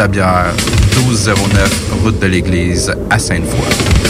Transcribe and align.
Tabière, 0.00 0.54
1209, 0.96 1.92
route 2.02 2.18
de 2.20 2.26
l'église 2.26 2.90
à 3.10 3.18
Sainte-Foy. 3.18 4.09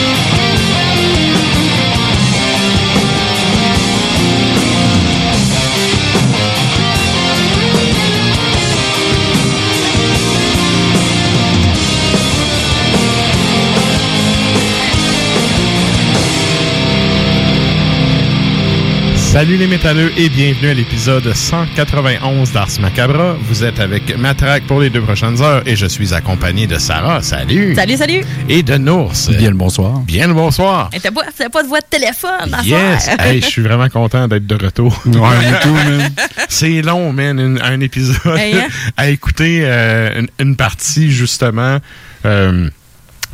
Salut 19.31 19.55
les 19.55 19.67
métalleux 19.67 20.11
et 20.17 20.27
bienvenue 20.27 20.69
à 20.71 20.73
l'épisode 20.73 21.33
191 21.33 22.51
d'Ars 22.51 22.67
Macabra. 22.81 23.37
Vous 23.43 23.63
êtes 23.63 23.79
avec 23.79 24.17
Matraque 24.17 24.63
pour 24.67 24.81
les 24.81 24.89
deux 24.89 24.99
prochaines 25.01 25.41
heures 25.41 25.63
et 25.65 25.77
je 25.77 25.85
suis 25.85 26.13
accompagné 26.13 26.67
de 26.67 26.77
Sarah. 26.77 27.21
Salut! 27.21 27.73
Salut, 27.73 27.95
salut! 27.95 28.21
Et 28.49 28.61
de 28.61 28.75
Nours. 28.77 29.13
Bien 29.37 29.49
le 29.51 29.55
bonsoir. 29.55 29.99
Bien 30.01 30.27
le 30.27 30.33
bonsoir. 30.33 30.89
Et 30.91 30.99
t'as 30.99 31.11
pas, 31.11 31.21
pas 31.49 31.63
de 31.63 31.67
voix 31.69 31.79
de 31.79 31.85
téléphone 31.89 32.53
à 32.53 32.61
Yes! 32.63 33.05
faire. 33.05 33.15
Hey, 33.25 33.39
je 33.41 33.45
suis 33.47 33.61
vraiment 33.61 33.87
content 33.87 34.27
d'être 34.27 34.45
de 34.47 34.55
retour. 34.65 35.01
Ouais. 35.05 35.19
C'est 36.49 36.81
long, 36.81 37.13
man, 37.13 37.57
un 37.63 37.79
épisode 37.79 38.37
Hey, 38.37 38.55
hein? 38.57 38.67
à 38.97 39.09
écouter 39.09 39.61
euh, 39.63 40.19
une, 40.19 40.27
une 40.39 40.55
partie, 40.57 41.09
justement. 41.09 41.77
euh, 42.25 42.69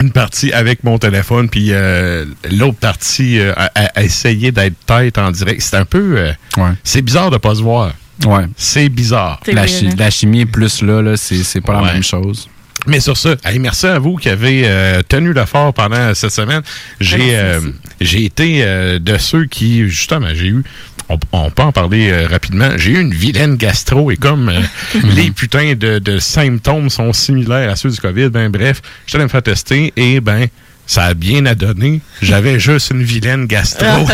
une 0.01 0.11
partie 0.11 0.51
avec 0.53 0.83
mon 0.83 0.97
téléphone, 0.97 1.49
puis 1.49 1.69
euh, 1.71 2.25
l'autre 2.51 2.77
partie 2.77 3.39
euh, 3.39 3.53
à, 3.55 3.71
à 3.95 4.03
essayer 4.03 4.51
d'être 4.51 4.75
tête 4.85 5.17
en 5.17 5.31
direct. 5.31 5.61
C'est 5.61 5.77
un 5.77 5.85
peu... 5.85 6.15
euh, 6.17 6.31
Ouais. 6.57 6.71
c'est 6.83 7.01
bizarre 7.01 7.31
de 7.31 7.37
pas 7.37 7.55
se 7.55 7.61
voir. 7.61 7.93
Ouais. 8.25 8.45
C'est 8.57 8.89
bizarre. 8.89 9.39
C'est 9.45 9.53
La, 9.53 9.67
chi- 9.67 9.87
hein? 9.87 9.95
la 9.97 10.09
chimie 10.09 10.45
plus 10.45 10.81
là, 10.81 11.01
là 11.01 11.17
c'est 11.17 11.43
c'est 11.43 11.61
pas 11.61 11.79
Ouais. 11.79 11.87
la 11.87 11.93
même 11.93 12.03
chose. 12.03 12.47
Mais 12.85 12.99
sur 12.99 13.17
ça, 13.17 13.35
hey, 13.43 13.59
merci 13.59 13.85
à 13.87 13.99
vous 13.99 14.15
qui 14.15 14.29
avez 14.29 14.63
euh, 14.65 15.01
tenu 15.07 15.33
le 15.33 15.45
fort 15.45 15.73
pendant 15.73 16.13
cette 16.13 16.31
semaine. 16.31 16.61
J'ai 17.01 17.17
Merci, 17.17 17.35
euh, 17.35 17.59
merci. 17.61 17.75
j'ai 18.01 18.25
été 18.25 18.63
euh, 18.63 18.99
de 18.99 19.17
ceux 19.17 19.45
qui, 19.45 19.87
justement, 19.89 20.27
j'ai 20.33 20.47
eu, 20.47 20.63
on, 21.09 21.17
on 21.31 21.49
peut 21.49 21.63
en 21.63 21.71
parler 21.71 22.09
euh, 22.09 22.27
rapidement, 22.27 22.69
j'ai 22.77 22.91
eu 22.91 22.99
une 22.99 23.13
vilaine 23.13 23.55
gastro 23.55 24.11
et 24.11 24.17
comme 24.17 24.49
euh, 24.49 24.61
les 25.15 25.31
putains 25.31 25.73
de, 25.75 25.99
de 25.99 26.19
symptômes 26.19 26.89
sont 26.89 27.13
similaires 27.13 27.69
à 27.69 27.75
ceux 27.75 27.89
du 27.89 27.99
COVID, 27.99 28.29
ben 28.29 28.49
bref, 28.49 28.81
je 29.05 29.15
allé 29.15 29.23
me 29.23 29.29
faire 29.29 29.43
tester 29.43 29.93
et 29.95 30.19
ben 30.19 30.47
ça 30.85 31.03
a 31.03 31.13
bien 31.13 31.45
à 31.45 31.55
donner. 31.55 32.01
J'avais 32.21 32.59
juste 32.61 32.91
une 32.91 33.03
vilaine 33.03 33.45
gastro. 33.45 33.85
Ah! 33.85 34.05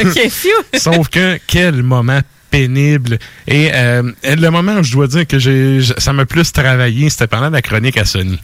Sauf 0.78 1.08
que 1.10 1.40
quel 1.48 1.84
moment 1.84 2.22
pénible. 2.50 3.18
Et 3.48 3.72
euh, 3.74 4.04
le 4.24 4.50
moment 4.50 4.74
où 4.74 4.84
je 4.84 4.92
dois 4.92 5.08
dire 5.08 5.26
que 5.26 5.40
j'ai 5.40 5.80
ça 5.98 6.14
m'a 6.14 6.26
plus 6.26 6.52
travaillé, 6.52 7.10
c'était 7.10 7.26
pendant 7.26 7.50
la 7.50 7.64
chronique 7.64 7.98
à 7.98 8.06
Sony. 8.06 8.40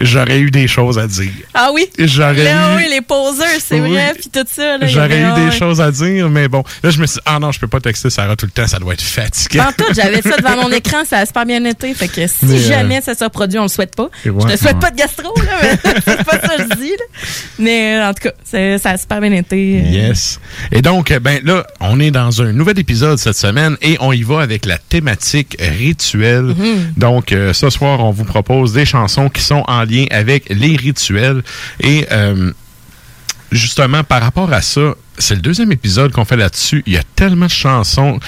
J'aurais 0.00 0.38
eu 0.40 0.50
des 0.50 0.68
choses 0.68 0.98
à 0.98 1.06
dire. 1.06 1.30
Ah 1.54 1.70
oui? 1.72 1.86
J'aurais 1.98 2.44
Là, 2.44 2.72
eu, 2.74 2.76
oui, 2.76 2.86
les 2.90 3.00
poseurs, 3.00 3.46
c'est 3.58 3.80
Oui. 3.80 3.90
vrai, 3.90 4.12
puis 4.18 4.28
tout 4.32 4.44
ça. 4.50 4.78
j'aurais 4.86 5.20
eu 5.20 5.24
ah, 5.24 5.34
des 5.38 5.44
ouais. 5.46 5.58
choses 5.58 5.80
à 5.80 5.90
dire, 5.90 6.28
mais 6.28 6.48
bon. 6.48 6.62
Là, 6.82 6.90
je 6.90 7.00
me 7.00 7.06
suis 7.06 7.14
dit, 7.16 7.20
ah 7.24 7.38
non, 7.38 7.52
je 7.52 7.58
peux 7.60 7.68
pas 7.68 7.80
texter 7.80 8.10
Sarah 8.10 8.36
tout 8.36 8.46
le 8.46 8.52
temps, 8.52 8.66
ça 8.66 8.78
doit 8.78 8.94
être 8.94 9.02
fatigant. 9.02 9.64
En 9.68 9.72
tout, 9.72 9.84
j'avais 9.94 10.22
ça 10.22 10.36
devant 10.36 10.62
mon 10.62 10.70
écran, 10.72 11.04
ça 11.08 11.18
a 11.18 11.26
super 11.26 11.46
bien 11.46 11.64
été. 11.64 11.92
Fait 11.94 12.08
que 12.08 12.26
si 12.26 12.34
Mais, 12.44 12.54
euh, 12.54 12.68
jamais 12.68 13.00
ça 13.00 13.14
se 13.14 13.24
reproduit, 13.24 13.58
on 13.58 13.62
le 13.64 13.68
souhaite 13.68 13.94
pas. 13.96 14.10
Ouais, 14.24 14.32
je 14.42 14.54
te 14.54 14.56
souhaite 14.58 14.74
ouais. 14.74 14.80
pas 14.80 14.90
de 14.90 14.96
gastro, 14.96 15.34
là, 15.36 15.52
mais 15.62 15.92
c'est 16.04 16.24
pas 16.24 16.40
ça 16.40 16.56
que 16.56 16.62
je 16.62 16.76
dis. 16.80 16.90
là. 16.90 17.26
Mais 17.58 17.96
euh, 17.96 18.08
en 18.10 18.14
tout 18.14 18.28
cas, 18.28 18.78
ça 18.78 18.90
a 18.90 18.96
super 18.98 19.20
bien 19.20 19.32
été. 19.32 19.82
euh. 19.84 19.88
Yes. 19.90 20.40
Et 20.72 20.82
donc, 20.82 21.10
euh, 21.10 21.20
ben 21.20 21.40
là, 21.44 21.66
on 21.80 22.00
est 22.00 22.10
dans 22.10 22.42
un 22.42 22.52
nouvel 22.52 22.78
épisode 22.78 23.18
cette 23.18 23.36
semaine 23.36 23.76
et 23.82 23.96
on 24.00 24.12
y 24.12 24.22
va 24.22 24.40
avec 24.40 24.66
la 24.66 24.78
thématique 24.78 25.56
rituelle. 25.58 26.54
Donc, 26.96 27.32
euh, 27.32 27.52
ce 27.52 27.70
soir, 27.70 28.00
on 28.00 28.10
vous 28.10 28.24
propose 28.24 28.72
des 28.72 28.84
chansons 28.84 29.28
qui 29.28 29.42
sont 29.42 29.64
en 29.68 29.85
lien 29.86 30.06
avec 30.10 30.48
les 30.50 30.76
rituels. 30.76 31.42
Et 31.80 32.06
euh, 32.10 32.52
justement, 33.52 34.04
par 34.04 34.22
rapport 34.22 34.52
à 34.52 34.62
ça, 34.62 34.94
c'est 35.18 35.34
le 35.34 35.40
deuxième 35.40 35.72
épisode 35.72 36.12
qu'on 36.12 36.24
fait 36.24 36.36
là-dessus. 36.36 36.82
Il 36.86 36.92
y 36.92 36.96
a 36.96 37.02
tellement 37.14 37.46
de 37.46 37.50
chansons. 37.50 38.18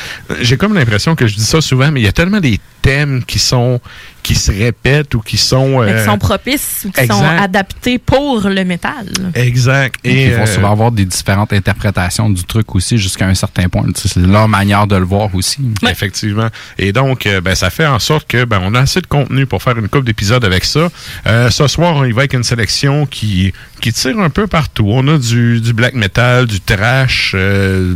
J'ai 0.40 0.56
comme 0.56 0.74
l'impression 0.74 1.14
que 1.14 1.26
je 1.26 1.34
dis 1.34 1.44
ça 1.44 1.60
souvent, 1.60 1.90
mais 1.90 2.00
il 2.00 2.04
y 2.04 2.08
a 2.08 2.12
tellement 2.12 2.40
des 2.40 2.60
thèmes 2.82 3.24
qui 3.24 3.38
sont 3.38 3.80
qui 4.22 4.34
se 4.34 4.50
répètent 4.50 5.14
ou 5.14 5.20
qui 5.20 5.38
sont 5.38 5.80
euh, 5.80 6.04
sont 6.04 6.18
propices 6.18 6.84
ou 6.86 6.90
qui 6.90 7.06
sont 7.06 7.24
adaptés 7.24 7.98
pour 7.98 8.46
le 8.46 8.62
métal. 8.64 9.06
exact. 9.34 10.00
Et 10.04 10.26
ils 10.26 10.34
vont 10.34 10.42
euh, 10.42 10.46
souvent 10.46 10.70
avoir 10.70 10.92
des 10.92 11.06
différentes 11.06 11.52
interprétations 11.54 12.28
du 12.28 12.44
truc 12.44 12.74
aussi 12.74 12.98
jusqu'à 12.98 13.26
un 13.26 13.34
certain 13.34 13.68
point. 13.68 13.86
C'est 13.94 14.16
leur 14.16 14.46
manière 14.46 14.86
de 14.86 14.96
le 14.96 15.04
voir 15.04 15.34
aussi. 15.34 15.60
Ouais. 15.82 15.90
Effectivement. 15.90 16.48
Et 16.76 16.92
donc, 16.92 17.26
euh, 17.26 17.40
ben, 17.40 17.54
ça 17.54 17.70
fait 17.70 17.86
en 17.86 17.98
sorte 17.98 18.28
que 18.28 18.44
ben, 18.44 18.60
on 18.62 18.74
a 18.74 18.80
assez 18.80 19.00
de 19.00 19.06
contenu 19.06 19.46
pour 19.46 19.62
faire 19.62 19.78
une 19.78 19.88
couple 19.88 20.04
d'épisodes 20.04 20.44
avec 20.44 20.64
ça. 20.64 20.88
Euh, 21.26 21.50
ce 21.50 21.66
soir, 21.66 21.96
on 21.96 22.04
y 22.04 22.12
va 22.12 22.20
avec 22.22 22.34
une 22.34 22.44
sélection 22.44 23.06
qui, 23.06 23.54
qui 23.80 23.92
tire 23.92 24.18
un 24.18 24.30
peu 24.30 24.46
partout. 24.46 24.88
On 24.88 25.08
a 25.08 25.16
du, 25.16 25.60
du 25.60 25.72
black 25.72 25.94
metal, 25.94 26.46
du 26.46 26.60
euh, 27.34 27.94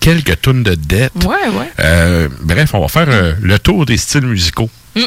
quelques 0.00 0.40
tonnes 0.40 0.62
de 0.62 0.74
dette. 0.74 1.12
Ouais, 1.24 1.48
ouais. 1.52 1.70
Euh, 1.80 2.28
bref, 2.42 2.74
on 2.74 2.80
va 2.80 2.88
faire 2.88 3.08
euh, 3.08 3.32
le 3.40 3.58
tour 3.58 3.86
des 3.86 3.96
styles 3.96 4.26
musicaux. 4.26 4.70
Mm. 4.96 5.02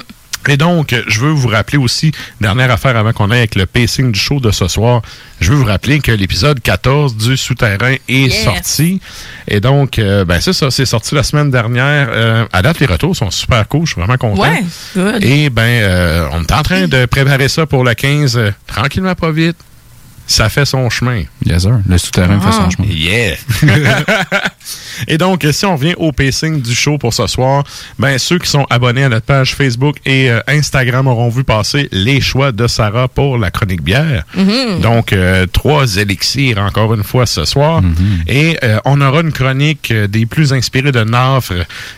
Et 0.47 0.55
donc, 0.55 0.95
je 1.07 1.19
veux 1.19 1.31
vous 1.31 1.49
rappeler 1.49 1.77
aussi, 1.77 2.11
dernière 2.39 2.71
affaire 2.71 2.95
avant 2.95 3.11
qu'on 3.11 3.31
aille 3.31 3.39
avec 3.39 3.55
le 3.55 3.65
pacing 3.65 4.11
du 4.11 4.19
show 4.19 4.39
de 4.39 4.51
ce 4.51 4.67
soir, 4.67 5.01
je 5.41 5.51
veux 5.51 5.57
vous 5.57 5.65
rappeler 5.65 5.99
que 5.99 6.11
l'épisode 6.11 6.61
14 6.61 7.17
du 7.17 7.35
Souterrain 7.35 7.95
est 8.07 8.29
sorti. 8.29 9.01
Et 9.47 9.59
donc, 9.59 9.99
euh, 9.99 10.23
ben 10.23 10.39
c'est 10.39 10.53
ça, 10.53 10.71
c'est 10.71 10.85
sorti 10.85 11.15
la 11.15 11.23
semaine 11.23 11.51
dernière. 11.51 12.07
Euh, 12.11 12.45
à 12.53 12.61
date, 12.61 12.79
les 12.79 12.85
retours 12.85 13.15
sont 13.15 13.29
super 13.29 13.67
cool, 13.67 13.85
je 13.85 13.93
suis 13.93 14.01
vraiment 14.01 14.17
content. 14.17 14.41
Ouais, 14.41 14.63
good. 14.95 15.23
Et 15.23 15.49
ben, 15.49 15.63
euh, 15.63 16.29
on 16.31 16.41
est 16.41 16.53
en 16.53 16.63
train 16.63 16.87
de 16.87 17.05
préparer 17.05 17.49
ça 17.49 17.65
pour 17.65 17.83
le 17.83 17.93
15, 17.93 18.37
euh, 18.37 18.51
tranquillement, 18.67 19.15
pas 19.15 19.31
vite. 19.31 19.57
Ça 20.27 20.49
fait 20.49 20.65
son 20.65 20.89
chemin. 20.89 21.23
Yes, 21.45 21.61
sir. 21.63 21.79
Le 21.87 21.97
souterrain 21.97 22.39
fait 22.39 22.47
Ah. 22.49 22.51
son 22.65 22.69
chemin. 22.69 22.87
Yeah! 22.89 23.35
et 25.07 25.17
donc, 25.17 25.45
si 25.51 25.65
on 25.65 25.75
vient 25.75 25.93
au 25.97 26.11
pacing 26.11 26.61
du 26.61 26.75
show 26.75 26.97
pour 26.97 27.13
ce 27.13 27.27
soir, 27.27 27.63
ben 27.97 28.17
ceux 28.17 28.37
qui 28.39 28.49
sont 28.49 28.65
abonnés 28.69 29.03
à 29.05 29.09
notre 29.09 29.25
page 29.25 29.55
Facebook 29.55 29.97
et 30.05 30.29
euh, 30.29 30.39
Instagram 30.47 31.07
auront 31.07 31.29
vu 31.29 31.43
passer 31.43 31.87
les 31.91 32.19
choix 32.21 32.51
de 32.51 32.67
Sarah 32.67 33.07
pour 33.07 33.37
la 33.37 33.51
chronique 33.51 33.81
bière. 33.81 34.23
Donc, 34.81 35.13
euh, 35.13 35.45
trois 35.51 35.95
élixirs 35.97 36.57
encore 36.57 36.93
une 36.93 37.03
fois 37.03 37.25
ce 37.25 37.45
soir. 37.45 37.81
Et 38.27 38.57
euh, 38.63 38.79
on 38.85 38.99
aura 39.01 39.21
une 39.21 39.31
chronique 39.31 39.91
euh, 39.91 40.07
des 40.07 40.25
plus 40.25 40.51
inspirées 40.53 40.91
de 40.91 41.03
Nafre. 41.03 41.53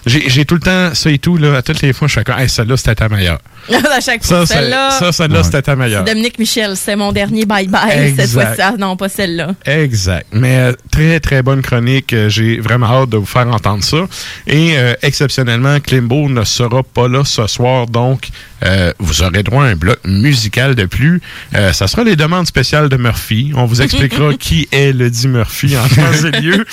J'ai 0.06 0.46
tout 0.46 0.56
le 0.56 0.62
temps 0.62 0.94
ça 0.94 1.10
et 1.10 1.18
tout, 1.20 1.38
là, 1.38 1.58
à 1.58 1.62
toutes 1.62 1.82
les 1.82 1.94
fois, 1.94 2.08
je 2.08 2.14
suis 2.14 2.24
comme, 2.24 2.38
hey, 2.40 2.50
celle-là, 2.50 2.78
c'était 2.78 2.96
ta 2.96 3.10
meilleure. 3.10 3.40
à 3.92 4.00
chaque 4.00 4.24
Ça, 4.24 4.38
fois, 4.38 4.46
ça, 4.46 4.56
celle-là. 4.56 4.92
ça, 4.92 5.12
celle-là, 5.12 5.44
c'était 5.44 5.62
ta 5.62 5.76
meilleure. 5.76 6.04
Dominique 6.04 6.40
Michel, 6.40 6.76
c'est 6.76 6.96
mon 6.96 7.12
dernier 7.12 7.44
bye-bye 7.46 7.90
cette 8.16 8.20
Exact. 8.20 8.28
fois-ci. 8.34 8.62
Ah, 8.62 8.74
non, 8.78 8.96
pas 8.98 9.10
celle-là. 9.10 9.50
Exact. 9.66 10.28
Mais 10.32 10.58
euh, 10.58 10.74
très, 10.92 11.20
très 11.20 11.42
bonne 11.42 11.62
chronique. 11.62 12.14
Euh, 12.14 12.30
J'ai 12.30 12.60
vraiment 12.60 12.88
hâte 12.88 13.10
de 13.10 13.18
vous 13.18 13.26
faire 13.26 13.48
entendre 13.48 13.84
ça. 13.84 14.08
Et 14.48 14.74
euh, 14.78 14.94
exceptionnellement, 15.02 15.80
Klimbo 15.80 16.30
ne 16.30 16.44
sera 16.44 16.84
pas 16.84 17.08
là 17.08 17.24
ce 17.26 17.46
soir, 17.48 17.88
donc 17.88 18.28
euh, 18.64 18.92
vous 19.00 19.22
aurez 19.24 19.44
droit 19.44 19.64
à 19.64 19.68
un 19.68 19.76
bloc 19.76 20.00
musical 20.06 20.76
de 20.76 20.86
plus. 20.86 21.22
Euh, 21.56 21.72
ça 21.74 21.88
sera 21.88 22.04
les 22.04 22.16
demandes 22.16 22.48
spéciales 22.48 22.90
de 22.90 22.98
Murphy. 22.98 23.52
On 23.56 23.66
vous 23.66 23.82
expliquera 23.82 24.34
qui 24.40 24.68
est 24.72 24.92
le 24.94 25.10
dit 25.10 25.28
Murphy 25.28 25.76
en 25.78 25.88
temps 25.88 26.28
et 26.28 26.42
lieu. 26.42 26.66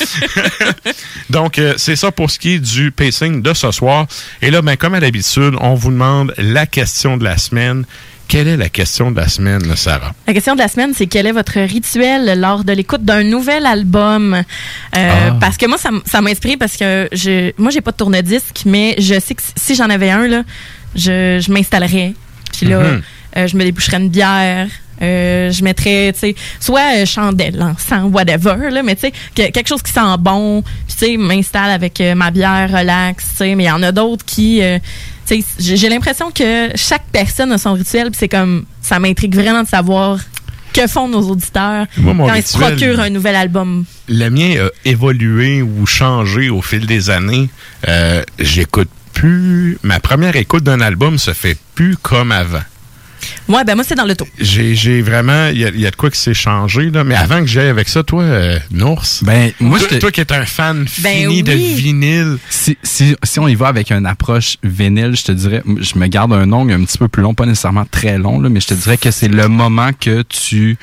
donc, 1.31 1.59
euh, 1.59 1.75
c'est 1.77 1.97
ça 1.97 2.11
pour 2.12 2.31
ce 2.31 2.38
qui 2.38 2.55
est 2.55 2.59
du 2.59 2.91
pacing 2.91 3.43
de 3.43 3.55
ce 3.55 3.71
soir. 3.71 4.06
Et 4.43 4.50
là, 4.50 4.62
ben, 4.62 4.77
comme 4.77 4.94
à 4.94 5.00
l'habitude, 5.00 5.55
on 5.61 5.75
vous 5.75 5.91
demande 5.91 6.33
la 6.38 6.67
question 6.67 7.17
de 7.17 7.25
la 7.25 7.37
semaine. 7.38 7.85
Quelle 8.29 8.49
est 8.49 8.56
la 8.56 8.69
question 8.69 9.12
de 9.12 9.21
la 9.21 9.29
semaine, 9.29 9.77
Sarah? 9.77 10.12
La 10.27 10.32
question 10.35 10.55
de 10.55 10.59
la 10.59 10.67
semaine, 10.67 10.91
c'est 10.97 11.06
quel 11.06 11.29
est 11.29 11.32
votre 11.32 11.61
rituel 11.61 12.41
lors 12.41 12.65
de 12.65 12.73
l'écoute 12.73 13.05
d'un 13.05 13.23
nouvel 13.23 13.65
album? 13.67 14.35
Euh, 14.35 14.43
Ah. 14.97 15.37
Parce 15.41 15.56
que 15.56 15.67
moi, 15.67 15.79
ça, 15.79 16.21
m'a 16.21 16.31
inspiré 16.31 16.56
parce 16.56 16.77
que 16.77 17.09
je, 17.12 17.53
moi, 17.56 17.71
j'ai 17.71 17.81
pas 17.81 17.93
de 17.93 17.97
tourne-disque, 17.97 18.62
mais 18.67 18.97
je 18.99 19.21
sais 19.21 19.35
que 19.37 19.43
si- 19.43 19.53
si 19.55 19.75
j'en 19.77 19.89
avais 19.91 20.11
un, 20.11 20.27
là, 20.27 20.43
je, 20.96 21.40
je 21.44 21.52
m'installerais. 21.52 22.14
Puis 22.56 22.66
là, 22.66 22.78
Mhm. 22.82 23.02
euh, 23.37 23.46
je 23.46 23.56
me 23.56 23.64
déboucherais 23.64 23.98
une 23.98 24.08
bière. 24.08 24.69
euh, 25.02 25.50
je 25.52 25.62
mettrais, 25.62 26.10
tu 26.14 26.20
sais, 26.20 26.34
soit 26.58 26.96
euh, 26.96 27.04
chandelle, 27.04 27.60
encens, 27.62 28.10
whatever, 28.10 28.70
là, 28.70 28.82
mais 28.82 28.94
tu 28.94 29.02
sais, 29.02 29.12
que- 29.34 29.50
quelque 29.52 29.69
chose 29.69 29.82
qui 29.82 29.93
sent 29.93 30.00
bon. 30.19 30.62
Puis, 30.62 30.96
tu 30.98 31.04
sais, 31.06 31.16
m'installe 31.19 31.70
avec 31.70 32.00
euh, 32.00 32.14
ma 32.14 32.31
bière, 32.31 32.70
relax, 32.72 33.25
tu 33.32 33.37
sais. 33.37 33.54
Mais 33.56 33.64
il 33.64 33.66
y 33.66 33.70
en 33.70 33.82
a 33.82 33.93
d'autres 33.93 34.25
qui, 34.25 34.62
tu 35.26 35.43
sais, 35.43 35.76
j'ai 35.76 35.90
l'impression 35.90 36.31
que 36.31 36.70
chaque 36.76 37.04
personne 37.12 37.52
a 37.52 37.58
son 37.58 37.75
rituel. 37.75 38.06
Puis 38.10 38.16
c'est 38.20 38.28
comme, 38.28 38.64
ça 38.81 38.98
m'intrigue 38.98 39.34
vraiment 39.34 39.64
de 39.64 39.69
savoir 39.69 40.19
que 40.72 40.87
font 40.87 41.08
nos 41.08 41.28
auditeurs 41.28 41.84
Moi, 41.98 42.14
quand 42.28 42.34
ils 42.34 42.43
se 42.43 42.56
procurent 42.56 43.00
un 43.00 43.10
nouvel 43.10 43.37
album. 43.37 43.84
le 44.08 44.28
mien 44.31 44.64
a 44.64 44.88
évolué 44.88 45.60
ou 45.60 45.84
changé 45.84 46.48
au 46.48 46.62
fil 46.62 46.87
des 46.87 47.10
années. 47.10 47.50
J'écoute 48.38 48.88
plus. 49.21 49.79
Ma 49.83 49.99
première 49.99 50.37
écoute 50.37 50.63
d'un 50.65 50.81
album 50.81 51.17
se 51.19 51.33
fait 51.33 51.57
plus 51.75 51.97
comme 51.97 52.33
avant. 52.33 52.63
Ouais, 53.49 53.65
ben 53.65 53.75
moi, 53.75 53.83
c'est 53.87 53.95
dans 53.95 54.05
le 54.05 54.15
taux. 54.15 54.29
J'ai 54.39 54.75
j'ai 54.75 55.01
vraiment. 55.03 55.49
Il 55.49 55.59
y, 55.59 55.65
a- 55.65 55.71
il 55.71 55.81
y 55.81 55.87
a 55.87 55.91
de 55.91 55.97
quoi 55.97 56.11
qui 56.11 56.21
s'est 56.21 56.35
changé, 56.35 56.91
là. 56.91 57.03
Mais 57.03 57.15
avant 57.15 57.41
que 57.41 57.47
j'aille 57.47 57.69
avec 57.69 57.89
ça, 57.89 58.03
toi, 58.03 58.23
euh, 58.23 58.59
Nours. 58.71 59.05
Ben, 59.23 59.53
moi, 59.59 59.79
toi, 59.81 59.99
toi 59.99 60.11
qui 60.13 60.21
es 60.21 60.33
un 60.33 60.45
fan 60.45 60.87
Ben 61.03 61.23
fini 61.29 61.43
de 61.43 61.53
vinyle. 61.53 62.39
si, 62.51 62.77
si, 62.83 63.17
si 63.25 63.39
on 63.41 63.49
y 63.49 63.55
va 63.55 63.69
avec 63.69 63.91
une 63.91 64.07
approche 64.07 64.59
vinyle, 64.63 65.17
je 65.17 65.25
te 65.25 65.33
dirais, 65.33 65.63
je 65.81 65.99
me 65.99 66.07
garde 66.09 66.33
un 66.35 66.53
ongle 66.53 66.73
un 66.75 66.85
petit 66.85 66.99
peu 66.99 67.09
plus 67.09 67.23
long, 67.23 67.35
pas 67.35 67.47
nécessairement 67.47 67.87
très 67.91 68.19
long, 68.19 68.39
là, 68.41 68.49
mais 68.49 68.61
je 68.61 68.67
te 68.69 68.75
dirais 68.75 68.99
que 68.99 69.11
c'est 69.11 69.29
le 69.29 69.49
moment 69.49 69.91
que 69.99 70.23
tu 70.23 70.77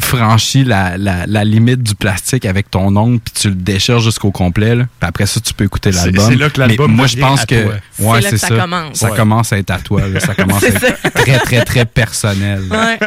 franchis 0.00 0.64
la, 0.64 0.96
la, 0.98 1.26
la 1.26 1.44
limite 1.44 1.82
du 1.82 1.94
plastique 1.94 2.44
avec 2.44 2.70
ton 2.70 2.94
ongle 2.96 3.18
puis 3.20 3.32
tu 3.34 3.48
le 3.48 3.54
déchires 3.54 4.00
jusqu'au 4.00 4.30
complet 4.30 4.74
là. 4.74 4.84
Puis 5.00 5.08
après 5.08 5.26
ça 5.26 5.40
tu 5.40 5.52
peux 5.54 5.64
écouter 5.64 5.90
l'album 5.90 6.26
c'est 6.28 6.36
là 6.36 6.50
que 6.50 6.60
l'album 6.60 6.92
moi 6.92 7.06
je 7.06 7.16
pense 7.18 7.40
à 7.42 7.46
que 7.46 7.62
toi. 7.64 7.74
ouais 7.98 8.22
C'est 8.22 8.38
ça 8.38 8.48
ça 8.48 8.56
commence. 8.56 8.96
ça 8.98 9.10
Ouais. 9.10 9.16
commence 9.16 9.52
à 9.52 9.58
être 9.58 9.70
à 9.70 9.78
toi 9.78 10.06
là. 10.08 10.20
ça 10.20 10.34
commence 10.36 10.62
à 10.64 10.68
être 10.68 11.12
très 11.14 11.38
très 11.40 11.64
très 11.64 11.84
personnel 11.84 12.62
Ouais. 12.70 12.98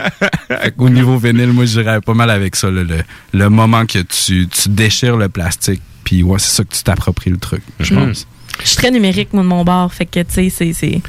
Qu'au 0.78 0.90
niveau 0.90 1.18
vinyle, 1.18 1.54
moi, 1.54 1.66
je 1.66 1.80
dirais 1.82 2.02
pas 2.02 2.14
mal 2.14 2.30
avec 2.30 2.56
ça. 2.56 2.70
là, 2.70 2.84
le, 2.84 2.98
le 3.34 3.50
moment 3.50 3.86
que 3.86 4.00
tu, 4.00 4.48
tu 4.48 4.70
déchires 4.70 5.18
le 5.18 5.30
plastique, 5.30 5.82
puis 6.04 6.24
ouais, 6.24 6.40
c'est 6.40 6.56
ça 6.58 6.64
que 6.64 6.74
tu 6.76 6.84
t'appropries 6.84 7.30
le 7.32 7.38
truc, 7.38 7.62
je 7.80 7.94
Mm. 7.94 7.98
pense. 8.08 8.28
Je 8.62 8.68
suis 8.68 8.78
très 8.78 8.92
numérique, 8.92 9.30
moi, 9.34 9.44
de 9.44 9.48
mon 9.48 9.64
bord. 9.64 9.92
Fait 9.94 10.06
que, 10.06 10.20
tu 10.20 10.26
sais, 10.34 10.50
c'est- 10.50 10.74
c'est. 10.74 11.02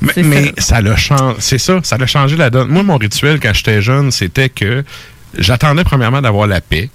Mais, 0.00 0.12
C'est 0.14 0.22
mais 0.22 0.52
ça 0.58 0.80
l'a 0.80 0.96
changé. 0.96 1.36
C'est 1.40 1.58
ça, 1.58 1.78
ça 1.82 1.96
l'a 1.98 2.06
changé 2.06 2.36
la 2.36 2.50
donne. 2.50 2.68
Moi, 2.68 2.82
mon 2.82 2.96
rituel 2.96 3.38
quand 3.38 3.52
j'étais 3.54 3.80
jeune, 3.82 4.10
c'était 4.10 4.48
que 4.48 4.82
j'attendais 5.38 5.84
premièrement 5.84 6.20
d'avoir 6.22 6.46
la 6.46 6.60
paix. 6.60 6.90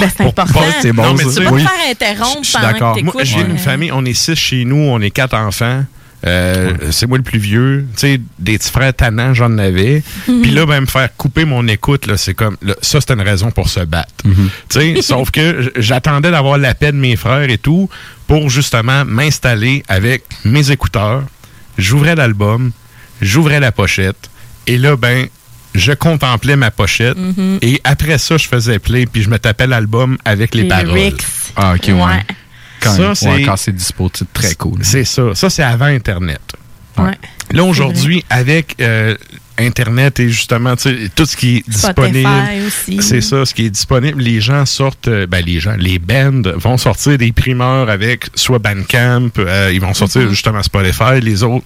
Ben, 0.00 0.08
c'est 0.08 0.16
Pour 0.16 0.28
important. 0.28 0.60
c'est 0.80 0.92
bon, 0.92 1.02
Non, 1.04 1.14
mais 1.14 1.24
tu 1.24 1.34
peux 1.34 1.44
pas 1.44 1.50
Oui. 1.50 1.62
te 1.64 1.68
faire 1.68 1.90
interrompre 1.90 2.38
Je 2.42 2.48
suis 2.48 2.56
pendant 2.58 2.72
d'accord. 2.72 2.96
que 2.96 3.02
Moi, 3.02 3.24
j'ai 3.24 3.40
une 3.40 3.58
famille, 3.58 3.92
on 3.92 4.04
est 4.06 4.14
six 4.14 4.34
chez 4.36 4.64
nous, 4.64 4.76
on 4.76 5.00
est 5.02 5.10
quatre 5.10 5.34
enfants. 5.34 5.84
Euh, 6.24 6.72
C'est 6.92 7.06
moi 7.06 7.18
le 7.18 7.24
plus 7.24 7.40
vieux. 7.40 7.84
Tu 7.96 8.00
sais, 8.00 8.20
des 8.38 8.56
petits 8.56 8.70
frères 8.70 8.94
tannants, 8.94 9.34
j'en 9.34 9.58
avais. 9.58 10.02
Puis 10.24 10.50
là, 10.52 10.64
ben, 10.66 10.80
me 10.82 10.86
faire 10.86 11.14
couper 11.16 11.44
mon 11.44 11.66
écoute, 11.68 12.06
là, 12.06 12.16
c'est 12.16 12.32
comme. 12.32 12.56
là, 12.62 12.74
ça, 12.80 13.00
c'était 13.00 13.14
une 13.14 13.20
raison 13.22 13.50
pour 13.50 13.68
se 13.68 13.80
battre. 13.80 14.12
Tu 14.24 14.30
sais, 14.70 15.02
sauf 15.02 15.30
que 15.30 15.72
j'attendais 15.76 16.30
d'avoir 16.30 16.56
la 16.58 16.74
paix 16.74 16.92
de 16.92 16.96
mes 16.96 17.16
frères 17.16 17.50
et 17.50 17.58
tout 17.58 17.90
pour 18.28 18.48
justement 18.50 19.04
m'installer 19.04 19.82
avec 19.88 20.22
mes 20.44 20.70
écouteurs. 20.70 21.24
J'ouvrais 21.76 22.14
l'album, 22.14 22.70
j'ouvrais 23.20 23.60
la 23.60 23.72
pochette. 23.72 24.30
Et 24.68 24.78
là, 24.78 24.96
ben, 24.96 25.26
je 25.74 25.92
contemplais 25.92 26.56
ma 26.56 26.70
pochette. 26.70 27.16
Et 27.62 27.80
après 27.84 28.18
ça, 28.18 28.36
je 28.36 28.46
faisais 28.48 28.78
play, 28.78 29.06
puis 29.06 29.22
je 29.22 29.30
me 29.30 29.38
tapais 29.38 29.66
l'album 29.66 30.18
avec 30.24 30.54
les, 30.54 30.62
les 30.62 30.68
paroles. 30.68 31.12
Ah, 31.56 31.74
ok, 31.74 31.86
ouais. 31.88 31.94
Quand, 32.80 32.92
Ça, 32.94 33.08
ouais, 33.10 33.14
c'est- 33.14 33.42
quand 33.44 33.56
c'est 33.56 33.72
dispo, 33.72 34.10
c'est 34.12 34.32
très 34.32 34.54
cool. 34.56 34.80
C'est 34.82 35.04
ça. 35.04 35.34
Ça, 35.34 35.48
c'est 35.50 35.62
avant 35.62 35.86
Internet. 35.86 36.40
Ouais. 36.98 37.12
Là, 37.52 37.64
aujourd'hui, 37.64 38.24
avec 38.28 38.74
euh, 38.80 39.14
Internet 39.58 40.18
et 40.20 40.28
justement, 40.28 40.74
tu 40.76 40.82
sais, 40.90 41.10
tout 41.14 41.24
ce 41.24 41.36
qui 41.36 41.58
est 41.58 41.68
disponible. 41.68 42.28
C'est 43.00 43.20
ça, 43.20 43.44
ce 43.46 43.54
qui 43.54 43.66
est 43.66 43.70
disponible. 43.70 44.20
Les 44.20 44.40
gens 44.40 44.66
sortent, 44.66 45.08
euh, 45.08 45.26
ben 45.26 45.44
les 45.44 45.60
gens, 45.60 45.74
les 45.78 45.98
bands 45.98 46.42
vont 46.56 46.76
sortir 46.76 47.16
des 47.18 47.32
primeurs 47.32 47.88
avec 47.88 48.26
soit 48.34 48.58
Bandcamp, 48.58 49.30
euh, 49.38 49.70
ils 49.72 49.80
vont 49.80 49.94
sortir 49.94 50.28
justement 50.30 50.62
Spotify, 50.62 51.20
les 51.22 51.42
autres 51.42 51.64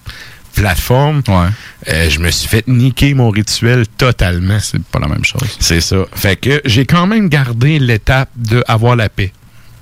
plateformes. 0.61 1.21
Ouais, 1.27 1.47
Euh, 1.89 2.09
je 2.09 2.19
me 2.19 2.29
suis 2.31 2.47
fait 2.49 2.67
niquer 2.67 3.13
mon 3.13 3.29
rituel 3.29 3.85
totalement. 3.97 4.59
c'est 4.59 4.83
pas 4.83 4.99
la 4.99 5.07
même 5.07 5.23
chose. 5.23 5.41
C'est 5.59 5.81
ça. 5.81 5.97
Fait 6.13 6.35
que 6.35 6.61
j'ai 6.65 6.85
quand 6.85 7.07
même 7.07 7.29
gardé 7.29 7.79
l'étape 7.79 8.29
de 8.35 8.63
avoir 8.67 8.95
la 8.95 9.09
paix. 9.09 9.31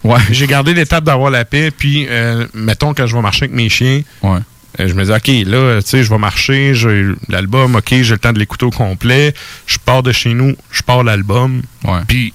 Ouais, 0.04 0.20
J'ai 0.32 0.46
gardé 0.48 0.74
l'étape 0.76 1.04
d'avoir 1.04 1.32
la 1.32 1.46
paix, 1.46 1.72
puis 1.72 2.06
euh, 2.10 2.46
mettons 2.54 2.94
quand 2.94 3.08
je 3.08 3.16
vais 3.16 3.22
marcher 3.24 3.46
avec 3.46 3.56
mes 3.56 3.70
chiens, 3.70 4.02
ouais. 4.22 4.40
euh, 4.80 4.88
je 4.88 4.94
me 4.94 5.04
dis, 5.04 5.12
OK, 5.12 5.48
là, 5.50 5.82
tu 5.82 5.90
sais, 5.90 6.04
je 6.04 6.10
vais 6.12 6.18
marcher, 6.20 6.76
j'ai 6.76 7.06
l'album, 7.28 7.76
OK, 7.76 7.90
j'ai 7.90 8.04
le 8.14 8.20
temps 8.20 8.32
de 8.34 8.38
l'écouter 8.38 8.66
au 8.68 8.72
complet. 8.72 9.34
Je 9.66 9.78
pars 9.84 10.04
de 10.04 10.12
chez 10.12 10.36
nous, 10.36 10.56
je 10.72 10.84
pars 10.84 11.04
l'album. 11.04 11.64
Ouais. 11.86 12.02
Puis, 12.08 12.34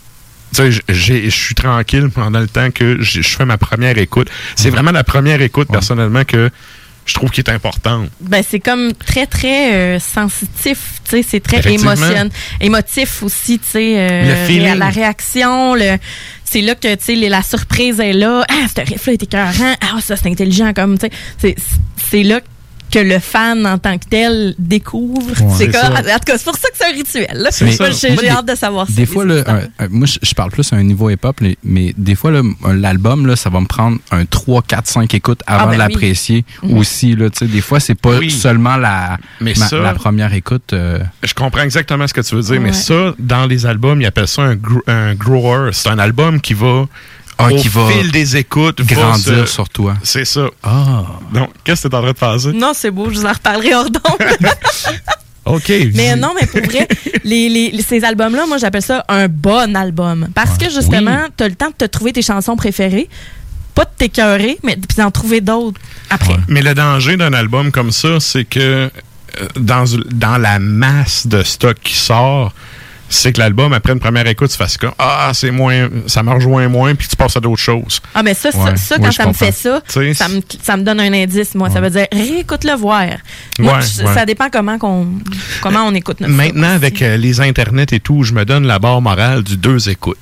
tu 0.52 0.72
sais, 0.72 0.82
je 0.88 1.28
suis 1.30 1.54
tranquille 1.54 2.08
pendant 2.12 2.40
le 2.40 2.48
temps 2.48 2.72
que 2.72 3.00
je 3.02 3.22
fais 3.22 3.44
ma 3.44 3.56
première 3.56 3.96
écoute. 3.98 4.28
C'est 4.56 4.70
vraiment 4.70 4.90
la 4.90 5.04
première 5.04 5.40
écoute, 5.40 5.68
Ouais. 5.68 5.74
personnellement, 5.74 6.24
que 6.24 6.50
je 7.10 7.14
trouve 7.14 7.30
qui 7.30 7.40
est 7.40 7.48
importante. 7.50 8.08
Ben, 8.20 8.42
c'est 8.48 8.60
comme 8.60 8.92
très, 8.94 9.26
très 9.26 9.74
euh, 9.74 9.98
sensitif, 9.98 11.00
tu 11.04 11.10
sais, 11.10 11.22
c'est 11.28 11.40
très 11.40 11.60
émotion, 11.72 12.30
émotif 12.60 13.22
aussi, 13.22 13.58
tu 13.58 13.66
sais. 13.68 13.94
euh, 13.98 14.46
ré- 14.72 14.78
La 14.78 14.88
réaction, 14.90 15.74
le, 15.74 15.96
c'est 16.44 16.60
là 16.60 16.74
que, 16.74 16.94
tu 16.94 17.04
sais, 17.04 17.14
la 17.16 17.42
surprise 17.42 18.00
est 18.00 18.12
là. 18.12 18.44
Ah, 18.48 18.66
ce 18.74 18.80
riff-là 18.82 19.12
est 19.14 19.22
écœurant. 19.22 19.74
Ah, 19.80 20.00
ça, 20.00 20.16
c'est 20.16 20.28
intelligent, 20.28 20.72
comme, 20.72 20.98
tu 20.98 21.06
sais. 21.06 21.12
C'est- 21.38 21.56
C'est 22.10 22.22
là 22.24 22.40
que 22.90 22.98
le 22.98 23.18
fan 23.18 23.66
en 23.66 23.78
tant 23.78 23.96
que 23.98 24.04
tel 24.08 24.54
découvre. 24.58 25.20
Ouais, 25.42 25.54
c'est 25.56 25.68
en 25.76 25.82
tout 26.18 26.24
cas, 26.26 26.38
c'est 26.38 26.44
pour 26.44 26.56
ça 26.56 26.68
que 26.70 26.76
c'est 26.76 26.86
un 26.86 26.92
rituel. 26.94 27.28
là. 27.42 27.50
C'est 27.50 27.64
Moi, 27.64 27.74
ça. 27.74 27.90
j'ai 27.90 28.08
Moi, 28.08 28.16
j'ai 28.22 28.28
des- 28.28 28.34
hâte 28.34 28.46
de 28.48 28.54
savoir 28.54 28.86
ça. 28.86 28.92
Des 28.94 29.06
fois, 29.06 29.24
là, 29.24 29.42
un- 29.46 29.84
un- 29.84 29.88
moi, 29.88 30.06
je 30.22 30.34
parle 30.34 30.50
plus 30.50 30.72
à 30.72 30.76
un 30.76 30.82
niveau 30.82 31.08
hip-hop, 31.10 31.40
mais 31.62 31.94
des 31.96 32.14
fois, 32.14 32.32
l'album, 32.72 33.26
là, 33.26 33.36
ça 33.36 33.50
va 33.50 33.60
me 33.60 33.66
prendre 33.66 33.98
un 34.10 34.24
3, 34.24 34.62
4, 34.62 34.86
5 34.86 35.12
écoutes 35.14 35.42
avant 35.46 35.60
Ah, 35.62 35.66
ben 35.66 35.70
de 35.72 35.72
oui. 35.72 35.78
l'apprécier 35.78 36.44
Mhm. 36.62 36.78
aussi. 36.78 37.14
Là, 37.14 37.30
tu 37.30 37.38
sais, 37.38 37.46
des 37.46 37.60
fois, 37.60 37.80
c'est 37.80 37.94
pas 37.94 38.18
Oui. 38.18 38.30
seulement 38.30 38.76
la, 38.76 39.18
Mais 39.40 39.54
ma- 39.56 39.66
ça- 39.66 39.78
la 39.78 39.94
première 39.94 40.34
écoute. 40.34 40.72
euh, 40.72 40.98
Je 41.22 41.34
comprends 41.34 41.62
exactement 41.62 42.06
ce 42.06 42.14
que 42.14 42.20
tu 42.20 42.34
veux 42.34 42.42
dire, 42.42 42.60
mais 42.60 42.72
ça, 42.72 43.14
dans 43.18 43.46
les 43.46 43.66
albums, 43.66 44.00
ils 44.00 44.06
appellent 44.06 44.26
ça 44.28 44.42
un, 44.42 44.54
gro- 44.56 44.82
un 44.86 45.14
grower. 45.14 45.70
C'est 45.72 45.88
un 45.88 45.98
album 45.98 46.40
qui 46.40 46.54
va 46.54 46.86
Ah, 47.46 47.52
au 47.52 47.56
qui 47.56 47.68
va 47.68 47.88
fil 47.88 48.10
des 48.12 48.36
écoutes, 48.36 48.80
va 48.80 48.94
Grandir 48.94 49.46
se- 49.48 49.52
sur 49.54 49.68
toi. 49.68 49.94
C'est 50.02 50.24
ça. 50.24 50.46
Ah. 50.62 51.04
Donc, 51.32 51.50
qu'est-ce 51.64 51.82
que 51.84 51.88
tu 51.88 51.94
es 51.94 51.98
en 51.98 52.02
train 52.02 52.12
de 52.12 52.18
faire 52.18 52.40
ça? 52.40 52.52
Non, 52.52 52.72
c'est 52.74 52.90
beau, 52.90 53.08
je 53.10 53.18
vous 53.18 53.26
en 53.26 53.32
reparlerai 53.32 53.74
hors 53.74 53.90
d'onde. 53.90 54.50
OK. 55.46 55.72
Mais 55.94 56.14
non, 56.16 56.32
mais 56.38 56.46
pour 56.46 56.60
vrai, 56.70 56.86
les, 57.24 57.48
les- 57.48 57.82
ces 57.82 58.04
albums-là, 58.04 58.46
moi, 58.46 58.58
j'appelle 58.58 58.82
ça 58.82 59.04
un 59.08 59.26
bon 59.28 59.74
album. 59.74 60.28
Parce 60.34 60.58
que 60.58 60.68
justement, 60.70 61.18
tu 61.36 61.44
as 61.44 61.48
le 61.48 61.54
temps 61.54 61.68
de 61.70 61.74
te 61.74 61.84
trouver 61.86 62.12
tes 62.12 62.22
chansons 62.22 62.56
préférées, 62.56 63.08
pas 63.74 63.84
de 63.84 63.90
t'écœurer, 63.96 64.58
mais 64.62 64.76
puis 64.76 64.96
d'en 64.98 65.10
trouver 65.10 65.40
d'autres 65.40 65.80
après. 66.10 66.36
Mais 66.48 66.60
le 66.62 66.74
danger 66.74 67.16
d'un 67.16 67.32
album 67.32 67.72
comme 67.72 67.90
ça, 67.90 68.20
c'est 68.20 68.44
que 68.44 68.60
euh, 69.40 69.48
dans, 69.58 69.84
dans 70.12 70.36
la 70.38 70.58
masse 70.58 71.26
de 71.26 71.42
stock 71.42 71.76
qui 71.82 71.94
sort, 71.94 72.52
c'est 73.12 73.32
que 73.32 73.40
l'album, 73.40 73.72
après 73.72 73.92
une 73.92 73.98
première 74.00 74.26
écoute, 74.28 74.50
tu 74.50 74.56
fasses 74.56 74.76
comme 74.78 74.92
Ah, 74.98 75.32
c'est 75.34 75.50
moins, 75.50 75.88
ça 76.06 76.22
me 76.22 76.30
rejoint 76.30 76.68
moins, 76.68 76.94
puis 76.94 77.08
tu 77.08 77.16
passes 77.16 77.36
à 77.36 77.40
d'autres 77.40 77.60
choses. 77.60 78.00
Ah, 78.14 78.22
mais 78.22 78.32
ça, 78.34 78.50
ça, 78.52 78.58
Ouais. 78.58 78.76
ça, 78.76 78.96
quand 78.98 79.10
ça 79.12 79.26
me 79.26 79.32
fait 79.32 79.52
ça, 79.52 79.82
ça 80.14 80.28
me, 80.28 80.40
ça 80.62 80.76
me 80.76 80.82
donne 80.84 81.00
un 81.00 81.12
indice, 81.12 81.54
moi. 81.54 81.68
Ça 81.70 81.80
veut 81.80 81.90
dire, 81.90 82.06
réécoute-le 82.12 82.74
voir. 82.76 83.06
Moi, 83.58 83.80
je-. 83.80 84.04
Ça 84.14 84.24
dépend 84.24 84.48
comment, 84.50 84.78
qu'on, 84.78 85.08
comment 85.60 85.84
on 85.86 85.94
écoute 85.94 86.20
notre 86.20 86.32
Maintenant, 86.32 86.70
avec 86.70 87.02
euh, 87.02 87.16
les 87.16 87.40
internets 87.40 87.86
et 87.92 88.00
tout, 88.00 88.22
je 88.22 88.32
me 88.32 88.44
donne 88.44 88.66
la 88.66 88.78
barre 88.78 89.02
morale 89.02 89.42
du 89.42 89.56
deux 89.56 89.88
écoutes. 89.90 90.16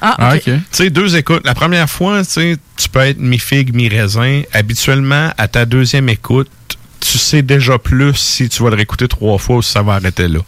Ah, 0.00 0.16
Ah, 0.18 0.34
ok. 0.36 0.44
Tu 0.44 0.52
sais, 0.70 0.88
deux 0.88 1.14
écoutes. 1.16 1.44
La 1.44 1.54
première 1.54 1.88
fois, 1.90 2.22
tu 2.24 2.56
peux 2.90 3.00
être 3.00 3.18
mi-figue, 3.18 3.74
mi-raisin. 3.74 4.42
Habituellement, 4.54 5.30
à 5.36 5.46
ta 5.46 5.66
deuxième 5.66 6.08
écoute, 6.08 6.48
tu 7.00 7.18
sais 7.18 7.42
déjà 7.42 7.78
plus 7.78 8.14
si 8.14 8.48
tu 8.48 8.62
vas 8.62 8.70
le 8.70 8.76
réécouter 8.76 9.08
trois 9.08 9.36
fois 9.38 9.56
ou 9.56 9.62
si 9.62 9.72
ça 9.72 9.82
va 9.82 9.94
arrêter 9.94 10.26
là. 10.28 10.40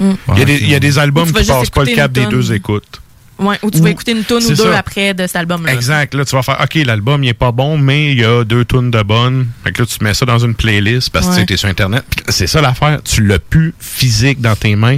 Il 0.00 0.38
y, 0.38 0.42
a 0.42 0.44
des- 0.44 0.58
il 0.58 0.68
y 0.70 0.74
a 0.74 0.80
des 0.80 0.98
albums 0.98 1.26
qui 1.32 1.44
passent 1.44 1.70
pas 1.70 1.84
le 1.84 1.94
cap 1.94 2.12
des 2.12 2.26
deux 2.26 2.52
écoutes. 2.52 3.00
Ouais, 3.38 3.58
ou 3.62 3.70
tu 3.70 3.78
vas 3.80 3.84
Ou- 3.84 3.88
écouter 3.88 4.12
une 4.12 4.24
tune 4.24 4.38
ou 4.38 4.48
deux 4.48 4.54
ça. 4.54 4.78
après 4.78 5.12
de 5.12 5.26
cet 5.26 5.36
album-là. 5.36 5.74
Exact. 5.74 6.14
Là, 6.14 6.24
tu 6.24 6.34
vas 6.34 6.42
faire, 6.42 6.58
OK, 6.58 6.74
l'album, 6.86 7.22
il 7.22 7.28
est 7.28 7.34
pas 7.34 7.52
bon, 7.52 7.76
mais 7.76 8.12
il 8.12 8.18
y 8.20 8.24
a 8.24 8.44
deux 8.44 8.64
tunes 8.64 8.90
de 8.90 9.02
bonnes. 9.02 9.48
Fait 9.62 9.72
que 9.72 9.82
là, 9.82 9.86
tu 9.86 10.02
mets 10.02 10.14
ça 10.14 10.24
dans 10.24 10.38
une 10.38 10.54
playlist 10.54 11.10
parce 11.10 11.36
que 11.36 11.44
tu 11.44 11.52
es 11.52 11.56
sur 11.58 11.68
Internet. 11.68 12.02
C'est 12.30 12.46
ça 12.46 12.62
l'affaire. 12.62 13.02
Tu 13.02 13.22
l'as 13.26 13.38
plus 13.38 13.74
physique 13.78 14.40
dans 14.40 14.56
tes 14.56 14.74
mains. 14.74 14.96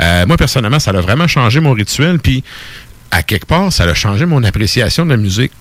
Euh, 0.00 0.26
moi, 0.26 0.36
personnellement, 0.36 0.80
ça 0.80 0.90
a 0.90 1.00
vraiment 1.00 1.28
changé 1.28 1.60
mon 1.60 1.72
rituel. 1.74 2.18
Puis, 2.18 2.42
à 3.12 3.22
quelque 3.22 3.46
part, 3.46 3.72
ça 3.72 3.84
a 3.84 3.94
changé 3.94 4.26
mon 4.26 4.42
appréciation 4.42 5.04
de 5.04 5.10
la 5.10 5.16
musique. 5.16 5.52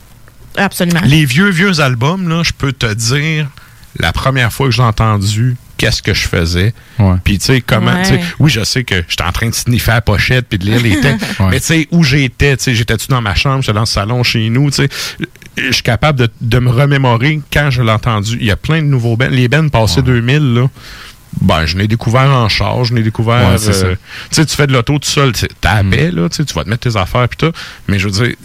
Absolument. 0.57 1.01
Les 1.03 1.25
vieux, 1.25 1.49
vieux 1.51 1.79
albums, 1.79 2.27
là, 2.27 2.41
je 2.43 2.53
peux 2.57 2.71
te 2.71 2.91
dire, 2.91 3.47
la 3.99 4.11
première 4.13 4.51
fois 4.51 4.65
que 4.67 4.73
j'ai 4.73 4.81
entendu 4.81 5.57
qu'est-ce 5.77 6.01
que 6.01 6.13
je 6.13 6.27
faisais. 6.27 6.73
Ouais. 6.99 7.15
Puis, 7.23 7.37
tu 7.39 7.45
sais, 7.45 7.61
comment. 7.61 7.93
Ouais. 7.93 8.19
tu 8.19 8.25
Oui, 8.39 8.49
je 8.49 8.63
sais 8.63 8.83
que 8.83 9.03
j'étais 9.07 9.23
en 9.23 9.31
train 9.31 9.49
de 9.49 9.55
sniffer 9.55 9.91
la 9.91 10.01
pochette 10.01 10.47
puis 10.47 10.57
de 10.59 10.65
lire 10.65 10.81
les 10.81 10.99
textes. 10.99 11.39
Ouais. 11.39 11.47
Mais, 11.51 11.59
tu 11.59 11.65
sais, 11.67 11.87
où 11.91 12.03
j'étais, 12.03 12.57
tu 12.57 12.63
sais, 12.63 12.75
j'étais-tu 12.75 13.07
dans 13.07 13.21
ma 13.21 13.35
chambre, 13.35 13.61
j'étais 13.61 13.73
dans 13.73 13.81
le 13.81 13.85
salon 13.85 14.23
chez 14.23 14.49
nous, 14.49 14.69
tu 14.71 14.77
sais. 14.77 14.89
Je 15.57 15.71
suis 15.71 15.83
capable 15.83 16.19
de, 16.19 16.29
de 16.41 16.59
me 16.59 16.69
remémorer 16.69 17.39
quand 17.51 17.69
je 17.69 17.81
l'ai 17.81 17.91
entendu. 17.91 18.37
Il 18.39 18.45
y 18.45 18.51
a 18.51 18.57
plein 18.57 18.81
de 18.81 18.87
nouveaux 18.87 19.15
bands. 19.15 19.29
Les 19.29 19.47
bands 19.47 19.69
passés 19.69 20.01
2000, 20.01 20.53
là. 20.53 20.69
Ben, 21.41 21.65
je 21.65 21.77
l'ai 21.77 21.87
découvert 21.87 22.29
en 22.29 22.47
charge, 22.47 22.89
je 22.89 22.95
l'ai 22.95 23.03
découvert. 23.03 23.49
Ouais, 23.49 23.67
euh, 23.67 23.95
tu 24.29 24.35
sais, 24.35 24.45
tu 24.45 24.55
fais 24.55 24.67
de 24.67 24.73
l'auto 24.73 24.97
tout 24.97 25.09
seul, 25.09 25.33
tu 25.33 25.41
sais, 25.41 25.49
t'as 25.59 25.83
la 25.83 25.89
paix, 25.89 26.09
là, 26.11 26.29
tu 26.29 26.45
tu 26.45 26.53
vas 26.53 26.63
te 26.63 26.69
mettre 26.69 26.89
tes 26.89 26.97
affaires 26.97 27.27
puis 27.27 27.37
tout. 27.37 27.51
Mais 27.87 27.99
je 27.99 28.07
veux 28.07 28.25
dire, 28.25 28.35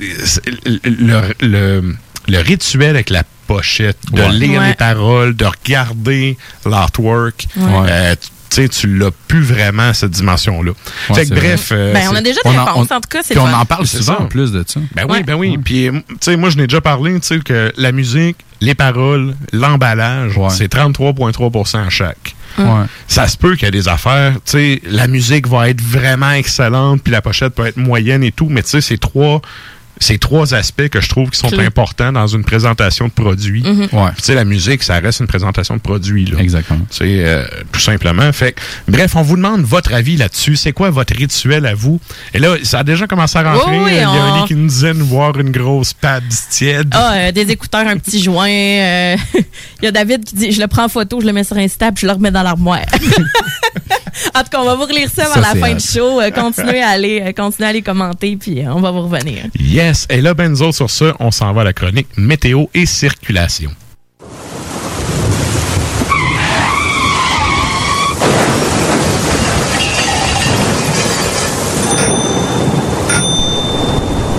le, 0.85 1.95
le 2.29 2.39
rituel 2.41 2.91
avec 2.91 3.11
la 3.11 3.23
pochette, 3.55 3.99
de 4.13 4.23
Ouais. 4.23 4.29
lire 4.33 4.61
Ouais. 4.61 4.69
les 4.69 4.75
paroles, 4.75 5.35
de 5.35 5.45
regarder 5.45 6.37
l'artwork, 6.65 7.47
Ouais. 7.57 7.65
euh, 7.89 8.15
tu 8.49 8.63
sais, 8.63 8.69
tu 8.69 8.87
l'as 8.99 9.11
plus 9.29 9.43
vraiment 9.43 9.93
cette 9.93 10.11
dimension-là. 10.13 10.71
Ouais, 10.73 11.15
fait 11.17 11.23
que 11.23 11.29
c'est 11.29 11.35
bref. 11.35 11.69
euh, 11.73 11.93
Ben, 11.93 12.09
on 12.11 12.13
a 12.13 12.17
c'est- 12.17 12.23
déjà 12.23 12.41
des 12.45 12.51
on 12.51 12.59
en- 12.59 12.65
réponses. 12.65 12.89
on- 12.91 12.95
en 12.95 13.01
tout 13.01 13.09
cas, 13.09 13.23
Puis 13.29 13.39
on 13.39 13.53
en 13.53 13.65
parle 13.65 13.87
souvent 13.87 14.17
ça. 14.19 14.23
en 14.23 14.27
plus 14.27 14.53
de 14.53 14.65
ça. 14.67 14.81
Ben 14.95 15.05
oui, 15.09 15.13
Ouais. 15.19 15.23
ben 15.25 15.35
oui. 15.35 15.59
Puis, 15.59 15.89
euh, 15.89 15.93
tu 16.09 16.17
sais, 16.21 16.37
moi, 16.37 16.51
je 16.51 16.57
n'ai 16.59 16.67
déjà 16.67 16.81
parlé, 16.81 17.19
tu 17.21 17.27
sais, 17.27 17.39
que 17.41 17.73
la 17.77 17.93
musique, 17.93 18.37
les 18.61 18.75
paroles, 18.75 19.35
l'emballage, 19.53 20.37
Ouais. 20.37 20.51
c'est 20.51 20.69
33,3 20.69 21.91
chaque. 21.91 22.35
Ouais. 22.59 22.65
Ça 23.07 23.29
se 23.29 23.37
peut 23.37 23.55
qu'il 23.55 23.67
y 23.67 23.69
ait 23.69 23.71
des 23.71 23.89
affaires, 23.89 24.35
tu 24.45 24.53
sais, 24.53 24.83
la 24.85 25.07
musique 25.07 25.47
va 25.47 25.69
être 25.71 25.81
vraiment 25.81 26.33
excellente, 26.33 27.03
puis 27.03 27.13
la 27.13 27.23
pochette 27.23 27.55
peut 27.55 27.67
être 27.67 27.77
moyenne 27.77 28.25
et 28.25 28.33
tout, 28.33 28.49
mais 28.51 28.63
tu 28.63 28.71
sais, 28.71 28.81
c'est 28.81 28.99
trois, 28.99 29.41
c'est 29.99 30.19
trois 30.19 30.55
aspects 30.55 30.89
que 30.89 31.01
je 31.01 31.09
trouve 31.09 31.31
qui 31.31 31.39
sont 31.39 31.49
Clé. 31.49 31.65
importants 31.67 32.13
dans 32.13 32.27
une 32.27 32.45
présentation 32.45 33.07
de 33.07 33.13
produit. 33.13 33.63
Mhm. 33.63 33.89
Ouais. 33.93 34.11
Tu 34.17 34.23
sais, 34.23 34.35
la 34.35 34.45
musique, 34.45 34.83
ça 34.83 34.99
reste 34.99 35.21
une 35.21 35.27
présentation 35.27 35.77
de 35.77 35.81
produit, 35.81 36.25
là. 36.25 36.39
Exactement. 36.41 36.81
C'est 36.91 37.25
euh, 37.25 37.45
tout 37.73 37.81
simplement. 37.81 38.33
Fait 38.33 38.53
que, 38.53 38.61
bref, 38.89 39.15
on 39.17 39.23
vous 39.23 39.37
demande 39.37 39.63
votre 39.63 39.93
avis 39.93 40.17
là-dessus. 40.17 40.57
C'est 40.57 40.73
quoi 40.73 40.91
votre 40.91 41.15
rituel 41.15 41.67
à 41.67 41.75
vous? 41.75 42.01
Et 42.33 42.39
là, 42.39 42.55
ça 42.63 42.79
a 42.81 42.85
déjà 42.85 43.07
commencé 43.07 43.39
à 43.39 43.53
rentrer. 43.53 43.71
Oui, 43.79 43.83
oui, 43.85 43.91
Il 43.93 43.97
y 43.99 44.01
a 44.01 44.09
un 44.11 44.33
on- 44.39 44.43
lit 44.43 44.49
qui 44.49 44.55
nous 44.55 44.69
disait 44.69 44.93
voir 44.93 45.39
une 45.39 45.51
grosse 45.51 45.93
pad 45.93 46.23
tiède. 46.51 46.89
Ah, 46.93 47.13
euh, 47.15 47.33
des 47.33 47.51
écouteurs, 47.51 47.87
un 47.87 47.99
petit 47.99 48.23
joint. 48.23 48.49
euh, 48.49 49.17
Il 49.83 49.85
y 49.85 49.89
a 49.89 49.93
David 49.93 50.25
qui 50.25 50.35
dit 50.35 50.53
Je 50.53 50.61
le 50.61 50.67
prends 50.67 50.85
en 50.85 50.89
photo, 50.89 51.21
je 51.21 51.27
le 51.27 51.33
mets 51.33 51.45
sur 51.45 51.57
Insta, 51.57 51.93
puis 51.93 52.03
je 52.03 52.07
le 52.07 52.13
remets 52.13 52.31
dans 52.31 52.43
l'armoire. 52.43 52.85
en 54.35 54.43
tout 54.43 54.49
cas, 54.51 54.59
on 54.61 54.65
va 54.65 54.75
vous 54.75 54.85
relire 54.85 55.09
ça 55.15 55.25
Ça, 55.27 55.33
avant 55.35 55.41
la 55.41 55.53
c'est 55.53 55.61
fin 55.61 55.75
du 55.75 55.85
show. 55.85 56.21
Continuez, 56.35 56.81
à 56.83 56.89
aller, 56.89 57.33
continuez 57.37 57.67
à 57.67 57.71
aller 57.71 57.83
commenter, 57.83 58.37
puis 58.37 58.63
on 58.67 58.81
va 58.81 58.91
vous 58.91 59.03
revenir. 59.03 59.45
Yes. 59.81 60.07
Et 60.11 60.21
là, 60.21 60.35
Benzo, 60.35 60.73
sur 60.73 60.91
ça, 60.91 61.17
on 61.21 61.31
s'en 61.31 61.55
va 61.55 61.63
à 61.63 61.65
la 61.65 61.73
chronique 61.73 62.09
météo 62.19 62.67
et 62.75 62.85
circulation. 62.85 63.71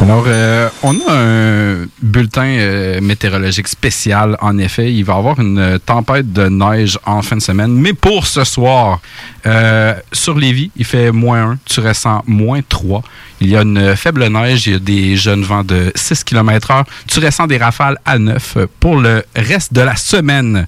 Alors, 0.03 0.25
euh, 0.27 0.69
on 0.83 0.93
a 1.07 1.12
un 1.12 1.88
bulletin 2.03 2.45
euh, 2.45 3.01
météorologique 3.01 3.67
spécial, 3.67 4.38
en 4.41 4.60
effet. 4.60 4.93
Il 4.93 5.05
va 5.05 5.13
y 5.13 5.17
avoir 5.17 5.39
une 5.39 5.79
tempête 5.83 6.31
de 6.31 6.50
neige 6.50 7.00
en 7.03 7.24
fin 7.24 7.38
de 7.38 7.41
semaine. 7.41 7.71
Mais 7.71 7.93
pour 7.93 8.27
ce 8.27 8.43
soir, 8.43 9.00
euh, 9.48 9.95
sur 10.12 10.38
Lévis, 10.38 10.69
il 10.75 10.86
fait 10.86 11.12
moins 11.12 11.53
1, 11.53 11.60
tu 11.65 11.79
ressens 11.79 12.21
moins 12.27 12.62
3. 12.67 13.01
Il 13.41 13.50
y 13.50 13.57
a 13.57 13.63
une 13.63 13.95
faible 13.95 14.27
neige, 14.27 14.67
il 14.67 14.74
y 14.74 14.75
a 14.75 14.79
des 14.79 15.17
jeunes 15.17 15.43
vents 15.43 15.63
de 15.63 15.91
6 15.95 16.24
km 16.24 16.71
heure. 16.71 16.86
Tu 17.07 17.19
ressens 17.19 17.48
des 17.48 17.57
rafales 17.57 17.98
à 18.05 18.19
9. 18.19 18.57
Pour 18.79 18.98
le 18.98 19.24
reste 19.36 19.74
de 19.74 19.81
la 19.81 19.95
semaine, 19.95 20.67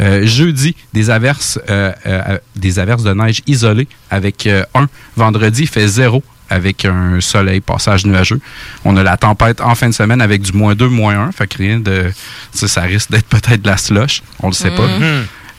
euh, 0.00 0.24
jeudi, 0.24 0.74
des 0.94 1.10
averses, 1.10 1.60
euh, 1.68 1.92
euh, 2.06 2.38
des 2.56 2.78
averses 2.78 3.02
de 3.02 3.12
neige 3.12 3.42
isolées 3.46 3.88
avec 4.10 4.48
1. 4.48 4.88
Vendredi, 5.16 5.62
il 5.62 5.68
fait 5.68 5.86
0 5.86 6.22
avec 6.48 6.86
un 6.86 7.20
soleil, 7.20 7.60
passage 7.60 8.06
nuageux. 8.06 8.40
On 8.86 8.96
a 8.96 9.02
la 9.02 9.18
tempête 9.18 9.60
en 9.60 9.74
fin 9.74 9.88
de 9.88 9.94
semaine 9.94 10.22
avec 10.22 10.40
du 10.40 10.52
moins 10.52 10.74
2, 10.74 10.88
moins 10.88 11.28
1. 11.28 11.32
Fait 11.32 11.46
que 11.46 11.58
rien 11.58 11.78
de. 11.78 12.10
Ça, 12.52 12.68
ça 12.68 12.80
risque 12.82 13.10
d'être 13.10 13.26
peut-être 13.26 13.60
de 13.60 13.68
la 13.68 13.76
slush. 13.76 14.22
On 14.40 14.46
le 14.48 14.54
sait 14.54 14.70
pas. 14.70 14.88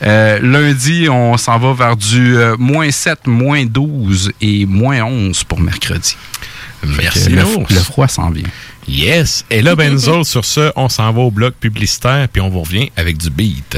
Euh, 0.03 0.39
lundi, 0.41 1.07
on 1.09 1.37
s'en 1.37 1.57
va 1.57 1.73
vers 1.73 1.95
du 1.95 2.37
euh, 2.37 2.55
moins 2.59 2.91
7, 2.91 3.27
moins 3.27 3.65
12 3.65 4.33
et 4.41 4.65
moins 4.65 5.01
11 5.03 5.43
pour 5.45 5.59
mercredi. 5.59 6.17
Merci, 6.83 7.29
le, 7.29 7.41
le 7.41 7.79
froid 7.79 8.07
s'en 8.07 8.29
vient. 8.29 8.47
Yes. 8.87 9.45
Et 9.49 9.61
là, 9.61 9.75
Benzo, 9.75 10.23
sur 10.23 10.45
ce, 10.45 10.71
on 10.75 10.89
s'en 10.89 11.11
va 11.11 11.21
au 11.21 11.31
bloc 11.31 11.55
publicitaire, 11.55 12.27
puis 12.31 12.41
on 12.41 12.49
vous 12.49 12.61
revient 12.61 12.91
avec 12.95 13.17
du 13.17 13.29
beat. 13.29 13.77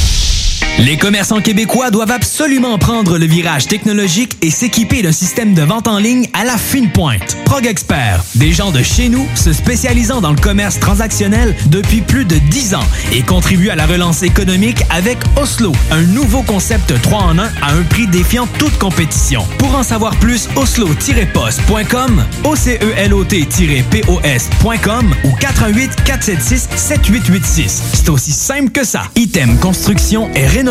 Les 0.83 0.97
commerçants 0.97 1.41
québécois 1.41 1.91
doivent 1.91 2.09
absolument 2.09 2.79
prendre 2.79 3.19
le 3.19 3.27
virage 3.27 3.67
technologique 3.67 4.35
et 4.41 4.49
s'équiper 4.49 5.03
d'un 5.03 5.11
système 5.11 5.53
de 5.53 5.61
vente 5.61 5.87
en 5.87 5.99
ligne 5.99 6.27
à 6.33 6.43
la 6.43 6.57
fine 6.57 6.91
pointe. 6.91 7.37
Prog 7.45 7.67
Expert, 7.67 8.23
des 8.33 8.51
gens 8.51 8.71
de 8.71 8.81
chez 8.81 9.07
nous 9.07 9.27
se 9.35 9.53
spécialisant 9.53 10.21
dans 10.21 10.31
le 10.31 10.41
commerce 10.41 10.79
transactionnel 10.79 11.55
depuis 11.67 12.01
plus 12.01 12.25
de 12.25 12.35
10 12.49 12.73
ans 12.73 12.83
et 13.13 13.21
contribuent 13.21 13.69
à 13.69 13.75
la 13.75 13.85
relance 13.85 14.23
économique 14.23 14.81
avec 14.89 15.19
Oslo, 15.39 15.71
un 15.91 16.01
nouveau 16.01 16.41
concept 16.41 16.99
3 16.99 17.19
en 17.19 17.37
1 17.37 17.43
à 17.43 17.73
un 17.73 17.83
prix 17.83 18.07
défiant 18.07 18.47
toute 18.57 18.75
compétition. 18.79 19.45
Pour 19.59 19.75
en 19.75 19.83
savoir 19.83 20.15
plus, 20.15 20.49
oslo-post.com, 20.55 22.25
ocelot-pos.com 22.43 25.15
ou 25.25 25.31
418 25.39 26.03
476 26.05 26.69
7886. 26.75 27.83
C'est 27.93 28.09
aussi 28.09 28.31
simple 28.31 28.71
que 28.71 28.83
ça. 28.83 29.03
Item 29.15 29.59
Construction 29.59 30.27
et 30.33 30.47
Rénovation. 30.47 30.70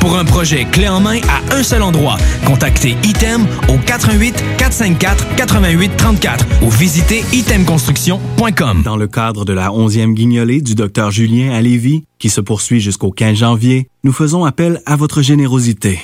Pour 0.00 0.16
un 0.16 0.24
projet 0.24 0.64
clé 0.64 0.88
en 0.88 0.98
main 1.00 1.20
à 1.28 1.54
un 1.54 1.62
seul 1.62 1.82
endroit, 1.82 2.16
contactez 2.46 2.96
ITEM 3.04 3.46
au 3.68 3.76
88 3.76 4.34
454 4.56 5.36
88 5.36 5.96
34 5.96 6.46
ou 6.62 6.70
visitez 6.70 7.22
itemconstruction.com. 7.32 8.82
Dans 8.82 8.96
le 8.96 9.06
cadre 9.06 9.44
de 9.44 9.52
la 9.52 9.68
11e 9.68 10.14
guignolée 10.14 10.62
du 10.62 10.74
Dr 10.74 11.10
Julien 11.10 11.52
à 11.52 11.60
Lévis, 11.60 12.04
qui 12.18 12.30
se 12.30 12.40
poursuit 12.40 12.80
jusqu'au 12.80 13.10
15 13.10 13.36
janvier, 13.36 13.88
nous 14.02 14.12
faisons 14.12 14.46
appel 14.46 14.80
à 14.86 14.96
votre 14.96 15.20
générosité. 15.20 16.00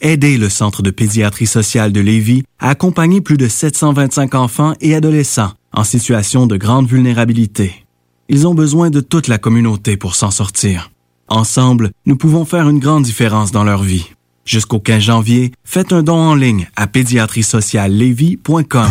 Aidez 0.00 0.38
le 0.38 0.48
Centre 0.48 0.82
de 0.82 0.90
pédiatrie 0.90 1.46
sociale 1.46 1.92
de 1.92 2.00
Lévis 2.00 2.44
à 2.60 2.70
accompagner 2.70 3.20
plus 3.20 3.36
de 3.36 3.48
725 3.48 4.34
enfants 4.36 4.74
et 4.80 4.94
adolescents 4.94 5.52
en 5.72 5.82
situation 5.82 6.46
de 6.46 6.56
grande 6.56 6.86
vulnérabilité. 6.86 7.84
Ils 8.28 8.46
ont 8.46 8.54
besoin 8.54 8.90
de 8.90 9.00
toute 9.00 9.26
la 9.26 9.38
communauté 9.38 9.96
pour 9.96 10.14
s'en 10.14 10.30
sortir. 10.30 10.90
Ensemble, 11.28 11.90
nous 12.06 12.16
pouvons 12.16 12.44
faire 12.44 12.68
une 12.68 12.80
grande 12.80 13.04
différence 13.04 13.50
dans 13.50 13.64
leur 13.64 13.82
vie. 13.82 14.10
Jusqu'au 14.44 14.78
15 14.78 15.02
janvier, 15.02 15.52
faites 15.64 15.92
un 15.92 16.02
don 16.02 16.16
en 16.16 16.34
ligne 16.34 16.68
à 16.76 16.86
pédiatriesociallevy.com. 16.86 18.90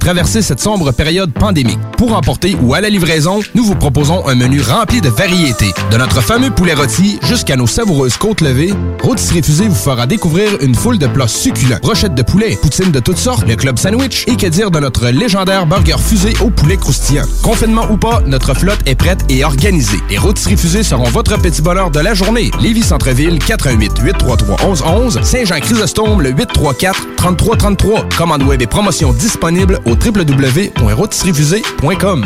traverser 0.01 0.41
cette 0.41 0.59
sombre 0.59 0.91
période 0.91 1.31
pandémique. 1.31 1.79
Pour 1.95 2.13
emporter 2.17 2.57
ou 2.59 2.73
à 2.73 2.81
la 2.81 2.89
livraison, 2.89 3.39
nous 3.53 3.63
vous 3.63 3.75
proposons 3.75 4.27
un 4.27 4.33
menu 4.33 4.59
rempli 4.59 4.99
de 4.99 5.09
variétés. 5.09 5.71
De 5.91 5.97
notre 5.97 6.21
fameux 6.21 6.49
poulet 6.49 6.73
rôti 6.73 7.19
jusqu'à 7.21 7.55
nos 7.55 7.67
savoureuses 7.67 8.17
côtes 8.17 8.41
levées, 8.41 8.73
Routes 9.03 9.21
Refusées 9.33 9.67
vous 9.67 9.75
fera 9.75 10.07
découvrir 10.07 10.49
une 10.61 10.73
foule 10.73 10.97
de 10.97 11.05
plats 11.05 11.27
succulents. 11.27 11.77
Brochettes 11.83 12.15
de 12.15 12.23
poulet, 12.23 12.57
poutines 12.59 12.91
de 12.91 12.99
toutes 12.99 13.19
sortes, 13.19 13.47
le 13.47 13.55
club 13.55 13.77
sandwich 13.77 14.25
et 14.27 14.35
que 14.35 14.47
dire 14.47 14.71
de 14.71 14.79
notre 14.79 15.07
légendaire 15.09 15.67
burger 15.67 15.97
fusé 15.99 16.33
au 16.41 16.49
poulet 16.49 16.77
croustillant. 16.77 17.25
Confinement 17.43 17.85
ou 17.91 17.97
pas, 17.97 18.21
notre 18.25 18.55
flotte 18.55 18.79
est 18.87 18.95
prête 18.95 19.23
et 19.29 19.43
organisée. 19.43 19.99
Les 20.09 20.17
Routes 20.17 20.39
Refusées 20.39 20.83
seront 20.83 21.09
votre 21.09 21.39
petit 21.39 21.61
bonheur 21.61 21.91
de 21.91 21.99
la 21.99 22.15
journée. 22.15 22.49
Lévis 22.59 22.83
Centreville, 22.83 23.37
88 23.37 23.99
833 24.01 24.57
1111 24.67 25.19
Saint-Jean-Chrysostome, 25.21 26.21
le 26.21 26.31
834 26.31 27.07
3333. 27.17 28.09
Commande 28.17 28.43
web 28.43 28.63
et 28.63 28.67
promotion 28.67 29.13
disponible 29.13 29.79
au 29.85 29.90
www.rôtisseriefusée.com. 29.95 32.25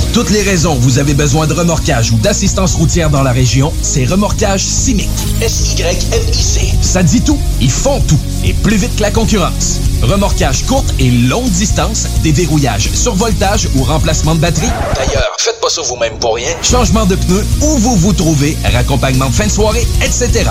Pour 0.00 0.12
toutes 0.12 0.30
les 0.30 0.40
raisons 0.40 0.76
vous 0.76 0.98
avez 0.98 1.12
besoin 1.12 1.46
de 1.46 1.52
remorquage 1.52 2.10
ou 2.10 2.16
d'assistance 2.16 2.74
routière 2.74 3.10
dans 3.10 3.22
la 3.22 3.32
région, 3.32 3.70
c'est 3.82 4.06
Remorquage 4.06 4.64
Simic. 4.64 5.10
S-Y-M-I-C. 5.42 6.72
Ça 6.80 7.02
dit 7.02 7.20
tout. 7.20 7.38
Ils 7.60 7.70
font 7.70 8.00
tout. 8.08 8.18
Et 8.42 8.54
plus 8.54 8.76
vite 8.76 8.96
que 8.96 9.02
la 9.02 9.10
concurrence. 9.10 9.78
Remorquage 10.02 10.64
courte 10.64 10.94
et 10.98 11.10
longue 11.10 11.50
distance, 11.50 12.06
déverrouillage, 12.22 12.88
survoltage 12.94 13.68
ou 13.76 13.82
remplacement 13.82 14.34
de 14.34 14.40
batterie. 14.40 14.70
D'ailleurs, 14.94 15.36
faites 15.38 15.60
pas 15.60 15.68
ça 15.68 15.82
vous-même 15.82 16.18
pour 16.18 16.36
rien. 16.36 16.48
Changement 16.62 17.04
de 17.04 17.16
pneus, 17.16 17.44
où 17.60 17.76
vous 17.76 17.96
vous 17.96 18.14
trouvez, 18.14 18.56
raccompagnement 18.72 19.28
de 19.28 19.34
fin 19.34 19.46
de 19.46 19.52
soirée, 19.52 19.86
etc. 20.02 20.48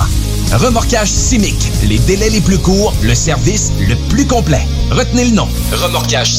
Remorquage 0.53 1.09
Simic. 1.09 1.57
Les 1.87 1.97
délais 1.97 2.29
les 2.29 2.41
plus 2.41 2.59
courts, 2.59 2.93
le 3.01 3.15
service 3.15 3.71
le 3.79 3.95
plus 4.09 4.27
complet. 4.27 4.61
Retenez 4.91 5.25
le 5.25 5.31
nom. 5.31 5.47
Remorquage 5.71 6.31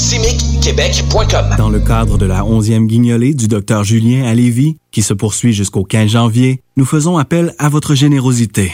Québec.com. 0.60 1.54
Dans 1.56 1.70
le 1.70 1.80
cadre 1.80 2.18
de 2.18 2.26
la 2.26 2.42
11e 2.42 2.86
du 3.00 3.48
Dr 3.48 3.82
Julien 3.82 4.24
à 4.24 4.34
Lévis, 4.34 4.76
qui 4.90 5.02
se 5.02 5.14
poursuit 5.14 5.52
jusqu'au 5.52 5.84
15 5.84 6.10
janvier, 6.10 6.60
nous 6.76 6.84
faisons 6.84 7.16
appel 7.16 7.54
à 7.58 7.68
votre 7.68 7.94
générosité. 7.94 8.72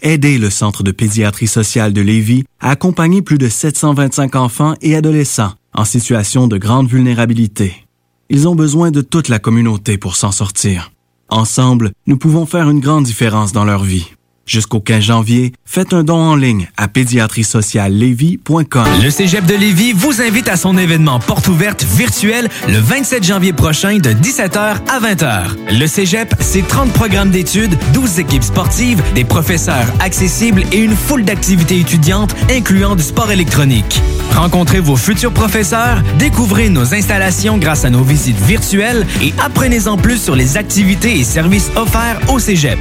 Aidez 0.00 0.38
le 0.38 0.50
Centre 0.50 0.82
de 0.82 0.90
pédiatrie 0.90 1.46
sociale 1.46 1.92
de 1.92 2.00
Lévis 2.00 2.44
à 2.60 2.70
accompagner 2.70 3.22
plus 3.22 3.38
de 3.38 3.48
725 3.48 4.34
enfants 4.34 4.74
et 4.82 4.96
adolescents 4.96 5.52
en 5.74 5.84
situation 5.84 6.48
de 6.48 6.58
grande 6.58 6.88
vulnérabilité. 6.88 7.86
Ils 8.30 8.48
ont 8.48 8.56
besoin 8.56 8.90
de 8.90 9.00
toute 9.00 9.28
la 9.28 9.38
communauté 9.38 9.96
pour 9.96 10.16
s'en 10.16 10.32
sortir. 10.32 10.90
Ensemble, 11.28 11.92
nous 12.06 12.16
pouvons 12.16 12.46
faire 12.46 12.68
une 12.68 12.80
grande 12.80 13.04
différence 13.04 13.52
dans 13.52 13.64
leur 13.64 13.84
vie. 13.84 14.08
Jusqu'au 14.44 14.80
15 14.80 15.02
janvier, 15.04 15.52
faites 15.64 15.92
un 15.92 16.02
don 16.02 16.16
en 16.16 16.36
ligne 16.36 16.68
à 16.76 16.88
pédiatriesociallevy.com. 16.88 18.84
Le 19.02 19.10
Cégep 19.10 19.46
de 19.46 19.54
Lévis 19.54 19.92
vous 19.92 20.20
invite 20.20 20.48
à 20.48 20.56
son 20.56 20.76
événement 20.76 21.20
porte 21.20 21.46
ouverte 21.46 21.84
virtuel 21.84 22.48
le 22.68 22.78
27 22.78 23.24
janvier 23.24 23.52
prochain 23.52 23.98
de 23.98 24.10
17h 24.10 24.58
à 24.58 25.00
20h. 25.00 25.78
Le 25.78 25.86
Cégep, 25.86 26.34
c'est 26.40 26.66
30 26.66 26.92
programmes 26.92 27.30
d'études, 27.30 27.76
12 27.94 28.18
équipes 28.18 28.42
sportives, 28.42 29.00
des 29.14 29.24
professeurs 29.24 29.86
accessibles 30.00 30.64
et 30.72 30.78
une 30.78 30.96
foule 30.96 31.24
d'activités 31.24 31.78
étudiantes 31.78 32.34
incluant 32.50 32.96
du 32.96 33.02
sport 33.02 33.30
électronique. 33.30 34.00
Rencontrez 34.34 34.80
vos 34.80 34.96
futurs 34.96 35.32
professeurs, 35.32 36.02
découvrez 36.18 36.68
nos 36.68 36.94
installations 36.94 37.58
grâce 37.58 37.84
à 37.84 37.90
nos 37.90 38.02
visites 38.02 38.40
virtuelles 38.40 39.06
et 39.22 39.32
apprenez-en 39.38 39.96
plus 39.96 40.20
sur 40.20 40.34
les 40.34 40.56
activités 40.56 41.18
et 41.18 41.24
services 41.24 41.70
offerts 41.76 42.20
au 42.28 42.38
Cégep. 42.38 42.78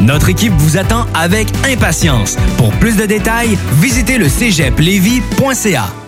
Notre 0.00 0.28
équipe 0.28 0.52
vous 0.56 0.76
attend 0.76 1.03
avec 1.14 1.48
impatience. 1.66 2.36
Pour 2.56 2.70
plus 2.72 2.96
de 2.96 3.06
détails, 3.06 3.58
visitez 3.80 4.18
le 4.18 4.28
cégeplevy.ca. 4.28 6.03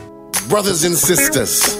Brothers 0.48 0.85
and 0.85 0.94
sisters. 0.94 1.76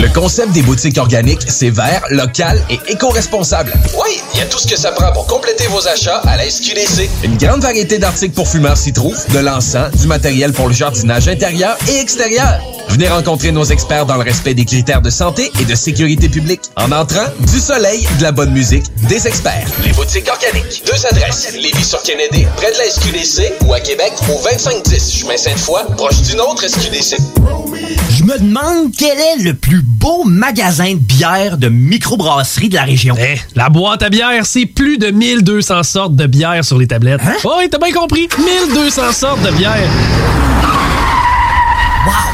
Le 0.00 0.08
concept 0.12 0.52
des 0.52 0.62
boutiques 0.62 0.98
organiques, 0.98 1.42
c'est 1.48 1.70
vert, 1.70 2.02
local 2.10 2.62
et 2.70 2.78
éco-responsable. 2.88 3.72
Oui, 3.94 4.20
il 4.32 4.38
y 4.38 4.42
a 4.42 4.46
tout 4.46 4.58
ce 4.58 4.66
que 4.66 4.76
ça 4.76 4.92
prend 4.92 5.12
pour 5.12 5.26
compléter 5.26 5.66
vos 5.66 5.86
achats 5.88 6.18
à 6.18 6.36
la 6.36 6.48
SQDC. 6.48 7.08
Une 7.24 7.36
grande 7.36 7.62
variété 7.62 7.98
d'articles 7.98 8.34
pour 8.34 8.48
fumeurs 8.48 8.76
s'y 8.76 8.92
trouve, 8.92 9.18
de 9.32 9.38
l'encens, 9.40 9.90
du 9.96 10.06
matériel 10.06 10.52
pour 10.52 10.68
le 10.68 10.74
jardinage 10.74 11.28
intérieur 11.28 11.76
et 11.88 11.98
extérieur. 12.00 12.60
Venez 12.88 13.08
rencontrer 13.08 13.50
nos 13.50 13.64
experts 13.64 14.06
dans 14.06 14.16
le 14.16 14.22
respect 14.22 14.54
des 14.54 14.64
critères 14.64 15.02
de 15.02 15.10
santé 15.10 15.50
et 15.60 15.64
de 15.64 15.74
sécurité 15.74 16.28
publique. 16.28 16.60
En 16.76 16.92
entrant, 16.92 17.26
du 17.52 17.58
soleil, 17.58 18.06
de 18.18 18.22
la 18.22 18.30
bonne 18.30 18.52
musique, 18.52 18.84
des 19.08 19.26
experts. 19.26 19.66
Les 19.84 19.92
boutiques 19.92 20.28
organiques. 20.28 20.82
Deux 20.86 21.06
adresses. 21.06 21.52
Lévis-sur-Kennedy, 21.54 22.46
près 22.56 22.70
de 22.70 22.78
la 22.78 22.90
SQDC 22.90 23.64
ou 23.66 23.74
à 23.74 23.80
Québec 23.80 24.12
au 24.28 24.40
2510 24.42 25.12
chemin 25.12 25.36
Sainte-Foy, 25.36 25.82
proche 25.96 26.20
d'une 26.22 26.40
autre 26.40 26.68
SQDC. 26.68 27.16
Je 28.10 28.22
me 28.24 28.38
demande 28.38 28.92
quel 28.96 29.18
est 29.18 29.42
le 29.42 29.54
plus 29.54 29.82
beau 29.82 30.24
magasin 30.24 30.94
de 30.94 30.98
bière 30.98 31.58
de 31.58 31.68
microbrasserie 31.68 32.68
de 32.68 32.74
la 32.74 32.84
région. 32.84 33.14
Eh, 33.18 33.38
la 33.54 33.68
boîte 33.68 34.02
à 34.02 34.10
bière, 34.10 34.46
c'est 34.46 34.66
plus 34.66 34.98
de 34.98 35.10
1200 35.10 35.82
sortes 35.82 36.16
de 36.16 36.26
bière 36.26 36.64
sur 36.64 36.78
les 36.78 36.86
tablettes. 36.86 37.20
Hein? 37.24 37.34
Oui, 37.44 37.68
t'as 37.70 37.78
bien 37.78 37.92
compris. 37.92 38.28
1200 38.68 39.12
sortes 39.12 39.42
de 39.42 39.50
bière. 39.52 39.88
Wow! 42.06 42.33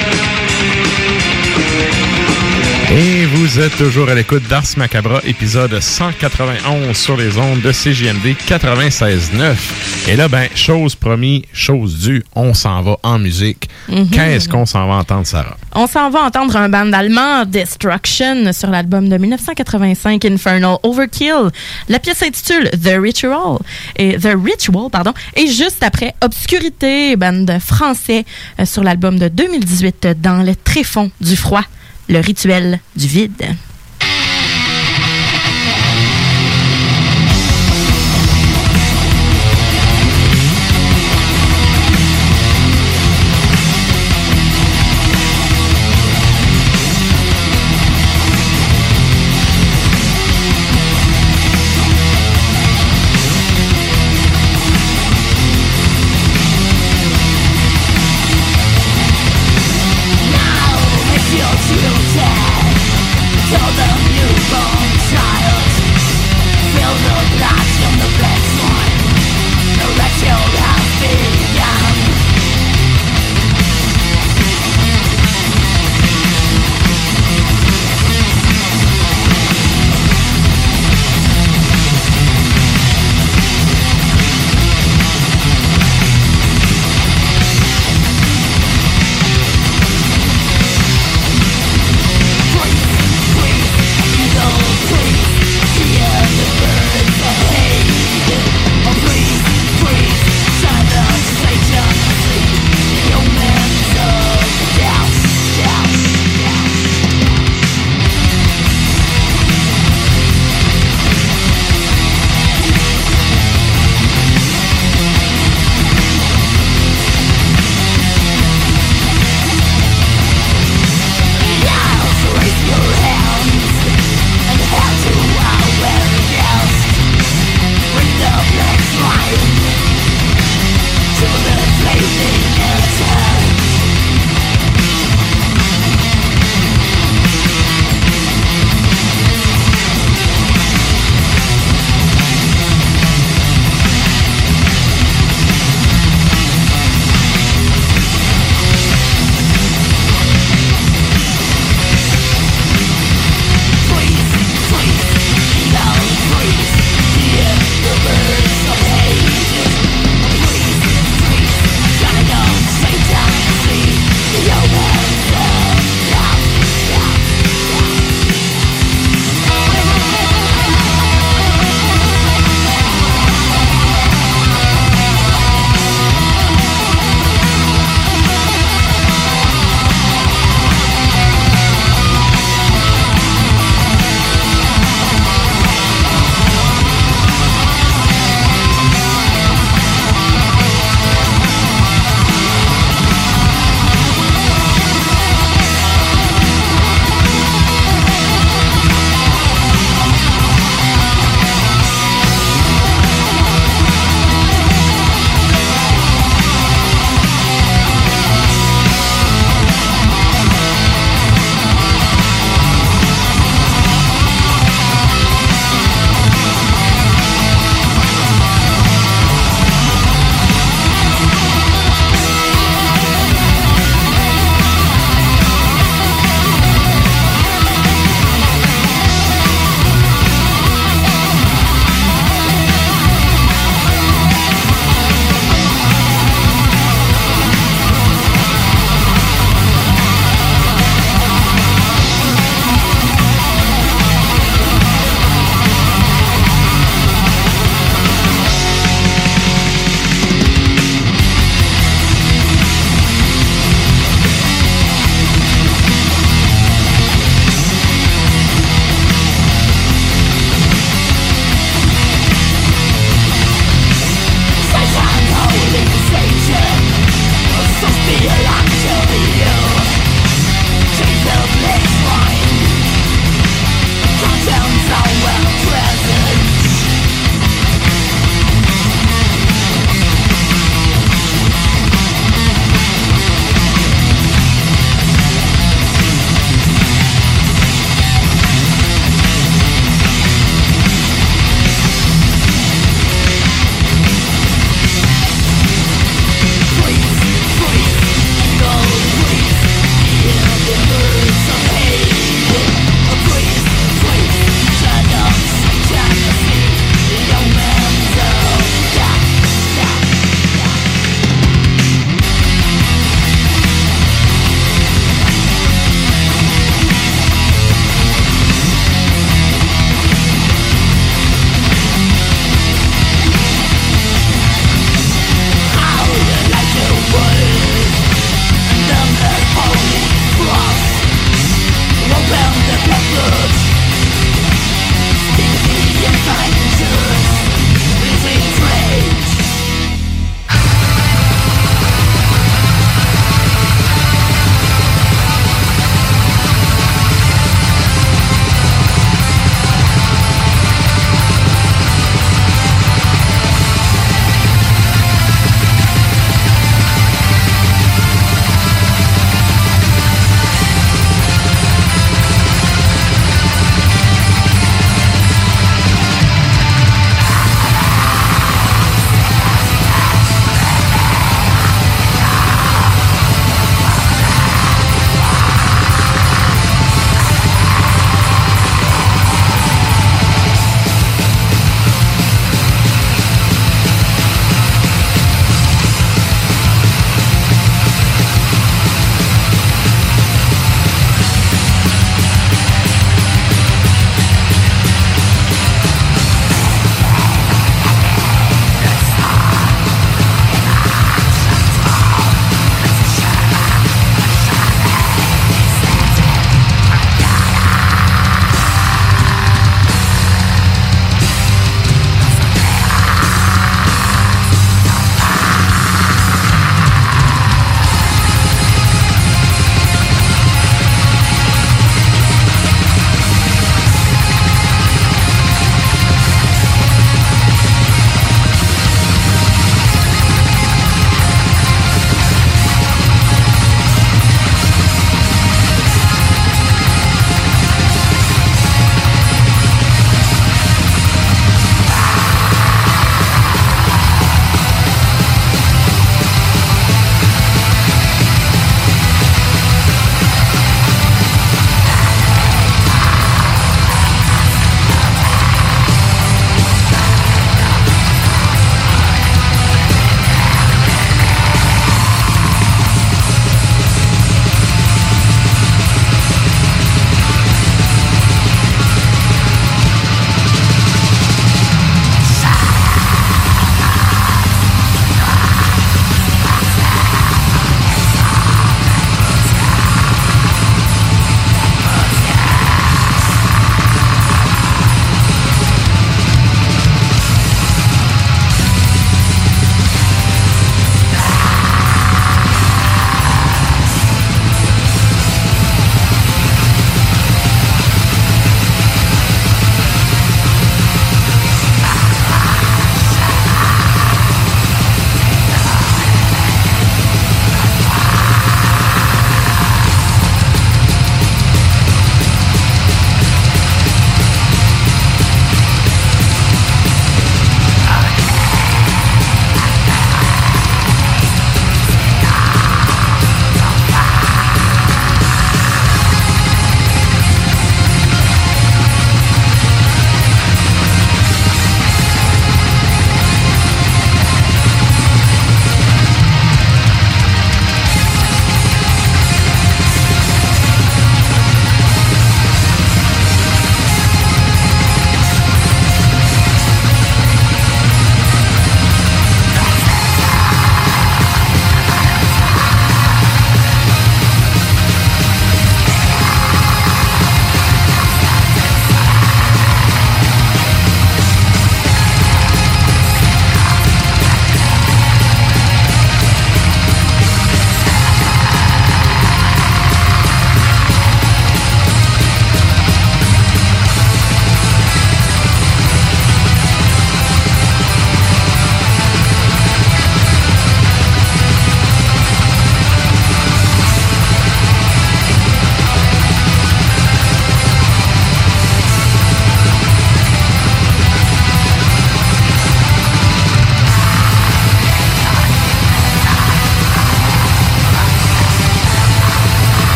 Et 2.93 3.25
vous 3.25 3.57
êtes 3.57 3.77
toujours 3.77 4.09
à 4.09 4.15
l'écoute 4.15 4.43
d'Ars 4.49 4.65
Macabra, 4.75 5.21
épisode 5.23 5.79
191 5.79 6.93
sur 6.97 7.15
les 7.15 7.37
ondes 7.37 7.61
de 7.61 7.71
CJMD 7.71 8.35
96.9. 8.45 10.09
Et 10.09 10.17
là, 10.17 10.27
ben, 10.27 10.49
chose 10.55 10.95
promis, 10.95 11.45
chose 11.53 11.99
due, 11.99 12.21
on 12.35 12.53
s'en 12.53 12.81
va 12.81 12.97
en 13.03 13.17
musique. 13.17 13.69
Mhm. 13.87 14.09
Qu'est-ce 14.09 14.49
qu'on 14.49 14.65
s'en 14.65 14.87
va 14.87 14.95
entendre, 14.95 15.25
Sarah? 15.25 15.55
On 15.73 15.87
s'en 15.87 16.09
va 16.09 16.23
entendre 16.23 16.57
un 16.57 16.67
band 16.67 16.91
allemand, 16.91 17.45
Destruction, 17.45 18.51
sur 18.51 18.69
l'album 18.69 19.07
de 19.07 19.17
1985, 19.17 20.25
Infernal 20.25 20.75
Overkill. 20.83 21.49
La 21.87 21.99
pièce 21.99 22.17
s'intitule 22.17 22.71
The 22.71 22.97
Ritual. 23.01 23.59
Et 23.95 24.17
The 24.17 24.35
Ritual, 24.35 24.89
pardon. 24.91 25.13
Et 25.37 25.47
juste 25.47 25.81
après, 25.81 26.13
Obscurité, 26.21 27.15
band 27.15 27.45
français, 27.61 28.25
euh, 28.59 28.65
sur 28.65 28.83
l'album 28.83 29.17
de 29.17 29.29
2018, 29.29 30.09
Dans 30.21 30.43
le 30.43 30.55
tréfonds 30.57 31.09
du 31.21 31.37
froid. 31.37 31.63
Le 32.11 32.19
rituel 32.19 32.81
du 32.97 33.07
vide. 33.07 33.55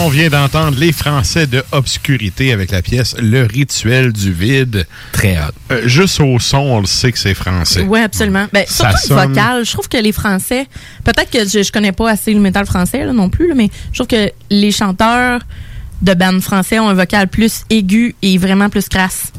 On 0.00 0.08
vient 0.08 0.28
d'entendre 0.28 0.78
les 0.78 0.92
Français 0.92 1.46
de 1.46 1.62
Obscurité 1.72 2.52
avec 2.52 2.70
la 2.70 2.82
pièce 2.82 3.14
Le 3.20 3.44
rituel 3.44 4.12
du 4.12 4.32
vide. 4.32 4.86
Très 5.12 5.36
hot. 5.38 5.52
Euh, 5.72 5.82
juste 5.86 6.20
au 6.20 6.38
son, 6.38 6.58
on 6.58 6.80
le 6.80 6.86
sait 6.86 7.12
que 7.12 7.18
c'est 7.18 7.34
français. 7.34 7.82
Oui, 7.86 8.00
absolument. 8.00 8.46
Ben, 8.52 8.64
Ça 8.66 8.96
surtout 8.96 9.14
le 9.22 9.28
vocal. 9.28 9.64
Je 9.64 9.72
trouve 9.72 9.88
que 9.88 9.96
les 9.98 10.12
Français, 10.12 10.66
peut-être 11.04 11.30
que 11.30 11.40
je, 11.48 11.62
je 11.62 11.72
connais 11.72 11.92
pas 11.92 12.10
assez 12.10 12.32
le 12.32 12.40
métal 12.40 12.66
français 12.66 13.04
là, 13.04 13.12
non 13.12 13.28
plus, 13.28 13.48
là, 13.48 13.54
mais 13.54 13.68
je 13.92 13.98
trouve 13.98 14.06
que 14.06 14.30
les 14.50 14.70
chanteurs 14.72 15.40
de 16.02 16.14
bandes 16.14 16.40
français 16.40 16.78
ont 16.78 16.88
un 16.88 16.94
vocal 16.94 17.28
plus 17.28 17.62
aigu 17.68 18.14
et 18.22 18.38
vraiment 18.38 18.70
plus 18.70 18.88
crasse. 18.88 19.32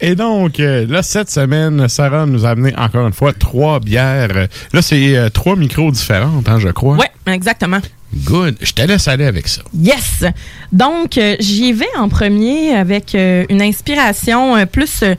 Et 0.00 0.14
donc, 0.14 0.60
euh, 0.60 0.86
là, 0.88 1.02
cette 1.02 1.30
semaine, 1.30 1.88
Sarah 1.88 2.26
nous 2.26 2.44
a 2.46 2.50
amené 2.50 2.74
encore 2.76 3.06
une 3.06 3.12
fois 3.12 3.32
trois 3.32 3.80
bières. 3.80 4.48
Là, 4.72 4.82
c'est 4.82 5.16
euh, 5.16 5.28
trois 5.30 5.56
micros 5.56 5.90
différentes, 5.90 6.48
hein, 6.48 6.58
je 6.58 6.68
crois. 6.68 6.96
Ouais, 6.96 7.10
exactement. 7.26 7.80
Good. 8.24 8.56
Je 8.60 8.72
te 8.72 8.82
laisse 8.82 9.08
aller 9.08 9.26
avec 9.26 9.48
ça. 9.48 9.62
Yes! 9.74 10.24
Donc, 10.72 11.18
euh, 11.18 11.36
j'y 11.40 11.72
vais 11.72 11.88
en 11.98 12.08
premier 12.08 12.74
avec 12.74 13.14
euh, 13.14 13.44
une 13.48 13.62
inspiration 13.62 14.56
euh, 14.56 14.66
plus 14.66 15.02
euh, 15.02 15.14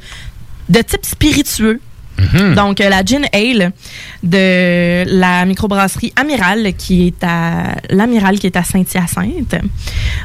de 0.70 0.82
type 0.82 1.06
spiritueux. 1.06 1.82
Donc, 2.56 2.82
euh, 2.82 2.90
la 2.90 3.04
Gin 3.04 3.26
Ale 3.34 3.72
de 4.24 5.04
la 5.08 5.46
microbrasserie 5.46 6.14
Amiral, 6.16 6.74
qui 6.76 7.08
est 7.08 7.24
à 7.24 7.76
l'Amiral, 7.90 8.40
qui 8.40 8.48
est 8.48 8.56
à 8.56 8.64
Saint-Hyacinthe. 8.64 9.56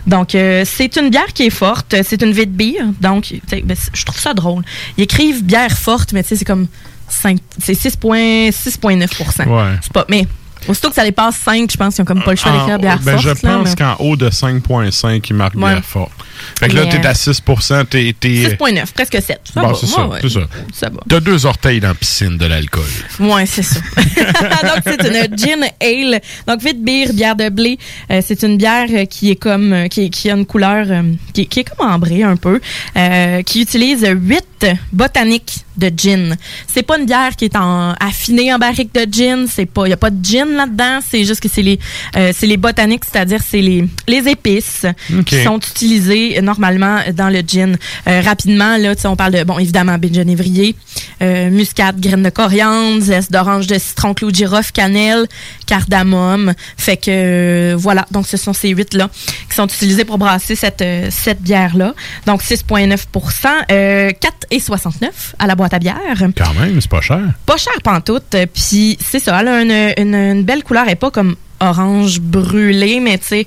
Donc, 0.07 0.35
euh, 0.35 0.63
c'est 0.65 0.97
une 0.97 1.11
bière 1.11 1.33
qui 1.35 1.47
est 1.47 1.51
forte. 1.51 1.95
C'est 2.03 2.23
une 2.23 2.33
vide 2.33 2.53
bière. 2.53 2.87
Donc, 3.01 3.35
ben, 3.51 3.77
je 3.93 4.05
trouve 4.05 4.19
ça 4.21 4.35
drôle. 4.35 4.63
Ils 4.97 5.05
écrivent 5.05 5.45
bière 5.45 5.77
forte, 5.77 6.13
mais 6.13 6.23
tu 6.23 6.31
sais, 6.31 6.37
c'est 6.37 6.45
comme 6.45 6.67
5, 7.09 7.39
c'est 7.59 7.73
6,9 7.73 8.51
6,9 8.53 9.49
Ouais. 9.49 9.77
C'est 9.83 9.93
pas, 9.93 10.05
mais 10.09 10.27
aussitôt 10.69 10.89
que 10.91 10.95
ça 10.95 11.05
dépasse 11.05 11.37
5, 11.37 11.71
je 11.71 11.77
pense 11.77 11.95
qu'ils 11.95 12.03
ont 12.03 12.05
comme 12.05 12.23
pas 12.23 12.31
le 12.31 12.37
choix 12.37 12.53
d'écrire 12.53 12.79
bière 12.79 12.99
ben, 13.03 13.19
forte. 13.19 13.37
je 13.37 13.47
pense 13.47 13.75
qu'en 13.75 13.97
haut 13.99 14.17
de 14.17 14.31
5.5, 14.31 15.25
il 15.29 15.35
marque 15.37 15.55
Ouais. 15.57 15.73
bière 15.73 15.85
forte. 15.85 16.13
Fait 16.59 16.69
que 16.69 16.75
là, 16.75 16.87
t'es 16.87 17.07
à 17.07 17.15
6 17.15 17.43
t'es... 17.91 18.15
t'es- 18.19 18.57
6,9, 18.57 18.93
presque 18.93 19.15
7. 19.21 19.41
Ça 19.55 19.63
Bon, 19.63 19.75
c'est 19.75 19.87
ça, 19.87 20.07
ouais, 20.07 20.21
ça. 20.29 20.41
Ça 20.73 20.89
va. 20.91 21.01
T'as 21.09 21.21
deux 21.21 21.47
orteils 21.47 21.81
dans 21.81 21.89
la 21.89 21.95
piscine 21.95 22.37
de 22.37 22.47
l'alcool. 22.47 22.83
Ouais, 23.19 23.47
c'est 23.47 23.63
ça. 23.63 23.81
Donc, 23.97 24.83
c'est 24.85 25.07
une 25.07 25.37
gin 25.37 25.65
ale. 25.81 26.21
Donc, 26.47 26.63
vite 26.63 26.83
beer, 26.83 27.13
bière 27.13 27.37
de 27.37 27.49
blé. 27.49 27.79
Euh, 28.11 28.21
c'est 28.27 28.43
une 28.43 28.57
bière 28.57 28.87
euh, 28.91 29.05
qui 29.05 29.31
est 29.31 29.37
comme, 29.37 29.73
euh, 29.73 29.89
qui, 29.89 30.11
qui 30.11 30.31
a 30.31 30.35
une 30.35 30.47
couleur, 30.47 30.87
euh, 30.89 31.03
qui, 31.33 31.47
qui 31.47 31.61
est 31.61 31.65
comme 31.65 31.89
ambrée 31.89 32.23
un 32.23 32.37
peu, 32.37 32.61
euh, 32.97 33.43
qui 33.43 33.63
utilise 33.63 34.07
huit 34.07 34.67
botaniques 34.93 35.65
de 35.77 35.91
gin. 35.97 36.37
C'est 36.67 36.83
pas 36.83 36.99
une 36.99 37.07
bière 37.07 37.35
qui 37.37 37.47
est 37.47 37.57
en, 37.57 37.93
affinée 37.99 38.53
en 38.53 38.59
barrique 38.59 38.95
de 38.95 39.07
gin. 39.11 39.47
C'est 39.49 39.67
pas, 39.67 39.87
y 39.89 39.93
a 39.93 39.97
pas 39.97 40.11
de 40.11 40.23
gin 40.25 40.49
là-dedans. 40.57 41.01
C'est 41.09 41.25
juste 41.25 41.41
que 41.41 41.49
c'est 41.49 41.63
les, 41.63 41.79
c'est 42.15 42.47
les 42.47 42.57
botaniques, 42.59 43.05
c'est-à-dire 43.11 43.41
c'est 43.47 43.63
les, 43.63 43.85
les 44.07 44.29
épices 44.29 44.85
qui 45.25 45.43
sont 45.43 45.59
utilisées 45.59 46.30
euh, 46.37 46.41
normalement 46.41 46.99
dans 47.15 47.29
le 47.29 47.41
gin. 47.47 47.77
Euh, 48.09 48.21
rapidement, 48.23 48.77
là, 48.77 48.95
on 49.05 49.17
parle 49.17 49.33
de, 49.33 49.45
bon, 49.45 49.59
évidemment, 49.59 49.97
genévrier, 50.13 50.75
euh, 51.23 51.51
muscade, 51.51 52.01
graines 52.01 52.23
de 52.23 52.31
coriandre, 52.31 53.01
zeste 53.01 53.31
d'orange 53.33 53.67
de 53.67 53.79
citron, 53.79 54.15
clou 54.15 54.31
de 54.31 54.37
girofle, 54.37 54.73
cannelle, 54.73 55.27
cardamome. 55.67 56.55
Fait 56.77 56.97
que, 56.97 57.11
euh, 57.11 57.75
voilà. 57.79 58.07
Donc, 58.11 58.27
ce 58.27 58.37
sont 58.37 58.53
ces 58.53 58.71
huit-là 58.71 59.09
qui 59.49 59.55
sont 59.57 59.67
utilisés 59.67 60.05
pour 60.05 60.19
brasser 60.19 60.55
cette, 60.57 60.85
cette 61.11 61.41
bière-là. 61.43 61.95
Donc, 62.27 62.43
6,9% 62.43 63.49
euh, 63.71 64.11
4,69 64.51 65.09
à 65.39 65.47
la 65.47 65.55
boîte 65.55 65.75
à 65.75 65.79
bière. 65.79 65.97
Quand 66.37 66.55
même, 66.55 66.81
c'est 66.81 66.91
pas 66.91 67.01
cher. 67.01 67.21
Pas 67.47 67.57
cher 67.57 67.73
pantoute. 67.83 68.37
Puis 68.55 68.99
c'est 69.01 69.19
ça, 69.21 69.39
elle 69.41 69.49
a 69.49 69.63
une, 69.63 69.93
une- 69.99 70.15
une 70.15 70.43
belle 70.45 70.63
couleur. 70.63 70.85
Elle 70.87 70.93
est 70.93 70.97
pas 70.97 71.11
comme 71.11 71.37
orange 71.61 72.21
brûlé, 72.21 73.01
mais 73.01 73.19
tu 73.19 73.27
sais, 73.27 73.47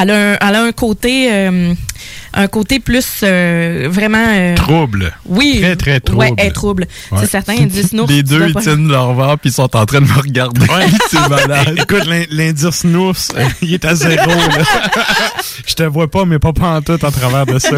elle, 0.00 0.10
a 0.10 0.32
un- 0.32 0.36
elle 0.40 0.54
a 0.54 0.62
un 0.64 0.72
côté, 0.72 1.28
euh, 1.30 1.74
un 2.32 2.46
côté 2.46 2.78
plus 2.80 3.06
euh, 3.22 3.88
vraiment. 3.90 4.24
euh, 4.28 4.54
Trouble. 4.54 5.12
oui. 5.26 5.58
Très, 5.60 5.76
très 5.76 6.00
trouble. 6.00 6.18
Ouais, 6.20 6.34
est 6.38 6.50
trouble. 6.52 6.86
Ouais. 7.10 7.18
C'est 7.20 7.26
certain, 7.30 7.54
ils 7.54 7.66
disent 7.68 7.92
nous. 7.92 8.06
Les 8.06 8.22
deux, 8.22 8.48
ils 8.48 8.54
tiennent 8.54 8.88
leur 8.88 9.14
verre 9.14 9.38
puis 9.38 9.50
ils 9.50 9.52
sont 9.52 9.74
en 9.76 9.86
train 9.86 10.00
de 10.00 10.06
me 10.06 10.14
regarder. 10.20 10.66
c'est 11.10 11.28
malade. 11.28 11.74
Écoute, 11.76 12.06
l'in- 12.06 12.24
l'indice 12.30 12.84
nous, 12.84 13.12
il 13.62 13.74
est 13.74 13.84
à 13.84 13.94
zéro. 13.94 14.30
là. 14.30 14.64
Je 15.66 15.74
te 15.74 15.82
vois 15.82 16.10
pas, 16.10 16.24
mais 16.24 16.38
pas 16.38 16.52
pantoute 16.52 17.02
à 17.04 17.10
travers 17.10 17.46
de 17.46 17.58
ça. 17.58 17.70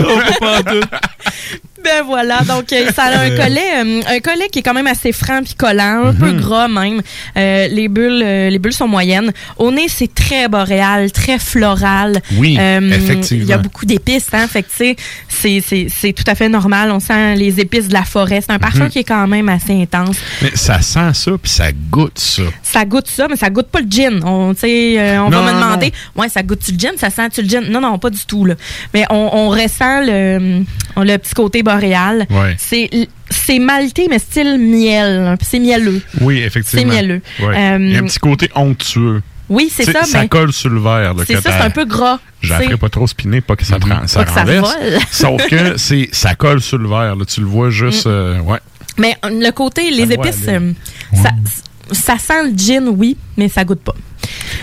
Ben 1.84 2.02
voilà, 2.06 2.40
donc 2.42 2.72
euh, 2.72 2.90
ça 2.94 3.04
a 3.04 3.18
un 3.22 3.30
collet, 3.30 3.60
euh, 3.84 4.00
un 4.06 4.20
collet 4.20 4.48
qui 4.50 4.60
est 4.60 4.62
quand 4.62 4.74
même 4.74 4.86
assez 4.86 5.10
franc 5.12 5.42
puis 5.42 5.54
collant, 5.54 6.04
un 6.06 6.14
peu 6.14 6.30
Mhm. 6.30 6.40
gras 6.40 6.68
même. 6.68 7.02
Euh, 7.36 7.66
les 7.68 7.88
bulles, 7.88 8.22
euh, 8.24 8.50
les 8.50 8.58
bulles 8.58 8.72
sont 8.72 8.86
moyennes. 8.86 9.32
Au 9.56 9.70
nez, 9.72 9.86
c'est 9.88 10.12
très 10.14 10.48
boréal, 10.48 11.10
très 11.10 11.38
floral. 11.38 12.20
Oui, 12.36 12.56
Euh, 12.60 12.80
effectivement. 12.92 13.42
Il 13.44 13.48
y 13.48 13.52
a 13.52 13.58
beaucoup 13.58 13.84
d'épices, 13.84 14.28
hein. 14.32 14.46
Fait 14.46 14.62
que 14.62 14.68
tu 14.68 14.76
sais, 14.76 14.96
c'est 15.28 15.60
c'est 15.66 15.86
c'est 15.88 16.12
tout 16.12 16.24
à 16.26 16.34
fait 16.34 16.48
normal. 16.48 16.90
On 16.92 17.00
sent 17.00 17.34
les 17.36 17.58
épices 17.60 17.88
de 17.88 17.94
la 17.94 18.04
forêt. 18.04 18.40
C'est 18.40 18.52
un 18.52 18.58
parfum 18.58 18.84
Mhm. 18.84 18.90
qui 18.90 18.98
est 19.00 19.04
quand 19.04 19.26
même 19.26 19.48
assez 19.48 19.72
intense. 19.82 20.16
Mais 20.42 20.52
ça 20.54 20.80
sent 20.80 21.14
ça, 21.14 21.30
puis 21.42 21.50
ça 21.50 21.72
goûte 21.72 22.18
ça. 22.18 22.42
Ça 22.62 22.84
goûte 22.84 23.08
ça, 23.08 23.26
mais 23.28 23.36
ça 23.36 23.50
goûte 23.50 23.68
pas 23.68 23.80
le 23.80 23.88
gin. 23.90 24.20
On, 24.24 24.54
tu 24.54 24.60
sais, 24.60 25.18
on 25.18 25.30
Non, 25.30 25.42
va 25.42 25.52
me 25.52 25.58
non, 25.58 25.66
demander, 25.66 25.92
ouais, 26.16 26.28
ça 26.28 26.42
goûte-tu 26.42 26.72
le 26.72 26.78
gin? 26.78 26.92
Ça 26.96 27.10
sent-tu 27.10 27.42
le 27.42 27.48
gin? 27.48 27.64
Non, 27.70 27.80
non, 27.80 27.98
pas 27.98 28.10
du 28.10 28.24
tout, 28.24 28.44
là. 28.44 28.54
Mais 28.94 29.04
on, 29.10 29.30
on 29.32 29.48
ressent 29.48 30.00
le, 30.02 30.62
le 30.96 31.16
petit 31.18 31.34
côté 31.34 31.62
boréal. 31.62 31.71
Ouais. 32.30 32.54
C'est, 32.58 32.88
c'est 33.30 33.58
malté, 33.58 34.06
mais 34.10 34.18
style 34.18 34.58
miel. 34.58 35.20
hein, 35.26 35.34
C'est 35.42 35.58
mielleux. 35.58 36.00
Oui, 36.20 36.38
effectivement. 36.38 36.82
C'est 36.92 37.00
mielleux. 37.00 37.20
Ouais. 37.40 37.56
Euh, 37.56 37.78
Il 37.80 37.92
y 37.92 37.96
a 37.96 38.00
un 38.00 38.04
petit 38.04 38.18
côté 38.18 38.50
onctueux. 38.54 39.22
Oui, 39.48 39.70
c'est 39.74 39.84
ça, 39.84 40.04
Ça 40.04 40.22
mais 40.22 40.28
colle 40.28 40.52
sur 40.52 40.70
le 40.70 40.80
verre. 40.80 41.14
c'est 41.26 41.34
ça, 41.34 41.50
c'est 41.50 41.64
un 41.64 41.70
peu 41.70 41.84
gras. 41.84 42.18
Ferai 42.42 42.76
pas 42.76 42.88
trop 42.88 43.06
spinner, 43.06 43.40
pas 43.40 43.54
que 43.56 43.64
ça, 43.64 43.78
ça 44.06 44.24
Pas 44.24 44.24
que 44.24 44.32
ça 44.32 44.44
vole. 44.44 44.98
Sauf 45.10 45.46
que 45.46 45.76
c'est, 45.76 46.08
ça 46.12 46.34
colle 46.34 46.60
sur 46.62 46.78
le 46.78 46.88
verre. 46.88 47.16
là. 47.16 47.24
Tu 47.26 47.40
le 47.40 47.46
vois 47.46 47.68
juste. 47.70 48.06
Mm. 48.06 48.10
euh, 48.10 48.40
ouais. 48.40 48.58
Mais 48.98 49.16
le 49.24 49.50
côté, 49.50 49.90
les 49.90 50.12
épices, 50.12 50.44
euh, 50.48 50.72
ça, 51.14 51.30
ça 51.90 52.18
sent 52.18 52.44
le 52.50 52.56
gin, 52.56 52.88
oui, 52.88 53.16
mais 53.36 53.48
ça 53.48 53.64
goûte 53.64 53.80
pas. 53.82 53.94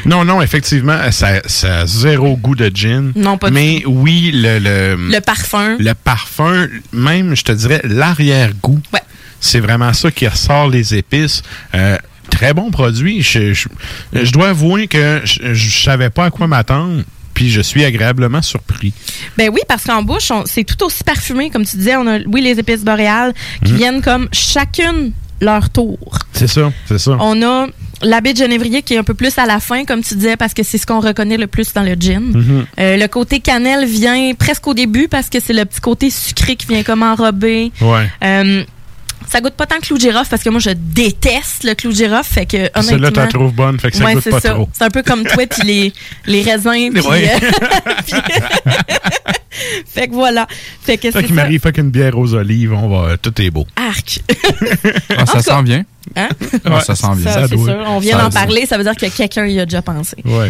Non, 0.05 0.23
non, 0.25 0.41
effectivement, 0.41 0.97
ça, 1.11 1.41
ça 1.45 1.79
a 1.79 1.85
zéro 1.85 2.35
goût 2.37 2.55
de 2.55 2.71
gin. 2.73 3.11
Non, 3.15 3.37
pas 3.37 3.47
du 3.49 3.53
Mais 3.53 3.83
oui, 3.85 4.31
le, 4.33 4.59
le, 4.59 4.95
Le 5.09 5.19
parfum. 5.21 5.75
le 5.79 5.93
parfum, 5.93 6.67
même, 6.93 7.35
je 7.35 7.43
te 7.43 7.51
dirais, 7.51 7.81
l'arrière-goût. 7.83 8.79
Ouais. 8.93 9.01
C'est 9.39 9.59
vraiment 9.59 9.93
ça 9.93 10.11
qui 10.11 10.27
ressort 10.27 10.67
les 10.69 10.95
épices. 10.95 11.41
Euh, 11.75 11.97
très 12.29 12.53
bon 12.53 12.71
produit. 12.71 13.21
Je, 13.21 13.53
je, 13.53 13.67
je 14.13 14.31
dois 14.31 14.49
avouer 14.49 14.87
que 14.87 15.21
je, 15.23 15.53
je 15.53 15.83
savais 15.83 16.09
pas 16.09 16.25
à 16.25 16.29
quoi 16.29 16.47
m'attendre. 16.47 17.03
Puis 17.33 17.49
je 17.49 17.61
suis 17.61 17.85
agréablement 17.85 18.41
surpris. 18.41 18.91
Ben 19.37 19.49
oui, 19.53 19.61
parce 19.65 19.85
qu'en 19.85 20.03
bouche, 20.03 20.29
c'est 20.45 20.65
tout 20.65 20.83
aussi 20.83 21.05
parfumé, 21.05 21.49
comme 21.49 21.65
tu 21.65 21.77
disais. 21.77 21.95
On 21.95 22.05
a, 22.05 22.19
oui, 22.27 22.41
les 22.41 22.59
épices 22.59 22.83
boréales 22.83 23.33
qui 23.63 23.71
Mhm. 23.71 23.77
viennent 23.77 24.01
comme 24.01 24.27
chacune 24.33 25.13
leur 25.39 25.69
tour. 25.69 25.97
C'est 26.33 26.47
ça, 26.47 26.69
c'est 26.85 26.99
ça. 26.99 27.15
On 27.21 27.41
a 27.41 27.67
la 28.01 28.21
baie 28.21 28.33
de 28.33 28.37
genévrier 28.37 28.81
qui 28.81 28.93
est 28.93 28.97
un 28.97 29.03
peu 29.03 29.13
plus 29.13 29.37
à 29.37 29.45
la 29.45 29.59
fin, 29.59 29.85
comme 29.85 30.03
tu 30.03 30.15
disais, 30.15 30.37
parce 30.37 30.53
que 30.53 30.63
c'est 30.63 30.77
ce 30.77 30.85
qu'on 30.85 30.99
reconnaît 30.99 31.37
le 31.37 31.47
plus 31.47 31.73
dans 31.73 31.83
le 31.83 31.95
gin. 31.99 32.19
Mhm. 32.19 32.65
Euh, 32.79 32.97
le 32.97 33.07
côté 33.07 33.39
cannelle 33.39 33.85
vient 33.85 34.33
presque 34.37 34.67
au 34.67 34.73
début 34.73 35.07
parce 35.07 35.29
que 35.29 35.39
c'est 35.39 35.53
le 35.53 35.65
petit 35.65 35.81
côté 35.81 36.09
sucré 36.09 36.55
qui 36.55 36.67
vient 36.67 36.83
comme 36.83 37.03
enrober. 37.03 37.71
Ouais. 37.81 38.09
Euh, 38.23 38.63
ça 39.27 39.41
goûte 39.41 39.53
pas 39.53 39.65
tant 39.65 39.77
que 39.77 39.81
clou 39.85 39.97
de 39.97 40.01
girofle 40.01 40.29
parce 40.29 40.43
que 40.43 40.49
moi 40.49 40.59
je 40.59 40.71
déteste 40.71 41.63
le 41.63 41.73
clou 41.75 41.91
de 41.91 41.95
girofle 41.97 42.33
fait 42.33 42.45
que 42.45 42.57
honnêtement 42.57 42.81
Celle-là, 42.83 43.11
tu 43.11 43.19
la 43.19 43.27
trouves 43.27 43.53
bonne, 43.53 43.79
fait 43.79 43.91
que 43.91 43.97
ça 43.97 44.05
Ouais, 44.05 44.13
goûte 44.15 44.23
c'est 44.23 44.29
pas 44.31 44.39
ça. 44.39 44.49
trop. 44.51 44.69
C'est 44.73 44.83
un 44.83 44.89
peu 44.89 45.03
comme 45.03 45.23
toi 45.23 45.45
puis 45.47 45.61
les, 45.67 45.93
les 46.25 46.41
raisins. 46.41 46.91
puis, 46.93 47.01
Ouais. 47.01 47.31
euh, 47.31 47.91
puis- 48.05 48.15
fait 49.87 50.07
que 50.07 50.13
voilà. 50.13 50.47
Fait 50.81 50.97
que 50.97 51.11
Fait 51.11 51.21
c'est 51.27 51.29
m'arrive 51.33 51.61
fait 51.61 51.71
qu'une 51.71 51.89
bière 51.89 52.17
aux 52.17 52.33
olives, 52.33 52.73
on 52.73 52.87
va, 52.89 53.17
tout 53.17 53.39
est 53.41 53.49
beau. 53.51 53.65
Arc. 53.75 54.19
Ah, 55.17 55.25
ça 55.25 55.41
sent 55.41 55.63
bien. 55.63 55.83
Hein? 56.15 56.29
Ah, 56.65 56.81
ça 56.81 56.95
sent 56.95 57.07
bien. 57.17 57.31
Ça, 57.31 57.47
c'est 57.47 57.57
sûr. 57.57 57.83
On 57.87 57.99
vient 57.99 58.17
d'en 58.17 58.29
parler, 58.29 58.65
ça 58.65 58.77
veut 58.77 58.83
dire 58.83 58.95
que 58.95 59.05
quelqu'un 59.15 59.45
y 59.45 59.59
a 59.59 59.65
déjà 59.65 59.81
pensé. 59.81 60.15
Ouais. 60.25 60.49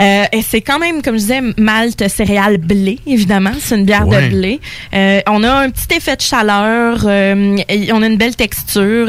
Euh, 0.00 0.24
et 0.32 0.42
c'est 0.42 0.60
quand 0.60 0.78
même, 0.78 1.02
comme 1.02 1.14
je 1.14 1.20
disais, 1.20 1.40
malte 1.56 2.08
céréales 2.08 2.58
blé, 2.58 2.98
évidemment. 3.06 3.52
C'est 3.60 3.76
une 3.76 3.84
bière 3.84 4.06
Ouais. 4.08 4.28
de 4.28 4.34
blé. 4.34 4.60
Euh, 4.92 5.20
on 5.28 5.42
a 5.44 5.52
un 5.52 5.70
petit 5.70 5.96
effet 5.96 6.16
de 6.16 6.22
chaleur. 6.22 7.02
euh, 7.06 7.56
et 7.68 7.92
on 7.92 8.02
a 8.02 8.06
une 8.06 8.16
belle 8.16 8.34
texture. 8.36 9.08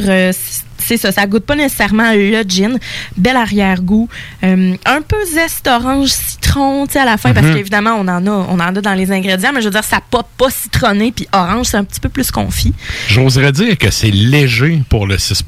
c'est 0.78 0.98
ça, 0.98 1.12
ça 1.12 1.26
goûte 1.26 1.46
pas 1.46 1.56
nécessairement 1.56 2.12
le 2.14 2.44
gin. 2.48 2.78
Bel 3.18 3.36
arrière-goût. 3.36 4.08
Un 4.44 5.02
peu 5.08 5.18
zeste 5.34 5.68
orange 5.68 6.10
citron, 6.10 6.86
tu 6.86 6.94
sais, 6.94 7.00
à 7.00 7.06
la 7.06 7.18
fin, 7.18 7.34
parce 7.34 7.48
Mhm. 7.48 7.56
qu'évidemment, 7.56 7.96
on 7.98 8.08
en 8.08 8.28
a, 8.28 8.30
on 8.30 8.54
en 8.60 8.60
a 8.60 8.72
dans 8.72 8.94
les 8.94 9.12
ingrédients, 9.12 9.52
mais 9.54 9.62
je 9.62 9.66
veux 9.66 9.72
dire, 9.72 9.84
ça 9.84 10.00
pop 10.12 10.28
pas 10.38 10.52
citronné, 10.52 11.12
puis 11.12 11.28
orange, 11.34 11.66
c'est 11.68 11.78
un 11.78 11.84
petit 11.84 12.00
peu 12.00 12.10
plus 12.10 12.30
confit. 12.30 12.74
J'oserais 13.08 13.52
dire 13.52 13.78
que 13.80 13.90
c'est 13.90 14.12
léger 14.12 14.84
pour 14.88 15.08
le 15.08 15.18
6 15.18 15.44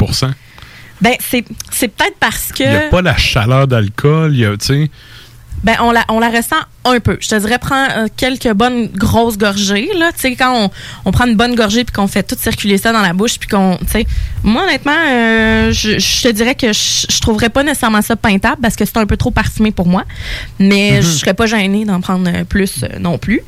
Ben, 1.00 1.14
c'est, 1.20 1.46
c'est 1.70 1.90
peut-être 1.90 2.18
parce 2.20 2.52
que. 2.52 2.64
Il 2.64 2.70
n'y 2.72 2.76
a 2.76 2.80
pas 2.90 3.04
la 3.04 3.16
chaleur 3.18 3.68
d'alcool, 3.68 4.32
il 4.34 4.40
y 4.40 4.46
a, 4.46 4.58
tu 4.58 4.66
sais. 4.66 4.90
Ben, 5.64 5.76
on 5.82 5.92
la, 5.92 6.06
on 6.10 6.20
la 6.20 6.30
ressent 6.30 6.56
un 6.86 7.00
peu. 7.00 7.18
Je 7.20 7.28
te 7.28 7.36
dirais, 7.36 7.58
prends 7.60 7.86
euh, 7.98 8.08
quelques 8.16 8.52
bonnes 8.54 8.88
grosses 8.88 9.38
gorgées, 9.38 9.90
là. 9.98 10.12
Tu 10.14 10.22
sais, 10.22 10.36
quand 10.36 10.54
on, 10.66 10.70
on 11.06 11.12
prend 11.12 11.26
une 11.26 11.36
bonne 11.36 11.56
gorgée 11.56 11.84
puis 11.84 11.94
qu'on 11.94 12.08
fait 12.08 12.24
tout 12.24 12.38
circuler 12.40 12.78
ça 12.78 12.94
dans 12.94 13.02
la 13.02 13.12
bouche 13.14 13.38
puis 13.40 13.50
qu'on, 13.50 13.78
tu 13.82 13.88
sais, 13.92 14.08
moi, 14.44 14.64
honnêtement, 14.64 14.94
euh, 15.08 15.72
je, 15.74 16.00
je 16.00 16.24
te 16.24 16.28
dirais 16.30 16.56
que 16.56 16.72
je, 16.72 17.06
je 17.10 17.20
trouverais 17.20 17.50
pas 17.50 17.64
nécessairement 17.64 18.02
ça 18.02 18.16
peintable 18.16 18.62
parce 18.62 18.76
que 18.76 18.86
c'est 18.86 18.98
un 18.98 19.06
peu 19.06 19.18
trop 19.18 19.32
parfumé 19.32 19.72
pour 19.72 19.88
moi. 19.88 20.04
Mais 20.60 20.92
Mhm. 20.98 21.02
je 21.02 21.08
serais 21.08 21.34
pas 21.34 21.46
gênée 21.48 21.84
d'en 21.86 22.00
prendre 22.00 22.30
euh, 22.34 22.44
plus 22.46 22.84
euh, 22.84 23.00
non 23.00 23.18
plus. 23.18 23.42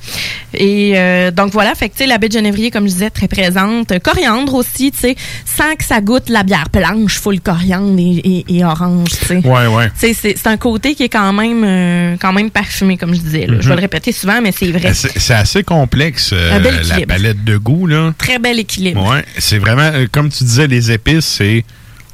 Et 0.54 0.96
donc 1.34 1.52
voilà, 1.52 1.76
fait 1.76 1.90
que, 1.90 1.94
tu 1.94 2.00
sais, 2.04 2.08
la 2.08 2.18
baie 2.18 2.28
de 2.28 2.34
genévrier, 2.34 2.72
comme 2.72 2.86
je 2.88 2.94
disais, 2.94 3.10
très 3.10 3.28
présente. 3.28 3.98
Coriandre 4.00 4.54
aussi, 4.56 4.92
tu 4.92 5.00
sais, 5.00 5.16
sans 5.46 5.76
que 5.76 5.84
ça 5.84 6.02
goûte 6.02 6.30
la 6.30 6.44
bière 6.44 6.68
blanche, 6.74 7.20
full 7.20 7.40
coriandre 7.40 7.98
et, 8.00 8.18
et, 8.50 8.58
et 8.58 8.66
orange, 8.66 9.10
tu 9.20 9.26
sais. 9.26 9.36
Ouais, 9.48 9.68
ouais. 9.68 9.90
Tu 9.92 10.08
sais, 10.08 10.14
c'est 10.14 10.38
c'est 10.38 10.48
un 10.48 10.58
côté 10.58 10.96
qui 10.96 11.04
est 11.04 11.10
quand 11.10 11.32
même, 11.34 11.64
euh, 12.00 12.16
quand 12.20 12.34
même 12.34 12.50
parfumé, 12.50 12.98
comme 12.98 13.14
je 13.14 13.20
disais. 13.20 13.46
là. 13.46 13.58
Je 13.60 13.68
vais 13.68 13.70
Mhm. 13.70 13.76
le 13.76 13.82
répéter 13.82 14.12
souvent, 14.12 14.42
mais 14.42 14.52
c'est 14.52 14.72
vrai. 14.72 14.94
C'est 14.94 15.34
assez 15.34 15.64
complexe, 15.64 16.32
euh, 16.34 16.54
Un 16.58 16.60
la 17.00 17.06
palette 17.06 17.44
de 17.44 17.58
goût, 17.58 17.86
là. 17.88 18.14
Très 18.18 18.40
bel 18.40 18.60
équilibre. 18.60 19.08
Ouais, 19.10 19.24
c'est 19.38 19.60
vraiment, 19.60 19.90
euh, 19.94 20.08
comme 20.12 20.30
tu 20.30 20.44
disais, 20.44 20.68
les 20.68 20.92
épices, 20.92 21.26
c'est 21.26 21.64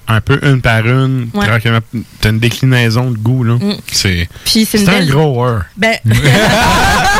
un 0.07 0.21
peu 0.21 0.39
une 0.43 0.61
par 0.61 0.85
une. 0.87 1.29
Ouais. 1.33 1.47
Tranquillement, 1.47 1.79
T'as 2.21 2.29
une 2.29 2.39
déclinaison 2.39 3.09
de 3.11 3.17
goût, 3.17 3.43
là. 3.43 3.55
Mm. 3.55 3.75
C'est 3.91 4.27
Puis 4.45 4.65
c'est 4.65 4.77
une 4.79 4.85
c'est 4.85 4.91
belle... 4.91 5.03
un 5.09 5.11
gros. 5.11 5.45
Ben, 5.77 5.95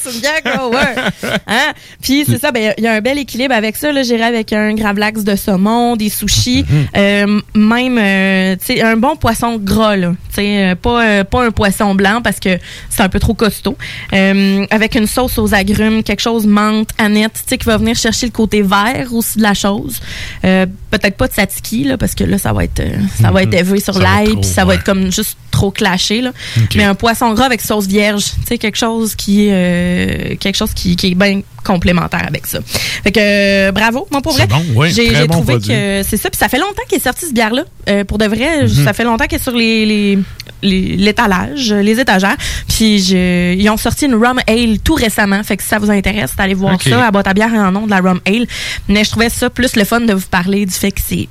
c'est 0.00 0.12
une 0.12 0.20
bière 0.20 0.42
grower. 0.44 1.30
Hein? 1.46 1.72
Puis 2.02 2.24
c'est 2.26 2.38
ça, 2.38 2.52
ben 2.52 2.72
il 2.78 2.84
y 2.84 2.86
a 2.86 2.94
un 2.94 3.00
bel 3.00 3.18
équilibre 3.18 3.54
avec 3.54 3.76
ça. 3.76 3.92
Là, 3.92 4.02
j'irais 4.02 4.24
avec 4.24 4.52
un 4.52 4.74
gravlax 4.74 5.24
de 5.24 5.36
saumon, 5.36 5.96
des 5.96 6.08
sushis, 6.08 6.64
euh, 6.96 7.40
même 7.54 7.98
euh, 7.98 8.56
sais 8.60 8.80
un 8.82 8.96
bon 8.96 9.16
poisson 9.16 9.58
gras 9.58 9.96
là. 9.96 10.14
Euh, 10.38 10.74
pas 10.74 11.04
euh, 11.04 11.24
pas 11.24 11.44
un 11.44 11.50
poisson 11.50 11.94
blanc 11.94 12.20
parce 12.22 12.40
que 12.40 12.58
c'est 12.88 13.02
un 13.02 13.08
peu 13.08 13.18
trop 13.18 13.34
costaud. 13.34 13.76
Avec 14.12 14.94
une 14.94 15.06
sauce 15.06 15.38
aux 15.38 15.54
agrumes, 15.54 16.02
quelque 16.02 16.20
chose 16.20 16.46
menthe, 16.46 16.90
aneth, 16.98 17.32
tu 17.34 17.40
sais 17.46 17.58
qui 17.58 17.66
va 17.66 17.76
venir 17.76 17.96
chercher 17.96 18.26
le 18.26 18.32
côté 18.32 18.62
vert 18.62 19.08
aussi 19.12 19.38
de 19.38 19.42
la 19.42 19.54
chose. 19.54 20.00
Peut-être 20.42 21.16
pas 21.16 21.28
de 21.28 21.34
satiki 21.34 21.84
là 21.84 21.98
parce 21.98 22.14
que 22.14 22.24
là 22.24 22.38
ça 22.38 22.52
va 22.52 22.64
être 22.64 22.82
ça 23.20 23.30
va 23.30 23.42
être 23.42 23.54
élevé 23.54 23.80
sur 23.80 23.98
l'ail 23.98 24.36
puis 24.36 24.44
ça 24.44 24.64
va 24.64 24.74
être 24.74 24.84
comme 24.84 25.12
juste 25.12 25.36
trop 25.50 25.70
clashé 25.70 26.20
là. 26.20 26.32
Mais 26.74 26.84
un 26.84 26.94
poisson 26.94 27.32
gras 27.34 27.46
avec 27.46 27.60
sauce 27.60 27.86
vierge, 27.86 28.24
tu 28.24 28.46
sais 28.46 28.58
quelque 28.58 28.78
chose 28.78 29.14
qui 29.14 29.50
euh, 29.70 30.36
quelque 30.38 30.56
chose 30.56 30.72
qui, 30.74 30.96
qui 30.96 31.12
est 31.12 31.14
bien 31.14 31.40
complémentaire 31.64 32.24
avec 32.26 32.46
ça. 32.46 32.58
Fait 33.04 33.12
que 33.12 33.20
euh, 33.20 33.72
bravo, 33.72 34.08
C'est 34.12 34.30
vrai. 34.30 34.46
bon, 34.46 34.62
oui, 34.74 34.92
j'ai 34.92 35.26
bon 35.26 35.34
trouvé 35.42 35.54
que 35.58 36.02
c'est 36.02 36.16
ça 36.16 36.30
puis 36.30 36.38
ça 36.38 36.48
fait 36.48 36.58
longtemps 36.58 36.82
qu'il 36.88 36.98
est 36.98 37.02
sorti 37.04 37.26
ce 37.26 37.32
bière 37.32 37.52
là. 37.52 37.64
pour 38.04 38.18
de 38.18 38.24
vrai, 38.26 38.62
Mhm. 38.64 38.84
ça 38.84 38.92
fait 38.92 39.04
longtemps 39.04 39.26
qu'il 39.26 39.38
est 39.38 39.42
sur 39.42 39.54
les 39.56 39.84
les- 39.86 40.18
les- 40.62 40.96
l'étalage, 40.96 41.72
les 41.72 41.98
étagères. 42.00 42.36
Puis 42.68 43.02
je- 43.02 43.54
ils 43.54 43.70
ont 43.70 43.76
sorti 43.78 44.04
une 44.06 44.14
rum 44.14 44.38
ale 44.46 44.78
tout 44.84 44.94
récemment. 44.94 45.42
Fait 45.42 45.56
que 45.56 45.62
si 45.62 45.68
ça 45.70 45.78
vous 45.78 45.90
intéresse, 45.90 46.32
allez 46.38 46.54
voir 46.54 46.80
ça 46.82 47.06
à 47.06 47.10
boîte 47.10 47.26
à 47.28 47.34
bière 47.34 47.52
et 47.54 47.58
en 47.58 47.72
nom 47.72 47.86
de 47.86 47.90
la 47.90 48.00
rum 48.00 48.20
ale. 48.26 48.46
Mais 48.88 49.04
je 49.04 49.10
trouvais 49.10 49.30
ça 49.30 49.48
plus 49.50 49.76
le 49.76 49.84
fun 49.84 50.00
de 50.00 50.12
vous 50.12 50.26
parler 50.30 50.66
du 50.66 50.74
fait 50.74 50.92
que 50.92 51.00
c'est 51.06 51.28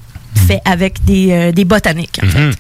fait 0.48 0.62
avec 0.66 1.04
des, 1.06 1.32
euh, 1.32 1.52
des 1.52 1.66
botaniques. 1.66 2.20
en 2.24 2.28
fait. 2.28 2.40
Mhm. 2.40 2.54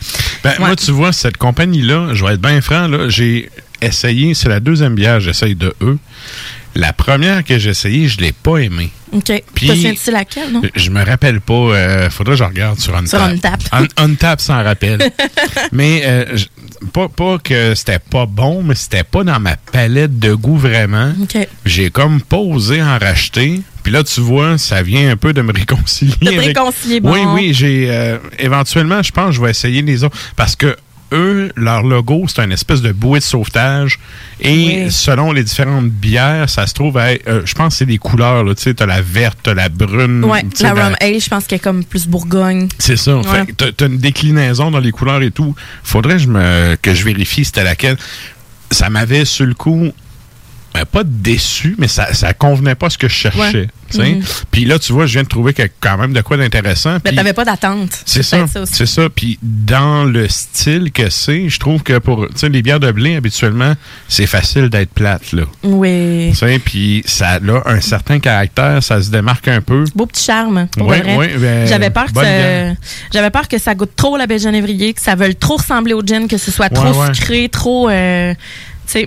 Ben, 0.43 0.49
Ouais. 0.51 0.55
Moi, 0.59 0.75
tu 0.75 0.91
vois, 0.91 1.11
cette 1.11 1.37
compagnie-là, 1.37 2.09
je 2.13 2.25
vais 2.25 2.33
être 2.33 2.41
bien 2.41 2.61
franc, 2.61 2.87
j'ai 3.09 3.49
essayé, 3.81 4.33
c'est 4.33 4.49
la 4.49 4.59
deuxième 4.59 4.95
bière 4.95 5.15
que 5.15 5.23
j'essaye 5.25 5.55
de 5.55 5.73
eux. 5.81 5.97
La 6.75 6.93
première 6.93 7.43
que 7.43 7.57
j'ai 7.57 7.71
essayée, 7.71 8.07
je 8.07 8.19
l'ai 8.19 8.31
pas 8.31 8.57
aimée. 8.57 8.91
OK. 9.11 9.43
Puis- 9.55 9.67
senti 9.81 10.11
laquelle, 10.11 10.51
non? 10.51 10.61
Je 10.75 10.91
me 10.91 11.03
rappelle 11.03 11.41
pas. 11.41 11.53
euh, 11.53 12.09
faudrait 12.11 12.33
que 12.35 12.39
je 12.39 12.43
regarde 12.43 12.79
sur 12.79 12.95
Untap. 12.95 13.09
Sur 13.09 13.21
Untap. 13.23 13.59
Un, 13.71 13.85
Untap 13.97 14.39
s'en 14.39 14.63
rappelle. 14.63 14.99
mais 15.71 16.03
euh, 16.05 16.25
pas, 16.93 17.09
pas 17.09 17.39
que 17.39 17.73
c'était 17.73 17.97
pas 17.97 18.27
bon, 18.27 18.61
mais 18.61 18.75
c'était 18.75 19.03
pas 19.03 19.23
dans 19.23 19.39
ma 19.39 19.57
palette 19.57 20.19
de 20.19 20.33
goût 20.35 20.57
vraiment. 20.57 21.11
J'ai 21.65 21.89
comme 21.89 22.21
pas 22.21 22.37
osé 22.37 22.83
en 22.83 22.99
racheter. 22.99 23.61
Puis 23.81 23.91
là, 23.91 24.03
tu 24.03 24.21
vois, 24.21 24.59
ça 24.59 24.83
vient 24.83 25.09
un 25.09 25.17
peu 25.17 25.33
de 25.33 25.41
me 25.41 25.51
réconcilier. 25.51 26.13
De 26.21 26.27
avec- 26.27 26.47
réconcilier, 26.55 26.99
bon. 26.99 27.11
Oui, 27.13 27.19
oui. 27.33 27.53
J'ai 27.53 27.87
euh, 27.89 28.19
éventuellement, 28.37 29.01
je 29.01 29.11
pense, 29.11 29.29
que 29.29 29.31
je 29.37 29.41
vais 29.41 29.49
essayer 29.49 29.81
les 29.81 30.03
autres 30.03 30.17
parce 30.35 30.55
que 30.55 30.77
eux, 31.11 31.51
leur 31.55 31.83
logo, 31.83 32.25
c'est 32.27 32.43
une 32.43 32.51
espèce 32.51 32.81
de 32.81 32.91
bouée 32.91 33.19
de 33.19 33.23
sauvetage. 33.23 33.99
Et 34.41 34.83
Oui. 34.85 34.91
selon 34.91 35.31
les 35.31 35.43
différentes 35.43 35.89
bières, 35.89 36.49
ça 36.49 36.67
se 36.67 36.73
trouve, 36.73 36.97
à 36.97 37.07
euh, 37.27 37.41
je 37.45 37.53
pense 37.53 37.73
que 37.73 37.77
c'est 37.79 37.85
des 37.85 37.97
couleurs. 37.97 38.43
Tu 38.55 38.61
sais, 38.63 38.73
t'as 38.73 38.85
la 38.85 39.01
verte, 39.01 39.39
t'as 39.43 39.53
la 39.53 39.69
brune. 39.69 40.25
Sais, 40.53 40.63
la 40.63 40.73
rum 40.73 40.95
ale, 41.01 41.19
je 41.19 41.29
pense 41.29 41.45
qu'elle 41.45 41.57
est 41.57 41.59
comme 41.63 41.83
plus 41.83 42.07
Bourgogne. 42.07 42.67
c'est 42.77 42.97
ça. 42.97 43.17
Ouais. 43.17 43.45
Fait 43.57 43.73
t'as 43.73 43.85
une 43.87 43.97
déclinaison 43.97 44.71
dans 44.71 44.79
les 44.79 44.91
couleurs 44.91 45.21
et 45.21 45.31
tout. 45.31 45.55
Faudrait 45.83 46.13
que 46.15 46.19
je, 46.19 46.27
me, 46.27 46.75
que 46.81 46.93
je 46.93 47.03
vérifie 47.03 47.45
c'était 47.45 47.63
laquelle. 47.63 47.97
Ça 48.71 48.89
m'avait, 48.89 49.25
sur 49.25 49.45
le 49.45 49.55
coup, 49.55 49.91
ben, 50.73 50.85
pas 50.85 51.03
déçu, 51.03 51.75
mais 51.77 51.87
ça, 51.87 52.13
ça 52.13 52.33
convenait 52.33 52.75
pas 52.75 52.87
à 52.87 52.89
ce 52.89 52.97
que 52.97 53.07
je 53.07 53.13
cherchais. 53.13 53.67
Mhm. 53.97 54.21
Puis 54.51 54.65
là, 54.65 54.77
tu 54.77 54.93
vois, 54.93 55.05
je 55.07 55.13
viens 55.13 55.23
de 55.23 55.27
trouver 55.27 55.53
quand 55.79 55.97
même 55.97 56.13
de 56.13 56.21
quoi 56.21 56.37
d'intéressant. 56.37 56.93
Mais 56.93 57.09
puis- 57.09 57.15
t'avais 57.15 57.33
pas 57.33 57.45
d'attente. 57.45 57.89
c'est 58.05 58.23
ça, 58.23 58.45
c'est 58.65 58.85
ça. 58.85 59.09
Puis 59.09 59.39
dans 59.41 60.03
le 60.05 60.27
style 60.27 60.91
que 60.91 61.09
c'est, 61.09 61.49
je 61.49 61.59
trouve 61.59 61.81
que 61.81 61.97
pour 61.97 62.27
les 62.43 62.61
bières 62.61 62.79
de 62.79 62.91
blé, 62.91 63.15
habituellement, 63.15 63.73
c'est 64.07 64.27
facile 64.27 64.69
d'être 64.69 64.91
plate. 64.91 65.31
Là. 65.31 65.43
Oui. 65.63 66.33
Puis 66.63 67.03
ça 67.05 67.27
a 67.35 67.39
un 67.65 67.81
certain 67.81 68.19
caractère, 68.19 68.83
ça 68.83 69.01
se 69.01 69.09
démarque 69.09 69.47
un 69.47 69.61
peu. 69.61 69.85
Beau 69.95 70.05
petit 70.05 70.25
charme. 70.25 70.67
de 70.77 70.83
vrai. 70.83 71.15
ouais, 71.15 71.37
ben, 71.37 71.67
j'avais 71.67 71.89
peur 71.89 72.05
peur 73.31 73.47
que 73.47 73.57
ça 73.57 73.75
goûte 73.75 73.95
trop 73.95 74.17
la 74.17 74.27
baie 74.27 74.39
genévrier, 74.39 74.93
que 74.93 75.01
ça 75.01 75.15
veuille 75.15 75.35
trop 75.35 75.57
ressembler 75.57 75.93
au 75.93 76.01
gin, 76.05 76.27
que 76.27 76.37
ce 76.37 76.51
soit 76.51 76.69
trop 76.69 77.01
ouais. 77.01 77.13
sucré, 77.13 77.49
trop. 77.49 77.89
euh, 77.89 78.33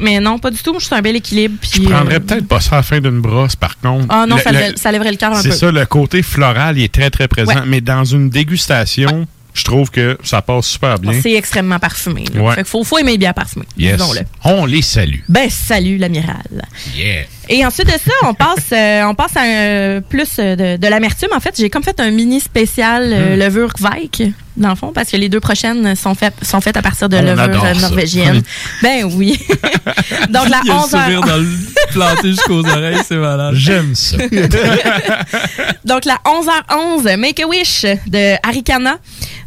mais 0.01 0.21
non, 0.21 0.39
pas 0.39 0.51
du 0.51 0.59
tout. 0.63 0.79
C'est 0.81 0.95
un 0.95 1.03
bel 1.03 1.17
équilibre. 1.17 1.57
Je 1.63 1.71
puis, 1.71 1.81
prendrais 1.83 2.17
euh, 2.17 2.21
peut-être 2.21 2.47
pas 2.49 2.61
ça 2.61 2.77
à 2.77 2.79
la 2.79 2.83
fin 2.83 3.01
d'une 3.01 3.21
brosse, 3.21 3.57
par 3.57 3.79
contre. 3.79 4.07
Ah 4.09 4.27
non, 4.29 4.37
Le- 4.37 4.43
ça, 4.43 4.53
le- 4.53 4.77
ça 4.77 4.93
lèverait 4.93 5.11
le 5.11 5.17
cœur 5.17 5.33
un 5.33 5.43
C'est 5.43 5.51
peu. 5.51 5.55
ça, 5.55 5.71
le 5.73 5.87
côté 5.87 6.23
floral, 6.23 6.79
il 6.79 6.85
est 6.85 6.93
très, 6.93 7.11
très 7.11 7.29
présent. 7.29 7.53
Ouais. 7.55 7.63
Mais 7.67 7.81
dans 7.81 8.05
une 8.05 8.31
dégustation, 8.31 9.27
je 9.55 9.65
trouve 9.65 9.91
que 9.91 10.17
ça 10.23 10.41
passe 10.41 10.67
super 10.67 10.99
bien. 10.99 11.13
C'est 11.23 11.33
extrêmement 11.35 11.79
parfumé. 11.79 12.25
Ouais. 12.35 12.51
Fait 12.55 12.63
qu'il 12.63 12.65
faut, 12.71 12.85
faut 12.85 12.99
aimer 12.99 13.19
bien 13.19 13.33
parfumé. 13.35 13.67
Yes. 13.77 14.01
On 14.45 14.65
les 14.65 14.81
salue. 14.83 15.19
Ben, 15.29 15.51
salut, 15.51 15.99
l'amiral. 15.99 16.65
Yeah. 16.97 17.25
Et 17.51 17.67
ensuite 17.67 17.87
de 17.89 17.93
ça, 17.93 18.13
on 18.25 18.33
passe, 18.33 18.65
euh, 18.73 19.03
on 19.05 19.15
passe 19.15 19.37
à 19.37 19.43
un, 19.43 20.01
plus 20.01 20.29
euh, 20.39 20.57
de, 20.57 20.77
de 20.81 20.87
l'amertume. 20.89 21.29
En 21.37 21.41
fait, 21.41 21.55
j'ai 21.59 21.69
comme 21.69 21.83
fait 21.83 22.01
un 22.01 22.11
mini 22.11 22.41
spécial 22.41 23.11
euh, 23.13 23.37
Hmm. 23.37 23.39
levure 23.41 23.73
Weik, 23.81 24.23
dans 24.57 24.71
le 24.71 24.75
fond, 24.77 24.93
parce 24.95 25.11
que 25.11 25.17
les 25.17 25.29
deux 25.29 25.41
prochaines 25.41 25.95
sont 25.97 26.15
faites, 26.15 26.35
sont 26.43 26.61
faites 26.61 26.77
à 26.77 26.83
partir 26.83 27.09
de 27.09 27.17
levure 27.17 27.81
norvégienne. 27.81 28.43
Ben 28.83 29.05
oui. 29.05 29.39
Donc 30.31 30.49
la 30.49 30.61
Il 30.65 30.69
y 30.69 30.71
a 30.71 30.75
le 30.75 30.81
11 30.81 30.91
sourire 30.91 31.21
dans 31.23 31.37
le 31.39 31.47
planté 31.91 32.29
jusqu'aux 32.31 32.61
oreilles, 32.67 32.99
c'est 33.07 33.17
malade. 33.17 33.55
J'aime 33.55 33.95
ça. 33.95 34.17
Donc 35.85 36.05
la 36.05 36.19
11h11 36.25 37.17
Make 37.17 37.41
a 37.41 37.47
Wish 37.47 37.83
de 38.07 38.35
Arikana. 38.47 38.97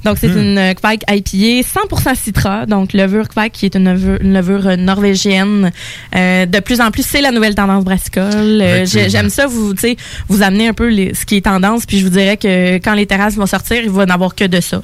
Donc 0.04 0.18
c'est 0.22 0.28
Hmm. 0.28 0.38
une 0.38 0.58
euh, 0.58 0.74
Kveik 0.74 1.02
IPA 1.10 1.68
100% 1.68 2.16
Citra, 2.16 2.66
donc 2.68 2.94
levure 2.94 3.28
Kveik 3.28 3.52
qui 3.54 3.66
est 3.66 3.76
une 3.76 3.92
levure, 3.92 4.18
une 4.22 4.34
levure 4.34 4.68
euh, 4.68 4.76
norvégienne. 4.76 5.72
Euh, 6.16 6.46
de 6.46 6.60
plus 6.60 6.80
en 6.82 6.92
plus, 6.92 7.04
c'est 7.06 7.22
la 7.22 7.32
nouvelle 7.32 7.56
tendance 7.56 7.84
brassicole. 7.84 8.34
Euh, 8.62 8.86
J'aime 8.86 9.30
ça 9.30 9.48
vous 9.48 9.74
tu 9.74 9.82
sais 9.82 9.98
vous 10.28 10.44
amener 10.44 10.68
un 10.68 10.74
peu 10.74 10.90
les- 10.90 11.14
ce 11.16 11.26
qui 11.26 11.38
est 11.38 11.42
tendance 11.46 11.86
puis 11.86 12.00
je 12.00 12.04
vous 12.04 12.12
dirais 12.12 12.38
que 12.38 12.76
quand 12.78 12.94
les 12.94 13.06
terrasses 13.08 13.36
vont 13.36 13.46
sortir, 13.48 13.78
il 13.84 13.90
va 13.90 14.06
n'avoir 14.06 14.36
que 14.36 14.46
de 14.46 14.62
ça, 14.62 14.82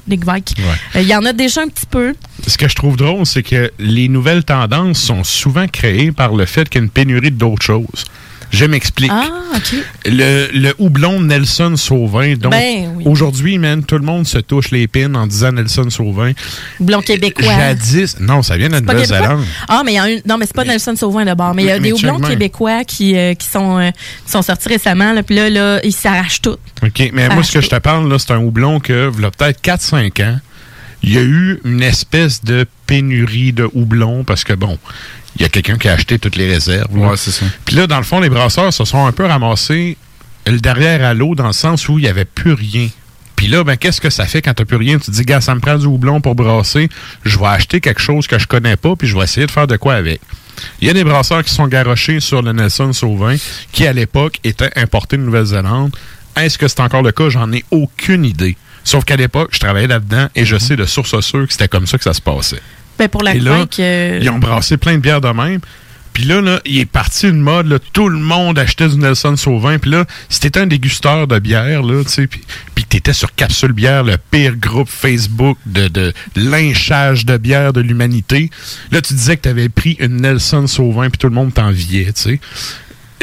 Ouais. 0.58 0.64
Euh, 0.96 1.02
Il 1.02 1.08
y 1.08 1.14
en 1.14 1.24
a 1.24 1.32
déjà 1.32 1.62
un 1.62 1.68
petit 1.68 1.86
peu. 1.86 2.14
Ce 2.46 2.58
que 2.58 2.68
je 2.68 2.74
trouve 2.74 2.96
drôle, 2.96 3.24
c'est 3.26 3.42
que 3.42 3.70
les 3.78 4.08
nouvelles 4.08 4.44
tendances 4.44 5.00
sont 5.00 5.24
souvent 5.24 5.66
créées 5.68 6.12
par 6.12 6.34
le 6.34 6.46
fait 6.46 6.68
qu'il 6.68 6.80
y 6.80 6.82
a 6.82 6.84
une 6.84 6.90
pénurie 6.90 7.30
d'autres 7.30 7.64
choses. 7.64 8.04
Je 8.52 8.64
m'explique. 8.66 9.10
Ah, 9.12 9.28
OK. 9.56 9.74
Le, 10.06 10.48
le 10.52 10.74
houblon 10.78 11.20
Nelson 11.20 11.74
Sauvin. 11.76 12.34
Donc, 12.34 12.52
Ben 12.52 12.92
oui. 12.96 13.04
aujourd'hui, 13.06 13.56
man, 13.58 13.82
tout 13.82 13.96
le 13.96 14.04
monde 14.04 14.26
se 14.26 14.38
touche 14.38 14.70
les 14.70 14.86
pins 14.86 15.14
en 15.14 15.26
disant 15.26 15.52
Nelson 15.52 15.88
Sauvin. 15.88 16.32
Blond 16.78 17.00
québécois. 17.00 17.44
Jadis. 17.44 18.16
Non, 18.20 18.42
ça 18.42 18.56
vient 18.58 18.68
de 18.68 18.74
québécois? 18.74 18.94
Nouvelle-Zélande. 18.94 19.44
Ah, 19.68 19.82
mais 19.84 19.92
il 19.92 19.94
y 19.94 19.98
a 19.98 20.04
un. 20.04 20.16
Non, 20.28 20.36
mais 20.38 20.44
c'est 20.46 20.54
pas 20.54 20.64
Nelson 20.64 20.94
Sauvin 20.96 21.24
de 21.24 21.32
bord. 21.34 21.54
Mais 21.54 21.62
il 21.62 21.66
y 21.66 21.70
a 21.70 21.74
Mais- 21.74 21.80
mais 21.80 21.88
des 21.88 21.94
houblons 21.94 22.20
québécois 22.20 22.84
qui, 22.84 23.16
euh, 23.16 23.32
qui, 23.34 23.46
sont, 23.46 23.78
euh, 23.78 23.90
qui 24.26 24.30
sont 24.30 24.42
sortis 24.42 24.68
récemment. 24.68 25.12
Là, 25.14 25.22
puis 25.22 25.34
là, 25.34 25.48
là, 25.48 25.80
ils 25.82 25.92
s'arrachent 25.92 26.42
tout. 26.42 26.56
OK, 26.82 27.10
mais 27.14 27.28
moi, 27.30 27.42
ce 27.42 27.52
que 27.52 27.60
je 27.62 27.68
te 27.70 27.76
parle, 27.78 28.08
là, 28.10 28.18
c'est 28.18 28.32
un 28.32 28.38
houblon 28.38 28.80
que, 28.80 29.10
il 29.16 29.22
y 29.22 29.24
a 29.24 29.30
peut-être 29.30 29.62
4-5 29.62 30.20
ans, 30.22 30.38
il 31.02 31.14
y 31.14 31.18
a 31.18 31.22
eu 31.22 31.58
une 31.64 31.82
espèce 31.82 32.44
de 32.44 32.66
pénurie 32.86 33.52
de 33.52 33.68
houblon 33.72 34.24
parce 34.24 34.44
que, 34.44 34.52
bon, 34.52 34.78
il 35.36 35.42
y 35.42 35.44
a 35.44 35.48
quelqu'un 35.48 35.78
qui 35.78 35.88
a 35.88 35.92
acheté 35.92 36.18
toutes 36.18 36.36
les 36.36 36.48
réserves. 36.52 36.96
là. 36.96 37.10
Ouais, 37.10 37.16
c'est 37.16 37.30
ça. 37.30 37.44
Puis 37.64 37.76
là, 37.76 37.86
dans 37.86 37.98
le 37.98 38.02
fond, 38.04 38.20
les 38.20 38.28
brasseurs 38.28 38.72
se 38.72 38.84
sont 38.84 39.06
un 39.06 39.12
peu 39.12 39.26
ramassés 39.26 39.96
le 40.46 40.58
derrière 40.60 41.04
à 41.04 41.14
l'eau 41.14 41.34
dans 41.34 41.46
le 41.46 41.52
sens 41.52 41.88
où 41.88 41.98
il 41.98 42.02
n'y 42.02 42.08
avait 42.08 42.24
plus 42.24 42.52
rien. 42.52 42.88
Puis 43.36 43.46
là, 43.48 43.64
ben, 43.64 43.76
qu'est-ce 43.76 44.00
que 44.00 44.10
ça 44.10 44.24
fait 44.26 44.42
quand 44.42 44.54
t'as 44.54 44.64
plus 44.64 44.76
rien? 44.76 44.98
Tu 44.98 45.06
te 45.06 45.10
dis, 45.10 45.22
gars, 45.22 45.40
ça 45.40 45.54
me 45.54 45.60
prend 45.60 45.76
du 45.76 45.86
houblon 45.86 46.20
pour 46.20 46.34
brasser. 46.34 46.88
Je 47.24 47.38
vais 47.38 47.46
acheter 47.46 47.80
quelque 47.80 48.00
chose 48.00 48.26
que 48.26 48.38
je 48.38 48.46
connais 48.46 48.76
pas, 48.76 48.94
puis 48.94 49.08
je 49.08 49.16
vais 49.16 49.24
essayer 49.24 49.46
de 49.46 49.50
faire 49.50 49.66
de 49.66 49.76
quoi 49.76 49.94
avec. 49.94 50.20
Il 50.80 50.86
y 50.86 50.90
a 50.90 50.94
des 50.94 51.02
brasseurs 51.02 51.42
qui 51.42 51.52
sont 51.52 51.66
garochés 51.66 52.20
sur 52.20 52.42
le 52.42 52.52
Nelson 52.52 52.92
Sauvin, 52.92 53.36
qui 53.72 53.86
à 53.86 53.92
l'époque 53.92 54.38
était 54.44 54.70
importé 54.76 55.16
de 55.16 55.22
Nouvelle-Zélande. 55.22 55.94
Est-ce 56.36 56.56
que 56.56 56.68
c'est 56.68 56.80
encore 56.80 57.02
le 57.02 57.12
cas? 57.12 57.30
J'en 57.30 57.52
ai 57.52 57.64
aucune 57.70 58.24
idée. 58.24 58.56
Sauf 58.84 59.04
qu'à 59.04 59.16
l'époque, 59.16 59.50
je 59.52 59.58
travaillais 59.58 59.88
là-dedans 59.88 60.28
et 60.34 60.44
je 60.44 60.56
sais 60.56 60.76
de 60.76 60.84
source 60.84 61.18
sûre 61.20 61.46
que 61.46 61.52
c'était 61.52 61.68
comme 61.68 61.86
ça 61.86 61.98
que 61.98 62.04
ça 62.04 62.14
se 62.14 62.20
passait. 62.20 62.60
Ben, 62.98 63.08
pour 63.08 63.22
la 63.22 63.34
Et 63.34 63.40
là, 63.40 63.66
Québec, 63.66 63.76
euh, 63.80 64.18
Ils 64.22 64.30
ont 64.30 64.38
brassé 64.38 64.76
plein 64.76 64.94
de 64.94 64.98
bières 64.98 65.20
de 65.20 65.28
même. 65.28 65.60
Puis 66.12 66.24
là, 66.24 66.40
là, 66.40 66.60
il 66.66 66.78
est 66.78 66.84
parti 66.84 67.28
une 67.28 67.40
mode, 67.40 67.68
là, 67.68 67.78
tout 67.92 68.08
le 68.08 68.18
monde 68.18 68.58
achetait 68.58 68.88
du 68.88 68.96
Nelson 68.96 69.34
Sauvin. 69.36 69.78
Puis 69.78 69.90
là, 69.90 70.04
si 70.28 70.40
t'étais 70.40 70.60
un 70.60 70.66
dégusteur 70.66 71.26
de 71.26 71.38
bière, 71.38 71.82
là, 71.82 72.04
tu 72.04 72.10
sais, 72.10 72.26
puis, 72.26 72.84
t'étais 72.84 73.14
sur 73.14 73.34
Capsule 73.34 73.72
Bière, 73.72 74.04
le 74.04 74.18
pire 74.18 74.56
groupe 74.56 74.88
Facebook 74.88 75.56
de, 75.64 75.88
de 75.88 76.12
lynchage 76.36 77.24
de 77.24 77.38
bière 77.38 77.72
de 77.72 77.80
l'humanité, 77.80 78.50
là, 78.90 79.00
tu 79.00 79.14
disais 79.14 79.38
que 79.38 79.42
t'avais 79.42 79.70
pris 79.70 79.96
une 79.98 80.20
Nelson 80.20 80.66
Sauvin, 80.66 81.08
puis 81.08 81.16
tout 81.16 81.28
le 81.28 81.34
monde 81.34 81.54
t'enviait, 81.54 82.12
tu 82.12 82.22
sais. 82.22 82.40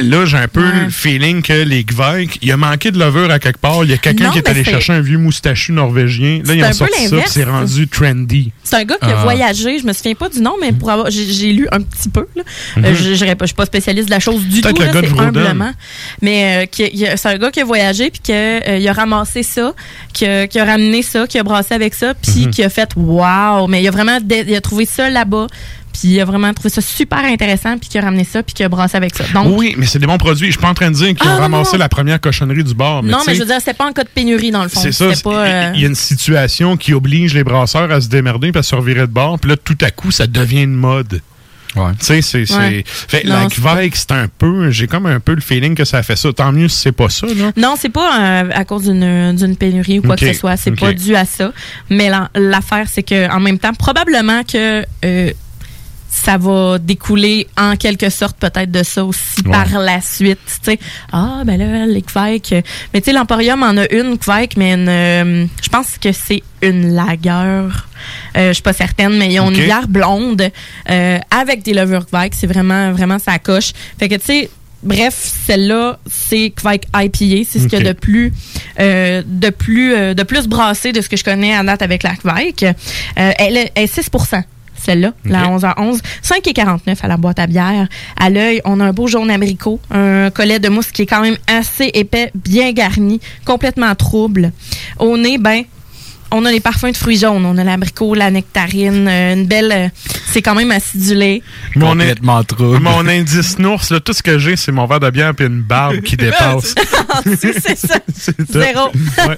Là, 0.01 0.25
j'ai 0.25 0.37
un 0.37 0.47
peu 0.47 0.61
le 0.61 0.89
feeling 0.89 1.41
que 1.41 1.53
les 1.53 1.83
Gvike, 1.83 2.39
il 2.41 2.51
a 2.51 2.57
manqué 2.57 2.91
de 2.91 2.99
levure 2.99 3.29
à 3.31 3.39
quelque 3.39 3.59
part. 3.59 3.83
Il 3.83 3.89
y 3.89 3.93
a 3.93 3.97
quelqu'un 3.97 4.29
qui 4.31 4.37
est 4.39 4.47
allé 4.49 4.63
chercher 4.63 4.93
un 4.93 5.01
vieux 5.01 5.17
moustachu 5.17 5.71
norvégien. 5.71 6.41
Là, 6.45 6.53
ont 6.53 6.67
peu 6.69 6.73
sorti 6.73 7.07
ça, 7.07 7.17
c'est 7.27 7.43
rendu 7.43 7.87
trendy. 7.87 8.51
C'est 8.63 8.75
un 8.77 8.83
gars 8.83 8.97
qui 9.01 9.05
a 9.09 9.19
Ah. 9.19 9.23
voyagé, 9.23 9.79
je 9.79 9.85
me 9.85 9.93
souviens 9.93 10.15
pas 10.15 10.29
du 10.29 10.41
nom, 10.41 10.53
mais 10.61 10.71
pour 10.71 10.89
avoir, 10.89 11.09
j'ai, 11.09 11.51
lu 11.53 11.67
un 11.71 11.81
petit 11.81 12.09
peu. 12.09 12.27
Là. 12.35 12.43
Mhm. 12.77 12.85
Euh, 12.85 12.95
je, 12.95 13.03
je, 13.15 13.25
je 13.25 13.45
suis 13.45 13.55
pas 13.55 13.65
spécialiste 13.65 14.05
de 14.07 14.11
la 14.11 14.19
chose 14.19 14.43
du 14.45 14.61
Peut-être 14.61 14.75
tout, 14.75 14.81
le 15.01 15.01
là, 15.17 15.23
humblement. 15.23 15.71
Mais 16.21 16.63
euh, 16.63 16.65
qui- 16.67 16.89
il 16.93 17.05
a- 17.07 17.17
c'est 17.17 17.29
un 17.29 17.37
gars 17.37 17.51
qui 17.51 17.61
a 17.61 17.65
voyagé 17.65 18.09
puis 18.11 18.19
qui 18.23 18.31
a, 18.31 18.77
il 18.77 18.87
a 18.87 18.93
ramassé 18.93 19.43
ça, 19.43 19.73
qui 20.13 20.25
a, 20.25 20.43
a 20.43 20.65
ramené 20.65 21.01
ça, 21.01 21.25
qui 21.27 21.37
a 21.39 21.43
brassé 21.43 21.73
avec 21.73 21.93
ça, 21.93 22.13
puis 22.13 22.45
Mhm. 22.45 22.51
qui 22.51 22.63
a 22.63 22.69
fait 22.69 22.89
wow. 22.95 23.67
Mais 23.67 23.81
il 23.81 23.87
a 23.87 23.91
vraiment, 23.91 24.17
il 24.29 24.55
a 24.55 24.61
trouvé 24.61 24.85
ça 24.85 25.09
là-bas, 25.09 25.47
puis 25.99 26.09
il 26.13 26.19
a 26.21 26.25
vraiment 26.25 26.53
trouvé 26.53 26.69
ça 26.69 26.81
super 26.81 27.19
intéressant, 27.19 27.77
puis 27.77 27.89
qui 27.89 27.97
a 27.97 28.01
ramené 28.01 28.23
ça, 28.23 28.41
puis 28.43 28.53
qui 28.53 28.63
a 28.63 28.69
brassé 28.69 28.97
avec 28.97 29.15
ça. 29.15 29.23
Donc 29.33 29.57
oui, 29.57 29.75
mais 29.77 29.85
c'est 29.85 29.99
des 29.99 30.07
bons 30.07 30.17
produits. 30.17 30.47
Je 30.47 30.51
suis 30.53 30.61
pas 30.61 30.69
en 30.69 30.73
train 30.73 30.89
de 30.91 30.95
dire 30.95 31.07
qu'ils 31.09 31.17
Ah, 31.27 31.31
ont 31.31 31.35
non, 31.35 31.41
ramassé 31.41 31.73
non. 31.73 31.79
la 31.79 31.89
première 31.89 32.21
cochonnerie 32.21 32.63
du 32.63 32.73
bar. 32.73 33.03
Mais 33.03 33.11
non, 33.11 33.19
mais 33.27 33.35
je 33.35 33.39
veux 33.39 33.45
dire, 33.45 33.57
c'était 33.59 33.73
pas 33.73 33.87
en 33.87 33.93
cas 33.93 34.03
de 34.03 34.09
pénurie 34.09 34.51
dans 34.51 34.63
le 34.63 34.69
fond. 34.69 34.79
c'est 34.81 34.91
ça. 34.91 35.13
C'est- 35.13 35.27
euh, 35.27 35.71
Il 35.75 35.81
y 35.81 35.85
a 35.85 35.87
une 35.87 35.95
situation 35.95 36.77
qui 36.77 36.93
oblige 36.93 37.33
les 37.33 37.43
brasseurs 37.43 37.91
à 37.91 37.99
se 38.01 38.07
démerder 38.07 38.51
puis 38.51 38.59
à 38.59 38.63
se 38.63 38.75
revirer 38.75 39.01
de 39.01 39.05
bord. 39.11 39.39
Puis 39.39 39.49
là, 39.49 39.57
tout 39.57 39.77
à 39.81 39.91
coup, 39.91 40.11
ça 40.11 40.27
devient 40.27 40.63
une 40.63 40.73
mode. 40.75 41.21
Ouais. 41.75 41.91
Tu 41.99 42.05
sais, 42.05 42.21
c'est. 42.23 42.45
c'est- 42.47 42.55
Ouais. 42.57 42.83
Fait, 42.85 43.23
Non, 43.25 43.33
la 43.43 43.47
c'est 43.49 43.61
Kvike, 43.61 43.95
c'est 43.95 44.11
un 44.11 44.27
peu. 44.27 44.71
J'ai 44.71 44.87
comme 44.87 45.05
un 45.05 45.19
peu 45.19 45.35
le 45.35 45.41
feeling 45.41 45.75
que 45.75 45.85
ça 45.85 45.97
a 45.99 46.03
fait 46.03 46.15
ça. 46.15 46.33
Tant 46.33 46.51
mieux 46.51 46.67
si 46.67 46.79
c'est 46.79 46.91
pas 46.91 47.09
ça, 47.09 47.27
là. 47.27 47.51
Non, 47.57 47.75
c'est 47.79 47.89
pas 47.89 48.19
euh, 48.19 48.49
à 48.55 48.65
cause 48.65 48.85
d'une 48.85 49.35
d'une 49.35 49.55
pénurie 49.55 49.99
ou 49.99 50.01
quoi 50.01 50.15
que 50.15 50.25
ce 50.25 50.39
soit. 50.39 50.57
C'est 50.57 50.71
ok. 50.71 50.79
pas 50.79 50.93
dû 50.93 51.15
à 51.15 51.25
ça. 51.25 51.51
Mais 51.91 52.09
la- 52.09 52.29
l'affaire, 52.33 52.87
c'est 52.91 53.03
que 53.03 53.29
en 53.31 53.39
même 53.39 53.59
temps, 53.59 53.73
probablement 53.75 54.41
que 54.43 54.83
euh, 55.05 55.31
ça 56.09 56.37
va 56.37 56.79
découler 56.79 57.47
en 57.57 57.75
quelque 57.75 58.09
sorte 58.09 58.35
peut-être 58.37 58.71
de 58.71 58.83
ça 58.83 59.05
aussi 59.05 59.41
Ouais. 59.45 59.51
par 59.51 59.79
la 59.79 60.01
suite. 60.01 60.39
Tu 60.63 60.71
sais, 60.71 60.79
ah 61.13 61.43
ben 61.45 61.57
là, 61.57 61.85
les 61.85 62.01
Kvike. 62.01 62.53
Mais 62.93 63.01
tu 63.01 63.05
sais, 63.05 63.13
l'Emporium 63.13 63.61
en 63.63 63.77
a 63.77 63.89
une 63.93 64.17
Kvike, 64.17 64.57
mais 64.57 64.73
une, 64.73 64.89
euh, 64.89 65.45
je 65.63 65.69
pense 65.69 65.97
que 66.01 66.11
c'est 66.11 66.41
une 66.61 66.93
lagueur. 66.95 67.87
Euh, 68.37 68.49
je 68.49 68.53
suis 68.53 68.63
pas 68.63 68.73
certaine, 68.73 69.17
mais 69.17 69.31
ils 69.33 69.39
ont 69.39 69.47
Ok. 69.47 69.57
une 69.57 69.63
bière 69.65 69.87
blonde 69.87 70.49
euh, 70.89 71.19
avec 71.31 71.63
des 71.63 71.73
levures 71.73 72.05
Kvike. 72.07 72.33
C'est 72.35 72.47
vraiment, 72.47 72.91
vraiment 72.91 73.19
ça 73.19 73.37
coche. 73.39 73.71
Fait 73.99 74.09
que 74.09 74.15
tu 74.15 74.25
sais. 74.25 74.49
Bref, 74.81 75.13
celle-là, 75.45 75.99
c'est 76.09 76.51
Kvike 76.55 76.85
IPA. 76.95 77.43
C'est 77.45 77.59
ce 77.59 77.67
qu'il 77.67 77.79
y 77.83 77.85
a 77.85 77.93
de 77.93 77.99
plus, 77.99 78.31
euh, 78.79 79.21
de 79.25 79.49
plus, 79.49 79.93
euh, 79.93 80.13
de 80.13 80.23
plus 80.23 80.47
brassé 80.47 80.93
de 80.93 81.01
ce 81.01 81.09
que 81.09 81.17
je 81.17 81.23
connais 81.25 81.53
à 81.53 81.61
date 81.63 81.81
avec 81.81 82.01
la 82.01 82.15
Kvike. 82.15 82.63
Euh, 82.63 82.73
elle 83.37 83.57
est 83.75 83.87
6 83.87 84.09
celle-là, 84.79 85.13
la 85.25 85.43
Ok. 85.43 85.51
11 85.51 85.65
à 85.65 85.75
11. 85.77 86.01
5,49 86.23 86.97
à 87.01 87.07
la 87.07 87.17
boîte 87.17 87.39
à 87.39 87.47
bière. 87.47 87.87
À 88.17 88.29
l'œil, 88.29 88.61
on 88.65 88.79
a 88.79 88.85
un 88.85 88.93
beau 88.93 89.07
jaune 89.07 89.29
abricot, 89.31 89.79
un 89.91 90.29
collet 90.29 90.59
de 90.59 90.69
mousse 90.69 90.91
qui 90.91 91.03
est 91.03 91.05
quand 91.05 91.21
même 91.21 91.37
assez 91.47 91.91
épais, 91.93 92.31
bien 92.35 92.71
garni, 92.71 93.19
complètement 93.45 93.93
trouble. 93.95 94.51
Au 94.97 95.17
nez, 95.17 95.37
ben, 95.37 95.63
on 96.31 96.45
a 96.45 96.51
les 96.51 96.59
parfums 96.59 96.91
de 96.91 96.97
fruits 96.97 97.17
jaunes. 97.17 97.45
On 97.45 97.57
a 97.57 97.63
l'abricot, 97.63 98.13
la 98.15 98.29
nectarine, 98.31 99.07
euh, 99.07 99.33
une 99.33 99.45
belle... 99.45 99.71
euh, 99.71 99.87
c'est 100.31 100.41
quand 100.43 100.53
même 100.55 100.71
acidulé. 100.71 101.41
Mon, 101.75 101.91
Complètement 101.91 102.43
mon 102.79 103.07
indice 103.07 103.57
nours, 103.57 103.81
là, 103.89 103.99
tout 103.99 104.13
ce 104.13 104.21
que 104.21 104.37
j'ai, 104.37 104.55
c'est 104.55 104.71
mon 104.71 104.85
verre 104.85 104.99
de 104.99 105.09
bière 105.09 105.33
et 105.39 105.43
une 105.43 105.61
barbe 105.61 106.01
qui 106.01 106.15
dépasse. 106.17 106.75
c'est 107.39 107.77
ça. 107.77 107.95
C'est. 108.15 108.35
Zéro. 108.51 108.89
Ouais. 109.27 109.37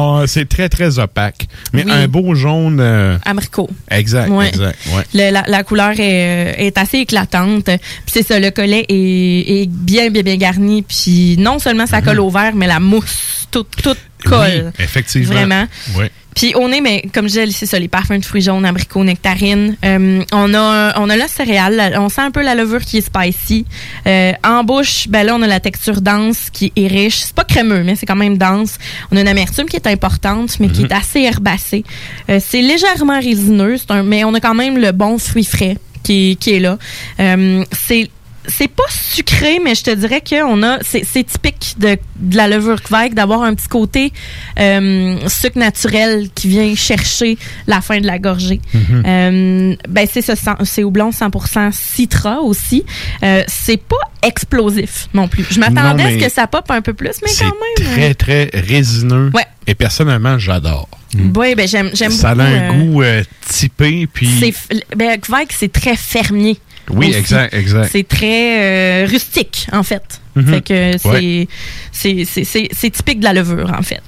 Oh, 0.00 0.22
c'est 0.26 0.48
très, 0.48 0.68
très 0.68 0.98
opaque. 0.98 1.46
Mais 1.72 1.84
Oui. 1.84 1.92
un 1.92 2.08
beau 2.08 2.34
jaune. 2.34 2.78
euh, 2.80 3.16
Abricot. 3.24 3.68
exact, 3.90 4.28
Ouais. 4.30 4.48
exact. 4.48 4.78
Ouais. 4.94 5.04
Le- 5.14 5.32
la, 5.32 5.44
la 5.46 5.62
couleur 5.62 5.92
est, 5.98 6.00
euh, 6.00 6.52
est 6.58 6.76
assez 6.76 6.98
éclatante. 6.98 7.64
Puis 7.66 7.78
c'est 8.12 8.26
ça, 8.26 8.38
le 8.40 8.50
collet 8.50 8.84
est, 8.88 9.62
est 9.62 9.66
bien, 9.70 10.10
bien, 10.10 10.22
bien 10.22 10.36
garni. 10.36 10.82
Puis 10.82 11.36
non 11.38 11.58
seulement 11.60 11.86
ça 11.86 12.02
colle 12.02 12.20
au 12.20 12.30
verre, 12.30 12.54
mais 12.54 12.66
la 12.66 12.80
mousse, 12.80 13.46
tout, 13.50 13.64
tout 13.82 13.94
colle. 14.24 14.64
Mhm. 14.64 14.72
Oui, 14.78 14.84
effectivement. 14.84 15.34
Vraiment. 15.34 15.66
Ouais. 15.96 16.10
Puis 16.36 16.52
on 16.56 16.70
est, 16.70 16.80
mais 16.80 17.02
comme 17.12 17.24
je 17.24 17.40
disais, 17.40 17.50
c'est 17.50 17.66
ça, 17.66 17.76
les 17.78 17.88
parfums 17.88 18.18
de 18.20 18.24
fruits 18.24 18.40
jaunes, 18.40 18.64
abricots, 18.64 19.02
nectarines. 19.02 19.76
Euh, 19.84 20.22
on 20.32 20.54
a, 20.54 20.98
on 21.00 21.10
a 21.10 21.16
la 21.16 21.26
céréale, 21.26 21.74
la- 21.74 22.00
on 22.00 22.08
sent 22.08 22.20
un 22.20 22.30
peu 22.30 22.40
la 22.42 22.54
levure 22.54 22.80
qui 22.82 22.98
est 22.98 23.00
spicy. 23.00 23.66
Euh, 24.06 24.32
en 24.44 24.62
bouche, 24.62 25.08
ben 25.08 25.24
là, 25.24 25.34
on 25.34 25.42
a 25.42 25.48
la 25.48 25.58
texture 25.58 26.00
dense 26.00 26.48
qui 26.52 26.72
est 26.76 26.86
riche. 26.86 27.16
C'est 27.18 27.34
pas 27.34 27.42
crémeux, 27.44 27.82
mais 27.82 27.96
c'est 27.96 28.06
quand 28.06 28.14
même 28.16 28.38
dense. 28.38 28.78
On 29.10 29.16
a 29.16 29.20
une 29.22 29.28
amertume 29.28 29.66
qui 29.66 29.74
est 29.76 29.88
importante, 29.88 30.58
mais 30.60 30.68
qui 30.68 30.82
Mhm. 30.82 30.86
est 30.86 30.94
assez 30.94 31.20
herbacée. 31.22 31.84
Euh, 32.30 32.38
c'est 32.40 32.62
légèrement 32.62 33.18
résineux, 33.18 33.76
un- 33.88 34.04
mais 34.04 34.22
on 34.22 34.32
a 34.32 34.40
quand 34.40 34.54
même 34.54 34.78
le 34.78 34.92
bon 34.92 35.18
fruit 35.18 35.44
frais 35.44 35.76
qui, 36.04 36.30
est- 36.30 36.34
qui 36.36 36.52
est 36.54 36.60
là. 36.60 36.78
Euh, 37.18 37.64
c'est 37.72 38.08
c'est 38.46 38.68
pas 38.68 38.84
sucré, 38.88 39.60
mais 39.62 39.74
je 39.74 39.84
te 39.84 39.90
dirais 39.90 40.20
que 40.20 40.42
on 40.44 40.62
a 40.62 40.78
c'est 40.82 41.24
typique 41.24 41.74
de, 41.78 41.98
de 42.16 42.36
la 42.36 42.48
levure 42.48 42.82
Kvike 42.82 43.14
d'avoir 43.14 43.42
un 43.42 43.54
petit 43.54 43.68
côté 43.68 44.12
euh, 44.58 45.16
sucre 45.28 45.58
naturel 45.58 46.28
qui 46.34 46.48
vient 46.48 46.74
chercher 46.74 47.36
la 47.66 47.80
fin 47.80 48.00
de 48.00 48.06
la 48.06 48.18
gorgée. 48.18 48.60
Mhm. 48.72 49.02
Euh, 49.06 49.76
ben 49.88 50.08
c'est 50.10 50.22
c'est 50.64 50.84
houblon 50.84 51.10
100% 51.10 51.72
citra 51.72 52.40
aussi. 52.40 52.84
Euh, 53.22 53.42
c'est 53.46 53.82
pas 53.82 53.96
explosif 54.22 55.08
non 55.14 55.28
plus. 55.28 55.44
Je 55.50 55.60
m'attendais 55.60 56.02
à 56.02 56.10
ce 56.10 56.24
que 56.24 56.30
ça 56.30 56.46
pop 56.46 56.70
un 56.70 56.82
peu 56.82 56.94
plus, 56.94 57.16
mais 57.22 57.30
quand 57.38 57.44
même. 57.44 57.94
très, 57.94 58.14
très 58.14 58.50
résineux. 58.54 59.30
Ouais. 59.34 59.46
Et 59.66 59.74
personnellement, 59.74 60.38
j'adore. 60.38 60.88
Oui, 61.14 61.54
ben 61.54 61.66
j'aime 61.66 61.92
Ça 61.94 62.30
a 62.30 62.42
un 62.42 62.72
goût 62.72 63.02
typé, 63.48 64.06
puis... 64.06 64.54
Ben, 64.96 65.20
Kvike, 65.20 65.52
c'est 65.52 65.72
très 65.72 65.96
fermier. 65.96 66.58
Oui, 66.92 67.08
aussi. 67.10 67.18
exact, 67.18 67.54
exact. 67.54 67.88
C'est 67.92 68.06
très 68.06 69.02
euh, 69.02 69.06
rustique, 69.06 69.66
en 69.72 69.82
fait. 69.82 70.02
Mhm. 70.36 70.46
Fait 70.46 70.60
que 70.60 70.98
c'est 70.98 71.08
Ouais. 71.08 71.48
c'est- 71.90 72.24
c'est- 72.24 72.44
c'est 72.44 72.68
c'est 72.72 72.90
typique 72.90 73.18
de 73.18 73.24
la 73.24 73.32
levure, 73.32 73.72
en 73.76 73.82
fait. 73.82 74.00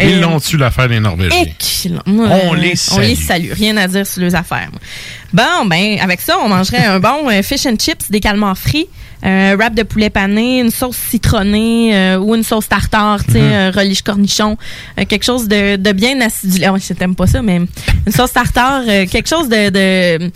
Ils 0.00 0.06
Euh, 0.14 0.20
l'ont-tu 0.20 0.56
l'affaire 0.56 0.88
des 0.88 1.00
Norvégiens? 1.00 1.42
Excellent. 1.42 2.02
On 2.06 2.20
euh, 2.24 2.56
les 2.56 2.74
On 2.92 2.98
les 2.98 3.14
salue. 3.14 3.26
salue. 3.26 3.52
Rien 3.52 3.76
à 3.76 3.86
dire 3.86 4.06
sur 4.06 4.22
les 4.22 4.34
affaires. 4.34 4.68
moi. 4.72 4.80
Bon, 5.34 5.66
ben, 5.66 5.98
avec 6.00 6.20
ça, 6.22 6.36
on 6.42 6.48
mangerait 6.48 6.84
un 6.84 6.98
bon 6.98 7.28
euh, 7.30 7.42
fish 7.42 7.66
and 7.66 7.76
chips, 7.78 8.10
des 8.10 8.20
calmars 8.20 8.56
frits, 8.56 8.86
un 9.22 9.54
wrap 9.56 9.74
de 9.74 9.82
poulet 9.82 10.08
pané, 10.08 10.60
une 10.60 10.70
sauce 10.70 10.96
citronnée 11.10 11.94
euh, 11.94 12.18
ou 12.18 12.34
une 12.34 12.42
sauce 12.44 12.68
tartare, 12.68 13.22
tu 13.24 13.32
sais, 13.32 13.40
euh, 13.42 13.70
relish 13.74 14.00
cornichon, 14.02 14.56
euh, 14.98 15.04
quelque 15.04 15.24
chose 15.24 15.46
de, 15.46 15.76
de 15.76 15.92
bien 15.92 16.18
acidulé. 16.22 16.68
Oh, 16.72 16.76
je 16.78 16.94
t'aime 16.94 17.14
pas 17.14 17.26
ça, 17.26 17.42
mais 17.42 17.56
une 17.56 18.12
sauce 18.12 18.32
tartare, 18.32 18.82
euh, 18.88 19.04
quelque 19.06 19.28
chose 19.28 19.48
de, 19.48 19.68
de- 19.68 20.30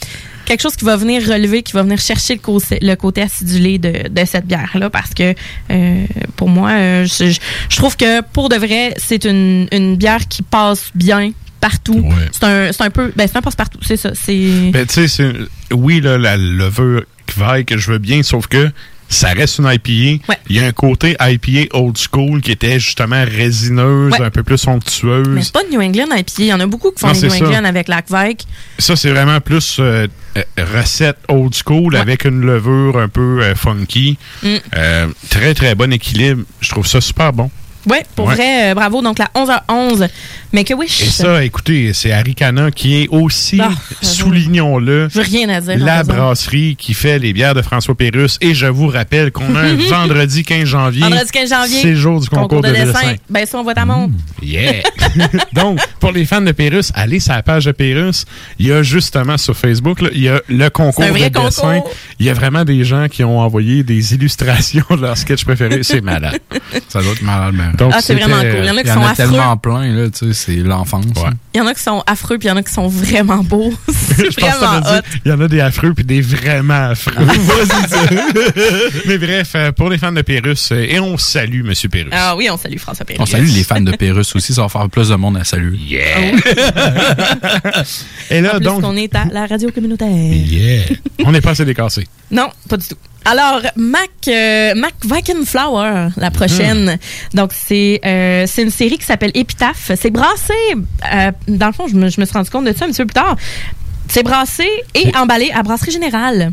quelque 0.50 0.62
chose 0.62 0.74
qui 0.74 0.84
va 0.84 0.96
venir 0.96 1.22
relever, 1.22 1.62
qui 1.62 1.72
va 1.74 1.82
venir 1.84 1.98
chercher 2.00 2.34
le, 2.34 2.40
côté- 2.40 2.80
le 2.82 2.94
côté 2.96 3.22
acidulé 3.22 3.78
de, 3.78 4.08
de 4.08 4.24
cette 4.24 4.46
bière-là, 4.46 4.90
parce 4.90 5.14
que 5.14 5.32
euh, 5.70 6.04
pour 6.34 6.48
moi, 6.48 6.70
euh, 6.72 7.06
je, 7.06 7.76
trouve 7.76 7.96
que 7.96 8.20
pour 8.32 8.48
de 8.48 8.56
vrai, 8.56 8.94
c'est 8.96 9.24
une, 9.26 9.68
une 9.70 9.94
bière 9.96 10.26
qui 10.28 10.42
passe 10.42 10.90
bien 10.96 11.30
partout. 11.60 12.04
C'est 12.32 12.44
un, 12.44 12.72
c'est 12.72 12.82
un 12.82 12.90
peu, 12.90 13.12
ben 13.14 13.28
c'est 13.28 13.36
un 13.38 13.42
passe-partout, 13.42 13.78
c'est 13.82 13.96
ça. 13.96 14.10
C'est 14.14 14.70
Ben, 14.72 14.84
tu 14.86 15.06
sais, 15.06 15.32
oui, 15.70 16.00
là, 16.00 16.18
la 16.18 16.36
levure 16.36 17.04
Kvike 17.26 17.68
que 17.68 17.78
je 17.78 17.92
veux 17.92 17.98
bien, 17.98 18.24
sauf 18.24 18.48
que 18.48 18.70
ça 19.10 19.28
reste 19.30 19.58
une 19.58 19.66
IPA. 19.70 20.24
Il 20.48 20.56
y 20.56 20.60
a 20.60 20.64
un 20.66 20.72
côté 20.72 21.16
IPA 21.20 21.76
old 21.76 21.98
school 21.98 22.40
qui 22.40 22.52
était 22.52 22.78
justement 22.80 23.22
résineuse, 23.26 24.12
Ouais. 24.14 24.24
un 24.24 24.30
peu 24.30 24.42
plus 24.42 24.54
Mais 24.54 24.58
somptueuse. 24.72 25.38
c'est 25.42 25.52
pas 25.52 25.64
de 25.64 25.68
New 25.70 25.80
England 25.82 26.06
IPA. 26.16 26.32
Il 26.38 26.44
y 26.46 26.52
en 26.54 26.60
a 26.60 26.66
beaucoup 26.66 26.92
qui 26.92 27.00
font 27.00 27.08
Non, 27.08 27.14
c'est 27.14 27.26
New 27.26 27.34
ça. 27.34 27.44
England 27.44 27.64
avec 27.64 27.88
la 27.88 28.02
Kvike. 28.02 28.46
Ça, 28.78 28.96
c'est 28.96 29.10
vraiment 29.10 29.40
plus 29.40 29.76
euh, 29.80 30.06
euh, 30.38 30.42
recette 30.74 31.18
old 31.28 31.54
school 31.54 31.96
avec 31.96 32.24
une 32.24 32.40
levure 32.40 32.98
un 32.98 33.08
peu 33.08 33.42
euh, 33.42 33.54
funky. 33.54 34.16
Mm. 34.42 34.48
Euh, 34.76 35.08
très, 35.28 35.54
très 35.54 35.74
bon 35.74 35.92
équilibre. 35.92 36.44
Je 36.60 36.68
trouve 36.70 36.86
ça 36.86 37.00
super 37.00 37.32
bon. 37.32 37.50
Ouais, 37.90 38.04
pour 38.16 38.26
Ouais. 38.28 38.34
vrai, 38.34 38.70
euh, 38.70 38.74
bravo. 38.74 39.02
Donc 39.02 39.18
la 39.18 39.30
11h11. 39.34 40.08
Mais 40.52 40.64
que 40.64 40.74
wish. 40.74 41.02
Et 41.02 41.06
ça, 41.10 41.44
écoutez, 41.44 41.92
c'est 41.92 42.10
Aricana 42.10 42.72
qui 42.72 43.02
est 43.02 43.08
aussi, 43.08 43.60
Ah, 43.62 43.70
soulignons-le, 44.02 45.08
Je 45.08 45.18
veux 45.20 45.24
rien 45.24 45.48
à 45.48 45.60
dire. 45.60 45.78
la 45.78 46.02
brasserie 46.02 46.74
qui 46.76 46.92
fait 46.94 47.18
les 47.20 47.32
bières 47.32 47.54
de 47.54 47.62
François 47.62 47.94
Pérusse. 47.94 48.36
Et 48.40 48.52
je 48.54 48.66
vous 48.66 48.88
rappelle 48.88 49.30
qu'on 49.30 49.54
a 49.54 49.60
un 49.60 49.74
vendredi 49.90 50.42
15 50.44 50.64
janvier. 50.64 51.02
Vendredi 51.02 51.30
15 51.32 51.50
janvier. 51.50 51.78
C'est 51.82 51.90
le 51.90 51.96
jour 51.96 52.20
du 52.20 52.28
concours, 52.28 52.62
de, 52.62 52.70
dessin. 52.70 53.14
Ben, 53.28 53.46
ça, 53.46 53.58
on 53.58 53.62
voit 53.62 53.74
ta 53.74 53.84
montre. 53.84 54.12
Yeah! 54.42 54.82
Donc, 55.52 55.78
pour 56.00 56.12
les 56.12 56.24
fans 56.24 56.40
de 56.40 56.52
Pérusse, 56.52 56.90
allez 56.94 57.20
sur 57.20 57.32
la 57.32 57.42
page 57.42 57.64
de 57.66 57.72
Pérusse. 57.72 58.24
Il 58.58 58.66
y 58.66 58.72
a 58.72 58.82
justement 58.82 59.38
sur 59.38 59.56
Facebook, 59.56 60.00
là, 60.00 60.08
il 60.12 60.20
y 60.22 60.28
a 60.28 60.40
le 60.48 60.68
concours 60.68 61.04
de 61.04 61.10
vrai 61.10 61.30
dessin. 61.30 61.74
concours. 61.76 61.92
Il 62.18 62.26
y 62.26 62.30
a 62.30 62.34
vraiment 62.34 62.64
des 62.64 62.82
gens 62.84 63.06
qui 63.08 63.22
ont 63.24 63.38
envoyé 63.40 63.82
des 63.82 64.14
illustrations 64.14 64.84
de 64.90 65.00
leur 65.02 65.16
sketch 65.16 65.44
préféré. 65.44 65.82
C'est 65.82 66.00
malade. 66.00 66.38
Ça 66.88 67.00
doit 67.02 67.12
être 67.12 67.22
malade, 67.22 67.54
mais. 67.56 67.76
Donc, 67.80 67.92
Ah, 67.94 68.00
c'est 68.02 68.14
vraiment 68.14 68.40
cool. 68.40 68.58
Il 68.60 68.66
y 68.66 68.70
en 68.70 68.76
a 68.76 68.82
qui 68.82 68.88
sont 68.90 69.00
a 69.00 69.10
affreux. 69.10 69.16
tellement 69.16 69.56
plein, 69.56 69.86
là, 69.92 70.10
tu 70.10 70.26
sais, 70.26 70.32
c'est 70.34 70.56
l'enfance. 70.56 71.06
Il 71.54 71.58
y 71.58 71.60
en 71.60 71.66
a 71.66 71.74
qui 71.74 71.82
sont 71.82 72.02
affreux, 72.06 72.38
puis 72.38 72.46
il 72.46 72.50
y 72.50 72.52
en 72.52 72.56
a 72.58 72.62
qui 72.62 72.72
sont 72.72 72.86
vraiment 72.88 73.42
beaux. 73.42 73.72
c'est 73.88 74.30
Je 74.30 74.36
pense 74.38 74.50
que 74.54 74.56
vraiment 74.58 74.78
hot. 74.98 75.02
il 75.24 75.30
y 75.30 75.34
en 75.34 75.40
a 75.40 75.48
des 75.48 75.60
affreux 75.60 75.94
puis 75.94 76.04
des 76.04 76.20
vraiment 76.20 76.90
affreux. 76.90 77.14
Mais 79.06 79.18
bref, 79.18 79.52
euh, 79.54 79.72
pour 79.72 79.88
les 79.88 79.98
fans 79.98 80.12
de 80.12 80.22
Pérusse, 80.22 80.70
euh, 80.72 80.86
et 80.88 81.00
on 81.00 81.16
salue 81.18 81.64
Monsieur 81.64 81.88
Pérusse. 81.88 82.12
Ah 82.14 82.36
oui, 82.36 82.48
on 82.50 82.56
salue 82.56 82.76
François 82.78 83.04
Pérusse. 83.06 83.20
On 83.22 83.26
salue 83.26 83.48
les 83.48 83.64
fans 83.64 83.80
de 83.80 83.92
Pérus 83.96 84.36
aussi, 84.36 84.52
ça 84.54 84.62
va 84.62 84.68
faire 84.68 84.88
plus 84.88 85.08
de 85.08 85.14
monde 85.16 85.36
à 85.38 85.44
saluer. 85.44 85.78
Yeah! 85.78 86.32
Et 88.30 88.40
là, 88.40 88.50
En 88.54 88.56
plus 88.58 88.64
donc, 88.64 88.82
qu'on 88.82 88.96
est 88.96 89.14
à 89.14 89.24
la 89.32 89.46
radio 89.46 89.70
communautaire. 89.70 90.08
yeah. 90.08 90.82
on 91.24 91.32
n'est 91.32 91.40
pas 91.40 91.50
assez 91.50 91.64
décassé. 91.64 92.06
Non, 92.30 92.48
pas 92.68 92.76
du 92.76 92.86
tout. 92.86 92.96
Alors, 93.24 93.60
Mac, 93.76 94.08
euh, 94.28 94.74
Mac 94.74 94.94
Viking 95.04 95.44
Flower, 95.44 96.08
la 96.16 96.30
prochaine. 96.30 96.98
Donc, 97.34 97.52
c'est 97.66 98.00
euh, 98.04 98.44
c'est 98.46 98.62
une 98.62 98.70
série 98.70 98.98
qui 98.98 99.04
s'appelle 99.04 99.30
Épitaphe. 99.34 99.92
C'est 99.96 100.10
brassé, 100.10 100.54
euh, 101.12 101.32
dans 101.48 101.66
le 101.66 101.72
fond, 101.72 101.88
je 101.88 101.94
me, 101.94 102.08
je 102.08 102.20
me 102.20 102.26
suis 102.26 102.34
rendu 102.34 102.50
compte 102.50 102.64
de 102.66 102.72
ça 102.72 102.84
un 102.84 102.88
petit 102.88 102.98
peu 102.98 103.06
plus 103.06 103.14
tard. 103.14 103.36
C'est 104.08 104.22
brassé 104.22 104.68
et 104.94 105.14
emballé 105.16 105.50
à 105.54 105.62
Brasserie 105.62 105.92
Générale. 105.92 106.52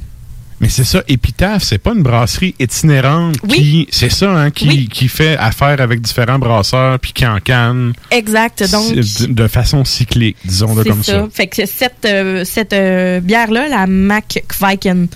Mais 0.60 0.70
c'est 0.70 0.84
ça, 0.84 1.03
Épitaphe, 1.08 1.64
c'est 1.64 1.78
pas 1.78 1.93
une 1.93 2.01
brasserie 2.01 2.55
itinérante 2.60 3.39
qui, 3.47 3.88
c'est 3.91 4.10
ça, 4.10 4.32
hein, 4.32 4.49
qui, 4.49 4.88
qui 4.88 5.08
fait 5.08 5.38
affaire 5.38 5.80
avec 5.82 6.01
différents 6.01 6.39
brasseurs 6.39 6.99
puis 6.99 7.14
qui 7.14 7.28
en 7.28 7.39
canne 7.39 7.93
Exact. 8.10 8.64
Donc, 8.72 8.95
de, 8.95 9.26
de 9.28 9.47
façon 9.47 9.86
cyclique, 9.86 10.38
disons-le 10.43 10.84
comme 10.84 11.03
ça. 11.03 11.14
ça. 11.14 11.28
Fait 11.32 11.45
que 11.45 11.66
cette, 11.68 12.05
euh, 12.05 12.43
cette 12.43 12.74
euh, 12.74 13.20
bière-là, 13.20 13.68
la 13.68 13.86
Mac 13.86 14.43
Viking 14.60 15.08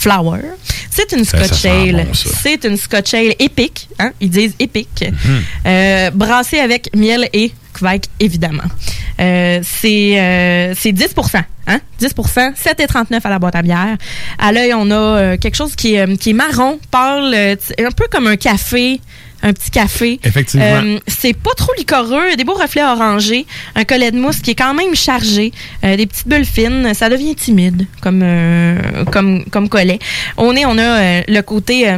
Flower, 0.00 0.40
c'est 0.90 1.12
une 1.12 1.26
Scotch 1.26 1.66
Ale. 1.66 2.06
bon, 2.06 2.14
c'est 2.14 2.64
une 2.64 2.78
Scotch 2.78 3.12
Ale 3.12 3.34
épique. 3.38 3.86
Hein? 3.98 4.12
Ils 4.18 4.30
disent 4.30 4.54
épique. 4.58 5.04
Mhm. 5.06 5.42
Euh, 5.66 6.10
brassée 6.10 6.58
avec 6.58 6.88
miel 6.96 7.28
et 7.34 7.52
Kvike, 7.74 8.06
évidemment. 8.18 8.62
Euh, 9.20 9.60
c'est 9.62 10.18
euh, 10.18 10.74
c'est 10.74 10.92
10 10.92 11.14
hein? 11.66 11.80
10 11.98 12.08
7,39 12.08 13.20
à 13.22 13.28
la 13.28 13.38
boîte 13.38 13.56
à 13.56 13.60
bière. 13.60 13.98
À 14.38 14.52
l'œil, 14.52 14.72
on 14.72 14.90
a 14.90 14.94
euh, 14.94 15.36
quelque 15.36 15.56
chose 15.56 15.76
qui 15.76 15.94
est, 15.94 16.08
euh, 16.08 16.16
qui 16.16 16.30
est 16.30 16.34
marron, 16.34 16.80
pâle, 16.90 17.34
un 17.34 17.90
peu 17.90 18.06
comme 18.10 18.26
un 18.26 18.36
café. 18.36 19.00
Un 19.42 19.52
petit 19.52 19.70
café. 19.70 20.20
Effectivement. 20.22 20.64
Euh, 20.64 20.98
c'est 21.06 21.32
pas 21.32 21.54
trop 21.56 21.72
licoreux, 21.78 22.36
des 22.36 22.44
beaux 22.44 22.54
reflets 22.54 22.84
orangés, 22.84 23.46
un 23.74 23.84
collet 23.84 24.10
de 24.10 24.18
mousse 24.18 24.40
qui 24.40 24.50
est 24.50 24.54
quand 24.54 24.74
même 24.74 24.94
chargé, 24.94 25.52
euh, 25.84 25.96
des 25.96 26.06
petites 26.06 26.28
bulles 26.28 26.44
fines, 26.44 26.92
ça 26.94 27.08
devient 27.08 27.34
timide 27.34 27.86
comme 28.00 28.20
euh, 28.22 29.04
comme 29.10 29.44
comme 29.46 29.68
collet. 29.68 29.98
Au 30.36 30.52
nez, 30.52 30.66
on 30.66 30.78
a 30.78 31.22
le 31.26 31.40
côté 31.40 31.96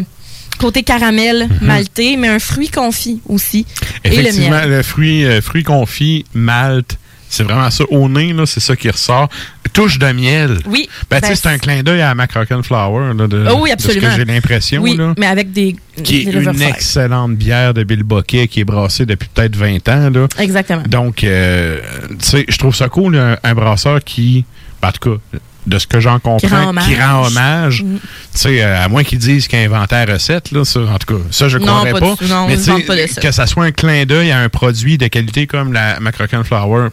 côté 0.62 0.84
caramel 0.84 1.48
maltais, 1.60 2.14
mais 2.16 2.28
un 2.28 2.38
fruit 2.38 2.68
confit 2.68 3.20
aussi 3.28 3.66
et 4.04 4.22
le 4.22 4.32
miel. 4.32 4.70
le, 4.70 4.82
fruit, 4.82 5.24
euh, 5.24 5.40
fruit 5.40 5.64
confit, 5.64 6.24
malt, 6.34 6.98
c'est 7.32 7.44
vraiment 7.44 7.70
ça. 7.70 7.84
Au 7.88 8.08
nez, 8.10 8.34
là, 8.34 8.44
c'est 8.44 8.60
ça 8.60 8.76
qui 8.76 8.90
ressort. 8.90 9.28
Touche 9.72 9.98
de 9.98 10.12
miel. 10.12 10.58
Oui. 10.66 10.86
Ben, 11.10 11.16
tu 11.16 11.22
Ben, 11.22 11.28
sais, 11.28 11.36
c'est 11.36 11.48
un 11.48 11.56
clin 11.56 11.82
d'œil 11.82 12.02
à 12.02 12.14
Mac 12.14 12.30
Flower, 12.62 13.14
là, 13.14 13.26
de, 13.26 13.46
Oh 13.50 13.60
oui, 13.62 13.70
de 13.70 13.74
absolument. 13.74 14.10
ce 14.10 14.16
que 14.16 14.18
j'ai 14.18 14.24
l'impression. 14.26 14.82
Oui, 14.82 14.96
là. 14.98 15.14
mais 15.16 15.26
avec 15.26 15.50
des 15.50 15.74
Qui 16.04 16.26
des 16.26 16.32
une 16.44 16.60
excellente 16.60 17.36
bière 17.36 17.72
de 17.72 17.84
Bill 17.84 18.02
Boquet 18.02 18.48
qui 18.48 18.60
est 18.60 18.64
brassée 18.64 19.06
depuis 19.06 19.30
peut-être 19.32 19.56
20 19.56 19.88
ans. 19.88 20.10
Là. 20.10 20.26
Exactement. 20.38 20.82
Donc, 20.86 21.24
euh, 21.24 21.80
tu 22.10 22.16
sais, 22.20 22.44
je 22.46 22.58
trouve 22.58 22.76
ça 22.76 22.90
cool, 22.90 23.16
un, 23.16 23.38
un 23.42 23.54
brasseur 23.54 24.04
qui, 24.04 24.44
ben, 24.82 24.88
en 24.88 24.92
tout 24.92 25.16
cas, 25.16 25.38
de 25.66 25.78
ce 25.78 25.86
que 25.86 26.00
j'en 26.00 26.18
comprends, 26.18 26.74
qui 26.84 26.96
rend 26.96 27.26
hommage. 27.26 27.82
Mm. 27.82 27.96
Tu 27.96 28.00
sais, 28.34 28.62
euh, 28.62 28.84
à 28.84 28.88
moins 28.88 29.04
qu'ils 29.04 29.18
disent 29.18 29.46
qu'il 29.48 29.58
a 29.58 29.62
inventé 29.62 29.94
la 29.94 30.14
recette, 30.14 30.50
là, 30.50 30.64
ça, 30.64 30.80
en 30.80 30.98
tout 30.98 31.14
cas, 31.16 31.22
ça, 31.30 31.48
je 31.48 31.58
ne 31.58 31.64
croirais 31.64 31.92
pas 31.92 32.00
pas. 32.00 32.14
du. 32.20 32.30
Non, 32.30 32.46
Mais 32.48 32.56
pas 32.84 32.96
que 33.20 33.32
ça 33.32 33.46
soit 33.46 33.64
un 33.64 33.70
clin 33.72 34.04
d'œil 34.04 34.32
à 34.32 34.40
un 34.40 34.48
produit 34.48 34.98
de 34.98 35.06
qualité 35.06 35.46
comme 35.46 35.72
la 35.72 36.00
Macrocan 36.00 36.42
Flower, 36.44 36.88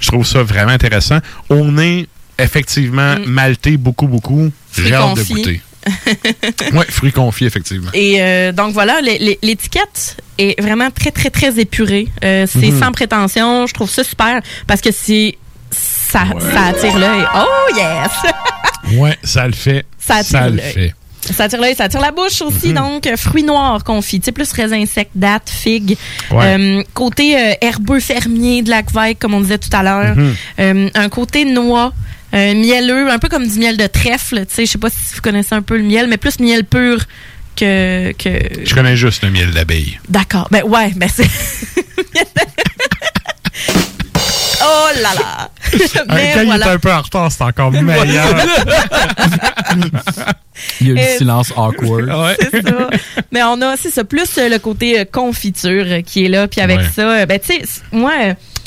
je 0.00 0.08
trouve 0.08 0.26
ça 0.26 0.42
vraiment 0.42 0.72
intéressant. 0.72 1.18
On 1.50 1.78
est 1.78 2.06
effectivement 2.38 3.16
malté 3.26 3.76
beaucoup, 3.76 4.06
beaucoup. 4.06 4.44
Mm. 4.44 4.52
J'ai 4.76 4.94
hâte 4.94 5.16
de 5.16 5.22
goûter. 5.24 5.60
oui, 6.72 6.84
fruits 6.88 7.12
confits, 7.12 7.44
effectivement. 7.44 7.90
Et 7.92 8.16
euh, 8.22 8.52
donc 8.52 8.72
voilà, 8.72 9.00
l'étiquette 9.42 10.16
est 10.38 10.58
vraiment 10.60 10.90
très, 10.90 11.10
très, 11.10 11.28
très 11.30 11.58
épurée. 11.60 12.08
Euh, 12.24 12.46
c'est 12.50 12.70
Mhm. 12.70 12.80
sans 12.80 12.92
prétention. 12.92 13.66
Je 13.66 13.74
trouve 13.74 13.90
ça 13.90 14.02
super 14.02 14.40
parce 14.66 14.80
que 14.80 14.90
c'est 14.92 15.36
ça, 15.70 16.24
ça 16.40 16.66
attire 16.68 16.98
l'œil. 16.98 17.24
Oh 17.36 17.76
yes! 17.76 18.10
Ouais, 18.98 19.16
ça 19.22 19.46
le 19.46 19.54
fait. 19.54 19.86
Ça 19.98 20.16
attire 20.16 20.50
le 20.50 20.56
l'œil. 20.56 20.72
fait. 20.72 20.94
Ça 21.32 21.44
attire 21.44 21.60
l'œil, 21.60 21.74
ça 21.74 21.88
la 22.00 22.10
bouche 22.10 22.42
aussi. 22.42 22.68
Mhm. 22.68 22.74
Donc, 22.74 23.06
euh, 23.06 23.16
fruits 23.16 23.44
noirs 23.44 23.82
confits. 23.84 24.20
Tu 24.20 24.26
sais, 24.26 24.32
plus 24.32 24.50
raisin 24.52 24.84
sec, 24.86 25.08
date, 25.14 25.48
figue. 25.50 25.96
Ouais. 26.30 26.44
Euh, 26.58 26.82
côté 26.92 27.36
euh, 27.38 27.52
herbeux 27.60 28.00
fermier 28.00 28.62
de 28.62 28.70
la 28.70 28.82
Kvike, 28.82 29.18
comme 29.18 29.34
on 29.34 29.40
disait 29.40 29.58
tout 29.58 29.70
à 29.72 29.82
l'heure. 29.82 30.16
Mhm. 30.16 30.34
Euh, 30.60 30.90
un 30.94 31.08
côté 31.08 31.44
noix. 31.44 31.92
euh, 32.34 32.52
mielleux, 32.54 33.10
un 33.10 33.18
peu 33.20 33.28
comme 33.28 33.46
du 33.46 33.58
miel 33.60 33.76
de 33.76 33.86
trèfle, 33.86 34.44
tu 34.46 34.54
sais, 34.54 34.66
je 34.66 34.72
sais 34.72 34.78
pas 34.78 34.90
si 34.90 35.14
vous 35.14 35.20
connaissez 35.20 35.54
un 35.54 35.62
peu 35.62 35.76
le 35.76 35.84
miel, 35.84 36.08
mais 36.08 36.16
plus 36.16 36.40
miel 36.40 36.64
pur 36.64 36.98
que, 37.54 38.10
que 38.12 38.64
Je 38.64 38.74
connais 38.74 38.96
juste 38.96 39.22
le 39.22 39.30
miel 39.30 39.52
d'abeille. 39.52 40.00
D'accord. 40.08 40.48
Ben 40.50 40.64
ouais, 40.64 40.90
ben 40.96 41.08
c'est. 41.08 41.28
oh 44.64 44.88
là 45.02 45.14
là! 45.14 45.50
Mais 46.14 46.32
Quand 46.34 46.42
il 46.42 46.60
est 46.60 46.64
un 46.64 46.78
peu 46.78 46.92
en 46.92 47.02
retard, 47.02 47.30
c'est 47.32 47.42
encore 47.42 47.70
meilleur. 47.82 48.26
Il 50.80 50.88
y 50.88 50.90
a 50.90 50.94
le 50.94 51.00
Euh, 51.00 51.18
silence 51.18 51.52
awkward. 51.56 52.10
C'est 52.50 52.62
ça. 52.66 52.88
Mais 53.32 53.42
on 53.42 53.60
a, 53.62 53.76
c'est 53.76 53.90
ça, 53.90 54.04
plus 54.04 54.28
euh, 54.38 54.48
le 54.48 54.58
côté 54.58 55.00
euh, 55.00 55.04
confiture 55.04 55.84
qui 56.06 56.24
est 56.24 56.28
là. 56.28 56.46
Puis 56.48 56.60
avec 56.60 56.78
Ouais. 56.78 56.88
ça, 56.94 57.26
ben 57.26 57.38
tu 57.40 57.54
sais, 57.54 57.62
moi, 57.92 58.12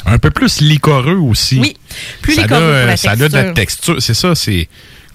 un 0.06 0.18
peu 0.18 0.30
plus 0.32 0.62
licoreux 0.62 1.18
aussi. 1.18 1.60
Oui, 1.60 1.76
plus 2.22 2.36
ça 2.36 2.44
licoreux 2.44 2.76
a, 2.76 2.80
pour 2.82 2.88
la 2.88 2.98
Ça 2.98 3.12
a 3.12 3.16
de 3.16 3.26
la 3.28 3.52
texture. 3.52 4.02
C'est 4.02 4.14
ça, 4.14 4.36
c'est. 4.36 4.68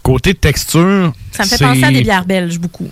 Côté 0.02 0.34
texture. 0.34 1.12
ça 1.30 1.44
me 1.44 1.48
fait 1.48 1.58
penser 1.64 1.84
à 1.84 1.90
des 1.92 2.02
bières 2.02 2.24
belges 2.24 2.58
beaucoup. 2.58 2.90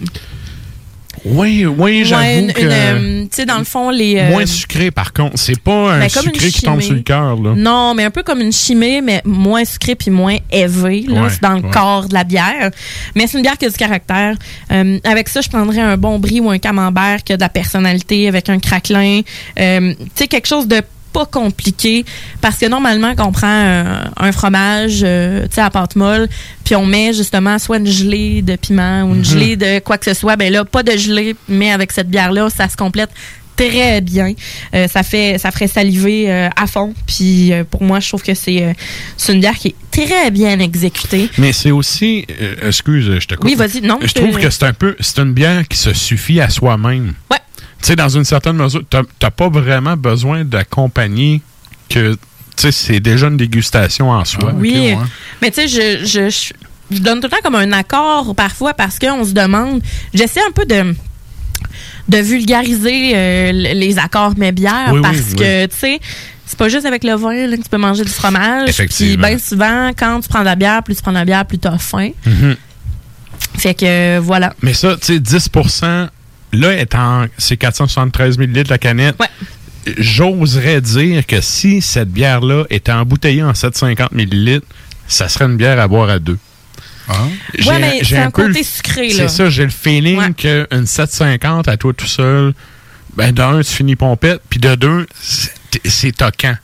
Oui, 1.25 1.66
oui, 1.66 2.05
j'avoue 2.05 2.23
Ouais, 2.23 2.39
une- 2.41 2.53
que. 2.53 2.61
une, 2.62 2.68
euh, 2.71 3.23
tu 3.25 3.29
sais, 3.33 3.45
dans 3.47 3.59
le 3.59 3.64
fond, 3.64 3.91
les. 3.91 4.16
euh, 4.18 4.31
Moins 4.31 4.47
sucré, 4.47 4.91
par 4.91 5.12
contre. 5.12 5.39
C'est 5.39 5.61
pas 5.61 5.93
un 5.93 6.01
Ben, 6.01 6.09
sucré 6.09 6.49
qui 6.51 6.62
tombe 6.62 6.81
sur 6.81 6.95
le 6.95 7.01
cœur, 7.01 7.37
là. 7.37 7.53
Non, 7.57 7.95
mais 7.95 8.05
un 8.05 8.11
peu 8.11 8.23
comme 8.23 8.41
une 8.41 8.53
chimée, 8.53 9.01
mais 9.03 9.21
moins 9.25 9.64
sucrée 9.64 9.95
puis 9.95 10.11
moins 10.11 10.37
élevé. 10.51 11.05
là. 11.09 11.23
Ouais, 11.23 11.29
c'est 11.31 11.43
dans 11.43 11.55
le 11.55 11.62
ouais. 11.62 11.71
corps 11.71 12.09
de 12.09 12.14
la 12.14 12.25
bière. 12.25 12.71
Mais 13.14 13.27
c'est 13.27 13.37
une 13.37 13.43
bière 13.43 13.59
qui 13.59 13.66
a 13.66 13.68
du 13.71 13.77
caractère. 13.77 14.37
Euh, 14.73 14.99
avec 15.05 15.29
ça, 15.29 15.41
je 15.43 15.49
prendrais 15.49 15.81
un 15.81 15.97
bon 15.97 16.18
brie 16.18 16.41
ou 16.41 16.51
un 16.51 16.59
camembert 16.59 17.23
qui 17.23 17.33
a 17.33 17.37
de 17.37 17.43
la 17.43 17.49
personnalité 17.51 18.27
avec 18.29 18.49
un 18.49 18.59
craquelin. 18.59 19.21
Euh, 19.59 19.93
tu 19.95 20.05
sais, 20.14 20.27
quelque 20.29 20.49
chose 20.49 20.66
de 20.68 20.81
pas 21.12 21.26
compliqué 21.26 22.04
parce 22.40 22.56
que 22.56 22.66
normalement 22.66 23.14
quand 23.16 23.26
on 23.26 23.32
prend 23.32 23.46
un, 23.48 24.11
un 24.16 24.32
fromage 24.32 25.00
euh, 25.02 25.42
tu 25.48 25.54
sais 25.56 25.61
à 25.61 25.70
pâte 25.70 25.96
molle 25.96 26.28
puis 26.64 26.74
on 26.76 26.86
met 26.86 27.12
justement 27.12 27.58
soit 27.58 27.78
une 27.78 27.86
gelée 27.86 28.42
de 28.42 28.56
piment 28.56 29.02
ou 29.02 29.14
une 29.14 29.18
Mhm. 29.20 29.24
gelée 29.24 29.56
de 29.56 29.78
quoi 29.80 29.98
que 29.98 30.04
ce 30.04 30.14
soit 30.14 30.36
ben 30.36 30.52
là 30.52 30.64
pas 30.64 30.82
de 30.82 30.92
gelée 30.96 31.34
mais 31.48 31.70
avec 31.72 31.92
cette 31.92 32.08
bière 32.08 32.32
là 32.32 32.48
ça 32.50 32.68
se 32.68 32.76
complète 32.76 33.11
très 33.56 34.00
bien 34.00 34.32
Euh, 34.74 34.86
ça 34.88 35.02
fait 35.02 35.36
ça 35.38 35.50
ferait 35.50 35.66
saliver 35.68 36.30
euh, 36.30 36.48
à 36.56 36.66
fond 36.66 36.94
puis 37.06 37.52
euh, 37.52 37.64
pour 37.64 37.82
moi 37.82 38.00
je 38.00 38.08
trouve 38.08 38.22
que 38.22 38.32
c'est 38.34 38.74
une 39.28 39.40
bière 39.40 39.56
qui 39.58 39.68
est 39.68 39.74
très 39.90 40.30
bien 40.30 40.58
exécutée 40.61 41.28
Mais 41.36 41.52
c'est 41.52 41.70
aussi. 41.72 42.24
excuse, 42.62 43.18
je 43.20 43.26
te 43.26 43.34
coupe. 43.34 43.44
Oui, 43.44 43.56
vas-y. 43.56 43.80
Non, 43.82 43.98
Je 44.00 44.06
je- 44.08 44.14
trouve 44.14 44.38
que 44.38 44.48
c'est 44.48 44.62
un 44.64 44.72
peu. 44.72 44.96
C'est 45.00 45.18
une 45.18 45.34
bière 45.34 45.66
qui 45.68 45.76
se 45.76 45.92
suffit 45.92 46.40
à 46.40 46.48
soi-même. 46.48 47.12
Ouais. 47.30 47.36
Tu 47.83 47.87
sais, 47.89 47.97
dans 47.97 48.09
une 48.09 48.24
certaine 48.24 48.57
mesure, 48.57 48.83
t'as 49.18 49.31
pas 49.31 49.49
vraiment 49.49 49.97
besoin 49.97 50.45
d'accompagner 50.45 51.41
que. 51.89 52.12
Tu 52.14 52.18
sais, 52.57 52.72
c'est 52.72 53.01
déjà 53.01 53.28
une 53.28 53.37
dégustation 53.39 54.11
en 54.11 54.24
soi. 54.24 54.53
oui 54.55 54.95
mais 55.41 55.51
tu 55.51 55.62
sais 55.62 55.68
je, 55.68 56.05
je, 56.05 56.28
je- 56.28 56.53
je 56.95 57.01
donne 57.01 57.20
tout 57.20 57.26
le 57.26 57.31
temps 57.31 57.43
comme 57.43 57.55
un 57.55 57.72
accord 57.72 58.35
parfois 58.35 58.74
parce 58.74 58.99
qu'on 58.99 59.24
se 59.24 59.33
demande. 59.33 59.81
J'essaie 60.12 60.41
un 60.47 60.51
peu 60.53 60.66
de 60.66 60.95
de 62.09 62.18
vulgariser 62.18 63.12
euh, 63.14 63.53
les 63.53 63.99
accords 63.99 64.35
mais 64.37 64.51
bières 64.53 64.91
Oui, 64.93 65.01
parce 65.01 65.16
oui. 65.31 65.37
que 65.37 65.66
tu 65.66 65.76
sais 65.76 66.01
c'est 66.45 66.59
pas 66.59 66.68
juste 66.68 66.85
avec 66.85 67.05
le 67.05 67.14
vin 67.14 67.47
là, 67.47 67.57
que 67.57 67.62
tu 67.62 67.68
peux 67.70 67.78
manger 67.78 68.03
du 68.05 68.11
fromage. 68.11 68.64
Puis 68.64 68.70
Effectivement. 68.70 69.28
bien 69.28 69.39
souvent, 69.39 69.91
quand 69.97 70.20
tu 70.20 70.28
prends 70.28 70.41
de 70.41 70.47
la 70.47 70.57
bière, 70.57 70.83
plus 70.83 70.97
tu 70.97 71.03
prends 71.03 71.12
de 71.12 71.16
la 71.18 71.24
bière, 71.24 71.47
plus 71.47 71.59
tu 71.59 71.68
as 71.68 71.78
faim. 71.78 72.11
Mhm. 72.26 72.57
Fait 73.57 73.74
que 73.74 73.85
euh, 73.87 74.20
voilà. 74.20 74.53
Mais 74.61 74.74
ça, 74.74 74.97
tu 74.97 75.07
sais, 75.14 75.20
10 75.20 75.49
là, 76.53 76.78
étant, 76.80 77.26
c'est 77.38 77.57
473 77.57 78.38
ml 78.38 78.66
la 78.68 78.78
canette. 78.78 79.16
J'oserais 79.98 80.80
dire 80.80 81.26
que 81.26 81.40
si 81.40 81.80
cette 81.80 82.11
bière-là 82.11 82.64
était 82.70 82.92
embouteillée 82.92 83.42
en 83.42 83.55
750 83.55 84.12
ml, 84.12 84.61
ça 85.09 85.28
serait 85.28 85.46
une 85.46 85.57
bière 85.57 85.80
à 85.80 85.88
boire 85.88 86.11
à 86.11 86.18
deux. 86.18 86.38
J'ai- 87.59 87.68
Ouais, 87.70 87.78
mais 87.80 88.01
c'est 88.05 88.18
un 88.18 88.30
peu 88.30 88.42
le- 88.42 88.48
côté 88.53 88.62
sucré, 88.62 89.09
là. 89.09 89.14
C'est 89.14 89.28
ça, 89.28 89.48
j'ai 89.51 89.64
le 89.64 89.70
feeling 89.70 90.34
qu'une 90.34 90.86
750 90.86 91.66
à 91.66 91.76
toi 91.76 91.92
tout 91.92 92.07
seul, 92.07 92.53
ben 93.16 93.32
d'un, 93.32 93.61
tu 93.62 93.72
finis 93.72 93.96
pompette, 93.96 94.42
puis 94.48 94.61
de 94.61 94.74
deux, 94.76 95.07
c'est- 95.20 95.53
c'est 95.86 96.12
toquant. 96.16 96.55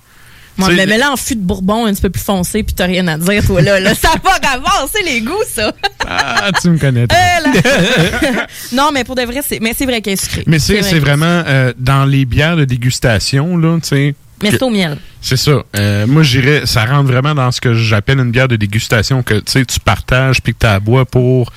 Sais, 0.58 0.74
mais, 0.74 0.86
mais 0.86 0.98
là, 0.98 1.12
en 1.12 1.16
fût 1.16 1.36
de 1.36 1.42
bourbon 1.42 1.84
un 1.84 1.92
petit 1.92 2.02
peu 2.02 2.10
plus 2.10 2.22
foncé, 2.22 2.62
puis 2.62 2.74
t'as 2.74 2.86
rien 2.86 3.06
à 3.08 3.18
dire, 3.18 3.44
toi, 3.44 3.60
là. 3.60 3.78
là 3.78 3.94
ça 3.94 4.14
va 4.22 4.32
avancer 4.50 5.02
les 5.04 5.20
goûts, 5.20 5.34
ça. 5.46 5.72
Ah, 6.06 6.50
tu 6.60 6.70
me 6.70 6.78
connais. 6.78 7.02
Euh, 7.02 8.40
non, 8.72 8.90
mais 8.92 9.04
pour 9.04 9.16
de 9.16 9.22
vrai, 9.22 9.40
c'est, 9.46 9.60
mais 9.60 9.74
c'est 9.76 9.84
vrai 9.84 10.00
qu'elle 10.00 10.14
est 10.14 10.22
sucrée. 10.22 10.44
Mais 10.46 10.58
c'est 10.58 10.80
vrai 10.80 10.98
vraiment 10.98 11.42
euh, 11.46 11.72
dans 11.78 12.04
les 12.04 12.24
bières 12.24 12.56
de 12.56 12.64
dégustation, 12.64 13.56
là, 13.56 13.78
tu 13.82 13.88
sais. 13.88 14.14
Mais 14.42 14.50
c'est 14.50 14.62
au 14.62 14.70
miel. 14.70 14.98
C'est 15.22 15.36
ça. 15.36 15.62
Euh, 15.76 16.06
moi, 16.06 16.22
j'irais, 16.22 16.66
ça 16.66 16.84
rentre 16.84 17.10
vraiment 17.10 17.34
dans 17.34 17.50
ce 17.50 17.60
que 17.60 17.74
j'appelle 17.74 18.18
une 18.18 18.30
bière 18.30 18.48
de 18.48 18.56
dégustation 18.56 19.22
que 19.22 19.34
tu 19.34 19.52
sais, 19.52 19.64
tu 19.64 19.80
partages 19.80 20.42
puis 20.42 20.54
que 20.54 20.58
tu 20.66 20.80
bois 20.82 21.06
pour 21.06 21.52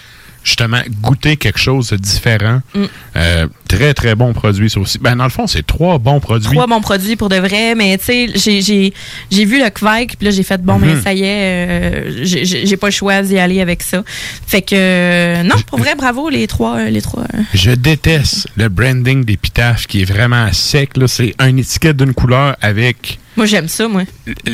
justement 0.50 0.82
goûter 1.02 1.38
quelque 1.38 1.60
chose 1.60 1.90
de 1.90 1.98
différent. 1.98 2.62
Mm. 2.74 2.84
Euh, 3.16 3.48
très, 3.68 3.94
très 3.94 4.16
bon 4.16 4.34
produit, 4.34 4.70
ça 4.70 4.80
aussi. 4.80 4.98
Ben, 4.98 5.16
dans 5.16 5.24
le 5.26 5.30
fond, 5.30 5.46
c'est 5.46 5.66
trois 5.66 6.00
bons 6.00 6.20
produits. 6.20 6.50
Trois 6.52 6.66
bons 6.66 6.82
produits 6.82 7.16
pour 7.16 7.30
de 7.30 7.36
vrai, 7.36 7.76
mais 7.76 7.98
tu 8.00 8.06
sais, 8.06 8.92
j'ai, 9.30 9.46
vu 9.46 9.60
le 9.64 9.70
Kvike, 9.70 10.18
puis 10.18 10.26
là, 10.26 10.32
j'ai 10.32 10.42
fait, 10.44 10.62
bon, 10.62 10.80
Mhm. 10.80 10.86
mais 10.88 11.02
ça 11.02 11.14
y 11.14 11.22
est, 11.22 11.26
euh, 11.26 12.20
j'ai, 12.24 12.78
pas 12.78 12.88
le 12.88 12.92
choix 12.92 13.22
d'y 13.22 13.38
aller 13.38 13.62
avec 13.62 13.84
ça. 13.84 14.04
Fait 14.48 14.64
que, 14.64 14.76
euh, 14.76 15.44
non, 15.44 15.56
pour 15.68 15.78
vrai, 15.80 15.94
bravo, 15.96 16.30
les 16.30 16.48
trois, 16.48 16.86
les 16.86 17.02
trois. 17.02 17.26
Je 17.54 17.72
déteste 17.72 18.48
le 18.58 18.70
branding 18.70 19.24
d'épitaphe 19.24 19.86
qui 19.86 20.02
est 20.02 20.06
vraiment 20.06 20.52
sec. 20.52 20.98
Là. 20.98 21.08
C'est 21.08 21.36
une 21.40 21.60
étiquette 21.60 21.98
d'une 21.98 22.14
couleur 22.14 22.56
avec 22.62 23.20
Moi, 23.38 23.46
j'aime 23.46 23.68
ça, 23.68 23.88
moi. 23.88 24.04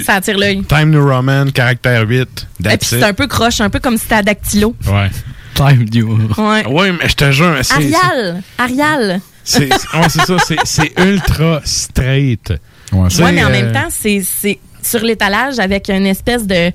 Ça 0.04 0.16
attire 0.16 0.38
l'œil. 0.38 0.62
Time 0.64 0.92
New 0.92 1.08
Roman, 1.08 1.46
caractère 1.54 2.08
8. 2.08 2.48
Et 2.72 2.78
puis 2.78 2.88
c'est 2.90 3.04
un 3.04 3.14
peu 3.14 3.28
croche, 3.28 3.62
un 3.62 3.70
peu 3.70 3.80
comme 3.80 3.96
si 3.96 4.04
c'était 4.04 4.16
à 4.16 4.24
dactylo. 4.24 4.76
Ouais. 4.88 5.10
Time 5.56 5.86
New. 5.92 6.20
Ouais. 6.38 6.66
Ouais, 6.68 6.92
mais 6.92 7.10
je 7.10 7.16
te 7.16 7.32
jure, 7.32 7.56
c'est. 7.64 7.74
Arial! 7.74 8.42
Arial! 8.58 9.22
C'est 9.44 9.70
ouais, 9.72 10.10
c'est 10.10 10.26
ça, 10.26 10.38
c'est- 10.40 10.58
c'est 10.66 10.92
ultra 11.00 11.62
straight. 11.66 12.54
Ouais, 12.92 13.32
mais 13.32 13.44
en 13.44 13.48
euh, 13.48 13.52
même 13.52 13.72
temps, 13.72 13.88
c'est 13.90 14.22
c'est 14.24 14.60
sur 14.82 15.00
l'étalage 15.02 15.60
avec 15.60 15.90
une 15.90 16.06
espèce 16.06 16.46
de, 16.46 16.72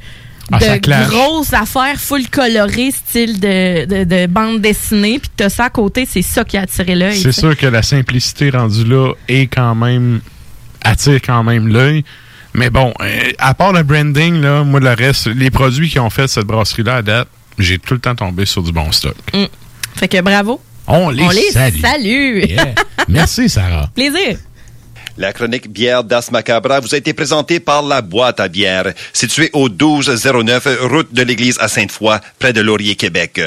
Ah, 0.52 0.58
ça 0.60 0.74
de 0.76 0.80
clash. 0.80 1.08
grosse 1.08 1.52
affaire 1.52 1.96
full 1.98 2.28
colorée, 2.28 2.90
style 2.90 3.38
de, 3.40 3.84
de, 3.86 4.04
de 4.04 4.26
bande 4.26 4.60
dessinée. 4.60 5.18
Puis 5.20 5.30
t'as 5.36 5.48
ça 5.48 5.64
à 5.66 5.70
côté, 5.70 6.06
c'est 6.10 6.22
ça 6.22 6.44
qui 6.44 6.56
a 6.56 6.62
attiré 6.62 6.94
l'œil. 6.96 7.16
C'est 7.16 7.32
sûr 7.32 7.56
que 7.56 7.66
la 7.66 7.82
simplicité 7.82 8.50
rendue 8.50 8.84
là 8.84 9.12
est 9.28 9.46
quand 9.46 9.74
même 9.74 10.20
attire 10.84 11.20
quand 11.24 11.42
même 11.44 11.68
l'œil. 11.68 12.04
Mais 12.54 12.68
bon, 12.70 12.92
euh, 13.00 13.30
à 13.38 13.54
part 13.54 13.72
le 13.72 13.82
branding, 13.84 14.40
là, 14.40 14.64
moi 14.64 14.80
le 14.80 14.90
reste, 14.92 15.26
les 15.28 15.50
produits 15.50 15.88
qui 15.88 16.00
ont 16.00 16.10
fait 16.10 16.26
cette 16.28 16.46
brasserie-là 16.46 16.96
à 16.96 17.02
date, 17.02 17.28
j'ai 17.60 17.78
tout 17.78 17.94
le 17.94 18.00
temps 18.00 18.14
tombé 18.14 18.46
sur 18.46 18.62
du 18.62 18.72
bon 18.72 18.90
stock. 18.92 19.14
Mm. 19.34 19.44
Fait 19.96 20.08
que 20.08 20.20
bravo. 20.20 20.60
On 20.86 21.10
les, 21.10 21.22
On 21.22 21.30
les 21.30 21.50
salue. 21.50 21.80
salue. 21.80 22.44
Yeah. 22.48 22.74
Merci 23.08 23.48
Sarah. 23.48 23.88
Plaisir. 23.94 24.38
La 25.18 25.32
chronique 25.34 25.68
bière 25.70 26.02
d'As 26.02 26.30
Macabra 26.30 26.80
vous 26.80 26.94
a 26.94 26.96
été 26.98 27.12
présentée 27.12 27.60
par 27.60 27.82
la 27.82 28.00
boîte 28.00 28.40
à 28.40 28.48
bière, 28.48 28.84
située 29.12 29.50
au 29.52 29.68
1209 29.68 30.68
route 30.82 31.12
de 31.12 31.22
l'église 31.22 31.58
à 31.60 31.68
Sainte-Foy, 31.68 32.18
près 32.38 32.54
de 32.54 32.62
Laurier, 32.62 32.94
Québec. 32.96 33.38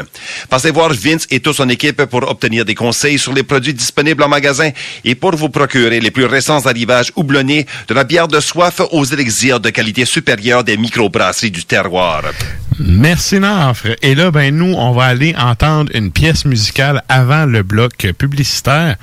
Passez 0.49 0.69
voir 0.69 0.93
Vince 0.93 1.25
et 1.31 1.39
toute 1.39 1.55
son 1.55 1.69
équipe 1.69 2.03
pour 2.05 2.29
obtenir 2.29 2.63
des 2.63 2.75
conseils 2.75 3.17
sur 3.17 3.33
les 3.33 3.41
produits 3.43 3.73
disponibles 3.73 4.21
en 4.21 4.27
magasin 4.27 4.69
et 5.03 5.15
pour 5.15 5.35
vous 5.35 5.49
procurer 5.49 5.99
les 5.99 6.11
plus 6.11 6.25
récents 6.25 6.63
arrivages 6.67 7.11
houblonnés 7.15 7.65
de 7.87 7.93
la 7.95 8.03
bière 8.03 8.27
de 8.27 8.39
soif 8.39 8.79
aux 8.91 9.05
élixirs 9.05 9.59
de 9.59 9.71
qualité 9.71 10.05
supérieure 10.05 10.63
des 10.63 10.77
microbrasseries 10.77 11.49
du 11.49 11.63
terroir. 11.63 12.23
Merci 12.79 13.39
Nafre. 13.39 13.95
Et 14.01 14.15
là, 14.15 14.31
ben 14.31 14.55
nous, 14.55 14.73
on 14.73 14.91
va 14.93 15.05
aller 15.05 15.35
entendre 15.37 15.91
une 15.93 16.11
pièce 16.11 16.45
musicale 16.45 17.03
avant 17.09 17.45
le 17.45 17.63
bloc 17.63 18.07
publicitaire. 18.17 18.95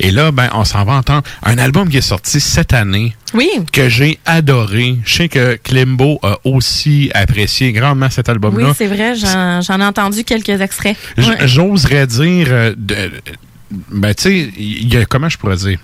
Et 0.00 0.10
là, 0.10 0.30
ben 0.32 0.48
on 0.54 0.64
s'en 0.64 0.84
va 0.84 0.94
entendre 0.94 1.22
un 1.42 1.58
album 1.58 1.88
qui 1.88 1.98
est 1.98 2.00
sorti 2.00 2.40
cette 2.40 2.72
année. 2.72 3.14
Oui. 3.34 3.48
Que 3.72 3.88
j'ai 3.88 4.18
adoré. 4.24 4.96
Je 5.04 5.14
sais 5.14 5.28
que 5.28 5.56
Klimbo 5.62 6.18
a 6.22 6.38
aussi 6.44 7.10
apprécié 7.14 7.72
grandement 7.72 8.08
cet 8.10 8.28
Oui, 8.28 8.32
album-là. 8.32 8.72
c'est 8.76 8.86
vrai, 8.86 9.14
j'en 9.16 9.80
ai 9.80 9.84
entendu 9.84 10.24
quelques 10.24 10.60
extraits. 10.60 10.96
J'oserais 11.44 12.06
dire, 12.06 12.46
euh, 12.50 12.74
de- 12.76 13.10
ben 13.90 14.14
tu 14.14 14.22
sais, 14.22 14.52
il 14.56 14.92
y 14.92 14.96
a 14.96 15.04
comment 15.04 15.28
je 15.28 15.36
pourrais 15.36 15.56
dire, 15.56 15.78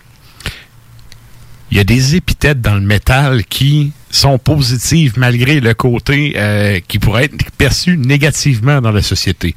il 1.71 1.77
y 1.77 1.81
a 1.81 1.85
des 1.85 2.15
épithètes 2.17 2.61
dans 2.61 2.75
le 2.75 2.81
métal 2.81 3.45
qui 3.45 3.93
sont 4.11 4.39
positives 4.39 5.15
malgré 5.17 5.61
le 5.61 5.75
côté 5.75 6.35
euh, 6.37 6.79
qui 6.87 6.99
pourrait 6.99 7.25
être 7.25 7.51
perçu 7.59 7.97
négativement 7.97 8.81
dans 8.81 8.93
la 8.93 9.03
société. 9.03 9.55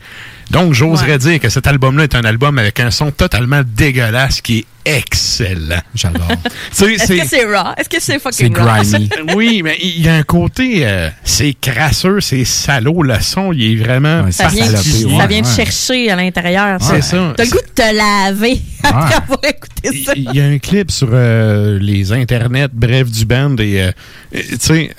Donc, 0.50 0.74
j'oserais 0.74 1.12
Ouais. 1.14 1.18
dire 1.18 1.39
que 1.39 1.50
cet 1.50 1.68
album-là 1.68 2.04
est 2.06 2.16
un 2.16 2.24
album 2.24 2.58
avec 2.58 2.80
un 2.80 2.89
son 2.89 3.12
totalement 3.12 3.62
dégueulasse 3.66 4.39
qui 4.41 4.60
est 4.60 4.66
excellent. 4.86 5.82
J'adore. 5.93 6.32
Est-ce 6.72 7.08
que 7.22 7.28
c'est 7.28 7.43
raw? 7.45 7.74
Est-ce 7.78 7.89
que 7.89 7.98
c'est 8.02 8.18
fucking 8.20 8.54
C'est 8.56 8.62
raw? 8.62 8.82
grimy. 8.82 9.10
oui, 9.36 9.62
mais 9.62 9.78
il 9.82 10.02
y 10.02 10.08
a 10.08 10.16
un 10.16 10.24
côté, 10.24 10.88
euh, 10.88 11.10
c'est 11.26 11.54
crasseux, 11.60 12.22
c'est 12.22 12.45
salaud. 12.45 13.04
Le 13.04 13.20
son, 13.20 13.52
il 13.52 13.74
est 13.74 13.84
vraiment 13.84 14.32
Ça 14.32 14.48
vient, 14.48 14.66
ça 14.74 15.28
vient 15.28 15.41
de 15.41 15.45
chercher 15.48 16.10
à 16.10 16.16
l'intérieur. 16.16 16.80
C'est 16.82 17.02
ça. 17.02 17.34
T'as 17.36 17.43
le 17.43 17.50
goût 17.50 17.58
de 17.58 17.74
te 17.84 17.95
laver 17.95 18.62
après 18.84 19.16
avoir 19.16 19.39
écouté 19.43 20.04
ça. 20.06 20.14
Il 20.16 20.32
y 20.34 20.39
a 20.39 20.45
un 20.45 20.60
clip 20.60 20.89
sur 20.91 21.10
euh, 21.12 21.78
les 21.82 22.14
internets, 22.14 22.70
bref, 22.72 23.12
du 23.12 23.26
band. 23.26 23.58
Et, 23.60 23.91
tu 24.32 24.57
sais, 24.59 24.91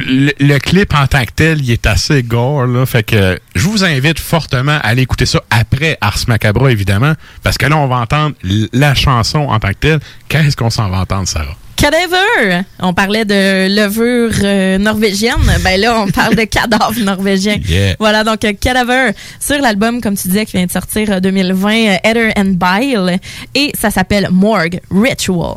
le, 0.00 0.32
le 0.38 0.58
clip 0.58 0.92
en 0.94 1.06
tant 1.06 1.24
que 1.24 1.32
tel, 1.34 1.60
il 1.60 1.70
est 1.70 1.86
assez 1.86 2.22
gore. 2.22 2.66
Là, 2.66 2.84
fait 2.86 3.02
que 3.02 3.38
je 3.54 3.62
vous 3.62 3.84
invite 3.84 4.18
fortement 4.18 4.72
à 4.72 4.88
aller 4.88 5.02
écouter 5.02 5.26
ça 5.26 5.40
après 5.50 5.98
Ars 6.00 6.18
Macabra, 6.28 6.70
évidemment. 6.72 7.14
Parce 7.42 7.58
que 7.58 7.66
là, 7.66 7.76
on 7.76 7.86
va 7.86 7.96
entendre 7.96 8.34
la 8.72 8.94
chanson 8.94 9.38
en 9.40 9.58
tant 9.60 9.68
que 9.68 9.74
telle. 9.74 10.00
Qu'est-ce 10.28 10.56
qu'on 10.56 10.70
s'en 10.70 10.88
va 10.88 10.98
entendre, 10.98 11.28
Sarah? 11.28 11.56
Cadaver! 11.76 12.62
On 12.80 12.94
parlait 12.94 13.24
de 13.24 13.68
levure 13.68 14.30
euh, 14.42 14.78
norvégienne. 14.78 15.34
Ben 15.62 15.78
là, 15.80 16.00
on 16.00 16.08
parle 16.08 16.36
de 16.36 16.44
cadavre 16.44 16.98
norvégien. 17.00 17.56
Yeah. 17.68 17.96
Voilà, 17.98 18.24
donc 18.24 18.44
euh, 18.44 18.52
Cadaver 18.58 19.10
sur 19.40 19.58
l'album, 19.58 20.00
comme 20.00 20.16
tu 20.16 20.28
disais, 20.28 20.46
qui 20.46 20.56
vient 20.56 20.66
de 20.66 20.70
sortir 20.70 21.10
euh, 21.10 21.20
2020, 21.20 21.70
euh, 21.72 21.96
Heather 22.04 22.32
and 22.36 22.54
Bile. 22.56 23.18
Et 23.54 23.72
ça 23.78 23.90
s'appelle 23.90 24.28
Morgue 24.30 24.80
Ritual. 24.90 25.56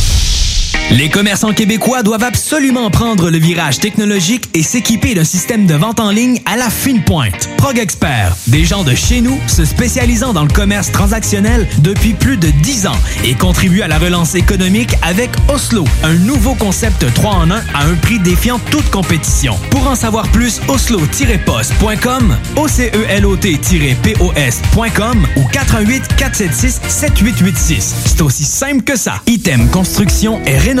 Les 0.91 1.07
commerçants 1.07 1.53
québécois 1.53 2.03
doivent 2.03 2.25
absolument 2.25 2.91
prendre 2.91 3.29
le 3.29 3.37
virage 3.37 3.79
technologique 3.79 4.49
et 4.53 4.61
s'équiper 4.61 5.13
d'un 5.13 5.23
système 5.23 5.65
de 5.65 5.73
vente 5.73 6.01
en 6.01 6.11
ligne 6.11 6.41
à 6.45 6.57
la 6.57 6.69
fine 6.69 7.01
pointe. 7.01 7.47
Prog 7.55 7.79
Expert, 7.79 8.35
des 8.47 8.65
gens 8.65 8.83
de 8.83 8.93
chez 8.93 9.21
nous 9.21 9.39
se 9.47 9.63
spécialisant 9.63 10.33
dans 10.33 10.43
le 10.43 10.51
commerce 10.51 10.91
transactionnel 10.91 11.65
depuis 11.77 12.11
plus 12.11 12.35
de 12.35 12.49
10 12.49 12.87
ans 12.87 12.97
et 13.23 13.35
contribuent 13.35 13.83
à 13.83 13.87
la 13.87 13.99
relance 13.99 14.35
économique 14.35 14.97
avec 15.01 15.29
Oslo, 15.47 15.85
un 16.03 16.15
nouveau 16.15 16.55
concept 16.55 17.05
3 17.13 17.35
en 17.35 17.51
1 17.51 17.55
à 17.73 17.85
un 17.85 17.95
prix 17.95 18.19
défiant 18.19 18.59
toute 18.69 18.89
compétition. 18.89 19.57
Pour 19.69 19.87
en 19.87 19.95
savoir 19.95 20.27
plus, 20.27 20.59
oslo-post.com, 20.67 22.35
OCELOT-POS.com 22.57 25.27
ou 25.37 25.43
418 25.53 26.17
476 26.17 26.81
7886. 26.85 27.95
C'est 28.07 28.21
aussi 28.21 28.43
simple 28.43 28.81
que 28.81 28.97
ça. 28.97 29.21
Item 29.27 29.69
Construction 29.69 30.41
et 30.45 30.57
Rénovation. 30.57 30.80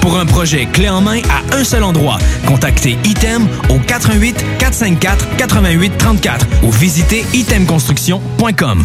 Pour 0.00 0.18
un 0.18 0.26
projet 0.26 0.66
clé 0.66 0.88
en 0.88 1.00
main 1.00 1.20
à 1.28 1.56
un 1.56 1.64
seul 1.64 1.82
endroit, 1.82 2.18
contactez 2.46 2.96
Item 3.04 3.46
au 3.68 3.78
88 3.78 4.44
454 4.58 5.36
88 5.36 5.98
34 5.98 6.46
ou 6.62 6.70
visitez 6.70 7.24
itemconstruction.com. 7.34 8.84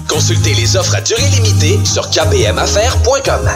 Consultez 0.11 0.53
les 0.53 0.75
offres 0.75 0.95
à 0.95 1.01
durée 1.01 1.29
limitée 1.29 1.79
sur 1.85 2.09
kbmaffaires.com. 2.09 3.49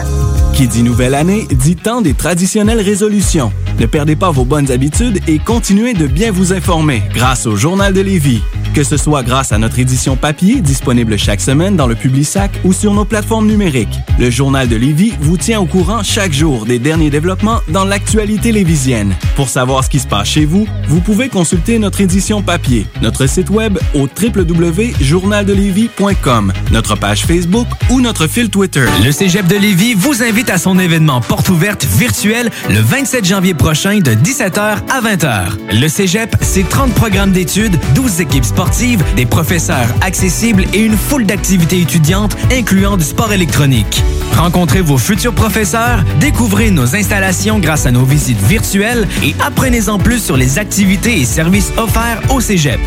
Qui 0.54 0.66
dit 0.66 0.82
nouvelle 0.82 1.14
année 1.14 1.46
dit 1.50 1.76
temps 1.76 2.00
des 2.00 2.14
traditionnelles 2.14 2.80
résolutions. 2.80 3.52
Ne 3.78 3.84
perdez 3.84 4.16
pas 4.16 4.30
vos 4.30 4.46
bonnes 4.46 4.70
habitudes 4.70 5.20
et 5.28 5.38
continuez 5.38 5.92
de 5.92 6.06
bien 6.06 6.32
vous 6.32 6.54
informer 6.54 7.02
grâce 7.12 7.46
au 7.46 7.56
Journal 7.56 7.92
de 7.92 8.00
Lévis. 8.00 8.40
Que 8.76 8.84
ce 8.84 8.96
soit 8.96 9.22
grâce 9.22 9.52
à 9.52 9.58
notre 9.58 9.78
édition 9.78 10.16
papier 10.16 10.60
disponible 10.60 11.16
chaque 11.18 11.40
semaine 11.40 11.76
dans 11.76 11.86
le 11.86 11.94
Publisac 11.94 12.50
ou 12.64 12.72
sur 12.74 12.92
nos 12.92 13.06
plateformes 13.06 13.46
numériques, 13.46 13.96
le 14.18 14.28
Journal 14.28 14.68
de 14.68 14.76
Lévis 14.76 15.14
vous 15.20 15.38
tient 15.38 15.60
au 15.60 15.66
courant 15.66 16.02
chaque 16.02 16.34
jour 16.34 16.66
des 16.66 16.78
derniers 16.78 17.08
développements 17.08 17.62
dans 17.68 17.86
l'actualité 17.86 18.52
lévisienne. 18.52 19.14
Pour 19.34 19.48
savoir 19.48 19.84
ce 19.84 19.88
qui 19.88 19.98
se 19.98 20.06
passe 20.06 20.28
chez 20.28 20.44
vous, 20.44 20.68
vous 20.88 21.00
pouvez 21.00 21.30
consulter 21.30 21.78
notre 21.78 22.02
édition 22.02 22.42
papier, 22.42 22.86
notre 23.00 23.26
site 23.26 23.48
web 23.48 23.78
au 23.94 24.08
www.journaldelévis.com, 24.08 26.45
notre 26.70 26.96
page 26.96 27.24
Facebook 27.24 27.66
ou 27.90 28.00
notre 28.00 28.26
fil 28.26 28.50
Twitter. 28.50 28.86
Le 29.04 29.12
Cégep 29.12 29.46
de 29.46 29.56
Lévis 29.56 29.94
vous 29.94 30.22
invite 30.22 30.50
à 30.50 30.58
son 30.58 30.78
événement 30.78 31.20
porte 31.20 31.48
ouverte 31.48 31.84
virtuelle 31.84 32.50
le 32.68 32.80
27 32.80 33.24
janvier 33.24 33.54
prochain 33.54 33.98
de 33.98 34.12
17h 34.12 34.60
à 34.60 35.00
20h. 35.00 35.80
Le 35.80 35.88
Cégep, 35.88 36.36
c'est 36.40 36.68
30 36.68 36.92
programmes 36.94 37.32
d'études, 37.32 37.78
12 37.94 38.20
équipes 38.20 38.44
sportives, 38.44 39.02
des 39.16 39.26
professeurs 39.26 39.88
accessibles 40.00 40.64
et 40.72 40.80
une 40.80 40.96
foule 40.96 41.26
d'activités 41.26 41.80
étudiantes 41.80 42.36
incluant 42.52 42.96
du 42.96 43.04
sport 43.04 43.32
électronique. 43.32 44.02
Rencontrez 44.36 44.82
vos 44.82 44.98
futurs 44.98 45.32
professeurs, 45.32 46.04
découvrez 46.20 46.70
nos 46.70 46.94
installations 46.94 47.58
grâce 47.58 47.86
à 47.86 47.90
nos 47.90 48.04
visites 48.04 48.40
virtuelles 48.42 49.08
et 49.22 49.34
apprenez-en 49.40 49.98
plus 49.98 50.22
sur 50.22 50.36
les 50.36 50.58
activités 50.58 51.20
et 51.20 51.24
services 51.24 51.72
offerts 51.78 52.20
au 52.30 52.40
Cégep. 52.40 52.78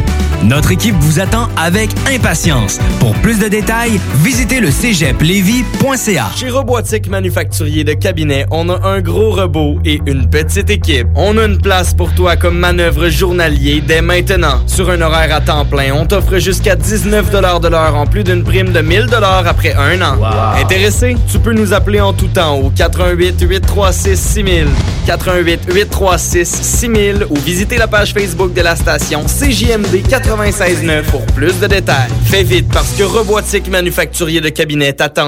Notre 0.43 0.72
équipe 0.72 0.95
vous 0.99 1.20
attend 1.20 1.49
avec 1.57 1.89
impatience. 2.14 2.80
Pour 2.99 3.14
plus 3.16 3.39
de 3.39 3.47
détails, 3.50 4.00
visitez 4.24 4.60
le 4.60 4.72
cégeplevy.ca. 4.72 6.32
Chez 6.36 6.50
Robotique 6.50 7.10
Manufacturier 7.10 7.84
de 7.84 7.93
Cabinet, 7.93 8.45
on 8.52 8.70
a 8.70 8.88
un 8.88 9.02
gros 9.02 9.32
robot 9.32 9.80
et 9.84 10.00
une 10.06 10.30
petite 10.30 10.70
équipe. 10.70 11.08
On 11.16 11.38
a 11.38 11.45
une 11.45 11.60
place 11.60 11.93
pour 11.93 12.14
toi 12.14 12.36
comme 12.36 12.58
manœuvre 12.58 13.10
journalier 13.10 13.82
dès 13.86 14.02
maintenant. 14.02 14.62
Sur 14.68 14.89
un 14.89 15.02
horaire 15.02 15.36
à 15.36 15.41
temps 15.41 15.66
plein, 15.66 15.93
on 15.93 16.06
t'offre 16.06 16.38
jusqu'à 16.38 16.76
19 16.76 17.32
de 17.32 17.68
l'heure 17.68 17.95
en 17.95 18.06
plus 18.06 18.24
d'une 18.24 18.43
prime 18.43 18.72
de 18.72 18.82
1000 18.82 19.08
après 19.45 19.74
un 19.74 20.02
an. 20.02 20.18
Intéressé? 20.56 21.16
Tu 21.32 21.39
peux 21.39 21.54
nous 21.54 21.74
appeler 21.74 22.02
en 22.02 22.14
tout 22.14 22.28
temps 22.28 22.56
au 22.56 22.70
88 22.70 23.41
836 23.41 24.20
6000, 24.20 24.68
88 25.08 25.62
836 25.74 26.45
6000 26.45 27.26
ou 27.30 27.36
visiter 27.36 27.78
la 27.78 27.88
page 27.88 28.14
Facebook 28.14 28.54
de 28.54 28.62
la 28.62 28.76
station 28.76 29.24
CJMD 29.26 30.04
969 30.10 31.06
pour 31.08 31.26
plus 31.28 31.60
de 31.60 31.68
détails. 31.68 32.10
Fais 32.26 32.43
vite 32.43 32.68
parce 32.72 32.91
que 32.91 33.04
Robotique 33.04 33.39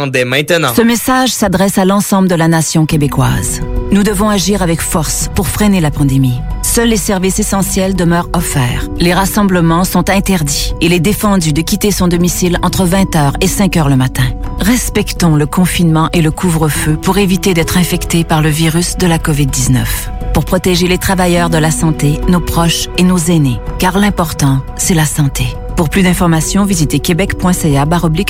De 0.07 0.24
maintenant. 0.24 0.74
Ce 0.76 0.82
message 0.82 1.30
s'adresse 1.30 1.78
à 1.78 1.86
l'ensemble 1.86 2.28
de 2.28 2.36
la 2.36 2.47
nation 2.47 2.86
québécoise. 2.86 3.62
Nous 3.91 4.03
devons 4.03 4.30
agir 4.30 4.62
avec 4.62 4.82
force 4.82 5.30
pour 5.34 5.47
freiner 5.47 5.80
la 5.80 5.91
pandémie. 5.91 6.39
Seuls 6.62 6.89
les 6.89 6.97
services 6.97 7.39
essentiels 7.39 7.95
demeurent 7.95 8.30
offerts. 8.34 8.88
Les 8.99 9.14
rassemblements 9.14 9.84
sont 9.84 10.09
interdits. 10.09 10.74
Il 10.82 10.93
est 10.93 10.99
défendu 10.99 11.53
de 11.53 11.62
quitter 11.62 11.91
son 11.91 12.07
domicile 12.07 12.57
entre 12.64 12.86
20h 12.86 13.34
et 13.41 13.47
5h 13.47 13.89
le 13.89 13.95
matin. 13.95 14.26
Respectons 14.59 15.36
le 15.36 15.45
confinement 15.45 16.09
et 16.14 16.22
le 16.22 16.32
couvre-feu 16.32 16.97
pour 17.01 17.18
éviter 17.18 17.53
d'être 17.53 17.78
infectés 17.78 18.24
par 18.24 18.41
le 18.41 18.49
virus 18.49 18.97
de 18.97 19.07
la 19.07 19.18
COVID-19. 19.18 19.86
Pour 20.34 20.45
protéger 20.45 20.88
les 20.88 20.97
travailleurs 20.97 21.49
de 21.49 21.57
la 21.57 21.72
santé, 21.72 22.20
nos 22.28 22.39
proches 22.39 22.88
et 22.97 23.03
nos 23.03 23.18
aînés. 23.18 23.59
Car 23.80 23.97
l'important, 23.97 24.62
c'est 24.78 24.93
la 24.93 25.05
santé. 25.05 25.45
Pour 25.82 25.89
plus 25.89 26.03
d'informations, 26.03 26.63
visitez 26.63 26.99
québec.ca 26.99 27.88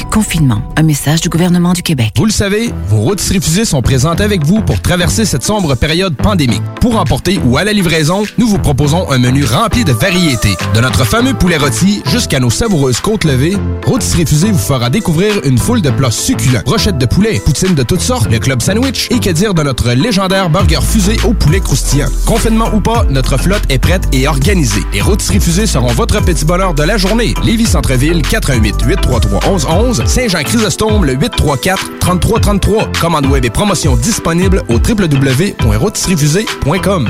confinement. 0.10 0.62
Un 0.78 0.84
message 0.84 1.20
du 1.20 1.28
gouvernement 1.28 1.74
du 1.74 1.84
Québec. 1.84 2.14
Vous 2.16 2.24
le 2.24 2.32
savez, 2.32 2.72
vos 2.88 3.02
routes 3.02 3.20
refusées 3.20 3.66
sont 3.66 3.82
présentes 3.82 4.22
avec 4.22 4.46
vous 4.46 4.62
pour 4.62 4.80
traverser 4.82 5.26
cette 5.26 5.44
sombre 5.44 5.76
période 5.76 6.16
pandémique. 6.16 6.62
Pour 6.80 6.98
emporter 6.98 7.42
ou 7.46 7.58
à 7.58 7.66
la 7.66 7.74
livraison, 7.74 8.24
nous 8.38 8.48
vous 8.48 8.58
proposons 8.58 9.12
un 9.12 9.18
menu 9.18 9.44
rempli 9.44 9.84
de 9.84 9.92
variétés. 9.92 10.56
De 10.74 10.80
notre 10.80 11.04
fameux 11.04 11.34
poulet 11.34 11.58
rôti 11.58 12.02
jusqu'à 12.06 12.40
nos 12.40 12.50
savoureuses 12.50 13.02
côtes 13.02 13.26
levées, 13.26 13.58
Rôtisserie 13.86 14.26
Fusée 14.26 14.52
vous 14.52 14.58
fera 14.58 14.90
découvrir 14.90 15.42
une 15.44 15.58
foule 15.58 15.82
de 15.82 15.90
plats 15.90 16.10
succulents. 16.10 16.62
Brochettes 16.64 16.98
de 16.98 17.06
poulet, 17.06 17.42
poutines 17.44 17.76
de 17.76 17.84
toutes 17.84 18.00
sortes, 18.00 18.32
le 18.32 18.40
club 18.40 18.62
sandwich 18.62 19.10
et 19.12 19.20
que 19.20 19.30
dire 19.30 19.54
de 19.54 19.64
notre 19.64 19.92
légendaire 19.92 20.50
burger 20.50 20.82
fusée 20.82 21.18
au 21.26 21.34
poulet 21.34 21.60
croustillant. 21.60 22.08
Confinement 22.26 22.74
ou 22.74 22.80
pas, 22.80 23.06
notre 23.10 23.38
flotte 23.38 23.64
est 23.68 23.80
prête 23.80 24.08
et 24.14 24.30
organisée. 24.30 24.84
Les 24.94 25.02
Rôtisseries 25.02 25.42
Fusées 25.42 25.68
seront 25.68 25.92
votre 25.92 26.22
petit 26.24 26.46
bonheur 26.46 26.74
de 26.74 26.84
la 26.84 26.96
journée. 26.96 27.34
Lévis 27.44 27.66
Centreville, 27.66 28.22
418 28.22 28.84
833 28.84 29.40
1111 29.48 30.04
Saint-Jean-Chrysostome, 30.06 31.06
le 31.06 31.14
834 31.14 31.98
3333. 32.00 32.92
Commande 33.00 33.26
web 33.28 33.46
et 33.46 33.50
promotion 33.50 33.96
disponible 33.96 34.62
au 34.70 34.76
www.rôtisseriefusée.com. 34.76 37.10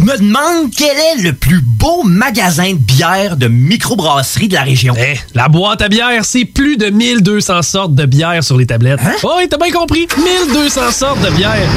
Je 0.00 0.04
me 0.06 0.16
demande 0.16 0.70
quel 0.74 0.96
est 0.96 1.22
le 1.22 1.34
plus 1.34 1.60
beau 1.60 2.04
magasin 2.04 2.72
de 2.72 2.78
bière 2.78 3.36
de 3.36 3.48
microbrasserie 3.48 4.48
de 4.48 4.54
la 4.54 4.62
région. 4.62 4.94
Eh, 4.98 5.18
la 5.34 5.48
boîte 5.48 5.82
à 5.82 5.90
bière, 5.90 6.24
c'est 6.24 6.46
plus 6.46 6.78
de 6.78 6.86
1200 6.86 7.60
sortes 7.60 7.94
de 7.94 8.06
bière 8.06 8.42
sur 8.42 8.56
les 8.56 8.64
tablettes. 8.64 9.00
Hein? 9.04 9.16
Oh, 9.22 9.34
oui, 9.36 9.46
t'as 9.46 9.58
bien 9.58 9.70
compris. 9.70 10.08
1200 10.16 10.90
sortes 10.92 11.20
de 11.20 11.28
bière. 11.36 11.68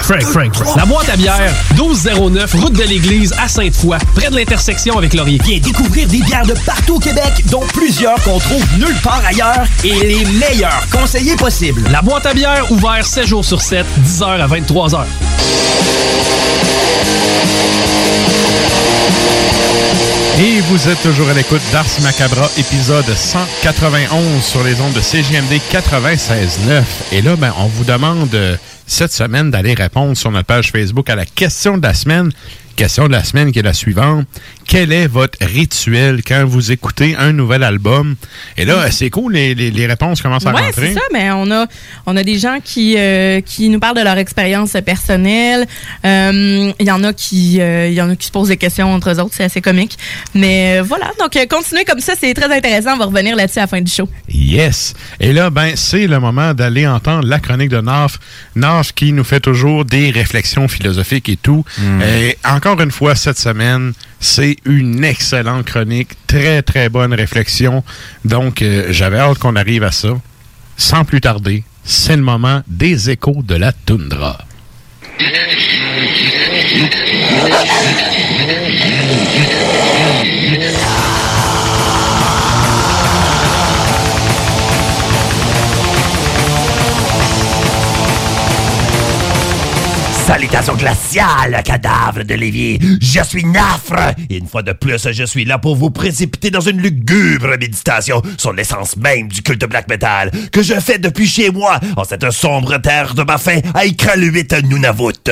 Frank, 0.00 0.22
Frank, 0.22 0.54
Frank. 0.54 0.76
La 0.76 0.84
boîte 0.86 1.08
à 1.08 1.16
bière, 1.16 1.52
1209, 1.74 2.54
route 2.54 2.72
de 2.72 2.82
l'église 2.84 3.32
à 3.38 3.48
Sainte-Foy, 3.48 3.98
près 4.14 4.30
de 4.30 4.36
l'intersection 4.36 4.96
avec 4.96 5.14
Laurier. 5.14 5.40
Viens 5.44 5.58
découvrir 5.58 6.08
des 6.08 6.22
bières 6.22 6.46
de 6.46 6.54
partout 6.64 6.96
au 6.96 6.98
Québec, 6.98 7.44
dont 7.50 7.64
plusieurs 7.74 8.20
qu'on 8.22 8.38
trouve 8.38 8.64
nulle 8.78 8.96
part 9.02 9.22
ailleurs 9.26 9.66
et 9.84 9.92
les 9.92 10.24
meilleurs 10.24 10.86
conseillers 10.90 11.36
possibles. 11.36 11.82
La 11.90 12.02
boîte 12.02 12.26
à 12.26 12.34
bière, 12.34 12.70
ouvert 12.70 13.04
7 13.04 13.26
jours 13.26 13.44
sur 13.44 13.60
7, 13.60 13.84
10h 14.04 14.24
à 14.24 14.46
23h. 14.46 15.04
Et 20.40 20.60
vous 20.62 20.88
êtes 20.88 21.00
toujours 21.02 21.28
à 21.28 21.34
l'écoute 21.34 21.60
d'Ars 21.72 21.84
Macabra, 22.02 22.48
épisode 22.56 23.04
191 23.14 24.42
sur 24.42 24.64
les 24.64 24.80
ondes 24.80 24.94
de 24.94 25.00
CGMD 25.00 25.60
96.9. 25.70 26.82
Et 27.12 27.22
là, 27.22 27.36
ben, 27.36 27.52
on 27.58 27.66
vous 27.66 27.84
demande 27.84 28.34
euh, 28.34 28.56
cette 28.86 29.12
semaine 29.12 29.50
d'aller 29.50 29.74
répondre 29.74 30.16
sur 30.16 30.30
notre 30.30 30.46
page 30.46 30.70
Facebook 30.70 31.08
à 31.10 31.14
la 31.14 31.26
question 31.26 31.78
de 31.78 31.82
la 31.82 31.94
semaine. 31.94 32.30
Question 32.76 33.06
de 33.06 33.12
la 33.12 33.22
semaine 33.22 33.52
qui 33.52 33.58
est 33.58 33.62
la 33.62 33.74
suivante. 33.74 34.26
Quel 34.66 34.92
est 34.92 35.06
votre 35.06 35.38
rituel 35.42 36.22
quand 36.26 36.44
vous 36.46 36.72
écoutez 36.72 37.14
un 37.16 37.32
nouvel 37.32 37.62
album? 37.62 38.16
Et 38.56 38.64
là, 38.64 38.90
c'est 38.90 39.10
cool, 39.10 39.34
les, 39.34 39.54
les- 39.54 39.70
les 39.70 39.86
réponses 39.86 40.22
commencent 40.22 40.46
à 40.46 40.52
Ouais, 40.52 40.62
rentrer. 40.62 40.88
c'est 40.88 40.94
ça, 40.94 41.00
mais 41.12 41.30
on 41.32 41.50
a, 41.50 41.66
on 42.06 42.16
a 42.16 42.24
des 42.24 42.38
gens 42.38 42.58
qui, 42.64 42.94
euh, 42.96 43.40
qui 43.42 43.68
nous 43.68 43.78
parlent 43.78 43.96
de 43.98 44.02
leur 44.02 44.16
expérience 44.18 44.72
personnelle. 44.84 45.66
Euh, 46.04 46.72
Il 46.80 46.86
y 46.86 46.90
en 46.90 47.04
a 47.04 47.12
qui, 47.12 47.60
euh, 47.60 47.88
il 47.88 47.94
y 47.94 48.00
en 48.02 48.08
a 48.10 48.16
qui 48.16 48.26
se 48.26 48.32
posent 48.32 48.48
des 48.48 48.56
questions 48.56 48.92
entre 48.92 49.10
eux 49.10 49.20
autres, 49.20 49.34
c'est 49.36 49.44
assez 49.44 49.60
comique. 49.60 49.98
Mais 50.34 50.78
euh, 50.78 50.82
voilà, 50.82 51.10
donc 51.20 51.36
euh, 51.36 51.44
continuez 51.48 51.84
comme 51.84 52.00
ça, 52.00 52.14
c'est 52.18 52.32
très 52.34 52.52
intéressant. 52.54 52.94
On 52.94 52.98
va 52.98 53.04
revenir 53.06 53.36
là-dessus 53.36 53.58
à 53.58 53.62
la 53.62 53.66
fin 53.68 53.80
du 53.80 53.92
show. 53.92 54.08
Yes. 54.28 54.94
Et 55.20 55.32
là, 55.32 55.50
ben, 55.50 55.72
c'est 55.76 56.06
le 56.06 56.18
moment 56.18 56.54
d'aller 56.54 56.86
entendre 56.86 57.26
la 57.28 57.38
chronique 57.38 57.68
de 57.70 57.80
Naf. 57.80 58.18
Naf 58.56 58.92
qui 58.92 59.12
nous 59.12 59.24
fait 59.24 59.40
toujours 59.40 59.84
des 59.84 60.10
réflexions 60.10 60.66
philosophiques 60.68 61.28
et 61.28 61.36
tout. 61.36 61.64
Et 62.02 62.36
encore 62.64 62.80
une 62.80 62.92
fois, 62.92 63.16
cette 63.16 63.40
semaine, 63.40 63.92
c'est 64.20 64.56
une 64.64 65.02
excellente 65.02 65.66
chronique. 65.66 66.10
Très, 66.28 66.62
très 66.62 66.88
bonne 66.88 67.12
réflexion. 67.12 67.82
Donc, 68.24 68.62
euh, 68.62 68.86
j'avais 68.90 69.18
hâte 69.18 69.38
qu'on 69.38 69.56
arrive 69.56 69.82
à 69.82 69.90
ça. 69.90 70.10
Sans 70.76 71.04
plus 71.04 71.20
tarder, 71.20 71.64
c'est 71.82 72.14
le 72.14 72.22
moment 72.22 72.62
des 72.68 73.10
échos 73.10 73.42
de 73.42 73.56
la 73.56 73.72
toundra. 73.72 74.38
Salutations 90.32 90.76
glaciales, 90.76 91.62
cadavre 91.62 92.22
de. 92.22 92.34
Je 92.34 93.22
suis 93.22 93.44
Nafre. 93.44 94.14
Et 94.30 94.38
une 94.38 94.46
fois 94.46 94.62
de 94.62 94.72
plus, 94.72 95.06
je 95.12 95.24
suis 95.24 95.44
là 95.44 95.58
pour 95.58 95.76
vous 95.76 95.90
précipiter 95.90 96.50
dans 96.50 96.62
une 96.62 96.80
lugubre 96.80 97.58
méditation 97.58 98.22
sur 98.38 98.54
l'essence 98.54 98.96
même 98.96 99.28
du 99.28 99.42
culte 99.42 99.66
black 99.66 99.90
metal 99.90 100.30
que 100.50 100.62
je 100.62 100.72
fais 100.80 100.96
depuis 100.96 101.26
chez 101.26 101.50
moi 101.50 101.78
en 101.98 102.04
cette 102.04 102.30
sombre 102.30 102.78
terre 102.78 103.12
de 103.12 103.24
ma 103.24 103.36
fin 103.36 103.58
à 103.74 103.84
Ikraluit 103.84 104.48
Nunavut. 104.64 105.30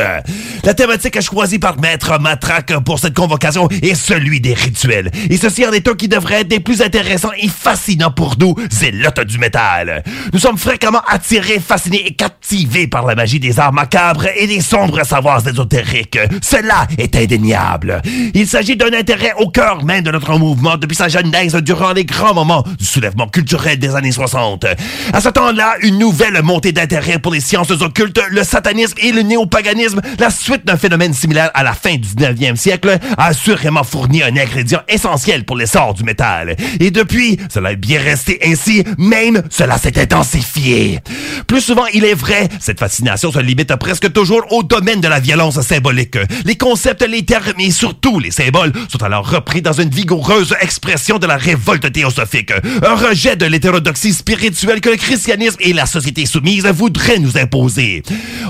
La 0.65 0.75
thématique 0.75 1.19
choisie 1.23 1.59
par 1.59 1.81
Maître 1.81 2.21
Matraque 2.21 2.79
pour 2.85 2.99
cette 2.99 3.15
convocation 3.15 3.69
est 3.71 3.95
celui 3.95 4.43
des 4.43 4.53
rituels. 4.53 5.11
Et 5.31 5.39
ceci 5.39 5.65
en 5.67 5.73
est 5.73 5.89
un 5.89 5.95
qui 5.95 6.09
devrait 6.09 6.43
être 6.43 6.49
des 6.49 6.61
plus 6.61 6.83
intéressants 6.83 7.33
et 7.39 7.49
fascinants 7.49 8.11
pour 8.11 8.37
nous, 8.39 8.55
zélotes 8.71 9.21
du 9.21 9.39
métal. 9.39 10.05
Nous 10.35 10.39
sommes 10.39 10.59
fréquemment 10.59 11.03
attirés, 11.09 11.59
fascinés 11.59 12.03
et 12.07 12.13
captivés 12.13 12.87
par 12.87 13.07
la 13.07 13.15
magie 13.15 13.41
des 13.41 13.59
arts 13.59 13.73
macabres 13.73 14.27
et 14.37 14.47
des 14.47 14.61
sombres 14.91 15.07
savoirs 15.07 15.47
ésotériques. 15.47 16.19
Cela 16.43 16.87
est 16.99 17.15
indéniable. 17.17 18.03
Il 18.35 18.47
s'agit 18.47 18.77
d'un 18.77 18.93
intérêt 18.93 19.33
au 19.39 19.49
cœur 19.49 19.85
même 19.85 20.03
de 20.03 20.11
notre 20.11 20.37
mouvement 20.39 20.77
depuis 20.77 20.97
sa 20.97 21.09
genèse 21.09 21.55
durant 21.57 21.93
les 21.93 22.05
grands 22.05 22.35
moments 22.35 22.65
du 22.79 22.85
soulèvement 22.85 23.29
culturel 23.29 23.79
des 23.79 23.95
années 23.95 24.13
60. 24.13 24.67
À 25.13 25.21
ce 25.21 25.29
temps-là, 25.29 25.75
une 25.83 25.99
nouvelle 25.99 26.43
montée 26.43 26.73
d'intérêt 26.73 27.19
pour 27.19 27.33
les 27.33 27.41
sciences 27.41 27.71
occultes, 27.71 28.21
le 28.31 28.43
satanisme 28.43 28.95
et 29.03 29.13
le 29.13 29.23
néopaganisme, 29.23 30.01
la 30.19 30.31
suite 30.31 30.67
d'un 30.67 30.77
phénomène 30.77 31.15
similaire 31.15 31.51
à 31.55 31.63
la 31.63 31.73
fin 31.73 31.95
du 31.95 32.09
19e 32.09 32.57
siècle, 32.57 32.99
a 33.17 33.27
assurément 33.27 33.85
fourni 33.85 34.23
un 34.23 34.37
ingrédient 34.37 34.81
essentiel 34.89 35.45
pour 35.45 35.57
l'essor 35.57 35.95
du 35.95 36.03
métal. 36.03 36.57
Et 36.81 36.91
depuis, 36.91 37.39
cela 37.53 37.73
est 37.73 37.77
bien 37.77 38.01
resté 38.01 38.41
ainsi, 38.45 38.85
même 38.99 39.43
cela 39.51 39.79
s'est 39.79 40.01
intensifié. 40.01 41.01
Plus 41.47 41.61
souvent, 41.61 41.87
il 41.93 42.05
est 42.05 42.15
vrai, 42.15 42.49
cette 42.59 42.81
fascination 42.81 43.31
se 43.31 43.39
limite 43.39 43.77
presque 43.77 44.13
toujours 44.13 44.45
au 44.51 44.63
domaine 44.71 45.01
de 45.01 45.09
la 45.09 45.19
violence 45.19 45.61
symbolique. 45.61 46.17
Les 46.45 46.57
concepts, 46.57 47.03
les 47.07 47.25
termes 47.25 47.59
et 47.59 47.73
surtout 47.73 48.21
les 48.21 48.31
symboles 48.31 48.73
sont 48.89 49.03
alors 49.03 49.29
repris 49.29 49.63
dans 49.63 49.73
une 49.73 49.91
vigoureuse 49.91 50.55
expression 50.61 51.19
de 51.19 51.27
la 51.27 51.37
révolte 51.37 51.93
théosophique. 51.93 52.53
Un 52.83 52.95
rejet 52.95 53.35
de 53.35 53.47
l'hétérodoxie 53.47 54.15
spirituelle 54.15 54.81
que 54.81 54.91
le 54.91 54.97
christianisme 54.97 55.57
et 55.61 55.73
la 55.73 55.87
société 55.87 56.25
soumise 56.25 56.67
voudraient 56.67 57.19
nous 57.19 57.37
imposer. 57.37 58.03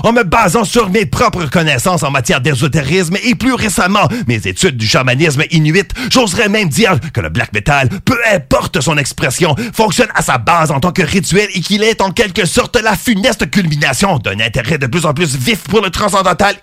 En 0.03 0.13
me 0.13 0.23
basant 0.23 0.63
sur 0.63 0.89
mes 0.89 1.07
propres 1.07 1.45
connaissances 1.45 2.03
en 2.03 2.11
matière 2.11 2.39
d'ésotérisme 2.39 3.17
et 3.23 3.33
plus 3.33 3.53
récemment 3.53 4.07
mes 4.27 4.47
études 4.47 4.77
du 4.77 4.87
chamanisme 4.87 5.43
inuit, 5.49 5.89
j'oserais 6.11 6.49
même 6.49 6.69
dire 6.69 6.99
que 7.13 7.21
le 7.21 7.29
black 7.29 7.51
metal, 7.53 7.89
peu 8.05 8.17
importe 8.31 8.79
son 8.79 8.97
expression, 8.97 9.55
fonctionne 9.73 10.09
à 10.13 10.21
sa 10.21 10.37
base 10.37 10.69
en 10.69 10.79
tant 10.79 10.91
que 10.91 11.01
rituel 11.01 11.47
et 11.55 11.61
qu'il 11.61 11.81
est 11.83 12.01
en 12.01 12.11
quelque 12.11 12.45
sorte 12.45 12.75
la 12.75 12.95
funeste 12.95 13.49
culmination 13.49 14.19
d'un 14.19 14.39
intérêt 14.39 14.77
de 14.77 14.87
plus 14.87 15.05
en 15.05 15.13
plus 15.13 15.35
vif 15.35 15.63
pour 15.63 15.81
le 15.81 15.89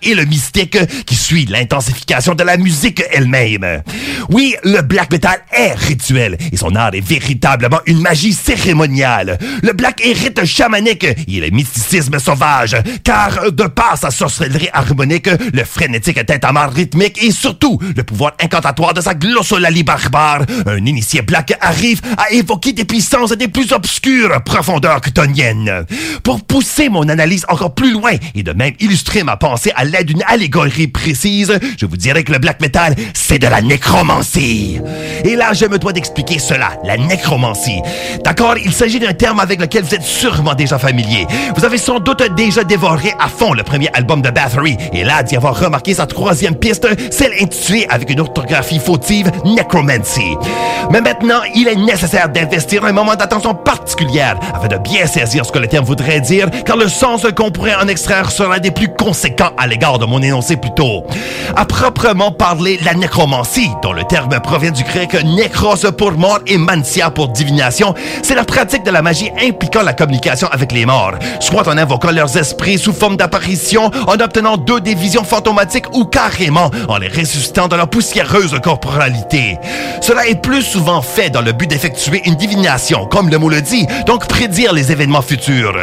et 0.01 0.15
le 0.15 0.25
mystique 0.25 0.77
qui 1.05 1.15
suit 1.15 1.45
l'intensification 1.45 2.35
de 2.35 2.43
la 2.43 2.57
musique 2.57 3.03
elle-même. 3.11 3.81
Oui, 4.29 4.55
le 4.63 4.81
black 4.81 5.11
metal 5.11 5.39
est 5.51 5.73
rituel 5.73 6.37
et 6.51 6.57
son 6.57 6.75
art 6.75 6.93
est 6.93 7.01
véritablement 7.05 7.79
une 7.85 8.01
magie 8.01 8.33
cérémoniale. 8.33 9.37
Le 9.63 9.73
black 9.73 10.05
est 10.05 10.13
rite 10.13 10.45
chamanique 10.45 11.03
et 11.03 11.39
le 11.39 11.49
mysticisme 11.49 12.19
sauvage, 12.19 12.75
car 13.03 13.51
de 13.51 13.63
par 13.63 13.97
sa 13.97 14.11
sorcellerie 14.11 14.69
harmonique, 14.71 15.29
le 15.53 15.63
frénétique 15.63 16.23
tintamarre 16.25 16.71
rythmique 16.71 17.21
et 17.23 17.31
surtout 17.31 17.79
le 17.95 18.03
pouvoir 18.03 18.33
incantatoire 18.41 18.93
de 18.93 19.01
sa 19.01 19.15
glossolalie 19.15 19.83
barbare, 19.83 20.43
un 20.67 20.85
initié 20.85 21.21
black 21.21 21.57
arrive 21.61 22.01
à 22.17 22.31
évoquer 22.31 22.73
des 22.73 22.85
puissances 22.85 23.31
des 23.31 23.47
plus 23.47 23.71
obscures 23.71 24.43
profondeurs 24.43 25.01
chthoniennes. 25.01 25.85
Pour 26.23 26.43
pousser 26.45 26.89
mon 26.89 27.09
analyse 27.09 27.45
encore 27.49 27.73
plus 27.73 27.93
loin 27.93 28.13
et 28.35 28.43
de 28.43 28.53
même 28.53 28.73
illustrer 28.79 29.23
ma 29.23 29.37
pensée 29.39 29.71
à 29.75 29.85
l'aide 29.85 30.07
d'une 30.07 30.23
allégorie 30.27 30.87
précise, 30.87 31.57
je 31.77 31.85
vous 31.85 31.97
dirais 31.97 32.23
que 32.23 32.31
le 32.31 32.39
black 32.39 32.61
metal, 32.61 32.95
c'est 33.13 33.39
de 33.39 33.47
la 33.47 33.61
nécromancie. 33.61 34.79
Et 35.23 35.35
là, 35.35 35.53
je 35.53 35.65
me 35.65 35.79
dois 35.79 35.93
d'expliquer 35.93 36.39
cela, 36.39 36.71
la 36.83 36.97
nécromancie. 36.97 37.81
D'accord, 38.23 38.55
il 38.63 38.73
s'agit 38.73 38.99
d'un 38.99 39.13
terme 39.13 39.39
avec 39.39 39.59
lequel 39.59 39.83
vous 39.83 39.95
êtes 39.95 40.03
sûrement 40.03 40.53
déjà 40.53 40.77
familier. 40.77 41.25
Vous 41.55 41.65
avez 41.65 41.77
sans 41.77 41.99
doute 41.99 42.23
déjà 42.35 42.63
dévoré 42.63 43.13
à 43.19 43.27
fond 43.27 43.53
le 43.53 43.63
premier 43.63 43.89
album 43.93 44.21
de 44.21 44.29
Bathory, 44.29 44.77
et 44.93 45.03
là 45.03 45.23
d'y 45.23 45.35
avoir 45.35 45.57
remarqué 45.57 45.93
sa 45.93 46.05
troisième 46.05 46.55
piste, 46.55 46.87
celle 47.11 47.33
intitulée 47.41 47.87
avec 47.89 48.09
une 48.09 48.19
orthographie 48.19 48.79
fautive 48.79 49.31
Necromancy. 49.45 50.35
Mais 50.91 51.01
maintenant, 51.01 51.41
il 51.55 51.67
est 51.67 51.75
nécessaire 51.75 52.29
d'investir 52.29 52.83
un 52.83 52.91
moment 52.91 53.15
d'attention 53.15 53.53
particulière 53.53 54.37
afin 54.53 54.67
de 54.67 54.77
bien 54.77 55.05
saisir 55.05 55.45
ce 55.45 55.51
que 55.51 55.59
le 55.59 55.67
terme 55.67 55.85
voudrait 55.85 56.19
dire, 56.21 56.47
car 56.65 56.77
le 56.77 56.87
sens 56.87 57.25
qu'on 57.35 57.51
pourrait 57.51 57.75
en 57.75 57.87
extraire 57.87 58.31
sera 58.31 58.59
des 58.59 58.71
plus 58.71 58.89
conséquents 58.89 59.28
conséquent 59.29 59.53
à 59.57 59.67
l'égard 59.67 59.99
de 59.99 60.05
mon 60.05 60.21
énoncé 60.21 60.57
plus 60.57 60.71
tôt. 60.71 61.03
À 61.55 61.65
proprement 61.65 62.31
parler, 62.31 62.79
la 62.83 62.93
nécromancie, 62.93 63.69
dont 63.81 63.93
le 63.93 64.03
terme 64.03 64.29
provient 64.41 64.71
du 64.71 64.83
grec 64.83 65.13
nécros 65.23 65.91
pour 65.97 66.11
mort 66.13 66.39
et 66.47 66.57
mantia 66.57 67.09
pour 67.09 67.29
divination, 67.29 67.93
c'est 68.23 68.35
la 68.35 68.43
pratique 68.43 68.83
de 68.83 68.91
la 68.91 69.01
magie 69.01 69.31
impliquant 69.41 69.81
la 69.81 69.93
communication 69.93 70.47
avec 70.51 70.71
les 70.71 70.85
morts, 70.85 71.13
soit 71.39 71.67
en 71.67 71.77
invoquant 71.77 72.11
leurs 72.11 72.37
esprits 72.37 72.77
sous 72.77 72.93
forme 72.93 73.17
d'apparition, 73.17 73.91
en 74.07 74.19
obtenant 74.19 74.57
d'eux 74.57 74.81
des 74.81 74.95
visions 74.95 75.23
fantomatiques 75.23 75.93
ou 75.93 76.05
carrément 76.05 76.71
en 76.87 76.97
les 76.97 77.07
ressuscitant 77.07 77.67
dans 77.67 77.77
leur 77.77 77.89
poussiéreuse 77.89 78.55
corporalité. 78.63 79.57
Cela 80.01 80.27
est 80.27 80.41
plus 80.41 80.61
souvent 80.61 81.01
fait 81.01 81.29
dans 81.29 81.41
le 81.41 81.51
but 81.51 81.69
d'effectuer 81.69 82.21
une 82.25 82.35
divination, 82.35 83.05
comme 83.05 83.29
le 83.29 83.37
mot 83.37 83.49
le 83.49 83.61
dit, 83.61 83.87
donc 84.05 84.27
prédire 84.27 84.73
les 84.73 84.91
événements 84.91 85.21
futurs. 85.21 85.75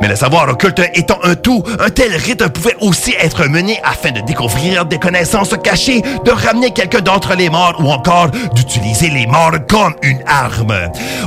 Mais 0.00 0.08
le 0.08 0.16
savoir 0.16 0.48
occulte 0.48 0.80
étant 0.94 1.18
un 1.22 1.34
tout, 1.34 1.62
un 1.80 1.90
tel 1.90 2.14
rite 2.14 2.46
pouvait 2.48 2.76
aussi 2.80 2.93
être 3.18 3.46
mené 3.46 3.80
afin 3.84 4.10
de 4.10 4.20
découvrir 4.20 4.84
des 4.84 4.98
connaissances 4.98 5.54
cachées, 5.62 6.02
de 6.24 6.30
ramener 6.30 6.70
quelqu'un 6.70 7.00
d'entre 7.00 7.34
les 7.34 7.50
morts 7.50 7.76
ou 7.80 7.90
encore 7.90 8.30
d'utiliser 8.54 9.10
les 9.10 9.26
morts 9.26 9.52
comme 9.68 9.94
une 10.02 10.22
arme. 10.26 10.74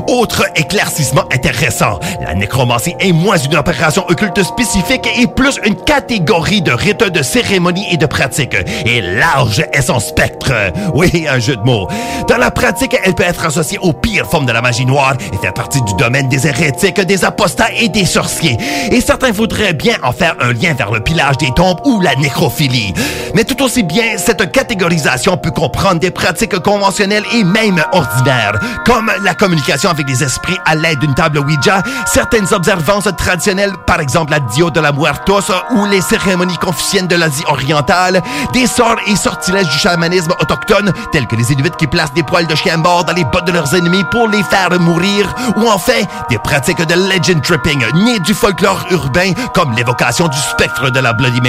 Autre 0.08 0.46
éclaircissement 0.56 1.26
intéressant, 1.32 2.00
la 2.22 2.34
nécromancie 2.34 2.96
est 3.00 3.12
moins 3.12 3.38
une 3.38 3.56
opération 3.56 4.06
occulte 4.08 4.44
spécifique 4.44 5.08
et 5.20 5.28
plus 5.28 5.60
une 5.66 5.76
catégorie 5.76 6.62
de 6.62 6.72
rites, 6.72 7.04
de 7.04 7.22
cérémonies 7.22 7.88
et 7.92 7.98
de 7.98 8.06
pratiques. 8.06 8.58
Et 8.86 9.02
large 9.02 9.64
est 9.74 9.82
son 9.82 10.00
spectre. 10.00 10.54
Oui, 10.94 11.28
un 11.30 11.40
jeu 11.40 11.56
de 11.56 11.62
mots. 11.62 11.88
Dans 12.28 12.38
la 12.38 12.52
pratique, 12.52 12.96
elle 13.04 13.16
peut 13.16 13.24
être 13.24 13.46
associée 13.46 13.80
aux 13.82 13.94
pires 13.94 14.30
formes 14.30 14.46
de 14.46 14.52
la 14.52 14.62
magie 14.62 14.86
noire 14.86 15.16
et 15.34 15.38
faire 15.38 15.54
partie 15.54 15.82
du 15.82 15.94
domaine 15.96 16.30
des 16.30 16.48
hérétiques, 16.48 17.02
des 17.02 17.26
apostats 17.26 17.72
et 17.78 17.90
des 17.90 18.06
sorciers. 18.06 18.58
Et 18.92 19.02
certains 19.02 19.32
voudraient 19.32 19.74
bien 19.74 19.96
en 20.04 20.12
faire 20.12 20.36
un 20.40 20.54
lien 20.54 20.74
vers 20.74 20.92
le 20.92 21.02
pillage 21.02 21.38
des 21.38 21.52
tombes 21.58 21.80
ou 21.86 22.00
la 22.02 22.16
nécrophilie. 22.16 22.94
Mais 23.34 23.44
tout 23.44 23.62
aussi 23.64 23.82
bien, 23.82 24.18
cette 24.18 24.52
catégorisation 24.52 25.38
peut 25.38 25.50
comprendre 25.50 26.00
des 26.00 26.12
pratiques 26.12 26.60
conventionnelles 26.60 27.24
et 27.34 27.44
même 27.44 27.84
ordinaires, 27.92 28.60
comme 28.86 29.12
la 29.24 29.34
communication 29.34 29.90
avec 29.90 30.08
les 30.08 30.24
esprits 30.24 30.58
à 30.66 30.76
l'aide 30.76 31.00
d'une 31.00 31.16
table 31.16 31.40
Ouija, 31.40 31.82
certaines 32.06 32.54
observances 32.54 33.10
traditionnelles, 33.18 33.74
par 33.88 34.00
exemple 34.00 34.32
la 34.32 34.40
Dio 34.40 34.70
de 34.70 34.80
la 34.80 34.92
Muertos 34.92 35.52
ou 35.72 35.86
les 35.86 36.02
cérémonies 36.02 36.58
confuciennes 36.58 37.08
de 37.08 37.16
l'Asie 37.16 37.44
orientale, 37.48 38.22
des 38.54 38.68
sorts 38.68 38.98
et 39.08 39.16
sortilèges 39.16 39.70
du 39.70 39.78
chamanisme 39.80 40.34
autochtone, 40.40 40.94
tels 41.12 41.26
que 41.26 41.36
les 41.36 41.52
Inuits 41.52 41.72
qui 41.80 41.88
placent 41.88 42.14
des 42.14 42.24
poils 42.24 42.46
de 42.46 42.56
chien 42.56 42.78
mort 42.78 43.04
dans 43.04 43.14
les 43.14 43.26
bottes 43.26 43.48
de 43.48 43.52
leurs 43.52 43.74
ennemis 43.74 44.04
pour 44.12 44.28
les 44.28 44.44
faire 44.44 44.80
mourir, 44.80 45.34
ou 45.56 45.68
enfin 45.68 46.04
des 46.30 46.38
pratiques 46.38 46.86
de 46.86 46.94
legend 46.94 47.42
tripping, 47.42 47.84
nées 47.96 48.20
du 48.20 48.36
folklore 48.36 48.86
urbain, 48.92 49.32
comme 49.56 49.74
l'évocation 49.76 50.28
du 50.28 50.38
spectre 50.38 50.92
de 50.92 51.00
la 51.00 51.14
Bloody 51.14 51.42
Mary. 51.42 51.47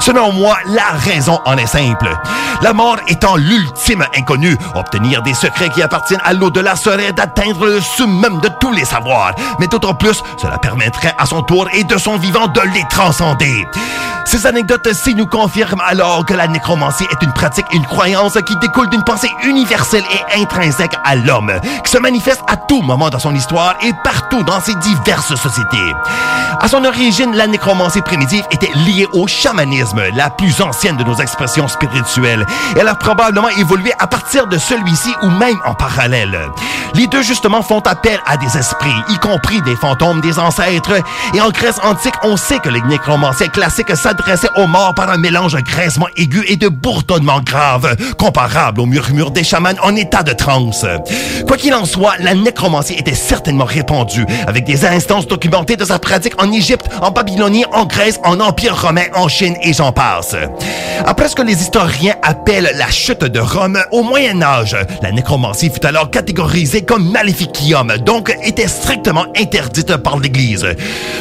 Selon 0.00 0.32
moi, 0.32 0.56
la 0.66 0.90
raison 0.92 1.38
en 1.44 1.56
est 1.56 1.66
simple. 1.66 2.08
La 2.62 2.72
mort 2.72 2.96
étant 3.08 3.36
l'ultime 3.36 4.04
inconnu, 4.16 4.56
obtenir 4.74 5.22
des 5.22 5.34
secrets 5.34 5.68
qui 5.68 5.82
appartiennent 5.82 6.22
à 6.24 6.32
l'au-delà 6.32 6.76
serait 6.76 7.12
d'atteindre 7.12 7.66
le 7.66 7.80
summum 7.80 8.40
de 8.40 8.48
tous 8.60 8.72
les 8.72 8.84
savoirs. 8.84 9.34
Mais 9.58 9.66
d'autant 9.66 9.94
plus, 9.94 10.22
cela 10.38 10.58
permettrait 10.58 11.14
à 11.18 11.26
son 11.26 11.42
tour 11.42 11.68
et 11.72 11.84
de 11.84 11.98
son 11.98 12.16
vivant 12.16 12.46
de 12.46 12.60
les 12.74 12.84
transcender. 12.88 13.66
Ces 14.24 14.46
anecdotes-ci 14.46 15.14
nous 15.14 15.26
confirment 15.26 15.82
alors 15.86 16.24
que 16.24 16.34
la 16.34 16.46
nécromancie 16.46 17.06
est 17.10 17.22
une 17.24 17.32
pratique, 17.32 17.66
une 17.72 17.84
croyance 17.84 18.38
qui 18.46 18.56
découle 18.56 18.88
d'une 18.88 19.02
pensée 19.02 19.30
universelle 19.44 20.04
et 20.10 20.40
intrinsèque 20.40 20.96
à 21.04 21.16
l'homme, 21.16 21.52
qui 21.84 21.90
se 21.90 21.98
manifeste 21.98 22.42
à 22.46 22.56
tout 22.56 22.82
moment 22.82 23.10
dans 23.10 23.18
son 23.18 23.34
histoire 23.34 23.74
et 23.82 23.92
partout 24.04 24.42
dans 24.44 24.60
ses 24.60 24.74
diverses 24.76 25.34
sociétés. 25.34 25.92
À 26.60 26.68
son 26.68 26.84
origine, 26.84 27.34
la 27.34 27.46
nécromancie 27.46 28.02
primitive 28.02 28.44
était 28.52 28.70
liée 28.86 29.01
au 29.12 29.26
chamanisme, 29.26 30.02
la 30.14 30.30
plus 30.30 30.60
ancienne 30.60 30.96
de 30.96 31.04
nos 31.04 31.16
expressions 31.16 31.68
spirituelles. 31.68 32.46
Elle 32.78 32.88
a 32.88 32.94
probablement 32.94 33.48
évolué 33.48 33.92
à 33.98 34.06
partir 34.06 34.46
de 34.46 34.58
celui-ci 34.58 35.10
ou 35.22 35.30
même 35.30 35.58
en 35.64 35.74
parallèle. 35.74 36.38
Les 36.94 37.06
deux 37.06 37.22
justement 37.22 37.62
font 37.62 37.80
appel 37.80 38.20
à 38.26 38.36
des 38.36 38.58
esprits, 38.58 38.90
y 39.08 39.18
compris 39.18 39.62
des 39.62 39.76
fantômes 39.76 40.20
des 40.20 40.38
ancêtres. 40.38 41.02
Et 41.34 41.40
en 41.40 41.50
Grèce 41.50 41.80
antique, 41.82 42.14
on 42.22 42.36
sait 42.36 42.58
que 42.58 42.68
les 42.68 42.82
nécromanciens 42.82 43.48
classiques 43.48 43.96
s'adressaient 43.96 44.48
aux 44.56 44.66
morts 44.66 44.94
par 44.94 45.08
un 45.10 45.16
mélange 45.16 45.54
de 45.54 45.60
grincement 45.60 46.08
aigu 46.16 46.44
et 46.48 46.56
de 46.56 46.68
bourdonnement 46.68 47.40
grave, 47.40 47.96
comparable 48.18 48.80
au 48.80 48.86
murmure 48.86 49.30
des 49.30 49.44
chamans 49.44 49.70
en 49.82 49.96
état 49.96 50.22
de 50.22 50.32
transe. 50.32 50.84
Quoi 51.46 51.56
qu'il 51.56 51.74
en 51.74 51.84
soit, 51.86 52.14
la 52.18 52.34
nécromancie 52.34 52.94
était 52.94 53.14
certainement 53.14 53.64
répandue, 53.64 54.26
avec 54.46 54.64
des 54.64 54.84
instances 54.84 55.26
documentées 55.26 55.76
de 55.76 55.84
sa 55.84 55.98
pratique 55.98 56.40
en 56.42 56.52
Égypte, 56.52 56.86
en 57.00 57.10
Babylonie, 57.10 57.64
en 57.72 57.86
Grèce, 57.86 58.20
en 58.24 58.40
Empire 58.40 58.74
romain, 58.82 59.06
en 59.14 59.28
Chine 59.28 59.56
et 59.62 59.72
j'en 59.72 59.92
passe. 59.92 60.36
Après 61.06 61.28
ce 61.28 61.34
que 61.34 61.42
les 61.42 61.60
historiens 61.60 62.14
appellent 62.22 62.72
la 62.74 62.90
chute 62.90 63.24
de 63.24 63.40
Rome, 63.40 63.78
au 63.92 64.02
Moyen 64.02 64.42
Âge, 64.42 64.76
la 65.02 65.12
nécromancie 65.12 65.70
fut 65.70 65.84
alors 65.86 66.10
catégorisée 66.10 66.82
comme 66.82 67.10
maléficium, 67.10 67.92
donc 68.04 68.36
était 68.44 68.68
strictement 68.68 69.24
interdite 69.36 69.96
par 69.96 70.18
l'Église. 70.18 70.66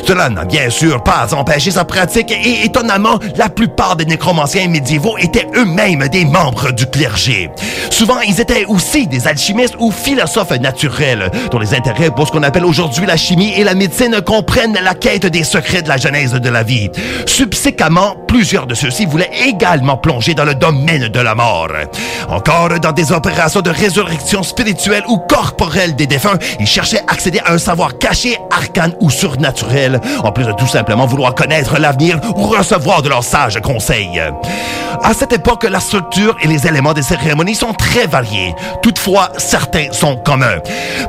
Cela 0.07 0.29
n'a 0.29 0.45
bien 0.45 0.69
sûr 0.69 1.03
pas 1.03 1.33
empêché 1.33 1.71
sa 1.71 1.85
pratique 1.85 2.31
et 2.31 2.65
étonnamment, 2.65 3.19
la 3.35 3.49
plupart 3.49 3.95
des 3.95 4.05
nécromanciens 4.05 4.67
médiévaux 4.67 5.17
étaient 5.17 5.47
eux-mêmes 5.55 6.07
des 6.09 6.25
membres 6.25 6.71
du 6.71 6.85
clergé. 6.87 7.49
Souvent, 7.89 8.19
ils 8.21 8.41
étaient 8.41 8.65
aussi 8.65 9.07
des 9.07 9.27
alchimistes 9.27 9.75
ou 9.79 9.91
philosophes 9.91 10.59
naturels, 10.59 11.29
dont 11.51 11.59
les 11.59 11.73
intérêts 11.73 12.09
pour 12.09 12.27
ce 12.27 12.31
qu'on 12.31 12.43
appelle 12.43 12.65
aujourd'hui 12.65 13.05
la 13.05 13.17
chimie 13.17 13.53
et 13.55 13.63
la 13.63 13.75
médecine 13.75 14.21
comprennent 14.21 14.77
la 14.81 14.93
quête 14.95 15.25
des 15.25 15.43
secrets 15.43 15.81
de 15.81 15.89
la 15.89 15.97
genèse 15.97 16.33
de 16.33 16.49
la 16.49 16.63
vie. 16.63 16.89
Subséquemment, 17.53 18.15
plusieurs 18.29 18.65
de 18.65 18.73
ceux-ci 18.73 19.05
voulaient 19.05 19.29
également 19.45 19.97
plonger 19.97 20.33
dans 20.33 20.45
le 20.45 20.55
domaine 20.55 21.09
de 21.09 21.19
la 21.19 21.35
mort. 21.35 21.67
Encore 22.29 22.69
dans 22.79 22.93
des 22.93 23.11
opérations 23.11 23.59
de 23.59 23.69
résurrection 23.69 24.41
spirituelle 24.41 25.03
ou 25.09 25.17
corporelle 25.17 25.97
des 25.97 26.07
défunts, 26.07 26.39
ils 26.61 26.65
cherchaient 26.65 27.01
à 27.07 27.11
accéder 27.11 27.39
à 27.39 27.51
un 27.51 27.57
savoir 27.57 27.97
caché, 27.97 28.37
arcane 28.51 28.93
ou 29.01 29.09
surnaturel, 29.09 29.99
en 30.23 30.31
plus 30.31 30.45
de 30.45 30.53
tout 30.53 30.65
simplement 30.65 31.05
vouloir 31.05 31.35
connaître 31.35 31.77
l'avenir 31.77 32.21
ou 32.37 32.43
recevoir 32.43 33.01
de 33.01 33.09
leurs 33.09 33.25
sages 33.25 33.59
conseils. 33.59 34.21
À 35.03 35.13
cette 35.13 35.33
époque, 35.33 35.63
la 35.69 35.79
structure 35.79 36.37
et 36.41 36.47
les 36.47 36.67
éléments 36.67 36.93
des 36.93 37.01
cérémonies 37.01 37.55
sont 37.55 37.73
très 37.73 38.07
variés. 38.07 38.55
Toutefois, 38.81 39.31
certains 39.37 39.91
sont 39.91 40.15
communs. 40.15 40.59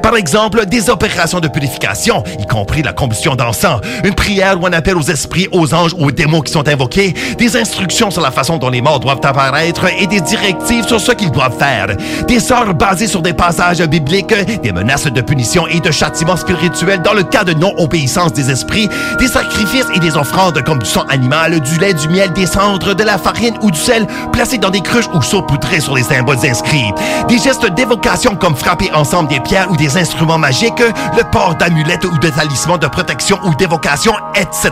Par 0.03 0.17
exemple, 0.17 0.67
des 0.67 0.91
opérations 0.91 1.41
de 1.41 1.49
purification, 1.49 2.25
y 2.39 2.47
compris 2.47 2.83
la 2.83 2.93
combustion 2.93 3.37
d'encens, 3.37 3.81
une 4.03 4.15
prière 4.15 4.61
ou 4.61 4.67
un 4.67 4.73
appel 4.73 4.97
aux 4.97 5.03
esprits, 5.03 5.49
aux 5.53 5.75
anges 5.75 5.95
ou 5.99 6.07
aux 6.07 6.11
démons 6.11 6.32
qui 6.41 6.53
sont 6.53 6.67
invoqués, 6.69 7.15
des 7.39 7.57
instructions 7.57 8.11
sur 8.11 8.23
la 8.23 8.31
façon 8.31 8.59
dont 8.59 8.71
les 8.71 8.81
morts 8.81 9.01
doivent 9.01 9.21
apparaître 9.23 9.87
et 9.99 10.07
des 10.07 10.21
directives 10.21 10.87
sur 10.87 11.01
ce 11.01 11.13
qu'ils 11.13 11.31
doivent 11.31 11.57
faire, 11.59 11.89
des 12.27 12.41
sorts 12.41 12.75
basés 12.75 13.07
sur 13.07 13.23
des 13.23 13.33
passages 13.33 13.83
bibliques, 13.83 14.35
des 14.63 14.73
menaces 14.73 15.05
de 15.05 15.21
punition 15.21 15.67
et 15.67 15.81
de 15.81 15.91
châtiment 15.91 16.37
spirituel 16.37 17.03
dans 17.03 17.15
le 17.15 17.23
cas 17.23 17.45
de 17.45 17.53
non-obéissance 17.53 18.33
des 18.33 18.51
esprits, 18.51 18.89
des 19.19 19.29
sacrifices 19.29 19.87
et 19.95 19.99
des 19.99 20.17
offrandes 20.17 20.63
comme 20.63 20.79
du 20.79 20.89
sang 20.89 21.05
animal, 21.09 21.61
du 21.61 21.79
lait, 21.79 21.95
du 21.95 22.09
miel, 22.09 22.33
des 22.33 22.47
cendres, 22.47 22.95
de 22.95 23.05
la 23.05 23.19
farine 23.19 23.57
ou 23.63 23.71
du 23.71 23.79
sel 23.79 24.07
placés 24.33 24.59
dans 24.59 24.71
des 24.71 24.81
cruches 24.81 25.09
ou 25.15 25.23
saupoudrés 25.23 25.81
sur 25.81 25.95
les 25.95 26.03
symboles 26.03 26.45
inscrits, 26.45 26.93
des 27.29 27.39
gestes 27.39 27.67
d'évocation 27.75 28.37
comme 28.37 28.57
frapper 28.57 28.91
ensemble 28.95 29.29
des 29.29 29.41
pierres 29.41 29.71
ou 29.71 29.77
des 29.77 29.97
instruments 29.97 30.39
magiques, 30.39 30.81
le 30.81 31.25
port 31.31 31.57
d'amulettes 31.57 32.05
ou 32.05 32.19
de 32.19 32.29
talismans 32.29 32.79
de 32.79 32.87
protection 32.87 33.39
ou 33.45 33.55
d'évocation, 33.55 34.15
etc. 34.35 34.71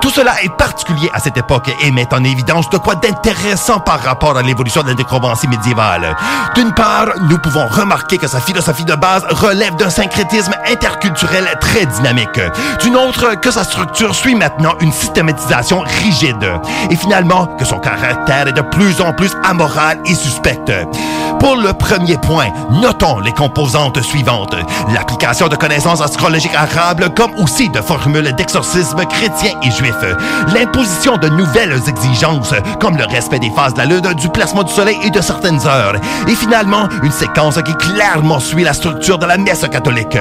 Tout 0.00 0.10
cela 0.10 0.42
est 0.42 0.56
particulier 0.62 1.10
à 1.12 1.18
cette 1.18 1.36
époque 1.36 1.74
et 1.82 1.90
met 1.90 2.06
en 2.14 2.22
évidence 2.22 2.70
de 2.70 2.78
quoi 2.78 2.94
d'intéressant 2.94 3.80
par 3.80 4.00
rapport 4.00 4.36
à 4.36 4.42
l'évolution 4.42 4.84
de 4.84 4.90
la 4.90 4.94
nécromancie 4.94 5.48
médiévale. 5.48 6.16
D'une 6.54 6.72
part, 6.72 7.08
nous 7.28 7.38
pouvons 7.38 7.66
remarquer 7.66 8.16
que 8.16 8.28
sa 8.28 8.40
philosophie 8.40 8.84
de 8.84 8.94
base 8.94 9.24
relève 9.28 9.74
d'un 9.74 9.90
syncrétisme 9.90 10.54
interculturel 10.70 11.48
très 11.60 11.84
dynamique. 11.86 12.40
D'une 12.80 12.94
autre, 12.94 13.34
que 13.40 13.50
sa 13.50 13.64
structure 13.64 14.14
suit 14.14 14.36
maintenant 14.36 14.74
une 14.80 14.92
systématisation 14.92 15.80
rigide. 16.04 16.48
Et 16.90 16.96
finalement, 16.96 17.46
que 17.58 17.64
son 17.64 17.80
caractère 17.80 18.46
est 18.46 18.52
de 18.52 18.60
plus 18.60 19.00
en 19.00 19.12
plus 19.12 19.32
amoral 19.42 19.98
et 20.06 20.14
suspect. 20.14 20.60
Pour 21.40 21.56
le 21.56 21.72
premier 21.72 22.18
point, 22.18 22.50
notons 22.70 23.18
les 23.18 23.32
composantes 23.32 24.00
suivantes. 24.00 24.54
L'application 24.94 25.48
de 25.48 25.56
connaissances 25.56 26.00
astrologiques 26.00 26.54
arabes 26.54 27.12
comme 27.16 27.34
aussi 27.34 27.68
de 27.68 27.80
formules 27.80 28.32
d'exorcisme 28.36 29.04
chrétien 29.06 29.50
et 29.60 29.70
juif. 29.72 29.96
L'imposition 30.54 31.16
de 31.16 31.28
nouvelles 31.28 31.80
exigences 31.88 32.54
comme 32.80 32.96
le 32.96 33.04
respect 33.06 33.38
des 33.38 33.50
phases 33.50 33.72
de 33.74 33.78
la 33.78 33.86
lune, 33.86 34.12
du 34.14 34.28
placement 34.28 34.62
du 34.62 34.72
soleil 34.72 34.98
et 35.02 35.10
de 35.10 35.20
certaines 35.20 35.66
heures. 35.66 35.94
Et 36.28 36.34
finalement, 36.34 36.88
une 37.02 37.12
séquence 37.12 37.58
qui 37.62 37.74
clairement 37.74 38.38
suit 38.38 38.64
la 38.64 38.74
structure 38.74 39.18
de 39.18 39.24
la 39.24 39.38
messe 39.38 39.66
catholique. 39.70 40.18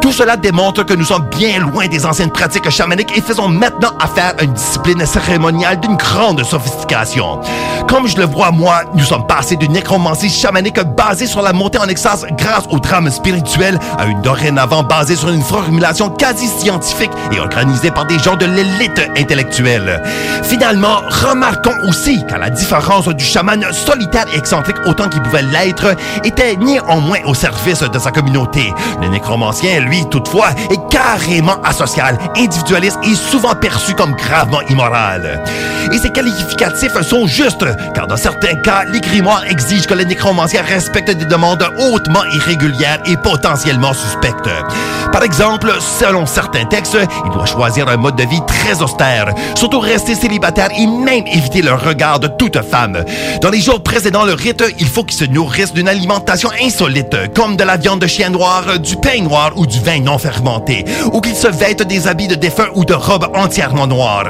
Tout 0.00 0.12
cela 0.12 0.36
démontre 0.36 0.84
que 0.84 0.94
nous 0.94 1.04
sommes 1.04 1.26
bien 1.30 1.58
loin 1.58 1.86
des 1.86 2.06
anciennes 2.06 2.30
pratiques 2.30 2.70
chamaniques 2.70 3.16
et 3.16 3.20
faisons 3.20 3.48
maintenant 3.48 3.92
affaire 4.00 4.34
à 4.38 4.44
une 4.44 4.54
discipline 4.54 5.04
cérémoniale 5.04 5.80
d'une 5.80 5.96
grande 5.96 6.42
sophistication. 6.44 7.40
Comme 7.88 8.08
je 8.08 8.16
le 8.16 8.24
vois 8.24 8.50
moi, 8.50 8.82
nous 8.94 9.04
sommes 9.04 9.26
passés 9.26 9.56
d'une 9.56 9.72
nécromancie 9.72 10.30
chamanique 10.30 10.80
basée 10.96 11.26
sur 11.26 11.42
la 11.42 11.52
montée 11.52 11.78
en 11.78 11.88
extase 11.88 12.26
grâce 12.38 12.64
au 12.70 12.78
drame 12.78 13.10
spirituel 13.10 13.78
à 13.98 14.06
une 14.06 14.22
dorénavant 14.22 14.82
basée 14.82 15.16
sur 15.16 15.28
une 15.28 15.42
formulation 15.42 16.08
quasi 16.10 16.48
scientifique 16.48 17.10
et 17.32 17.40
organisée 17.40 17.90
par 17.90 18.06
des 18.06 18.18
gens 18.18 18.36
de 18.36 18.46
l'élite 18.46 19.00
intellectuelle. 19.16 19.73
Finalement, 20.42 21.02
remarquons 21.08 21.74
aussi 21.88 22.24
qu'à 22.26 22.38
la 22.38 22.50
différence 22.50 23.08
du 23.08 23.24
chaman 23.24 23.64
solitaire 23.72 24.26
et 24.32 24.38
excentrique 24.38 24.76
autant 24.86 25.08
qu'il 25.08 25.22
pouvait 25.22 25.42
l'être, 25.42 25.94
était 26.24 26.56
néanmoins 26.56 27.18
au 27.26 27.34
service 27.34 27.80
de 27.80 27.98
sa 27.98 28.10
communauté. 28.10 28.72
Le 29.00 29.08
nécromancien, 29.08 29.80
lui, 29.80 30.06
toutefois, 30.10 30.50
est 30.70 30.90
carrément 30.90 31.60
asocial, 31.62 32.18
individualiste 32.36 32.98
et 33.02 33.14
souvent 33.14 33.54
perçu 33.54 33.94
comme 33.94 34.12
gravement 34.12 34.60
immoral. 34.62 35.42
Et 35.92 35.98
ces 35.98 36.10
qualificatifs 36.10 37.00
sont 37.02 37.26
justes, 37.26 37.66
car 37.94 38.06
dans 38.06 38.16
certains 38.16 38.56
cas, 38.56 38.84
les 38.84 39.00
grimoires 39.00 39.44
exigent 39.48 39.86
que 39.86 39.94
le 39.94 40.04
nécromancien 40.04 40.62
respecte 40.62 41.10
des 41.10 41.24
demandes 41.24 41.66
hautement 41.78 42.24
irrégulières 42.32 43.00
et 43.06 43.16
potentiellement 43.16 43.92
suspectes. 43.92 44.48
Par 45.12 45.22
exemple, 45.22 45.72
selon 45.80 46.26
certains 46.26 46.64
textes, 46.64 46.96
il 47.24 47.30
doit 47.32 47.46
choisir 47.46 47.88
un 47.88 47.96
mode 47.96 48.16
de 48.16 48.24
vie 48.24 48.40
très 48.46 48.82
austère, 48.82 49.26
surtout 49.64 49.80
rester 49.80 50.14
célibataire 50.14 50.68
et 50.76 50.86
même 50.86 51.26
éviter 51.26 51.62
le 51.62 51.72
regard 51.72 52.20
de 52.20 52.28
toute 52.28 52.60
femme. 52.60 53.02
Dans 53.40 53.48
les 53.48 53.62
jours 53.62 53.82
précédant 53.82 54.26
le 54.26 54.34
rite, 54.34 54.62
il 54.78 54.86
faut 54.86 55.04
qu'il 55.04 55.16
se 55.16 55.24
nourrisse 55.24 55.72
d'une 55.72 55.88
alimentation 55.88 56.50
insolite, 56.62 57.16
comme 57.34 57.56
de 57.56 57.64
la 57.64 57.78
viande 57.78 58.00
de 58.00 58.06
chien 58.06 58.28
noir, 58.28 58.78
du 58.78 58.96
pain 58.96 59.22
noir 59.22 59.52
ou 59.56 59.64
du 59.64 59.80
vin 59.80 60.00
non 60.00 60.18
fermenté, 60.18 60.84
ou 61.14 61.22
qu'il 61.22 61.34
se 61.34 61.48
vête 61.48 61.82
des 61.82 62.08
habits 62.08 62.28
de 62.28 62.34
défunt 62.34 62.66
ou 62.74 62.84
de 62.84 62.92
robes 62.92 63.30
entièrement 63.32 63.86
noires. 63.86 64.28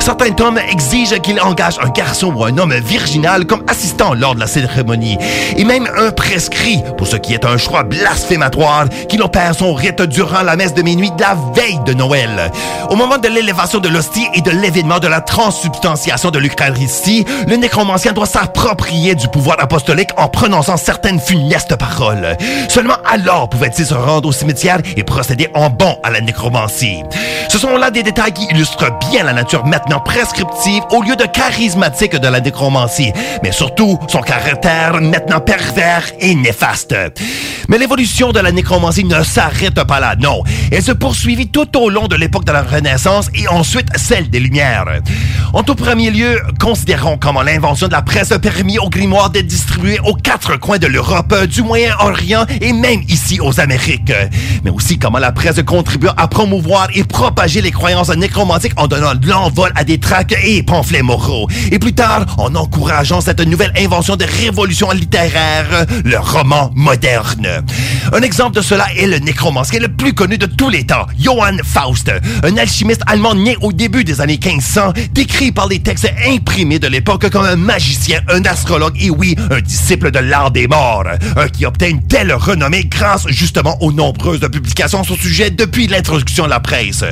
Certains 0.00 0.32
tomes 0.32 0.60
exigent 0.70 1.18
qu'il 1.18 1.40
engage 1.40 1.78
un 1.82 1.88
garçon 1.88 2.34
ou 2.36 2.44
un 2.44 2.58
homme 2.58 2.74
virginal 2.74 3.46
comme 3.46 3.64
assistant 3.68 4.12
lors 4.12 4.34
de 4.34 4.40
la 4.40 4.46
cérémonie, 4.46 5.16
et 5.56 5.64
même 5.64 5.88
un 5.96 6.10
prescrit, 6.10 6.82
pour 6.98 7.06
ce 7.06 7.16
qui 7.16 7.32
est 7.32 7.46
un 7.46 7.56
choix 7.56 7.84
blasphématoire, 7.84 8.90
qu'il 9.08 9.22
opère 9.22 9.54
son 9.54 9.72
rite 9.72 10.02
durant 10.02 10.42
la 10.42 10.56
messe 10.56 10.74
de 10.74 10.82
minuit 10.82 11.10
de 11.10 11.22
la 11.22 11.38
veille 11.54 11.80
de 11.86 11.94
Noël. 11.94 12.52
Au 12.90 12.96
moment 12.96 13.16
de 13.16 13.28
l'élévation 13.28 13.78
de 13.78 13.88
l'hostie 13.88 14.26
et 14.34 14.42
de 14.42 14.50
l'événement 14.50 14.73
de 14.82 15.06
la 15.06 15.20
transsubstantiation 15.20 16.32
de 16.32 16.40
l'Eucharistie, 16.40 17.24
le 17.46 17.54
nécromancien 17.54 18.12
doit 18.12 18.26
s'approprier 18.26 19.14
du 19.14 19.28
pouvoir 19.28 19.56
apostolique 19.60 20.10
en 20.16 20.28
prononçant 20.28 20.76
certaines 20.76 21.20
funestes 21.20 21.76
paroles. 21.76 22.36
Seulement 22.68 22.96
alors 23.08 23.48
pouvait-il 23.48 23.86
se 23.86 23.94
rendre 23.94 24.28
au 24.28 24.32
cimetière 24.32 24.78
et 24.96 25.04
procéder 25.04 25.48
en 25.54 25.70
bon 25.70 25.96
à 26.02 26.10
la 26.10 26.20
nécromancie. 26.20 27.04
Ce 27.48 27.58
sont 27.58 27.76
là 27.76 27.92
des 27.92 28.02
détails 28.02 28.32
qui 28.32 28.46
illustrent 28.46 28.90
bien 29.10 29.22
la 29.22 29.32
nature 29.32 29.64
maintenant 29.64 30.00
prescriptive 30.00 30.82
au 30.90 31.02
lieu 31.02 31.14
de 31.14 31.24
charismatique 31.24 32.16
de 32.16 32.26
la 32.26 32.40
nécromancie, 32.40 33.12
mais 33.44 33.52
surtout 33.52 33.96
son 34.08 34.22
caractère 34.22 35.00
maintenant 35.00 35.40
pervers 35.40 36.02
et 36.18 36.34
néfaste. 36.34 36.96
Mais 37.68 37.78
l'évolution 37.78 38.32
de 38.32 38.40
la 38.40 38.50
nécromancie 38.50 39.04
ne 39.04 39.22
s'arrête 39.22 39.84
pas 39.84 40.00
là, 40.00 40.16
non. 40.18 40.42
Elle 40.72 40.82
se 40.82 40.92
poursuivit 40.92 41.48
tout 41.48 41.76
au 41.78 41.90
long 41.90 42.08
de 42.08 42.16
l'époque 42.16 42.44
de 42.44 42.52
la 42.52 42.62
Renaissance 42.62 43.28
et 43.34 43.46
ensuite 43.46 43.86
celle 43.96 44.28
des 44.30 44.40
Lumières. 44.40 44.53
En 45.52 45.62
tout 45.64 45.74
premier 45.74 46.10
lieu, 46.10 46.40
considérons 46.60 47.18
comment 47.18 47.42
l'invention 47.42 47.88
de 47.88 47.92
la 47.92 48.02
presse 48.02 48.30
a 48.30 48.38
permis 48.38 48.78
aux 48.78 48.88
grimoires 48.88 49.30
d'être 49.30 49.46
distribués 49.46 49.98
aux 50.04 50.14
quatre 50.14 50.58
coins 50.60 50.78
de 50.78 50.86
l'Europe, 50.86 51.34
du 51.46 51.62
Moyen-Orient 51.62 52.46
et 52.60 52.72
même 52.72 53.00
ici 53.08 53.40
aux 53.40 53.58
Amériques. 53.58 54.12
Mais 54.64 54.70
aussi 54.70 54.98
comment 54.98 55.18
la 55.18 55.32
presse 55.32 55.60
contribua 55.62 56.14
à 56.16 56.28
promouvoir 56.28 56.88
et 56.94 57.02
propager 57.02 57.62
les 57.62 57.72
croyances 57.72 58.10
nécromantiques 58.10 58.74
en 58.76 58.86
donnant 58.86 59.14
l'envol 59.26 59.72
à 59.74 59.82
des 59.82 59.98
tracts 59.98 60.36
et 60.44 60.62
pamphlets 60.62 61.02
moraux. 61.02 61.48
Et 61.72 61.80
plus 61.80 61.94
tard, 61.94 62.26
en 62.38 62.54
encourageant 62.54 63.20
cette 63.20 63.40
nouvelle 63.40 63.72
invention 63.76 64.14
de 64.14 64.24
révolution 64.24 64.90
littéraire, 64.92 65.86
le 66.04 66.18
roman 66.18 66.70
moderne. 66.76 67.64
Un 68.12 68.22
exemple 68.22 68.56
de 68.56 68.62
cela 68.62 68.86
est 68.96 69.06
le 69.06 69.18
nécromancien 69.18 69.80
le 69.80 69.88
plus 69.88 70.14
connu 70.14 70.38
de 70.38 70.46
tous 70.46 70.68
les 70.68 70.84
temps, 70.84 71.06
Johann 71.18 71.60
Faust, 71.64 72.12
un 72.42 72.56
alchimiste 72.56 73.02
allemand 73.06 73.34
né 73.34 73.56
au 73.60 73.72
début 73.72 74.04
des 74.04 74.20
années 74.20 74.38
1500, 74.44 74.92
décrit 75.12 75.52
par 75.52 75.68
les 75.68 75.78
textes 75.78 76.10
imprimés 76.28 76.78
de 76.78 76.86
l'époque 76.86 77.30
comme 77.30 77.46
un 77.46 77.56
magicien, 77.56 78.20
un 78.28 78.44
astrologue 78.44 78.94
et 79.00 79.08
oui, 79.08 79.34
un 79.50 79.60
disciple 79.60 80.10
de 80.10 80.18
l'art 80.18 80.50
des 80.50 80.68
morts, 80.68 81.04
un 81.36 81.48
qui 81.48 81.64
obtint 81.64 81.88
une 81.88 82.02
telle 82.02 82.32
renommée 82.32 82.84
grâce 82.84 83.26
justement 83.28 83.82
aux 83.82 83.90
nombreuses 83.90 84.40
publications 84.40 85.02
sur 85.02 85.16
ce 85.16 85.22
sujet 85.22 85.50
depuis 85.50 85.86
l'introduction 85.86 86.44
de 86.44 86.50
la 86.50 86.60
presse. 86.60 87.04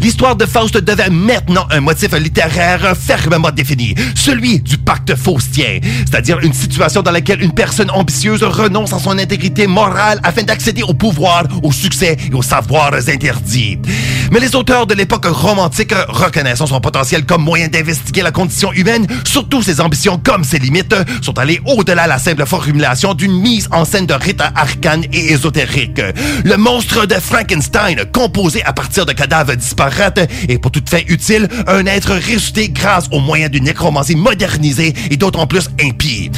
L'histoire 0.00 0.34
de 0.34 0.46
Faust 0.46 0.76
devient 0.76 1.10
maintenant 1.10 1.66
un 1.70 1.80
motif 1.80 2.12
littéraire 2.14 2.96
fermement 2.96 3.52
défini, 3.52 3.94
celui 4.16 4.58
du 4.58 4.76
pacte 4.76 5.14
faustien, 5.14 5.78
c'est-à-dire 5.82 6.40
une 6.40 6.52
situation 6.52 7.02
dans 7.02 7.12
laquelle 7.12 7.42
une 7.42 7.52
personne 7.52 7.90
ambitieuse 7.90 8.42
renonce 8.42 8.92
à 8.92 8.98
son 8.98 9.16
intégrité 9.16 9.68
morale 9.68 10.20
afin 10.24 10.42
d'accéder 10.42 10.82
au 10.82 10.94
pouvoir, 10.94 11.44
au 11.62 11.70
succès 11.70 12.16
et 12.30 12.34
aux 12.34 12.42
savoirs 12.42 12.94
interdits. 12.94 13.78
Mais 14.32 14.40
les 14.40 14.56
auteurs 14.56 14.86
de 14.86 14.94
l'époque 14.94 15.26
romantique, 15.26 15.94
reconnaissant 16.08 16.66
son 16.66 16.79
potentiel 16.80 17.24
comme 17.24 17.42
moyen 17.42 17.68
d'investiguer 17.68 18.22
la 18.22 18.32
condition 18.32 18.72
humaine, 18.72 19.06
surtout 19.24 19.62
ses 19.62 19.80
ambitions 19.80 20.20
comme 20.22 20.44
ses 20.44 20.58
limites, 20.58 20.94
sont 21.22 21.38
allés 21.38 21.60
au-delà 21.66 22.04
de 22.04 22.08
la 22.08 22.18
simple 22.18 22.46
formulation 22.46 23.14
d'une 23.14 23.40
mise 23.40 23.68
en 23.72 23.84
scène 23.84 24.06
de 24.06 24.14
rites 24.14 24.42
arcanes 24.54 25.04
et 25.12 25.32
ésotériques. 25.32 26.02
Le 26.44 26.56
monstre 26.56 27.06
de 27.06 27.14
Frankenstein, 27.14 28.04
composé 28.12 28.62
à 28.64 28.72
partir 28.72 29.06
de 29.06 29.12
cadavres 29.12 29.54
disparates 29.54 30.20
et 30.48 30.58
pour 30.58 30.70
toute 30.70 30.88
fin 30.88 31.00
utile, 31.08 31.48
un 31.66 31.86
être 31.86 32.14
ressuscité 32.14 32.68
grâce 32.68 33.06
aux 33.10 33.20
moyens 33.20 33.50
d'une 33.50 33.64
nécromancie 33.64 34.16
modernisée 34.16 34.94
et 35.10 35.16
d'autant 35.16 35.46
plus 35.46 35.68
impie. 35.82 36.30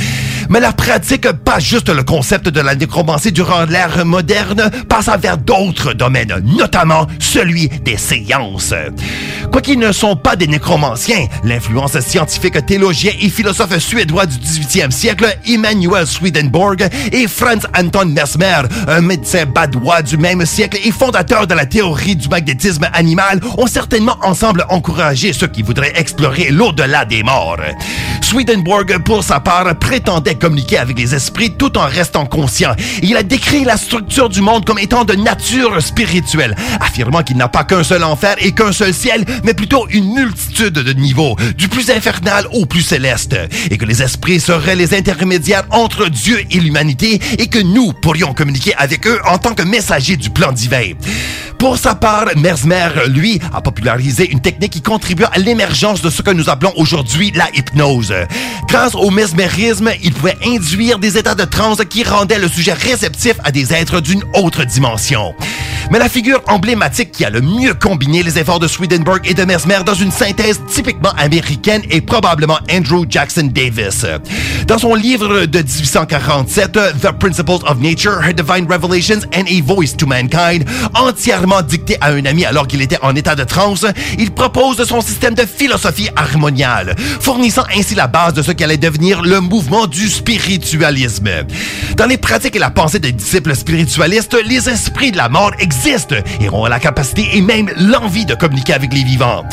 Mais 0.48 0.60
la 0.60 0.72
pratique, 0.72 1.30
pas 1.32 1.60
juste 1.60 1.88
le 1.88 2.02
concept 2.02 2.48
de 2.48 2.60
la 2.60 2.74
nécromancie 2.74 3.32
durant 3.32 3.64
l'ère 3.64 4.04
moderne, 4.04 4.70
passa 4.88 5.16
vers 5.16 5.38
d'autres 5.38 5.92
domaines, 5.92 6.42
notamment 6.44 7.06
celui 7.18 7.68
des 7.68 7.96
séances. 7.96 8.74
Quoiqu'ils 9.50 9.78
ne 9.78 9.92
sont 9.92 10.16
pas 10.16 10.31
des 10.36 10.46
nécromanciens, 10.46 11.26
l'influence 11.44 11.98
scientifique, 12.00 12.64
théologien 12.66 13.12
et 13.20 13.28
philosophe 13.28 13.78
suédois 13.78 14.26
du 14.26 14.36
18e 14.36 14.90
siècle, 14.90 15.36
Emmanuel 15.46 16.06
Swedenborg 16.06 16.88
et 17.12 17.28
Franz 17.28 17.66
Anton 17.78 18.06
Mesmer, 18.06 18.62
un 18.88 19.00
médecin 19.00 19.44
badois 19.46 20.02
du 20.02 20.16
même 20.16 20.44
siècle 20.46 20.78
et 20.84 20.90
fondateur 20.90 21.46
de 21.46 21.54
la 21.54 21.66
théorie 21.66 22.16
du 22.16 22.28
magnétisme 22.28 22.88
animal, 22.92 23.40
ont 23.58 23.66
certainement 23.66 24.16
ensemble 24.22 24.64
encouragé 24.68 25.32
ceux 25.32 25.48
qui 25.48 25.62
voudraient 25.62 25.92
explorer 25.96 26.50
l'au-delà 26.50 27.04
des 27.04 27.22
morts. 27.22 27.56
Swedenborg, 28.20 28.98
pour 29.04 29.22
sa 29.22 29.40
part, 29.40 29.74
prétendait 29.78 30.36
communiquer 30.36 30.78
avec 30.78 30.98
les 30.98 31.14
esprits 31.14 31.50
tout 31.50 31.76
en 31.76 31.86
restant 31.86 32.24
conscient. 32.24 32.74
Il 33.02 33.16
a 33.16 33.22
décrit 33.22 33.64
la 33.64 33.76
structure 33.76 34.28
du 34.28 34.40
monde 34.40 34.64
comme 34.64 34.78
étant 34.78 35.04
de 35.04 35.14
nature 35.14 35.82
spirituelle, 35.82 36.56
affirmant 36.80 37.22
qu'il 37.22 37.36
n'a 37.36 37.48
pas 37.48 37.64
qu'un 37.64 37.82
seul 37.82 38.04
enfer 38.04 38.36
et 38.38 38.52
qu'un 38.52 38.72
seul 38.72 38.94
ciel, 38.94 39.24
mais 39.44 39.54
plutôt 39.54 39.86
une 39.90 40.14
multitude 40.22 40.74
de 40.74 40.92
niveaux, 40.92 41.36
du 41.56 41.68
plus 41.68 41.90
infernal 41.90 42.46
au 42.52 42.64
plus 42.64 42.82
céleste, 42.82 43.36
et 43.70 43.76
que 43.76 43.84
les 43.84 44.02
esprits 44.02 44.38
seraient 44.38 44.76
les 44.76 44.94
intermédiaires 44.94 45.64
entre 45.70 46.08
Dieu 46.08 46.44
et 46.50 46.60
l'humanité, 46.60 47.20
et 47.38 47.48
que 47.48 47.58
nous 47.58 47.92
pourrions 47.92 48.32
communiquer 48.32 48.74
avec 48.76 49.06
eux 49.06 49.20
en 49.26 49.38
tant 49.38 49.54
que 49.54 49.62
messagers 49.62 50.16
du 50.16 50.30
plan 50.30 50.52
divin. 50.52 50.92
Pour 51.58 51.76
sa 51.76 51.94
part, 51.94 52.26
Mersmer, 52.36 52.88
lui, 53.08 53.40
a 53.52 53.60
popularisé 53.60 54.30
une 54.30 54.40
technique 54.40 54.72
qui 54.72 54.82
contribue 54.82 55.24
à 55.32 55.38
l'émergence 55.38 56.02
de 56.02 56.10
ce 56.10 56.22
que 56.22 56.30
nous 56.30 56.48
appelons 56.50 56.72
aujourd'hui 56.76 57.32
la 57.34 57.48
hypnose. 57.54 58.14
Grâce 58.68 58.94
au 58.94 59.10
mesmérisme, 59.10 59.90
il 60.02 60.12
pouvait 60.12 60.38
induire 60.44 60.98
des 60.98 61.18
états 61.18 61.34
de 61.34 61.44
transe 61.44 61.82
qui 61.88 62.04
rendaient 62.04 62.38
le 62.38 62.48
sujet 62.48 62.72
réceptif 62.72 63.34
à 63.44 63.50
des 63.50 63.72
êtres 63.72 64.00
d'une 64.00 64.22
autre 64.34 64.64
dimension. 64.64 65.34
Mais 65.90 65.98
la 65.98 66.08
figure 66.08 66.42
emblématique 66.46 67.12
qui 67.12 67.24
a 67.24 67.30
le 67.30 67.40
mieux 67.40 67.74
combiné 67.74 68.22
les 68.22 68.38
efforts 68.38 68.60
de 68.60 68.68
Swedenborg 68.68 69.20
et 69.24 69.34
de 69.34 69.44
Mesmer 69.44 69.80
dans 69.84 69.94
une 69.94 70.11
synthèse 70.12 70.60
typiquement 70.68 71.12
américaine 71.16 71.82
est 71.90 72.02
probablement 72.02 72.58
Andrew 72.70 73.04
Jackson 73.08 73.50
Davis. 73.52 74.04
Dans 74.66 74.78
son 74.78 74.94
livre 74.94 75.46
de 75.46 75.58
1847, 75.58 76.72
The 77.00 77.12
Principles 77.18 77.64
of 77.66 77.78
Nature, 77.80 78.20
Her 78.22 78.34
Divine 78.34 78.66
Revelations 78.70 79.26
and 79.34 79.44
a 79.48 79.62
Voice 79.64 79.96
to 79.96 80.06
Mankind, 80.06 80.64
entièrement 80.94 81.62
dicté 81.62 81.96
à 82.00 82.10
un 82.12 82.24
ami 82.26 82.44
alors 82.44 82.66
qu'il 82.68 82.82
était 82.82 82.98
en 83.02 83.16
état 83.16 83.34
de 83.34 83.44
transe, 83.44 83.86
il 84.18 84.30
propose 84.30 84.84
son 84.84 85.00
système 85.00 85.34
de 85.34 85.44
philosophie 85.46 86.10
harmoniale, 86.14 86.94
fournissant 87.20 87.64
ainsi 87.76 87.94
la 87.94 88.06
base 88.06 88.34
de 88.34 88.42
ce 88.42 88.52
qui 88.52 88.64
allait 88.64 88.76
devenir 88.76 89.22
le 89.22 89.40
mouvement 89.40 89.86
du 89.86 90.08
spiritualisme. 90.08 91.30
Dans 91.96 92.06
les 92.06 92.18
pratiques 92.18 92.56
et 92.56 92.60
la 92.60 92.70
pensée 92.70 92.98
des 92.98 93.12
disciples 93.12 93.54
spiritualistes, 93.56 94.36
les 94.44 94.68
esprits 94.68 95.12
de 95.12 95.16
la 95.16 95.28
mort 95.28 95.52
existent 95.58 96.16
et 96.40 96.48
ont 96.50 96.66
la 96.66 96.78
capacité 96.78 97.28
et 97.34 97.40
même 97.40 97.70
l'envie 97.78 98.26
de 98.26 98.34
communiquer 98.34 98.74
avec 98.74 98.92
les 98.92 99.04
vivants. 99.04 99.44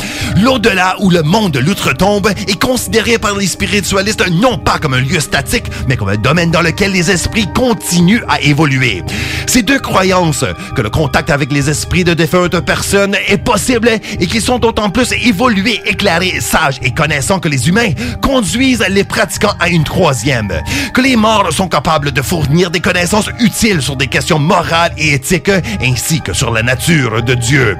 L'au-delà 0.50 0.96
ou 0.98 1.10
le 1.10 1.22
monde 1.22 1.52
de 1.52 1.60
l'outre-tombe 1.60 2.28
est 2.48 2.60
considéré 2.60 3.18
par 3.18 3.36
les 3.36 3.46
spiritualistes 3.46 4.28
non 4.32 4.58
pas 4.58 4.80
comme 4.80 4.94
un 4.94 5.00
lieu 5.00 5.20
statique, 5.20 5.66
mais 5.86 5.96
comme 5.96 6.08
un 6.08 6.16
domaine 6.16 6.50
dans 6.50 6.60
lequel 6.60 6.90
les 6.90 7.08
esprits 7.08 7.46
continuent 7.54 8.24
à 8.28 8.40
évoluer. 8.40 9.04
Ces 9.46 9.62
deux 9.62 9.78
croyances, 9.78 10.44
que 10.74 10.82
le 10.82 10.90
contact 10.90 11.30
avec 11.30 11.52
les 11.52 11.70
esprits 11.70 12.02
de 12.02 12.14
défuntes 12.14 12.58
personnes 12.58 13.16
est 13.28 13.38
possible 13.38 13.88
et 14.18 14.26
qu'ils 14.26 14.42
sont 14.42 14.58
d'autant 14.58 14.90
plus 14.90 15.12
évolués, 15.24 15.80
éclairés, 15.86 16.40
sages 16.40 16.80
et 16.82 16.90
connaissants 16.90 17.38
que 17.38 17.48
les 17.48 17.68
humains, 17.68 17.92
conduisent 18.20 18.84
les 18.88 19.04
pratiquants 19.04 19.54
à 19.60 19.68
une 19.68 19.84
troisième, 19.84 20.50
que 20.92 21.00
les 21.00 21.14
morts 21.14 21.52
sont 21.52 21.68
capables 21.68 22.10
de 22.10 22.22
fournir 22.22 22.72
des 22.72 22.80
connaissances 22.80 23.30
utiles 23.38 23.82
sur 23.82 23.94
des 23.94 24.08
questions 24.08 24.40
morales 24.40 24.94
et 24.98 25.14
éthiques, 25.14 25.52
ainsi 25.80 26.20
que 26.20 26.32
sur 26.32 26.50
la 26.50 26.64
nature 26.64 27.22
de 27.22 27.34
Dieu. 27.34 27.78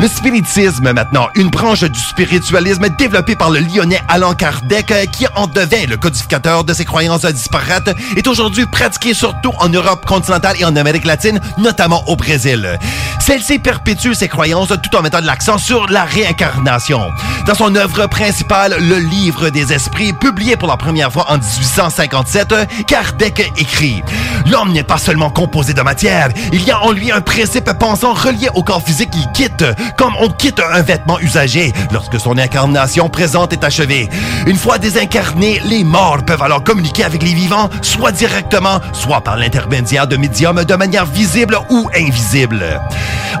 Le 0.00 0.08
spiritisme, 0.08 0.92
maintenant, 0.92 1.28
une 1.36 1.50
branche 1.50 1.84
du 1.84 2.07
spiritualisme 2.08 2.88
développée 2.88 3.36
par 3.36 3.50
le 3.50 3.60
lyonnais 3.60 4.00
Allan 4.08 4.34
Kardec, 4.34 4.92
qui 5.12 5.26
en 5.36 5.46
devint 5.46 5.86
le 5.86 5.96
codificateur 5.96 6.64
de 6.64 6.72
ses 6.72 6.84
croyances 6.84 7.24
disparates, 7.24 7.90
est 8.16 8.26
aujourd'hui 8.26 8.66
pratiquée 8.66 9.14
surtout 9.14 9.52
en 9.58 9.68
Europe 9.68 10.06
continentale 10.06 10.56
et 10.58 10.64
en 10.64 10.74
Amérique 10.76 11.04
latine, 11.04 11.40
notamment 11.58 12.02
au 12.08 12.16
Brésil. 12.16 12.78
Celle-ci 13.20 13.58
perpétue 13.58 14.14
ses 14.14 14.28
croyances 14.28 14.68
tout 14.68 14.96
en 14.96 15.02
mettant 15.02 15.20
de 15.20 15.26
l'accent 15.26 15.58
sur 15.58 15.86
la 15.88 16.04
réincarnation. 16.04 17.10
Dans 17.46 17.54
son 17.54 17.74
œuvre 17.74 18.06
principale, 18.06 18.76
Le 18.80 18.96
Livre 18.98 19.50
des 19.50 19.72
Esprits, 19.72 20.12
publié 20.12 20.56
pour 20.56 20.68
la 20.68 20.76
première 20.76 21.12
fois 21.12 21.26
en 21.28 21.34
1857, 21.34 22.54
Kardec 22.86 23.52
écrit 23.56 24.02
L'homme 24.46 24.72
n'est 24.72 24.82
pas 24.82 24.98
seulement 24.98 25.30
composé 25.30 25.74
de 25.74 25.82
matière, 25.82 26.30
il 26.52 26.64
y 26.64 26.70
a 26.70 26.80
en 26.80 26.92
lui 26.92 27.12
un 27.12 27.20
principe 27.20 27.70
pensant 27.78 28.14
relié 28.14 28.48
au 28.54 28.62
corps 28.62 28.82
physique 28.82 29.10
qu'il 29.10 29.26
quitte, 29.32 29.64
comme 29.96 30.14
on 30.20 30.28
quitte 30.30 30.60
un 30.60 30.82
vêtement 30.82 31.18
usagé 31.20 31.72
lorsque 31.98 32.20
son 32.20 32.38
incarnation 32.38 33.08
présente 33.08 33.52
est 33.52 33.64
achevée. 33.64 34.08
Une 34.46 34.56
fois 34.56 34.78
désincarnés, 34.78 35.60
les 35.64 35.82
morts 35.82 36.24
peuvent 36.24 36.44
alors 36.44 36.62
communiquer 36.62 37.02
avec 37.02 37.24
les 37.24 37.34
vivants, 37.34 37.68
soit 37.82 38.12
directement, 38.12 38.80
soit 38.92 39.20
par 39.20 39.36
l'intermédiaire 39.36 40.06
de 40.06 40.16
médiums 40.16 40.62
de 40.62 40.74
manière 40.76 41.06
visible 41.06 41.58
ou 41.70 41.90
invisible. 41.96 42.80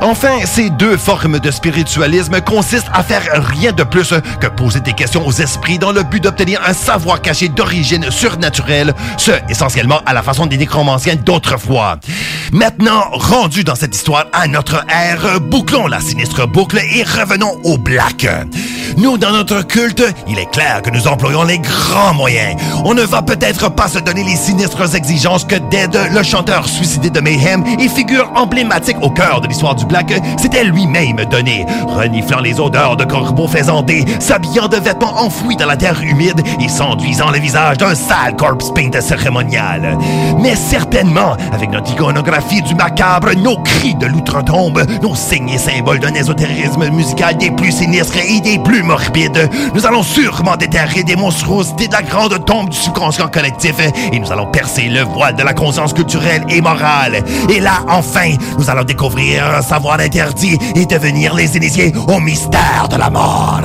Enfin, 0.00 0.44
ces 0.44 0.70
deux 0.70 0.96
formes 0.96 1.38
de 1.38 1.52
spiritualisme 1.52 2.40
consistent 2.40 2.90
à 2.92 3.04
faire 3.04 3.22
rien 3.32 3.70
de 3.70 3.84
plus 3.84 4.12
que 4.40 4.48
poser 4.48 4.80
des 4.80 4.92
questions 4.92 5.24
aux 5.24 5.32
esprits 5.32 5.78
dans 5.78 5.92
le 5.92 6.02
but 6.02 6.22
d'obtenir 6.24 6.60
un 6.66 6.72
savoir 6.72 7.22
caché 7.22 7.48
d'origine 7.48 8.10
surnaturelle, 8.10 8.92
ce 9.18 9.30
essentiellement 9.48 10.00
à 10.04 10.14
la 10.14 10.24
façon 10.24 10.46
des 10.46 10.56
nécromanciens 10.56 11.14
d'autrefois. 11.14 11.98
Maintenant, 12.50 13.04
rendu 13.12 13.62
dans 13.62 13.76
cette 13.76 13.94
histoire 13.94 14.26
à 14.32 14.48
notre 14.48 14.84
ère, 14.88 15.40
bouclons 15.40 15.86
la 15.86 16.00
sinistre 16.00 16.48
boucle 16.48 16.78
et 16.78 17.04
revenons 17.04 17.60
au 17.62 17.78
black. 17.78 18.26
Nous, 18.96 19.18
dans 19.18 19.32
notre 19.32 19.62
culte, 19.62 20.02
il 20.26 20.38
est 20.38 20.50
clair 20.50 20.82
que 20.82 20.90
nous 20.90 21.06
employons 21.06 21.44
les 21.44 21.58
grands 21.58 22.14
moyens. 22.14 22.56
On 22.84 22.94
ne 22.94 23.02
va 23.02 23.22
peut-être 23.22 23.70
pas 23.70 23.88
se 23.88 23.98
donner 23.98 24.24
les 24.24 24.36
sinistres 24.36 24.94
exigences 24.94 25.44
que 25.44 25.56
Dead, 25.56 25.96
le 26.12 26.22
chanteur 26.22 26.68
suicidé 26.68 27.10
de 27.10 27.20
Mayhem 27.20 27.64
et 27.78 27.88
figure 27.88 28.30
emblématique 28.34 28.96
au 29.02 29.10
cœur 29.10 29.40
de 29.40 29.48
l'histoire 29.48 29.74
du 29.74 29.84
black, 29.86 30.12
s'était 30.38 30.64
lui-même 30.64 31.24
donné, 31.30 31.66
reniflant 31.86 32.40
les 32.40 32.58
odeurs 32.60 32.96
de 32.96 33.04
corbeaux 33.04 33.48
faisandés, 33.48 34.04
s'habillant 34.18 34.68
de 34.68 34.76
vêtements 34.76 35.20
enfouis 35.20 35.56
dans 35.56 35.66
la 35.66 35.76
terre 35.76 36.00
humide 36.02 36.42
et 36.60 36.68
s'enduisant 36.68 37.30
le 37.30 37.38
visage 37.38 37.78
d'un 37.78 37.94
sale 37.94 38.36
corpse 38.36 38.70
paint 38.74 39.00
cérémonial. 39.00 39.98
Mais 40.40 40.56
certainement, 40.56 41.36
avec 41.52 41.70
notre 41.70 41.90
iconographie 41.92 42.62
du 42.62 42.74
macabre, 42.74 43.30
nos 43.36 43.58
cris 43.58 43.94
de 43.94 44.06
l'outre-tombe, 44.06 44.84
nos 45.02 45.14
signes 45.14 45.50
et 45.50 45.58
symboles 45.58 46.00
d'un 46.00 46.14
ésotérisme 46.14 46.88
musical 46.90 47.36
des 47.36 47.50
plus 47.50 47.72
sinistres 47.72 48.16
et 48.16 48.27
des 48.28 48.58
plus 48.58 48.82
morbides, 48.82 49.48
nous 49.74 49.86
allons 49.86 50.02
sûrement 50.02 50.56
déterrer 50.56 51.02
des 51.02 51.16
monstruosités 51.16 51.88
de 51.88 51.92
la 51.92 52.02
grande 52.02 52.44
tombe 52.44 52.68
du 52.68 52.76
subconscient 52.76 53.28
collectif 53.28 53.74
et 54.12 54.18
nous 54.18 54.30
allons 54.30 54.46
percer 54.46 54.82
le 54.82 55.02
voile 55.02 55.34
de 55.34 55.42
la 55.42 55.54
conscience 55.54 55.92
culturelle 55.92 56.44
et 56.48 56.60
morale. 56.60 57.24
Et 57.48 57.60
là, 57.60 57.80
enfin, 57.88 58.34
nous 58.58 58.68
allons 58.68 58.84
découvrir 58.84 59.44
un 59.46 59.62
savoir 59.62 59.98
interdit 60.00 60.58
et 60.74 60.84
devenir 60.84 61.34
les 61.34 61.56
initiés 61.56 61.92
au 62.06 62.20
mystère 62.20 62.88
de 62.90 62.96
la 62.96 63.10
mort. 63.10 63.62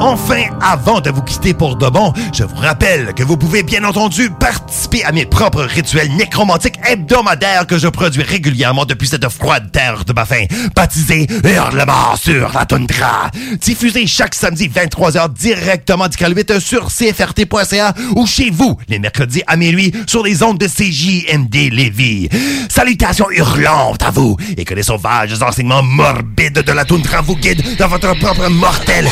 Enfin, 0.00 0.44
avant 0.62 1.02
de 1.02 1.10
vous 1.10 1.20
quitter 1.20 1.52
pour 1.52 1.76
de 1.76 1.86
bon, 1.86 2.14
je 2.32 2.42
vous 2.42 2.56
rappelle 2.56 3.12
que 3.12 3.22
vous 3.22 3.36
pouvez 3.36 3.62
bien 3.62 3.84
entendu 3.84 4.30
participer 4.30 5.04
à 5.04 5.12
mes 5.12 5.26
propres 5.26 5.62
rituels 5.62 6.10
nécromantiques 6.16 6.80
hebdomadaires 6.88 7.66
que 7.66 7.76
je 7.78 7.86
produis 7.86 8.22
régulièrement 8.22 8.86
depuis 8.86 9.08
cette 9.08 9.28
froide 9.28 9.70
terre 9.72 10.06
de 10.06 10.14
ma 10.14 10.24
faim, 10.24 10.46
baptisé 10.74 11.26
Hurlement 11.44 12.16
sur 12.16 12.50
la 12.54 12.64
toundra, 12.64 13.30
diffusé 13.60 14.06
chaque 14.06 14.34
samedi 14.34 14.68
23h 14.68 15.34
directement 15.34 16.08
du 16.08 16.16
Caluite 16.16 16.58
sur 16.60 16.86
cfrt.ca 16.86 17.92
ou 18.16 18.26
chez 18.26 18.50
vous 18.50 18.78
les 18.88 18.98
mercredis 18.98 19.42
à 19.46 19.56
minuit 19.56 19.92
sur 20.06 20.22
les 20.22 20.42
ondes 20.42 20.58
de 20.58 20.66
CJMD 20.66 21.72
Lévis. 21.72 22.30
Salutations 22.70 23.30
hurlantes 23.30 24.02
à 24.02 24.10
vous 24.10 24.36
et 24.56 24.64
que 24.64 24.74
les 24.74 24.82
sauvages 24.82 25.42
enseignements 25.42 25.82
morbides 25.82 26.62
de 26.62 26.72
la 26.72 26.86
toundra 26.86 27.20
vous 27.20 27.36
guident 27.36 27.76
dans 27.78 27.88
votre 27.88 28.18
propre 28.18 28.48
mortel 28.48 29.06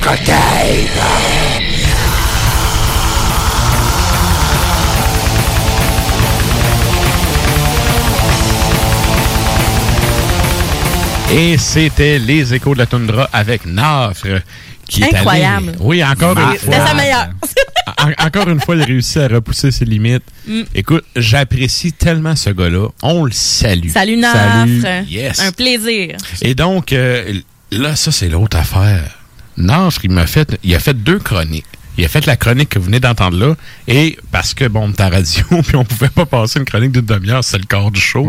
quête. 0.00 0.30
Et 11.32 11.56
c'était 11.58 12.18
les 12.18 12.52
échos 12.54 12.74
de 12.74 12.78
la 12.80 12.86
toundra 12.86 13.28
avec 13.32 13.64
Nafre. 13.64 14.40
Qui 14.88 15.04
est 15.04 15.14
Incroyable. 15.14 15.68
allé- 15.68 15.78
oui, 15.78 16.02
encore 16.04 16.36
une 16.36 16.58
C'était 16.58 16.76
fois. 16.76 16.86
sa 16.86 16.94
meilleure. 16.94 17.28
En- 17.98 18.26
encore 18.26 18.48
une 18.48 18.60
fois, 18.60 18.76
il 18.76 18.82
réussit 18.82 19.16
à 19.18 19.28
repousser 19.28 19.70
ses 19.70 19.84
limites. 19.84 20.22
Mm. 20.46 20.60
Écoute, 20.74 21.04
j'apprécie 21.16 21.92
tellement 21.92 22.34
ce 22.36 22.50
gars-là. 22.50 22.88
On 23.02 23.24
le 23.24 23.32
salue. 23.32 23.90
Salut 23.90 24.16
Nafre. 24.16 24.36
Salut. 24.80 25.06
Yes. 25.08 25.40
Un 25.40 25.52
plaisir. 25.52 26.16
Et 26.40 26.54
donc, 26.54 26.92
euh, 26.92 27.40
là, 27.72 27.96
ça, 27.96 28.10
c'est 28.12 28.28
l'autre 28.28 28.56
affaire. 28.56 29.18
Nafre, 29.60 30.04
il 30.04 30.10
m'a 30.10 30.26
fait, 30.26 30.58
il 30.62 30.74
a 30.74 30.78
fait 30.80 30.94
deux 30.94 31.18
chroniques. 31.18 31.64
Il 31.98 32.04
a 32.04 32.08
fait 32.08 32.24
la 32.24 32.36
chronique 32.36 32.70
que 32.70 32.78
vous 32.78 32.86
venez 32.86 33.00
d'entendre 33.00 33.36
là, 33.36 33.54
et 33.86 34.16
parce 34.30 34.54
que, 34.54 34.64
bon, 34.68 34.84
on 34.86 34.90
est 34.90 35.00
à 35.00 35.10
radio, 35.10 35.44
puis 35.66 35.76
on 35.76 35.84
pouvait 35.84 36.08
pas 36.08 36.24
passer 36.24 36.58
une 36.60 36.64
chronique 36.64 36.92
d'une 36.92 37.04
demi-heure, 37.04 37.44
c'est 37.44 37.58
le 37.58 37.64
corps 37.66 37.90
du 37.90 38.00
show. 38.00 38.26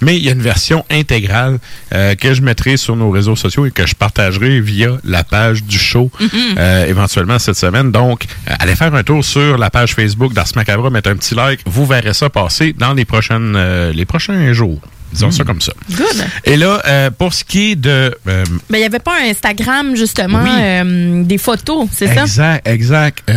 Mais 0.00 0.16
il 0.16 0.24
y 0.24 0.28
a 0.30 0.32
une 0.32 0.40
version 0.40 0.86
intégrale 0.90 1.58
euh, 1.92 2.14
que 2.14 2.32
je 2.32 2.40
mettrai 2.40 2.78
sur 2.78 2.96
nos 2.96 3.10
réseaux 3.10 3.36
sociaux 3.36 3.66
et 3.66 3.72
que 3.72 3.84
je 3.86 3.94
partagerai 3.94 4.60
via 4.60 4.92
la 5.04 5.22
page 5.24 5.64
du 5.64 5.76
show 5.78 6.10
Mhm. 6.20 6.30
euh, 6.56 6.86
éventuellement 6.86 7.38
cette 7.38 7.56
semaine. 7.56 7.90
Donc, 7.92 8.24
euh, 8.48 8.54
allez 8.58 8.76
faire 8.76 8.94
un 8.94 9.02
tour 9.02 9.22
sur 9.24 9.58
la 9.58 9.68
page 9.68 9.94
Facebook 9.94 10.32
d'Ars 10.32 10.46
Macabre, 10.56 10.90
mettre 10.90 11.10
un 11.10 11.16
petit 11.16 11.34
like. 11.34 11.60
Vous 11.66 11.84
verrez 11.84 12.14
ça 12.14 12.30
passer 12.30 12.72
dans 12.72 12.94
les 12.94 13.04
prochaines, 13.04 13.54
euh, 13.56 13.92
les 13.92 14.06
prochains 14.06 14.52
jours. 14.54 14.80
Disons 15.12 15.30
ça 15.30 15.44
comme 15.44 15.60
ça. 15.60 15.72
Good. 15.90 16.24
Et 16.44 16.56
là, 16.56 16.82
euh, 16.86 17.10
pour 17.10 17.34
ce 17.34 17.44
qui 17.44 17.72
est 17.72 17.76
de... 17.76 18.14
euh, 18.28 18.44
Mais 18.68 18.78
il 18.78 18.80
n'y 18.82 18.86
avait 18.86 18.98
pas 19.00 19.16
un 19.20 19.28
Instagram, 19.30 19.96
justement, 19.96 20.42
Oui. 20.42 20.50
euh, 20.52 21.22
des 21.24 21.38
photos, 21.38 21.88
c'est 21.92 22.06
ça? 22.14 22.22
exact, 22.22 22.66
exact. 22.68 23.30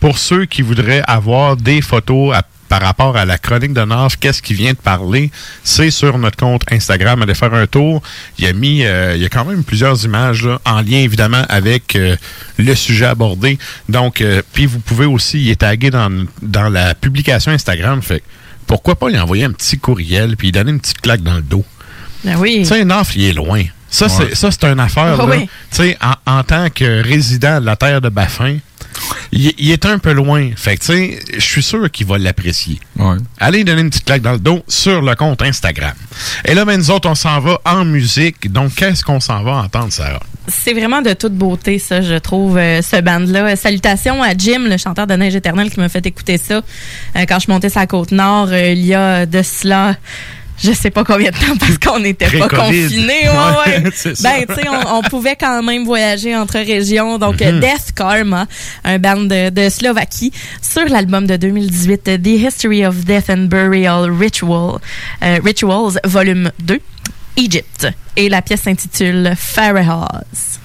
Pour 0.00 0.18
ceux 0.18 0.46
qui 0.46 0.62
voudraient 0.62 1.02
avoir 1.06 1.56
des 1.56 1.80
photos 1.82 2.34
à- 2.34 2.42
par 2.68 2.80
rapport 2.82 3.16
à 3.16 3.24
la 3.24 3.36
chronique 3.36 3.72
de 3.72 3.82
Nage, 3.84 4.16
qu'est-ce 4.18 4.40
qui 4.40 4.54
vient 4.54 4.70
de 4.72 4.76
parler, 4.78 5.32
c'est 5.64 5.90
sur 5.90 6.16
notre 6.18 6.36
compte 6.36 6.62
Instagram. 6.70 7.20
Allez 7.20 7.34
faire 7.34 7.52
un 7.52 7.66
tour. 7.66 8.00
Il 8.38 8.44
y 8.44 8.46
a 8.46 8.52
mis, 8.52 8.84
euh, 8.84 9.14
il 9.16 9.22
y 9.22 9.24
a 9.24 9.28
quand 9.28 9.44
même 9.44 9.64
plusieurs 9.64 10.04
images 10.04 10.44
là, 10.46 10.60
en 10.64 10.80
lien 10.80 10.98
évidemment 10.98 11.44
avec 11.48 11.96
euh, 11.96 12.14
le 12.58 12.74
sujet 12.76 13.06
abordé. 13.06 13.58
Donc, 13.88 14.20
euh, 14.20 14.40
puis 14.52 14.66
vous 14.66 14.78
pouvez 14.78 15.06
aussi 15.06 15.50
y 15.50 15.56
taguer 15.56 15.90
dans, 15.90 16.24
dans 16.42 16.68
la 16.68 16.94
publication 16.94 17.50
Instagram. 17.50 18.00
Fait 18.02 18.20
que 18.20 18.24
pourquoi 18.70 18.94
pas 18.94 19.08
lui 19.08 19.18
envoyer 19.18 19.44
un 19.44 19.50
petit 19.50 19.78
courriel 19.78 20.36
puis 20.36 20.48
lui 20.48 20.52
donner 20.52 20.70
une 20.70 20.80
petite 20.80 21.00
claque 21.00 21.22
dans 21.22 21.34
le 21.34 21.42
dos? 21.42 21.64
Ben 22.24 22.36
oui. 22.36 22.58
Tu 22.60 22.66
sais, 22.66 22.84
Naf, 22.84 23.16
il 23.16 23.24
est 23.24 23.32
loin. 23.32 23.64
Ça, 23.88 24.06
Ouais. 24.06 24.12
c'est, 24.28 24.34
ça, 24.36 24.50
c'est 24.52 24.64
une 24.66 24.78
affaire. 24.78 25.16
Ah 25.18 25.24
oui. 25.26 25.48
Tu 25.72 25.76
sais, 25.76 25.98
en, 26.26 26.38
en 26.38 26.44
tant 26.44 26.70
que 26.70 27.02
résident 27.02 27.60
de 27.60 27.66
la 27.66 27.74
terre 27.74 28.00
de 28.00 28.08
Baffin, 28.08 28.58
il, 29.32 29.52
il 29.58 29.70
est 29.70 29.86
un 29.86 29.98
peu 29.98 30.12
loin. 30.12 30.50
Fait 30.56 30.76
que, 30.76 30.80
tu 30.80 30.92
sais, 30.92 31.20
je 31.34 31.40
suis 31.40 31.62
sûr 31.62 31.90
qu'il 31.90 32.06
va 32.06 32.18
l'apprécier. 32.18 32.80
Allez 33.38 33.64
donner 33.64 33.82
une 33.82 33.90
petite 33.90 34.04
claque 34.04 34.22
dans 34.22 34.32
le 34.32 34.38
dos 34.38 34.62
sur 34.68 35.02
le 35.02 35.14
compte 35.14 35.42
Instagram. 35.42 35.94
Et 36.44 36.54
là, 36.54 36.64
ben, 36.64 36.76
nous 36.78 36.90
autres, 36.90 37.08
on 37.08 37.14
s'en 37.14 37.40
va 37.40 37.60
en 37.64 37.84
musique. 37.84 38.50
Donc, 38.52 38.74
qu'est-ce 38.74 39.04
qu'on 39.04 39.20
s'en 39.20 39.42
va 39.42 39.52
entendre, 39.56 39.92
Sarah? 39.92 40.20
C'est 40.48 40.72
vraiment 40.72 41.00
de 41.00 41.12
toute 41.12 41.34
beauté, 41.34 41.78
ça, 41.78 42.00
je 42.00 42.14
trouve, 42.16 42.58
euh, 42.58 42.82
ce 42.82 43.00
band-là. 43.00 43.56
Salutations 43.56 44.22
à 44.22 44.34
Jim, 44.36 44.66
le 44.68 44.76
chanteur 44.76 45.06
de 45.06 45.14
Neige 45.14 45.36
éternelle, 45.36 45.70
qui 45.70 45.78
m'a 45.78 45.88
fait 45.88 46.04
écouter 46.06 46.38
ça 46.38 46.56
euh, 46.56 47.24
quand 47.28 47.38
je 47.38 47.50
montais 47.50 47.68
sa 47.68 47.86
côte 47.86 48.10
nord 48.10 48.48
euh, 48.50 48.70
il 48.72 48.84
y 48.84 48.94
a 48.94 49.26
de 49.26 49.42
cela. 49.42 49.96
Je 50.62 50.72
sais 50.72 50.90
pas 50.90 51.04
combien 51.04 51.30
de 51.30 51.36
temps 51.36 51.56
parce 51.58 51.78
qu'on 51.78 51.98
n'était 52.00 52.26
pas 52.38 52.48
confinés. 52.48 53.28
Ouais, 53.28 53.82
ouais. 53.82 53.82
Ben, 54.22 54.44
tu 54.46 54.54
sais, 54.54 54.68
on, 54.68 54.98
on 54.98 55.02
pouvait 55.02 55.36
quand 55.36 55.62
même 55.62 55.84
voyager 55.84 56.36
entre 56.36 56.54
régions. 56.58 57.18
Donc, 57.18 57.40
Mhm. 57.40 57.60
Death 57.60 57.92
Karma, 57.96 58.46
un 58.84 58.98
band 58.98 59.22
de, 59.22 59.50
de 59.50 59.68
Slovaquie, 59.70 60.32
sur 60.60 60.84
l'album 60.88 61.26
de 61.26 61.36
2018, 61.36 62.08
euh, 62.08 62.18
The 62.18 62.26
History 62.26 62.84
of 62.86 62.96
Death 63.04 63.30
and 63.30 63.46
Burial 63.48 64.10
Ritual, 64.10 64.78
euh, 65.22 65.38
Rituals, 65.44 65.98
volume 66.04 66.50
2, 66.60 66.78
Egypt. 67.38 67.88
Et 68.16 68.28
la 68.28 68.42
pièce 68.42 68.62
s'intitule 68.62 69.32
Pharaohs. 69.36 70.59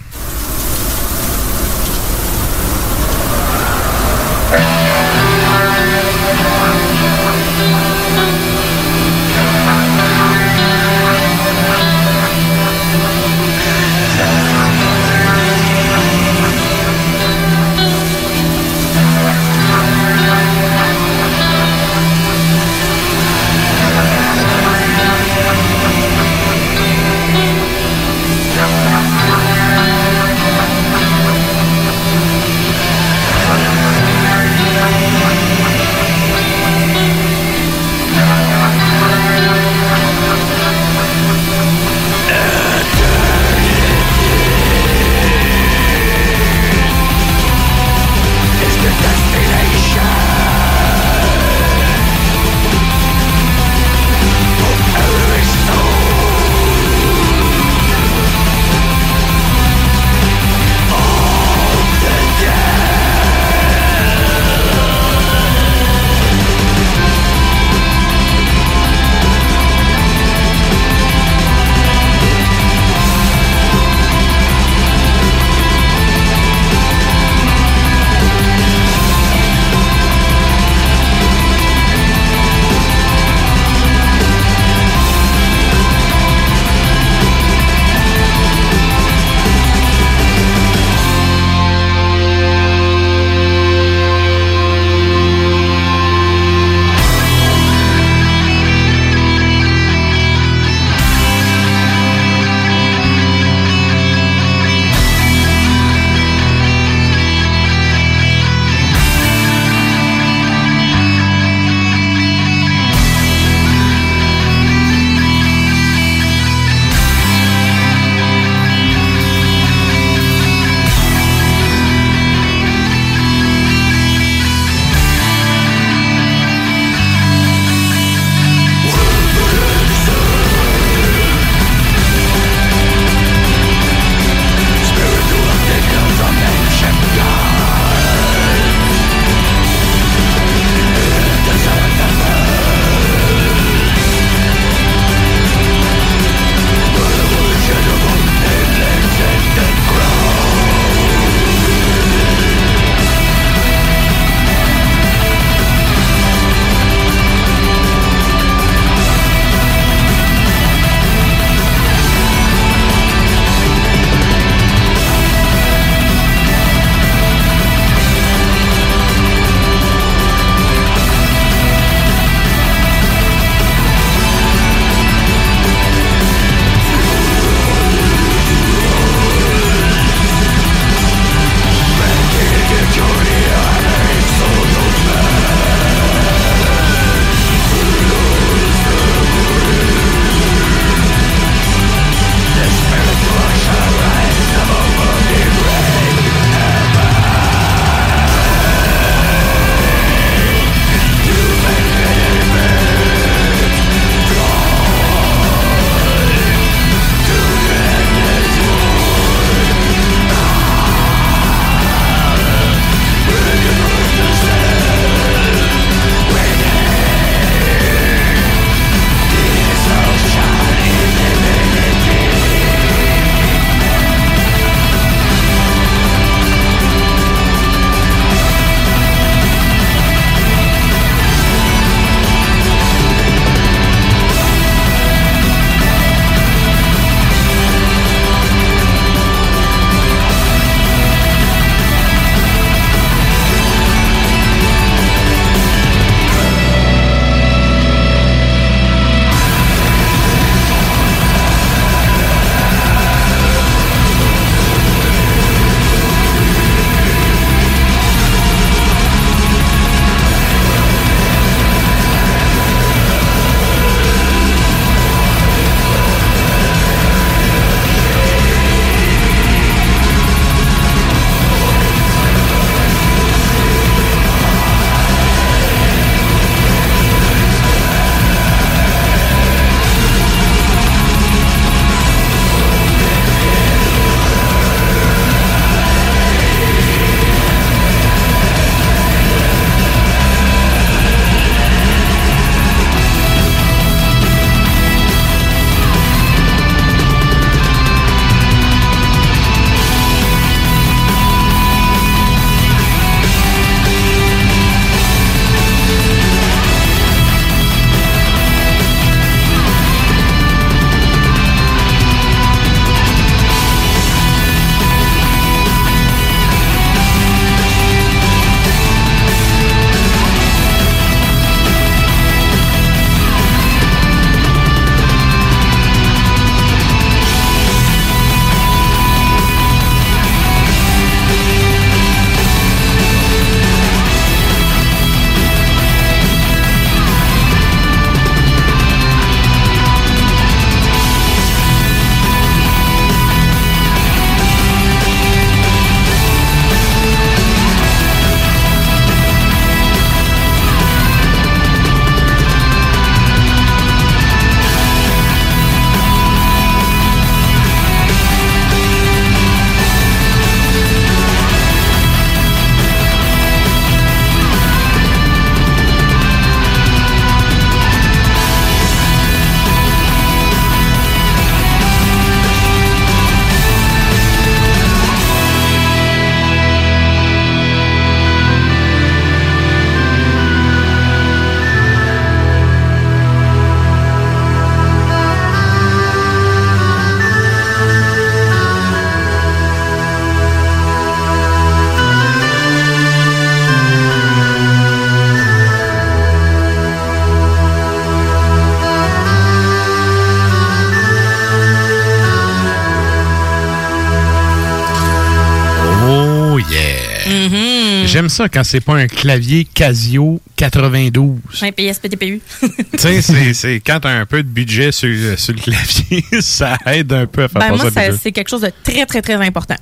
Ça 408.35 408.49
quand 408.49 408.63
c'est 408.63 408.79
pas 408.81 408.95
un 408.95 409.07
clavier 409.07 409.65
Casio 409.65 410.41
92. 410.55 411.37
Ouais, 411.61 411.71
PSPTPU. 411.71 412.41
tu 412.61 413.21
sais, 413.21 413.53
c'est- 413.53 413.79
quand 413.85 413.99
t'as 414.01 414.09
un 414.19 414.25
peu 414.25 414.43
de 414.43 414.47
budget 414.49 414.91
sur, 414.91 415.09
sur 415.39 415.53
le 415.53 415.59
clavier, 415.61 416.23
ça 416.41 416.77
aide 416.85 417.11
un 417.13 417.25
peu 417.27 417.43
à 417.43 417.47
faire 417.47 417.61
Ben, 417.61 417.69
passer 417.71 417.81
moi, 417.83 417.91
ça- 417.91 418.17
c'est 418.21 418.31
quelque 418.31 418.49
chose 418.49 418.61
de 418.61 418.71
très, 418.83 419.05
très, 419.05 419.21
très 419.21 419.35
important. 419.35 419.75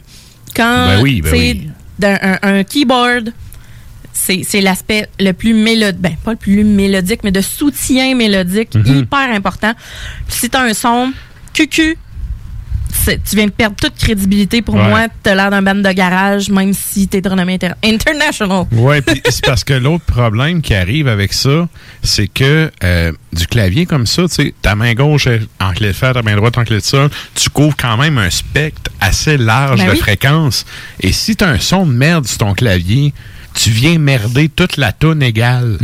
Quand, 0.56 0.88
Ben 0.88 1.02
oui, 1.02 1.22
ben 1.22 1.32
oui. 1.32 1.70
un, 2.04 2.38
un 2.44 2.64
keyboard, 2.64 3.32
c'est 4.12 4.62
l'aspect 4.62 5.08
le 5.20 5.32
plus 5.34 5.54
mélodique, 5.54 6.00
ben, 6.02 6.16
pas 6.24 6.32
le 6.32 6.38
plus 6.38 6.64
mélodique, 6.64 7.22
mais 7.24 7.32
de 7.32 7.42
soutien 7.42 8.16
mélodique, 8.16 8.74
Mhm. 8.76 9.00
hyper 9.00 9.30
important. 9.34 9.74
Puis 10.28 10.38
si 10.40 10.50
t'as 10.50 10.62
un 10.64 10.74
son 10.74 11.12
QQ, 11.54 11.98
tu 13.06 13.36
viens 13.36 13.46
de 13.48 13.52
perdre 13.52 13.76
toute 13.76 13.96
crédibilité 13.96 14.62
pour 14.62 14.76
Ouais. 14.76 14.88
moi. 14.88 15.08
T'as 15.24 15.36
l'air 15.36 15.50
d'un 15.52 15.62
band 15.62 15.76
de 15.76 15.92
garage, 15.92 16.50
même 16.50 16.74
si 16.74 17.08
t'es 17.08 17.22
de 17.22 17.30
renommée 17.30 17.56
inter- 17.56 17.74
international. 17.84 18.66
Ouais, 18.72 19.02
puis 19.02 19.22
c'est 19.30 19.46
parce 19.46 19.64
que 19.64 19.74
l'autre 19.74 20.06
problème 20.06 20.62
qui 20.62 20.74
arrive 20.74 21.08
avec 21.08 21.34
ça, 21.34 21.68
c'est 22.04 22.28
que 22.28 22.72
euh, 22.84 23.12
du 23.34 23.48
clavier 23.48 23.86
comme 23.86 24.06
ça, 24.06 24.24
tu 24.24 24.36
sais, 24.36 24.54
ta 24.62 24.76
main 24.76 24.94
gauche 24.94 25.28
est 25.28 25.42
en 25.60 25.74
clé 25.74 25.88
de 25.88 25.94
fer, 25.94 26.14
ta 26.14 26.22
main 26.22 26.36
droite 26.36 26.58
en 26.58 26.64
clé 26.64 26.78
de 26.78 26.84
sol, 26.84 27.10
tu 27.36 27.50
couvres 27.50 27.76
quand 27.78 27.98
même 27.98 28.18
un 28.18 28.30
spectre 28.30 28.92
assez 29.02 29.38
large 29.38 29.80
Ben 29.80 29.88
de 29.88 29.92
oui. 29.92 29.98
fréquences. 29.98 30.66
Et 31.00 31.12
si 31.12 31.36
tu 31.36 31.44
as 31.44 31.50
un 31.50 31.60
son 31.60 31.86
de 31.86 31.92
merde 31.94 32.26
sur 32.28 32.38
ton 32.40 32.54
clavier, 32.54 33.14
tu 33.54 33.70
viens 33.70 33.98
merder 34.00 34.50
toute 34.50 34.78
la 34.78 34.92
tonne 34.92 35.22
égale. 35.22 35.78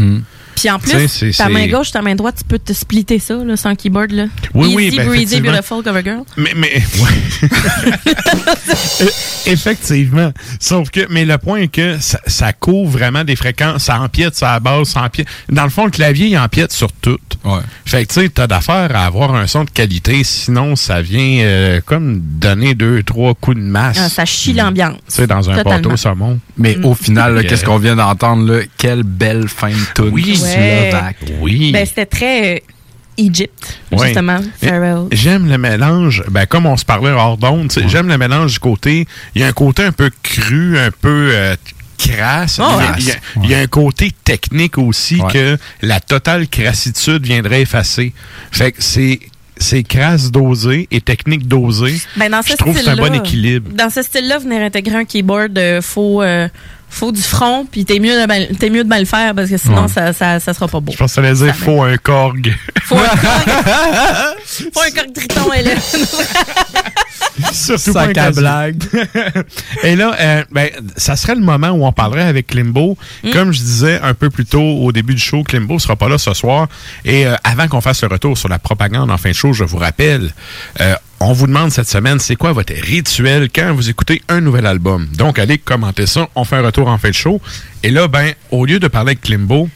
Puis 0.59 0.69
en 0.69 0.79
plus, 0.79 1.07
c'est- 1.07 1.31
ta 1.31 1.45
c'est- 1.45 1.49
main 1.49 1.67
gauche, 1.67 1.91
ta 1.91 2.01
main 2.01 2.15
droite, 2.15 2.35
tu 2.39 2.43
peux 2.43 2.59
te 2.59 2.73
splitter 2.73 3.19
ça, 3.19 3.35
là, 3.35 3.55
un 3.63 3.75
keyboard. 3.75 4.11
Là. 4.11 4.25
Oui, 4.53 4.67
Easy, 4.67 4.75
oui, 4.75 4.93
ben, 4.97 5.07
breezy, 5.07 5.41
beautiful 5.41 5.83
cover 5.83 6.01
girl. 6.03 6.23
Mais, 6.37 6.53
mais 6.55 6.73
ouais. 7.01 7.49
effectivement. 9.45 10.31
Sauf 10.59 10.89
que, 10.89 11.01
mais 11.09 11.25
le 11.25 11.37
point 11.37 11.59
est 11.61 11.67
que 11.67 11.97
ça, 11.99 12.19
ça 12.27 12.53
couvre 12.53 12.89
vraiment 12.91 13.23
des 13.23 13.35
fréquences, 13.35 13.83
ça 13.85 13.99
empiète 14.01 14.35
sur 14.35 14.47
la 14.47 14.59
base, 14.59 14.89
ça 14.89 15.03
empiète. 15.03 15.27
Dans 15.49 15.63
le 15.63 15.69
fond, 15.69 15.85
le 15.85 15.91
clavier, 15.91 16.27
il 16.27 16.37
empiète 16.37 16.71
sur 16.71 16.91
tout. 16.91 17.17
Fait 17.85 18.05
que, 18.05 18.13
tu 18.13 18.21
sais, 18.21 18.29
t'as 18.29 18.47
d'affaires 18.47 18.93
à 18.95 19.05
avoir 19.05 19.33
un 19.33 19.47
son 19.47 19.63
de 19.63 19.69
qualité, 19.69 20.23
sinon 20.23 20.75
ça 20.75 21.01
vient 21.01 21.39
euh, 21.39 21.79
comme 21.85 22.19
donner 22.21 22.73
deux, 22.75 23.01
trois 23.03 23.33
coups 23.33 23.57
de 23.57 23.61
masse. 23.61 23.97
Ah, 23.99 24.09
ça 24.09 24.25
chie 24.25 24.53
l'ambiance. 24.53 24.97
Tu 25.07 25.15
sais, 25.15 25.27
dans 25.27 25.49
un 25.49 25.55
Totalement. 25.55 25.79
bateau 25.89 25.97
saumon. 25.97 26.39
Mais 26.57 26.75
Mm. 26.75 26.85
au 26.85 26.93
final, 26.93 27.33
là, 27.35 27.39
Puis, 27.41 27.49
qu'est-ce 27.49 27.63
qu'on 27.63 27.77
vient 27.77 27.95
d'entendre, 27.95 28.51
là? 28.51 28.59
Quelle 28.77 29.03
belle 29.03 29.47
fin 29.47 29.69
de 29.69 29.73
tune. 29.95 30.09
Oui. 30.11 30.37
Ouais. 30.57 30.91
Oui. 31.41 31.71
Ben, 31.71 31.85
c'était 31.85 32.05
très 32.05 32.55
euh, 32.55 32.59
Egypt, 33.17 33.79
Ouais. 33.91 34.07
justement. 34.07 34.39
J'aime 35.11 35.49
le 35.49 35.57
mélange, 35.57 36.23
ben, 36.29 36.45
comme 36.45 36.65
on 36.65 36.77
se 36.77 36.85
parlait 36.85 37.11
hors 37.11 37.37
d'onde, 37.37 37.71
j'aime 37.87 38.07
le 38.07 38.17
mélange 38.17 38.53
du 38.53 38.59
côté, 38.59 39.07
il 39.35 39.41
y 39.41 39.43
a 39.43 39.47
un 39.47 39.51
côté 39.53 39.83
un 39.83 39.91
peu 39.91 40.09
cru, 40.23 40.77
un 40.77 40.91
peu 40.91 41.31
euh, 41.33 41.55
crasse. 41.97 42.59
Oh, 42.63 42.79
il, 42.79 42.79
y 42.79 42.81
a, 42.81 42.91
ouais. 42.91 42.97
il 42.99 43.05
y 43.07 43.11
a- 43.11 43.15
il 43.43 43.49
y 43.49 43.55
a 43.55 43.59
un 43.59 43.67
côté 43.67 44.11
technique 44.23 44.77
aussi 44.77 45.19
que 45.33 45.57
la 45.81 45.99
totale 45.99 46.47
crassitude 46.47 47.25
viendrait 47.25 47.61
effacer. 47.63 48.13
Fait 48.51 48.71
que 48.71 48.81
c'est 48.81 49.19
c'est 49.61 49.83
crasse 49.83 50.31
dosé 50.31 50.87
et 50.89 51.01
technique 51.01 51.45
dosée. 51.45 51.99
Ben, 52.15 52.31
dans 52.31 52.41
ce 52.41 52.51
Je 52.51 52.55
trouve 52.55 52.73
que 52.73 52.81
c'est 52.81 52.87
un 52.87 52.95
bon 52.95 53.03
style-là, 53.07 53.19
équilibre. 53.25 53.71
Dans 53.73 53.89
ce 53.89 54.01
style-là, 54.01 54.37
venir 54.37 54.61
intégrer 54.61 54.95
un 54.95 55.03
keyboard, 55.03 55.57
euh, 55.57 55.81
faut, 55.81 56.21
euh, 56.23 56.47
faut 56.89 57.11
du 57.11 57.21
front, 57.21 57.65
puis 57.69 57.85
t'es 57.85 57.99
mieux, 57.99 58.19
de 58.21 58.25
mal- 58.27 58.47
t'es 58.59 58.69
mieux 58.69 58.83
de 58.83 58.89
mal 58.89 59.01
le 59.01 59.05
faire 59.05 59.33
parce 59.35 59.49
que 59.49 59.57
sinon, 59.57 59.83
Ouais. 59.83 59.87
ça, 59.87 60.11
ça, 60.13 60.39
ça 60.39 60.53
sera 60.53 60.67
pas 60.67 60.79
beau. 60.79 60.91
Je 60.91 60.97
pense 60.97 61.11
que 61.11 61.15
ça 61.15 61.21
allait 61.21 61.33
dire 61.37 61.55
faut 61.55 61.81
un 61.83 61.97
corg. 61.97 62.53
Faut 62.83 62.95
un 62.97 63.07
corps, 63.07 64.35
faut 64.73 64.81
un 64.81 64.89
corps 64.91 65.13
triton, 65.13 65.53
elle 65.55 65.67
est 65.67 65.77
Surtout 67.53 67.93
Sac 67.93 68.13
pas 68.13 68.21
un 68.21 68.25
à 68.25 68.31
blague. 68.31 68.83
Et 69.83 69.95
là, 69.95 70.15
euh, 70.19 70.43
ben, 70.51 70.69
ça 70.97 71.15
serait 71.15 71.35
le 71.35 71.41
moment 71.41 71.69
où 71.69 71.85
on 71.85 71.91
parlerait 71.91 72.23
avec 72.23 72.47
Klimbo. 72.47 72.97
Mm. 73.23 73.29
Comme 73.31 73.51
je 73.53 73.59
disais 73.59 73.99
un 74.01 74.13
peu 74.13 74.29
plus 74.29 74.45
tôt 74.45 74.61
au 74.61 74.91
début 74.91 75.13
du 75.13 75.21
show, 75.21 75.43
Klimbo 75.43 75.79
sera 75.79 75.95
pas 75.95 76.09
là 76.09 76.17
ce 76.17 76.33
soir. 76.33 76.67
Et 77.05 77.25
euh, 77.27 77.35
avant 77.43 77.67
qu'on 77.67 77.81
fasse 77.81 78.01
le 78.01 78.07
retour 78.09 78.37
sur 78.37 78.49
la 78.49 78.59
propagande 78.59 79.11
en 79.11 79.17
fin 79.17 79.29
de 79.29 79.35
show, 79.35 79.53
je 79.53 79.63
vous 79.63 79.77
rappelle, 79.77 80.31
euh, 80.81 80.95
on 81.21 81.33
vous 81.33 81.47
demande 81.47 81.71
cette 81.71 81.89
semaine, 81.89 82.19
c'est 82.19 82.35
quoi 82.35 82.53
votre 82.53 82.73
rituel 82.73 83.49
quand 83.53 83.73
vous 83.73 83.89
écoutez 83.89 84.21
un 84.29 84.41
nouvel 84.41 84.65
album? 84.65 85.07
Donc, 85.13 85.37
allez 85.37 85.57
commenter 85.57 86.05
ça. 86.05 86.29
On 86.35 86.43
fait 86.45 86.55
un 86.57 86.61
retour 86.61 86.87
en 86.87 86.97
fin 86.97 87.09
de 87.09 87.13
show. 87.13 87.41
Et 87.83 87.91
là, 87.91 88.07
ben, 88.07 88.33
au 88.51 88.65
lieu 88.65 88.79
de 88.79 88.87
parler 88.87 89.11
avec 89.11 89.21
Klimbo, 89.21 89.69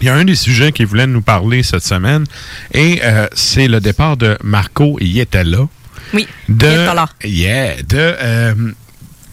il 0.00 0.06
y 0.06 0.10
a 0.10 0.14
un 0.14 0.24
des 0.24 0.34
sujets 0.34 0.72
qui 0.72 0.84
voulait 0.84 1.06
nous 1.06 1.22
parler 1.22 1.62
cette 1.62 1.84
semaine. 1.84 2.24
Et 2.72 3.00
euh, 3.04 3.28
c'est 3.34 3.68
le 3.68 3.80
départ 3.80 4.16
de 4.16 4.36
Marco 4.42 4.98
Yetela. 5.00 5.68
Oui. 6.12 6.26
De, 6.48 6.66
Yetela. 6.66 7.08
Yeah, 7.24 7.76
de. 7.82 7.96
euh, 7.96 8.54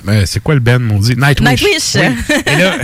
euh, 0.08 0.24
c'est 0.26 0.42
quoi 0.42 0.54
le 0.56 0.60
band, 0.60 0.80
mon 0.80 1.00
dit? 1.00 1.16
Nightwish. 1.16 1.48
Nightwish. 1.50 1.96
Oui. 1.96 2.36
Et 2.48 2.56
là, 2.58 2.76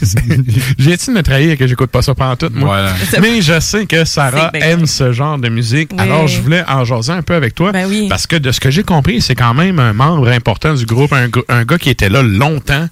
j'ai-tu 0.78 1.10
de 1.10 1.14
me 1.14 1.22
trahir 1.22 1.56
que 1.58 1.66
j'écoute 1.66 1.90
pas 1.90 2.02
ça 2.02 2.14
pendant 2.14 2.36
tout, 2.36 2.50
moi? 2.54 2.68
Voilà. 2.68 2.94
Mais 3.20 3.40
je 3.42 3.60
sais 3.60 3.86
que 3.86 4.04
Sarah 4.04 4.50
aime 4.54 4.86
ce 4.86 5.12
genre 5.12 5.38
de 5.38 5.48
musique. 5.48 5.90
Oui. 5.92 5.98
Alors, 6.00 6.26
je 6.26 6.40
voulais 6.40 6.64
en 6.68 6.84
jaser 6.84 7.12
un 7.12 7.22
peu 7.22 7.34
avec 7.34 7.54
toi. 7.54 7.72
Ben 7.72 7.86
oui. 7.88 8.06
Parce 8.08 8.26
que 8.26 8.36
de 8.36 8.50
ce 8.52 8.60
que 8.60 8.70
j'ai 8.70 8.82
compris, 8.82 9.20
c'est 9.20 9.34
quand 9.34 9.54
même 9.54 9.78
un 9.78 9.92
membre 9.92 10.28
important 10.28 10.74
du 10.74 10.86
groupe, 10.86 11.12
un, 11.12 11.64
gars 11.64 11.78
qui 11.78 11.90
était 11.90 12.08
là 12.08 12.22
longtemps 12.22 12.88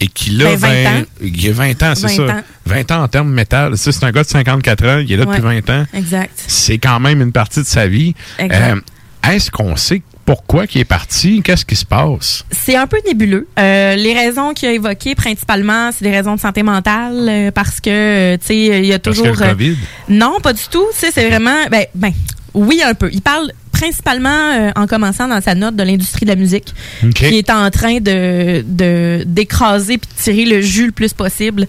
et 0.00 0.08
qui 0.08 0.30
là, 0.30 0.56
Ben, 0.56 0.84
20 0.84 0.90
ans. 1.00 1.04
il 1.22 1.44
y 1.44 1.48
a 1.48 1.52
20 1.52 1.82
ans, 1.82 1.94
c'est 1.94 2.08
20 2.08 2.08
ça. 2.08 2.22
ans. 2.34 2.42
20 2.66 2.90
ans 2.92 3.02
en 3.04 3.08
termes 3.08 3.30
métal. 3.32 3.74
C'est 3.76 4.02
un 4.04 4.10
gars 4.10 4.22
de 4.22 4.28
54 4.28 4.84
ans, 4.86 4.98
il 4.98 5.12
est 5.12 5.16
là 5.16 5.24
depuis 5.24 5.40
Ouais. 5.42 5.60
20 5.66 5.70
ans. 5.70 5.86
Exact. 5.94 6.32
C'est 6.46 6.78
quand 6.78 7.00
même 7.00 7.20
une 7.22 7.32
partie 7.32 7.60
de 7.60 7.66
sa 7.66 7.86
vie. 7.86 8.14
Exact. 8.38 8.76
Euh, 8.76 9.30
Est-ce 9.30 9.50
qu'on 9.50 9.76
sait 9.76 10.02
pourquoi 10.24 10.64
il 10.74 10.80
est 10.80 10.84
parti? 10.84 11.42
Qu'est-ce 11.42 11.64
qui 11.64 11.76
se 11.76 11.84
passe? 11.84 12.44
C'est 12.50 12.76
un 12.76 12.86
peu 12.86 12.98
nébuleux. 13.06 13.48
Euh, 13.58 13.94
les 13.96 14.14
raisons 14.14 14.52
qu'il 14.54 14.68
a 14.68 14.72
évoquées, 14.72 15.14
principalement, 15.14 15.90
c'est 15.92 16.04
des 16.04 16.10
raisons 16.10 16.34
de 16.36 16.40
santé 16.40 16.62
mentale, 16.62 17.26
euh, 17.28 17.50
parce 17.50 17.80
que, 17.80 17.90
euh, 17.90 18.36
tu 18.38 18.46
sais, 18.46 18.56
il 18.56 18.86
y 18.86 18.92
a 18.92 18.98
Parce 18.98 19.16
que 19.18 19.22
toujours... 19.28 19.36
le 19.44 19.50
COVID? 19.50 19.76
non, 20.08 20.38
pas 20.42 20.52
du 20.52 20.62
tout. 20.70 20.84
Tu 20.92 20.98
sais, 21.00 21.10
c'est 21.12 21.28
vraiment... 21.28 21.66
Ben, 21.70 21.84
ben, 21.94 22.12
oui, 22.54 22.82
un 22.84 22.94
peu. 22.94 23.08
Il 23.12 23.22
parle 23.22 23.50
principalement, 23.72 24.28
euh, 24.52 24.70
en 24.76 24.86
commençant 24.86 25.26
dans 25.26 25.40
sa 25.40 25.54
note, 25.56 25.74
de 25.74 25.82
l'industrie 25.82 26.24
de 26.24 26.30
la 26.30 26.36
musique, 26.36 26.72
qui 27.14 27.38
est 27.38 27.50
en 27.50 27.68
train 27.70 27.98
de- 28.00 29.24
d'écraser 29.26 29.98
puis 29.98 30.08
de 30.16 30.22
tirer 30.22 30.44
le 30.44 30.60
jus 30.60 30.86
le 30.86 30.92
plus 30.92 31.12
possible 31.14 31.66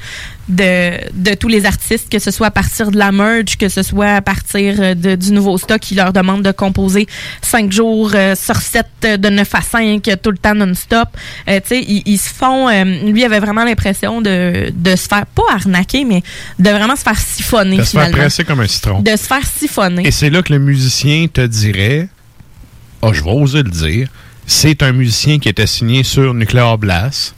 de, 0.49 0.91
de 1.14 1.36
tous 1.36 1.48
les 1.48 1.65
artistes, 1.65 2.10
que 2.11 2.20
ce 2.20 2.30
soit 2.32 2.48
à 2.48 2.52
partir 2.52 2.91
de 2.91 2.98
la 2.98 3.11
merge, 3.11 3.56
que 3.57 3.70
ce 3.70 3.82
soit 3.82 4.15
à 4.15 4.22
partir 4.22 4.76
euh, 4.80 4.94
de- 4.94 5.15
du 5.15 5.32
nouveau 5.32 5.57
stock 5.57 5.80
qui 5.80 5.95
leur 5.95 6.11
demande 6.11 6.41
de 6.44 6.52
composer 6.52 7.07
cinq 7.41 7.72
jours 7.72 8.11
euh, 8.14 8.36
sur 8.36 8.57
sept 8.57 8.88
euh, 9.06 9.15
de 9.18 9.30
9 9.30 9.56
à 9.56 9.61
5, 9.61 10.07
euh, 10.07 10.15
tout 10.22 10.32
le 10.32 10.38
temps 10.38 10.53
non-stop. 10.56 11.07
Euh, 11.48 11.60
tu 11.61 11.70
sais, 11.70 11.82
ils, 11.88 12.03
ils 12.06 12.18
se 12.18 12.30
font... 12.30 12.68
euh, 12.70 12.84
lui 12.84 13.24
avait 13.24 13.40
vraiment 13.40 13.64
l'impression 13.64 14.20
de, 14.22 14.70
de 14.76 14.95
se 14.98 15.07
faire, 15.07 15.26
pas 15.28 15.44
arnaquer, 15.53 16.03
mais 16.03 16.22
de 16.60 16.70
vraiment 16.70 16.95
se 16.98 17.03
faire 17.03 17.20
siphonner, 17.20 17.78
De 17.78 17.84
se 17.84 17.91
faire 17.91 18.11
presser 18.11 18.44
comme 18.44 18.60
un 18.60 18.68
citron. 18.68 18.99
De 19.02 19.11
se 19.11 19.18
faire 19.26 19.45
siphonner. 19.45 20.06
Et 20.06 20.11
c'est 20.11 20.30
là 20.30 20.41
que 20.41 20.52
le 20.52 20.60
musicien 20.60 21.28
te 21.32 21.45
dirait, 21.45 22.10
oh, 23.02 23.14
je 23.14 23.24
vais 23.24 23.32
oser 23.32 23.64
le 23.64 23.72
dire, 23.72 24.10
c'est 24.45 24.84
un 24.84 24.91
musicien 24.91 25.40
qui 25.40 25.48
était 25.48 25.68
signé 25.68 26.03
sur 26.03 26.34
Nuclear 26.34 26.78
Blast. 26.78 27.34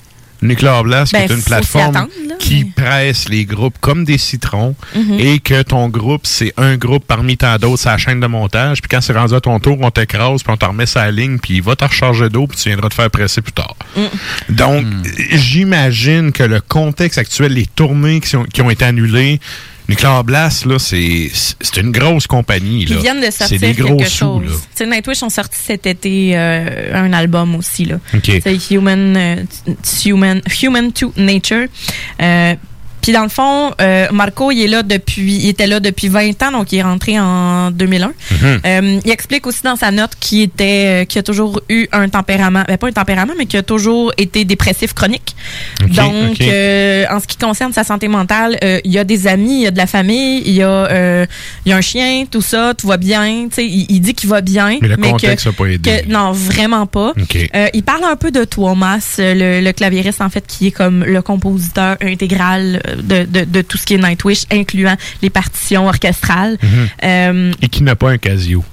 Nuclear 0.47 0.83
Blast, 0.83 1.11
Ben, 1.13 1.25
qui 1.27 1.31
est 1.33 1.35
une 1.35 1.43
plateforme 1.43 2.07
qui 2.39 2.65
presse 2.65 3.29
les 3.29 3.45
groupes 3.45 3.75
comme 3.81 4.03
des 4.05 4.17
citrons 4.17 4.75
Mhm. 4.95 5.19
et 5.19 5.39
que 5.39 5.61
ton 5.63 5.89
groupe, 5.89 6.21
c'est 6.25 6.53
un 6.57 6.77
groupe 6.77 7.05
parmi 7.07 7.37
tant 7.37 7.57
d'autres, 7.57 7.81
c'est 7.83 7.89
la 7.89 7.97
chaîne 7.97 8.19
de 8.19 8.27
montage. 8.27 8.81
Puis 8.81 8.89
quand 8.89 9.01
c'est 9.01 9.13
rendu 9.13 9.33
à 9.33 9.39
ton 9.41 9.59
tour, 9.59 9.77
on 9.81 9.89
t'écrase, 9.91 10.43
puis 10.43 10.51
on 10.53 10.57
te 10.57 10.65
remet 10.65 10.85
sa 10.85 11.09
ligne, 11.11 11.37
puis 11.39 11.55
il 11.55 11.61
va 11.61 11.75
te 11.75 11.85
recharger 11.85 12.29
d'eau, 12.29 12.47
puis 12.47 12.57
tu 12.57 12.69
viendras 12.69 12.89
te 12.89 12.93
faire 12.95 13.09
presser 13.09 13.41
plus 13.41 13.53
tard. 13.53 13.75
Mm. 13.95 14.53
Donc, 14.55 14.85
j'imagine 15.31 16.31
que 16.31 16.43
le 16.43 16.61
contexte 16.61 17.17
actuel, 17.17 17.53
les 17.53 17.65
tournées 17.65 18.19
qui, 18.19 18.29
sont- 18.29 18.43
qui 18.45 18.61
ont 18.61 18.69
été 18.69 18.85
annulées, 18.85 19.39
Nuclear 19.87 20.23
Blast, 20.23 20.65
là, 20.65 20.79
c'est 20.79 21.29
c'est 21.33 21.77
une 21.77 21.91
grosse 21.91 22.27
compagnie. 22.27 22.85
Là. 22.85 22.95
ils 22.97 23.01
viennent 23.01 23.21
de 23.21 23.31
sortir 23.31 23.59
des 23.59 23.73
gros 23.73 23.95
quelque 23.97 24.09
sous, 24.09 24.17
chose. 24.17 24.61
là. 24.79 24.85
Nightwish 24.85 25.23
ont 25.23 25.29
sorti 25.29 25.57
cet 25.61 25.85
été 25.85 26.31
euh, 26.35 26.93
un 26.93 27.13
album 27.13 27.55
aussi 27.55 27.85
là. 27.85 27.99
C'est 28.23 28.71
Human, 28.71 29.15
euh, 29.17 29.43
Human, 30.05 30.41
Human 30.61 30.91
to 30.91 31.13
Nature. 31.17 31.67
Euh, 32.21 32.55
puis 33.05 33.13
dans 33.13 33.21
le 33.21 33.29
fond, 33.29 33.71
euh, 33.79 34.07
Marco, 34.11 34.49
il 34.51 34.61
est 34.63 34.67
là 34.67 34.81
depuis, 34.81 35.35
il 35.35 35.49
était 35.49 35.67
là 35.67 35.79
depuis 35.79 36.07
20 36.07 36.41
ans, 36.41 36.51
donc 36.51 36.71
il 36.71 36.79
est 36.79 36.81
rentré 36.81 37.19
en 37.19 37.69
2001. 37.69 38.07
Mhm. 38.07 38.13
Euh, 38.65 38.99
il 39.05 39.11
explique 39.11 39.45
aussi 39.45 39.61
dans 39.63 39.75
sa 39.75 39.91
note 39.91 40.13
qu'il 40.19 40.41
était, 40.41 41.03
euh, 41.03 41.05
qu'il 41.05 41.19
a 41.19 41.23
toujours 41.23 41.61
eu 41.69 41.85
un 41.91 42.09
tempérament, 42.09 42.63
ben 42.67 42.77
pas 42.77 42.87
un 42.87 42.91
tempérament, 42.91 43.33
mais 43.37 43.45
qu'il 43.45 43.59
a 43.59 43.63
toujours 43.63 44.11
été 44.17 44.43
dépressif 44.43 44.93
chronique. 44.95 45.35
Donc, 45.87 46.41
euh, 46.41 47.05
en 47.11 47.19
ce 47.19 47.27
qui 47.27 47.37
concerne 47.37 47.73
sa 47.73 47.83
santé 47.83 48.07
mentale, 48.07 48.57
euh, 48.63 48.79
il 48.83 48.91
y 48.91 48.97
a 48.97 49.03
des 49.03 49.27
amis, 49.27 49.57
il 49.57 49.61
y 49.61 49.67
a 49.67 49.71
de 49.71 49.77
la 49.77 49.85
famille, 49.85 50.41
il 50.43 50.53
y 50.53 50.63
a, 50.63 50.67
euh, 50.67 51.25
il 51.65 51.69
y 51.69 51.73
a 51.73 51.77
un 51.77 51.81
chien, 51.81 52.25
tout 52.29 52.41
ça, 52.41 52.73
tout 52.75 52.87
va 52.87 52.97
bien. 52.97 53.45
Tu 53.49 53.55
sais, 53.57 53.65
il, 53.67 53.85
il 53.89 53.99
dit 53.99 54.15
qu'il 54.15 54.29
va 54.31 54.41
bien, 54.41 54.79
Mais 54.81 54.87
le 54.87 54.95
que- 54.97 55.01
contexte 55.11 55.45
a 55.45 55.51
pas 55.51 55.65
aidé. 55.67 56.01
que- 56.03 56.11
non, 56.11 56.31
vraiment 56.31 56.87
pas. 56.87 57.09
OK. 57.21 57.37
Euh, 57.55 57.67
il 57.75 57.83
parle 57.83 58.03
un 58.05 58.15
peu 58.15 58.31
de 58.31 58.43
Thomas, 58.45 59.15
le, 59.19 59.61
le 59.61 59.71
claviériste 59.73 60.21
en 60.21 60.29
fait, 60.31 60.45
qui 60.47 60.67
est 60.67 60.71
comme 60.71 61.03
le 61.03 61.21
compositeur 61.21 61.97
intégral 62.01 62.81
de, 63.01 63.23
de, 63.25 63.43
de 63.45 63.61
tout 63.61 63.77
ce 63.77 63.85
qui 63.85 63.95
est 63.95 63.97
Nightwish, 63.97 64.43
incluant 64.51 64.95
les 65.21 65.29
partitions 65.29 65.87
orchestrales. 65.87 66.57
Mhm. 66.61 66.89
Euh, 67.03 67.53
Et 67.61 67.67
qui 67.69 67.83
n'a 67.83 67.95
pas 67.95 68.11
un 68.11 68.17
Casio? 68.17 68.63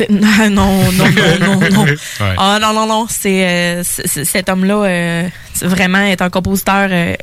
non, 0.08 0.50
non, 0.50 0.92
non, 0.92 1.06
non, 1.40 1.60
non. 1.70 1.84
Ouais. 2.20 2.34
Ah 2.38 2.58
non, 2.60 2.72
non, 2.72 2.86
non. 2.86 3.06
C'est, 3.08 3.46
euh, 3.46 3.82
cet 3.84 4.48
homme-là, 4.48 4.74
euh, 4.84 5.28
vraiment 5.62 6.00
est 6.00 6.22
un 6.22 6.30
compositeur 6.30 6.88
euh, 6.90 7.14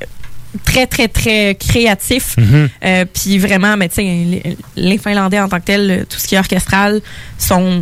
très, 0.63 0.85
très, 0.85 1.07
très 1.07 1.55
créatif. 1.55 2.35
Mhm. 2.37 2.69
Puis 3.13 3.39
vraiment, 3.39 3.77
mais 3.77 3.89
tu 3.89 3.95
sais, 3.95 4.01
les, 4.03 4.57
les 4.75 4.97
Finlandais 4.97 5.39
en 5.39 5.49
tant 5.49 5.59
que 5.59 5.65
tels, 5.65 6.05
tout 6.09 6.19
ce 6.19 6.27
qui 6.27 6.35
est 6.35 6.39
orchestral, 6.39 7.01
sont 7.39 7.81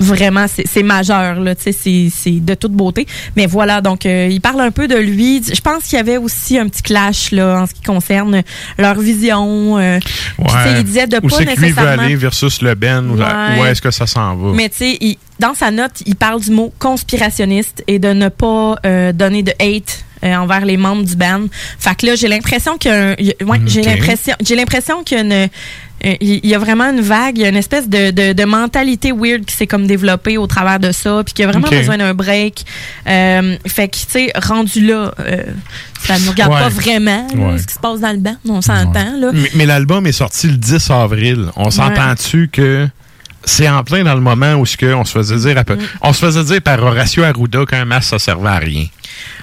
vraiment, 0.00 0.46
c'est 0.48 0.82
majeur, 0.82 1.40
là, 1.40 1.54
tu 1.54 1.62
sais, 1.64 1.72
c'est- 1.72 2.08
c'est 2.14 2.40
de 2.40 2.54
toute 2.54 2.72
beauté. 2.72 3.06
Mais 3.36 3.46
voilà, 3.46 3.80
donc, 3.80 4.06
euh, 4.06 4.28
il 4.30 4.40
parle 4.40 4.60
un 4.60 4.70
peu 4.70 4.86
de 4.88 4.96
lui. 4.96 5.42
Je 5.42 5.60
pense 5.60 5.84
qu'il 5.84 5.96
y 5.96 6.00
avait 6.00 6.16
aussi 6.16 6.58
un 6.58 6.68
petit 6.68 6.82
clash, 6.82 7.30
là, 7.32 7.62
en 7.62 7.66
ce 7.66 7.74
qui 7.74 7.82
concerne 7.82 8.42
leur 8.78 8.98
vision. 8.98 9.78
euh, 9.78 9.98
sais, 10.00 10.78
il 10.78 10.84
disait 10.84 11.06
de 11.06 11.16
Où 11.18 11.28
pas 11.28 11.36
c'est 11.36 11.44
que 11.44 11.50
lui 11.50 11.56
veut 11.56 11.62
nécessairement... 11.66 12.02
aller 12.02 12.16
versus 12.16 12.62
le 12.62 12.74
Ben? 12.74 13.10
Ouais. 13.10 13.60
où 13.60 13.64
est-ce 13.64 13.82
que 13.82 13.90
ça 13.90 14.06
s'en 14.06 14.36
va? 14.36 14.52
Mais 14.54 14.68
tu 14.68 14.76
sais, 14.78 15.18
dans 15.40 15.54
sa 15.54 15.70
note, 15.70 16.02
il 16.06 16.16
parle 16.16 16.40
du 16.40 16.50
mot 16.50 16.72
conspirationniste 16.78 17.82
et 17.86 17.98
de 17.98 18.08
ne 18.12 18.28
pas 18.28 18.76
euh, 18.84 19.12
donner 19.12 19.42
de 19.42 19.52
hate 19.60 20.04
euh, 20.24 20.34
envers 20.34 20.64
les 20.64 20.76
membres 20.76 21.04
du 21.04 21.14
band. 21.16 21.46
Fait 21.78 21.94
que 21.94 22.06
là, 22.06 22.14
j'ai 22.16 22.26
l'impression 22.28 22.76
que 22.76 23.10
ouais, 23.44 23.60
j'ai 23.66 23.80
Ok. 23.80 23.86
l'impression 23.86 24.34
j'ai 24.44 24.56
l'impression 24.56 25.04
qu'il 25.04 25.16
y 25.18 25.20
a 25.20 25.24
une 25.24 25.48
il 26.02 26.46
y 26.46 26.54
a 26.54 26.58
vraiment 26.58 26.84
une 26.84 27.00
vague, 27.00 27.38
il 27.38 27.42
y 27.42 27.44
a 27.44 27.48
une 27.48 27.56
espèce 27.56 27.88
de, 27.88 28.10
de, 28.10 28.32
de 28.32 28.44
mentalité 28.44 29.10
weird 29.12 29.44
qui 29.44 29.54
s'est 29.56 29.66
comme 29.66 29.86
développée 29.86 30.38
au 30.38 30.46
travers 30.46 30.78
de 30.78 30.92
ça, 30.92 31.22
puis 31.24 31.34
qu'il 31.34 31.44
y 31.44 31.48
a 31.48 31.50
vraiment 31.50 31.68
besoin 31.68 31.98
d'un 31.98 32.14
break. 32.14 32.64
Euh, 33.08 33.56
fait 33.66 33.88
que, 33.88 33.96
tu 33.96 34.04
sais, 34.08 34.32
rendu 34.36 34.86
là, 34.86 35.12
euh, 35.20 35.42
ça 36.04 36.18
ne 36.18 36.24
nous 36.24 36.30
regarde 36.30 36.52
Ouais. 36.52 36.60
pas 36.60 36.68
vraiment 36.68 37.26
là, 37.34 37.52
Ouais. 37.52 37.58
ce 37.58 37.66
qui 37.66 37.74
se 37.74 37.78
passe 37.80 38.00
dans 38.00 38.12
le 38.12 38.18
band, 38.18 38.36
on 38.48 38.60
s'entend. 38.62 39.16
là. 39.18 39.30
Mais, 39.34 39.50
mais 39.54 39.66
l'album 39.66 40.06
est 40.06 40.12
sorti 40.12 40.46
le 40.46 40.56
10 40.56 40.90
avril. 40.90 41.46
On 41.56 41.70
s'entend-tu 41.70 42.48
que 42.48 42.86
c'est 43.44 43.68
en 43.68 43.82
plein 43.82 44.04
dans 44.04 44.14
le 44.14 44.20
moment 44.20 44.54
où 44.54 44.66
ce 44.66 44.76
que 44.76 44.92
on 44.94 45.04
se 45.04 45.12
faisait 45.12 45.36
dire 45.36 45.58
à 45.58 45.64
peu- 45.64 45.76
Mm. 45.76 45.80
on 46.02 46.12
se 46.12 46.18
faisait 46.24 46.44
dire 46.44 46.62
par 46.62 46.82
Horacio 46.82 47.22
Arruda 47.24 47.64
qu'un 47.66 47.84
masque 47.84 48.10
ça 48.10 48.18
servait 48.18 48.48
à 48.48 48.58
rien. 48.58 48.86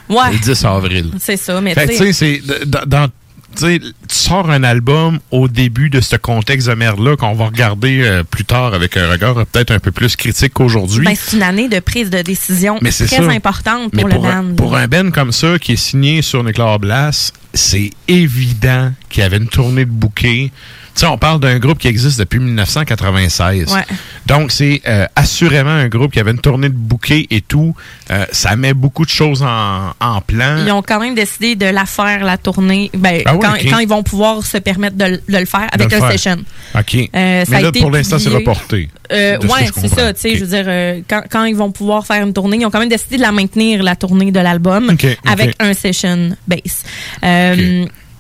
Ouais. 0.10 0.32
Le 0.32 0.38
10 0.40 0.64
avril. 0.66 1.12
C'est 1.20 1.38
ça, 1.38 1.60
mais 1.62 1.76
tu 1.76 1.96
sais. 1.96 2.14
c'est 2.14 2.42
dans, 2.66 2.84
dans- 2.86 3.08
tu 3.56 3.66
sais, 3.66 3.80
tu 3.80 4.16
sors 4.16 4.50
un 4.50 4.64
album 4.64 5.20
au 5.32 5.48
début 5.48 5.90
de 5.90 6.02
ce 6.02 6.16
contexte 6.16 6.68
de 6.68 6.74
merde-là 6.74 7.16
qu'on 7.16 7.34
va 7.34 7.46
regarder 7.46 8.02
euh, 8.04 8.24
plus 8.24 8.46
tard 8.46 8.74
avec 8.74 8.98
un 8.98 9.10
regard 9.10 9.34
peut-être 9.46 9.72
un 9.72 9.80
peu 9.80 9.92
plus 9.92 10.16
critique 10.16 10.54
qu'aujourd'hui. 10.54 11.06
Ben, 11.06 11.16
c'est 11.16 11.38
une 11.38 11.44
année 11.44 11.70
de 11.70 11.80
prise 11.80 12.10
de 12.10 12.22
décision 12.22 12.78
Mais 12.82 12.92
très 12.92 13.08
ça. 13.08 13.24
importante 13.24 13.92
Mais 13.94 14.02
pour, 14.04 14.12
pour, 14.12 14.24
le 14.24 14.30
un, 14.30 14.44
band. 14.44 14.56
pour 14.56 14.76
un 14.76 14.88
band 14.88 15.12
comme 15.12 15.32
ça 15.32 15.58
qui 15.60 15.74
est 15.74 15.78
signé 15.78 16.22
sur 16.22 16.44
Nuclear 16.44 16.80
Blast, 16.80 17.34
c'est 17.54 17.92
évident 18.08 18.92
qu'il 19.10 19.24
y 19.24 19.26
avait 19.26 19.38
une 19.38 19.48
tournée 19.48 19.86
de 19.86 19.92
bouquets. 19.92 20.52
Sais, 20.96 21.08
on 21.08 21.18
parle 21.18 21.42
d'un 21.42 21.60
groupe 21.60 21.78
qui 21.78 21.90
existe 21.90 22.18
depuis 22.20 22.40
1996. 22.40 23.74
Ouais. 23.74 23.82
Donc, 24.28 24.52
c'est 24.52 24.82
euh, 24.88 25.06
assurément 25.18 25.70
un 25.70 25.90
groupe 25.90 26.14
qui 26.14 26.22
avait 26.22 26.32
une 26.32 26.40
tournée 26.40 26.70
de 26.70 26.74
bouquets 26.74 27.28
et 27.30 27.42
tout. 27.42 27.76
Euh, 28.12 28.26
ça 28.32 28.56
met 28.56 28.74
beaucoup 28.74 29.04
de 29.04 29.10
choses 29.10 29.44
en, 29.44 29.90
en 30.00 30.22
plan. 30.22 30.64
Ils 30.66 30.72
ont 30.72 30.82
quand 30.82 31.02
même 31.02 31.14
décidé 31.14 31.56
de 31.56 31.66
la 31.66 31.86
faire, 31.86 32.24
la 32.24 32.38
tournée, 32.38 32.90
ben, 32.94 33.22
Ah 33.26 33.36
oui, 33.36 33.68
quand, 33.70 33.80
ils 33.80 33.88
vont 33.90 34.04
pouvoir 34.04 34.46
se 34.46 34.58
permettre 34.58 34.96
de, 34.96 35.22
le 35.28 35.46
faire 35.46 35.68
avec 35.70 35.92
le 35.92 36.00
faire. 36.00 36.12
session. 36.14 36.38
OK. 36.74 36.96
Euh, 36.96 37.44
ça 37.44 37.52
Mais 37.52 37.58
a 37.58 37.62
là, 37.62 37.68
été 37.68 37.82
pour 37.82 37.92
l'instant, 37.92 38.18
c'est 38.18 38.30
reporté. 38.30 38.90
Ce 39.12 39.38
je 39.42 39.82
c'est 39.82 39.88
ça. 39.90 40.14
Tu 40.14 40.22
sais, 40.22 40.36
je 40.38 40.46
veux 40.46 40.64
dire, 40.64 41.04
quand, 41.10 41.24
quand 41.30 41.44
ils 41.44 41.58
vont 41.58 41.72
pouvoir 41.72 42.06
faire 42.06 42.26
une 42.26 42.32
tournée, 42.32 42.58
ils 42.62 42.66
ont 42.66 42.72
quand 42.72 42.80
même 42.80 42.88
décidé 42.88 43.18
de 43.18 43.22
la 43.22 43.34
maintenir, 43.34 43.84
la 43.84 43.98
tournée 43.98 44.32
de 44.32 44.40
l'album, 44.40 44.96
avec 45.26 45.56
un 45.60 45.74
session 45.74 46.38
bass. 46.48 46.86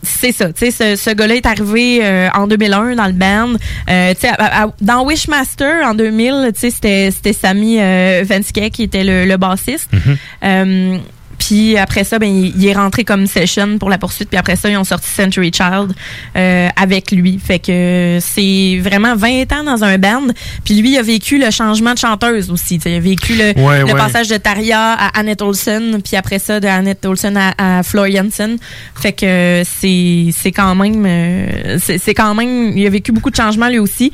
C'est 0.06 0.32
ça, 0.32 0.53
tu 0.53 0.72
sais, 0.72 0.72
ce, 0.72 0.95
ce 0.95 1.10
gars-là 1.10 1.36
est 1.36 1.45
arrivé 1.45 1.99
euh, 2.03 2.30
en 2.34 2.48
2001 2.48 2.95
dans 2.95 3.06
le 3.07 3.14
band. 3.14 3.53
Euh, 3.90 4.14
tu 4.14 4.27
sais, 4.27 4.34
dans 4.82 5.06
Wishmaster 5.06 5.86
en 5.86 5.94
2000, 5.94 6.52
tu 6.53 6.60
sais, 6.60 6.69
c'était 6.69 7.11
c'était 7.11 7.34
Sami 7.34 7.77
euh, 7.80 8.23
Venske 8.26 8.69
qui 8.72 8.84
était 8.84 9.03
le, 9.03 9.26
le 9.26 9.38
bassiste. 9.38 9.90
Mhm. 9.91 10.18
Euh, 10.44 10.98
puis 11.45 11.77
après 11.77 12.03
ça, 12.03 12.17
ben, 12.17 12.27
il, 12.27 12.55
il 12.57 12.65
est 12.65 12.73
rentré 12.73 13.03
comme 13.03 13.27
session 13.27 13.77
pour 13.77 13.89
la 13.91 13.99
poursuite. 13.99 14.30
Puis 14.30 14.38
après 14.38 14.55
ça, 14.55 14.67
ils 14.69 14.77
ont 14.77 14.84
sorti 14.84 15.07
Century 15.09 15.51
Child 15.53 15.93
euh, 16.35 16.69
avec 16.76 17.11
lui. 17.11 17.38
Fait 17.38 17.59
que 17.59 18.17
c'est 18.19 18.80
vraiment 18.81 19.15
20 19.15 19.51
ans 19.53 19.63
dans 19.63 19.84
un 19.84 19.97
band. 19.99 20.27
Puis 20.63 20.73
lui, 20.81 20.93
il 20.93 20.97
a 20.97 21.03
vécu 21.03 21.38
le 21.38 21.51
changement 21.51 21.93
de 21.93 21.99
chanteuse 21.99 22.49
aussi. 22.49 22.80
T'sais, 22.80 22.93
il 22.93 22.95
a 22.95 22.99
vécu 22.99 23.35
le, 23.35 23.53
Ouais, 23.61 23.80
le 23.80 23.85
ouais. 23.85 23.93
passage 23.93 24.27
de 24.27 24.38
Taria 24.38 24.93
à 24.93 25.19
Annette 25.19 25.43
Olsen. 25.43 26.01
Puis 26.01 26.15
après 26.17 26.39
ça, 26.39 26.59
de 26.59 26.67
Annette 26.67 27.05
Olsen 27.05 27.38
à, 27.38 27.80
à 27.80 27.81
Jansen. 27.84 28.57
Fait 28.95 29.13
que 29.13 29.61
c'est 29.65 30.30
c'est 30.35 30.51
quand 30.51 30.73
même... 30.73 31.05
euh, 31.05 31.77
c'est 31.80 31.99
c'est 31.99 32.13
quand 32.15 32.34
même... 32.34 32.76
Il 32.76 32.85
a 32.88 32.89
vécu 32.89 33.11
beaucoup 33.11 33.30
de 33.30 33.35
changements 33.35 33.69
lui 33.69 33.80
aussi. 33.80 34.11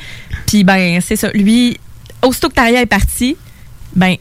Puis 0.47 0.63
ben, 0.65 0.99
c'est 1.01 1.15
ça. 1.15 1.29
Lui, 1.33 1.77
aussitôt 2.21 2.49
que 2.49 2.55
Taria 2.55 2.81
est 2.81 2.85
parti, 2.85 3.37
ben 3.95 4.15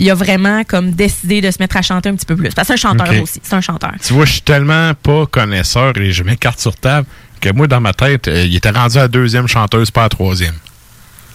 il 0.00 0.10
a 0.10 0.14
vraiment 0.14 0.64
comme 0.64 0.92
décidé 0.92 1.40
de 1.40 1.50
se 1.50 1.58
mettre 1.60 1.76
à 1.76 1.82
chanter 1.82 2.08
un 2.08 2.14
petit 2.14 2.26
peu 2.26 2.34
plus. 2.34 2.48
Parce 2.54 2.66
que 2.68 2.76
c'est 2.76 2.86
un 2.86 2.90
chanteur 2.90 3.22
aussi. 3.22 3.40
C'est 3.42 3.54
un 3.54 3.60
chanteur. 3.60 3.92
Tu 4.04 4.12
vois, 4.14 4.24
je 4.24 4.32
suis 4.32 4.40
tellement 4.40 4.92
pas 4.94 5.26
connaisseur 5.26 5.96
et 5.98 6.10
je 6.10 6.22
mets 6.22 6.36
carte 6.36 6.58
sur 6.58 6.74
table 6.74 7.06
que 7.40 7.50
moi, 7.52 7.66
dans 7.66 7.80
ma 7.80 7.92
tête, 7.92 8.26
euh, 8.26 8.44
il 8.44 8.56
était 8.56 8.70
rendu 8.70 8.98
à 8.98 9.02
la 9.02 9.08
deuxième 9.08 9.46
chanteuse, 9.46 9.90
pas 9.90 10.00
à 10.00 10.04
la 10.04 10.08
troisième. 10.08 10.54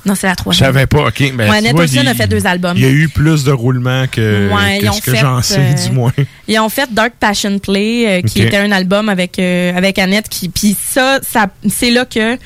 Non, 0.05 0.13
c'est 0.13 0.27
la 0.27 0.33
Je 0.33 0.37
troisième. 0.37 0.67
savais 0.67 0.85
pas, 0.85 1.07
OK. 1.07 1.33
Ben, 1.35 1.49
Ouais, 1.49 2.07
a 2.07 2.13
fait 2.13 2.27
deux 2.27 2.45
albums. 2.45 2.77
Il 2.77 2.83
y 2.83 2.85
a 2.85 2.91
eu 2.91 3.09
plus 3.09 3.43
de 3.43 3.51
roulements 3.51 4.05
que, 4.07 4.49
Ouais, 4.53 4.79
que 4.79 4.91
ce 4.93 5.01
que 5.01 5.15
j'en 5.15 5.41
sais, 5.41 5.59
euh, 5.59 5.73
du 5.87 5.91
moins. 5.91 6.11
Ils 6.47 6.59
ont 6.59 6.69
fait 6.69 6.93
Dark 6.93 7.13
Passion 7.19 7.57
Play, 7.57 8.05
euh, 8.07 8.21
qui 8.21 8.43
était 8.43 8.57
un 8.57 8.71
album 8.71 9.09
avec 9.09 9.39
euh, 9.39 9.75
avec 9.75 9.97
Annette. 9.97 10.29
Qui, 10.29 10.49
puis 10.49 10.77
ça, 10.79 11.19
ça 11.27 11.47
c'est 11.67 11.89
là 11.89 12.05
que 12.05 12.37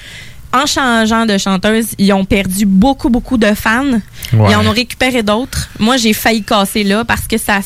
en 0.51 0.65
changeant 0.65 1.25
de 1.25 1.37
chanteuse, 1.37 1.87
ils 1.97 2.11
ont 2.13 2.25
perdu 2.25 2.65
beaucoup 2.65 3.09
beaucoup 3.09 3.37
de 3.37 3.53
fans. 3.53 3.83
Ouais. 4.33 4.51
Ils 4.51 4.55
en 4.55 4.65
ont 4.65 4.71
récupéré 4.71 5.21
d'autres. 5.23 5.69
Moi, 5.79 5.97
j'ai 5.97 6.13
failli 6.13 6.43
casser 6.43 6.83
là 6.83 7.05
parce 7.05 7.27
que 7.27 7.37
ça, 7.37 7.59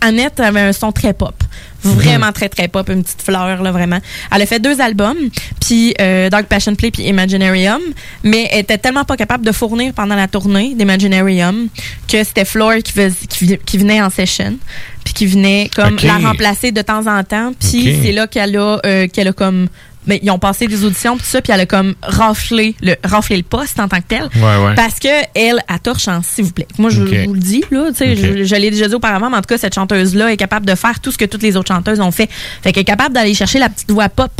Annette 0.00 0.40
avait 0.40 0.60
un 0.60 0.72
son 0.72 0.90
très 0.92 1.12
pop. 1.12 1.34
Vraiment 1.82 2.30
très, 2.32 2.50
très 2.50 2.68
pop. 2.68 2.88
Une 2.90 3.02
petite 3.02 3.22
fleur, 3.22 3.62
là, 3.62 3.72
vraiment. 3.72 3.98
Elle 4.34 4.42
a 4.42 4.46
fait 4.46 4.58
deux 4.58 4.80
albums, 4.82 5.16
puis 5.60 5.94
euh, 5.98 6.28
Dark 6.28 6.44
Passion 6.46 6.74
Play 6.74 6.90
puis 6.90 7.04
Imaginarium, 7.04 7.80
mais 8.22 8.48
elle 8.52 8.60
était 8.60 8.76
tellement 8.76 9.04
pas 9.04 9.16
capable 9.16 9.46
de 9.46 9.52
fournir 9.52 9.94
pendant 9.94 10.14
la 10.14 10.28
tournée 10.28 10.74
d'Imaginarium 10.74 11.68
que 12.06 12.22
c'était 12.22 12.44
Floor 12.44 12.74
qui, 12.84 12.92
fais- 12.92 13.12
qui, 13.30 13.46
vi- 13.46 13.58
qui 13.64 13.78
venait 13.78 14.02
en 14.02 14.10
session, 14.10 14.56
puis 15.04 15.14
qui 15.14 15.26
venait 15.26 15.70
comme 15.74 15.96
la 16.02 16.18
remplacer 16.28 16.70
de 16.70 16.82
temps 16.82 17.06
en 17.06 17.24
temps. 17.24 17.52
Puis 17.58 17.98
c'est 18.02 18.12
là 18.12 18.26
qu'elle 18.26 18.56
a, 18.58 18.78
euh, 18.84 19.06
qu'elle 19.08 19.28
a 19.28 19.32
comme... 19.32 19.68
Ben, 20.06 20.18
ils 20.22 20.30
ont 20.30 20.38
passé 20.38 20.66
des 20.66 20.84
auditions 20.84 21.16
puis 21.16 21.24
tout 21.24 21.30
ça 21.30 21.42
puis 21.42 21.52
elle 21.52 21.60
a 21.60 21.66
comme 21.66 21.94
raflé 22.02 22.74
le 22.80 22.94
raflé 23.04 23.36
le 23.36 23.42
poste 23.42 23.78
en 23.78 23.88
tant 23.88 23.98
que 23.98 24.06
tel. 24.08 24.22
Ouais, 24.36 24.64
ouais. 24.64 24.74
parce 24.74 24.98
que 24.98 25.08
elle 25.34 25.62
a 25.68 25.78
torchance 25.78 26.26
s'il 26.26 26.44
vous 26.44 26.52
plaît. 26.52 26.68
Moi 26.78 26.90
je, 26.90 27.02
vous 27.02 27.34
le 27.34 27.40
dis 27.40 27.62
là 27.70 27.90
tu 27.90 27.96
sais 27.96 28.16
je, 28.16 28.44
je 28.44 28.54
l'ai 28.56 28.70
déjà 28.70 28.88
dit 28.88 28.94
auparavant 28.94 29.28
mais 29.28 29.36
en 29.36 29.42
tout 29.42 29.48
cas 29.48 29.58
cette 29.58 29.74
chanteuse 29.74 30.14
là 30.14 30.32
est 30.32 30.38
capable 30.38 30.64
de 30.64 30.74
faire 30.74 31.00
tout 31.00 31.12
ce 31.12 31.18
que 31.18 31.26
toutes 31.26 31.42
les 31.42 31.56
autres 31.56 31.68
chanteuses 31.68 32.00
ont 32.00 32.10
fait. 32.10 32.30
Fait 32.62 32.72
qu'elle 32.72 32.82
est 32.82 32.84
capable 32.84 33.14
d'aller 33.14 33.34
chercher 33.34 33.58
la 33.58 33.68
petite 33.68 33.90
voix 33.90 34.08
pop 34.08 34.32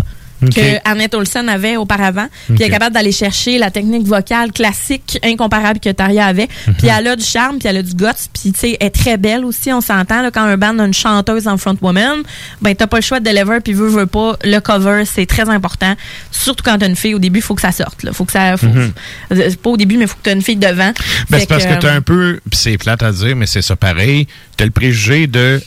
Que 0.49 0.89
Annette 0.89 1.15
Olsen 1.15 1.49
avait 1.49 1.77
auparavant. 1.77 2.27
Puis 2.47 2.57
elle 2.61 2.63
est 2.63 2.71
capable 2.71 2.95
d'aller 2.95 3.13
chercher 3.13 3.59
la 3.59 3.71
technique 3.71 4.07
vocale 4.07 4.53
classique 4.53 5.19
incomparable 5.23 5.81
que 5.81 5.91
Taria 5.91 6.27
avait. 6.27 6.49
Puis 6.79 6.89
elle 6.89 7.07
a 7.09 7.17
du 7.17 7.25
charme 7.25 7.59
puis 7.59 7.69
elle 7.69 7.77
a 7.77 7.83
du 7.83 7.95
guts 7.95 8.07
puis 8.33 8.53
tu 8.53 8.59
sais 8.59 8.77
elle 8.81 8.87
est 8.87 8.91
très 8.91 9.17
belle 9.17 9.45
aussi 9.45 9.73
on 9.73 9.81
s'entend 9.81 10.29
quand 10.33 10.45
un 10.45 10.57
band 10.57 10.79
a 10.79 10.85
une 10.87 10.95
chanteuse 10.95 11.47
en 11.49 11.57
frontwoman 11.59 12.23
ben 12.63 12.75
t'as 12.75 12.87
pas 12.87 12.97
le 12.99 13.03
choix 13.03 13.21
de 13.21 13.25
deliver 13.29 13.61
puis 13.61 13.73
veut 13.75 13.89
veut 13.89 14.07
pas 14.07 14.37
le 14.45 14.59
cover 14.61 15.05
c'est 15.05 15.27
très 15.27 15.49
important. 15.49 15.95
Surtout 16.31 16.65
quand 16.65 16.79
t'as 16.79 16.89
une 16.89 16.97
fille 16.97 17.15
au 17.15 17.19
début 17.19 17.41
faut 17.41 17.55
que 17.55 17.61
ça 17.63 17.73
sorte 17.73 18.03
là. 18.03 18.13
Faut 18.13 18.25
que 18.25 18.33
ça 18.33 18.57
faut, 18.57 18.67
Mhm. 18.67 18.93
euh, 19.33 19.51
pas 19.63 19.71
au 19.71 19.77
début 19.77 19.97
mais 19.97 20.07
faut 20.07 20.17
que 20.17 20.23
t'aies 20.23 20.33
une 20.33 20.43
fille 20.43 20.57
devant. 20.57 20.93
Ben, 21.29 21.39
c'est 21.41 21.47
parce 21.49 21.65
que, 21.67 21.75
que, 21.75 21.81
t'as 21.81 21.93
un 21.93 22.01
peu, 22.01 22.41
c'est 22.53 22.79
plate 22.79 23.03
à 23.03 23.13
dire, 23.13 23.37
mais 23.37 23.47
c'est 23.47 23.63
ça 23.63 23.77
pareil, 23.77 24.27
t'as 24.57 24.65
le 24.65 24.71
préjugé 24.71 25.27
de, 25.27 25.61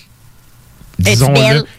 disons. 0.99 1.33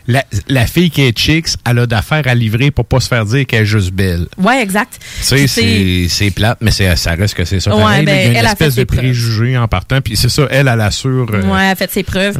La, 0.06 0.24
la 0.48 0.66
fille 0.66 0.90
qui 0.90 1.02
est 1.02 1.16
chicks, 1.18 1.48
elle 1.68 1.78
a 1.78 1.86
d'affaires 1.86 2.22
à 2.26 2.34
livrer 2.34 2.70
pour 2.70 2.84
pas 2.84 3.00
se 3.00 3.08
faire 3.08 3.24
dire 3.24 3.46
qu'elle 3.46 3.62
est 3.62 3.66
juste 3.66 3.92
belle. 3.92 4.26
Ouais, 4.38 4.62
exact. 4.62 4.98
Tu 5.18 5.24
sais, 5.24 5.46
c'est 5.46 6.06
c'est 6.08 6.30
plate, 6.30 6.58
mais 6.60 6.70
c'est- 6.70 6.94
ça 6.96 7.12
reste 7.14 7.34
que 7.34 7.44
c'est 7.44 7.60
ça. 7.60 7.74
Ouais, 7.74 8.02
ben, 8.02 8.08
Il 8.08 8.08
y 8.08 8.10
a 8.10 8.24
une 8.26 8.36
elle 8.36 8.46
a 8.46 8.48
fait 8.50 8.66
espèce 8.66 8.74
de 8.74 8.80
ses 8.80 8.84
preuves. 8.86 8.98
préjugé 9.00 9.56
en 9.58 9.66
partant, 9.68 10.00
puis 10.00 10.16
c'est 10.16 10.28
ça, 10.28 10.46
elle, 10.50 10.68
elle 10.68 10.80
assure. 10.80 11.26
euh, 11.32 11.42
Ouais, 11.42 11.64
elle 11.64 11.70
a 11.72 11.74
fait 11.74 11.90
ses 11.90 12.02
preuves. 12.02 12.36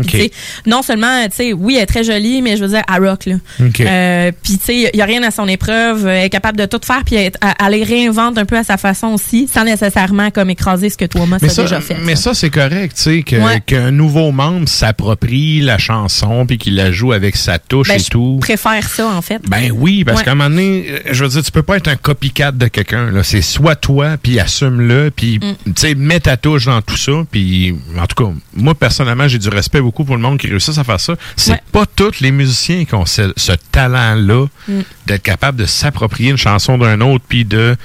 Non 0.66 0.82
seulement, 0.82 1.24
tu 1.26 1.36
sais, 1.36 1.52
oui, 1.52 1.74
elle 1.76 1.82
est 1.82 1.86
très 1.86 2.04
jolie, 2.04 2.42
mais 2.42 2.56
je 2.56 2.62
veux 2.64 2.68
dire, 2.70 2.82
elle 2.94 3.06
rock, 3.08 3.26
là. 3.26 3.36
Euh, 3.60 4.32
puis, 4.42 4.58
tu 4.58 4.64
sais, 4.64 4.76
il 4.92 4.96
n'y 4.96 5.02
a 5.02 5.04
rien 5.06 5.22
à 5.22 5.30
son 5.30 5.48
épreuve. 5.48 6.06
Elle 6.06 6.24
est 6.24 6.30
capable 6.30 6.58
de 6.58 6.66
tout 6.66 6.80
faire, 6.84 7.02
puis 7.04 7.16
elle, 7.16 7.32
elle 7.64 7.72
les 7.72 7.84
réinvente 7.84 8.36
un 8.38 8.44
peu 8.44 8.56
à 8.58 8.64
sa 8.64 8.76
façon 8.76 9.08
aussi, 9.08 9.48
sans 9.52 9.64
nécessairement 9.64 10.30
comme 10.30 10.50
écraser 10.50 10.90
ce 10.90 10.96
que 10.96 11.04
a 11.04 11.48
ça, 11.48 11.62
déjà 11.62 11.80
fait. 11.80 11.96
mais 12.04 12.16
ça 12.16 12.34
c'est 12.34 12.50
correct, 12.50 12.96
tu 12.96 13.02
sais, 13.02 13.24
Ouais. 13.40 13.60
qu'un 13.64 13.90
nouveau 13.90 14.32
membre 14.32 14.68
s'approprie 14.68 15.60
la 15.60 15.78
chanson 15.78 16.46
puis 16.46 16.58
qu'il 16.58 16.74
la 16.76 16.90
joue 16.92 17.12
avec 17.12 17.36
sa 17.36 17.53
touche 17.58 17.88
Ben, 17.88 17.94
et 17.96 17.98
je 17.98 18.08
tout. 18.10 18.38
préfère 18.40 18.88
ça, 18.88 19.06
en 19.08 19.22
fait. 19.22 19.40
Ben 19.48 19.70
oui, 19.74 20.04
parce 20.04 20.18
Ouais. 20.18 20.24
qu'à 20.24 20.32
un 20.32 20.34
moment 20.34 20.50
donné, 20.50 20.86
euh, 20.88 20.98
je 21.12 21.24
veux 21.24 21.30
dire, 21.30 21.42
tu 21.42 21.50
peux 21.50 21.62
pas 21.62 21.76
être 21.76 21.88
un 21.88 21.96
copycat 21.96 22.52
de 22.52 22.66
quelqu'un. 22.68 23.10
C'est 23.22 23.42
soit 23.42 23.76
toi, 23.76 24.16
puis 24.22 24.38
assume-le, 24.40 25.10
puis 25.14 25.38
Mm. 25.38 25.54
tu 25.66 25.72
sais, 25.76 25.94
mets 25.94 26.20
ta 26.20 26.36
touche 26.36 26.66
dans 26.66 26.80
tout 26.82 26.96
ça. 26.96 27.12
Puis 27.30 27.74
en 27.98 28.06
tout 28.06 28.24
cas, 28.24 28.30
moi 28.54 28.74
personnellement, 28.74 29.28
j'ai 29.28 29.38
du 29.38 29.48
respect 29.48 29.80
beaucoup 29.80 30.04
pour 30.04 30.16
le 30.16 30.22
monde 30.22 30.38
qui 30.38 30.46
réussit 30.48 30.76
à 30.78 30.84
faire 30.84 31.00
ça. 31.00 31.14
C'est 31.36 31.52
Ouais. 31.52 31.62
pas 31.72 31.86
tous 31.86 32.20
les 32.20 32.30
musiciens 32.30 32.84
qui 32.84 32.94
ont 32.94 33.06
ce, 33.06 33.32
ce 33.36 33.52
talent-là 33.72 34.46
Mm. 34.68 34.80
d'être 35.06 35.22
capable 35.22 35.58
de 35.58 35.66
s'approprier 35.66 36.30
une 36.30 36.36
chanson 36.36 36.78
d'un 36.78 37.00
autre, 37.00 37.24
puis 37.28 37.44
de 37.44 37.76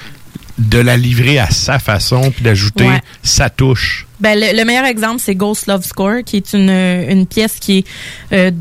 de 0.58 0.78
la 0.78 0.98
livrer 0.98 1.40
à 1.40 1.50
sa 1.50 1.80
façon 1.80 2.32
puis 2.32 2.44
d'ajouter 2.44 2.84
Ouais. 2.86 3.02
sa 3.24 3.50
touche. 3.50 4.06
Ben, 4.20 4.38
le, 4.38 4.58
le 4.58 4.66
meilleur 4.66 4.84
exemple, 4.84 5.22
c'est 5.24 5.34
Ghost 5.34 5.68
Love 5.68 5.86
Score, 5.86 6.18
qui 6.26 6.36
est 6.36 6.52
une, 6.54 6.70
une 6.70 7.26
pièce 7.26 7.56
qui 7.62 7.78
est 7.78 7.86
euh, 8.34 8.52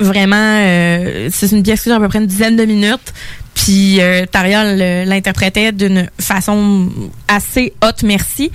vraiment... 0.00 0.36
euh, 0.36 1.28
c'est 1.32 1.52
une 1.52 1.62
pièce 1.62 1.82
qui 1.82 1.88
dure 1.88 1.96
à 1.96 2.00
peu 2.00 2.08
près 2.08 2.18
une 2.18 2.26
dizaine 2.26 2.56
de 2.56 2.64
minutes. 2.64 3.12
Puis 3.54 4.00
euh, 4.00 4.26
Taria 4.26 4.64
le- 4.74 5.08
l'interprétait 5.08 5.72
d'une 5.72 6.08
façon 6.20 6.88
assez 7.28 7.72
haute 7.84 8.02
merci. 8.02 8.50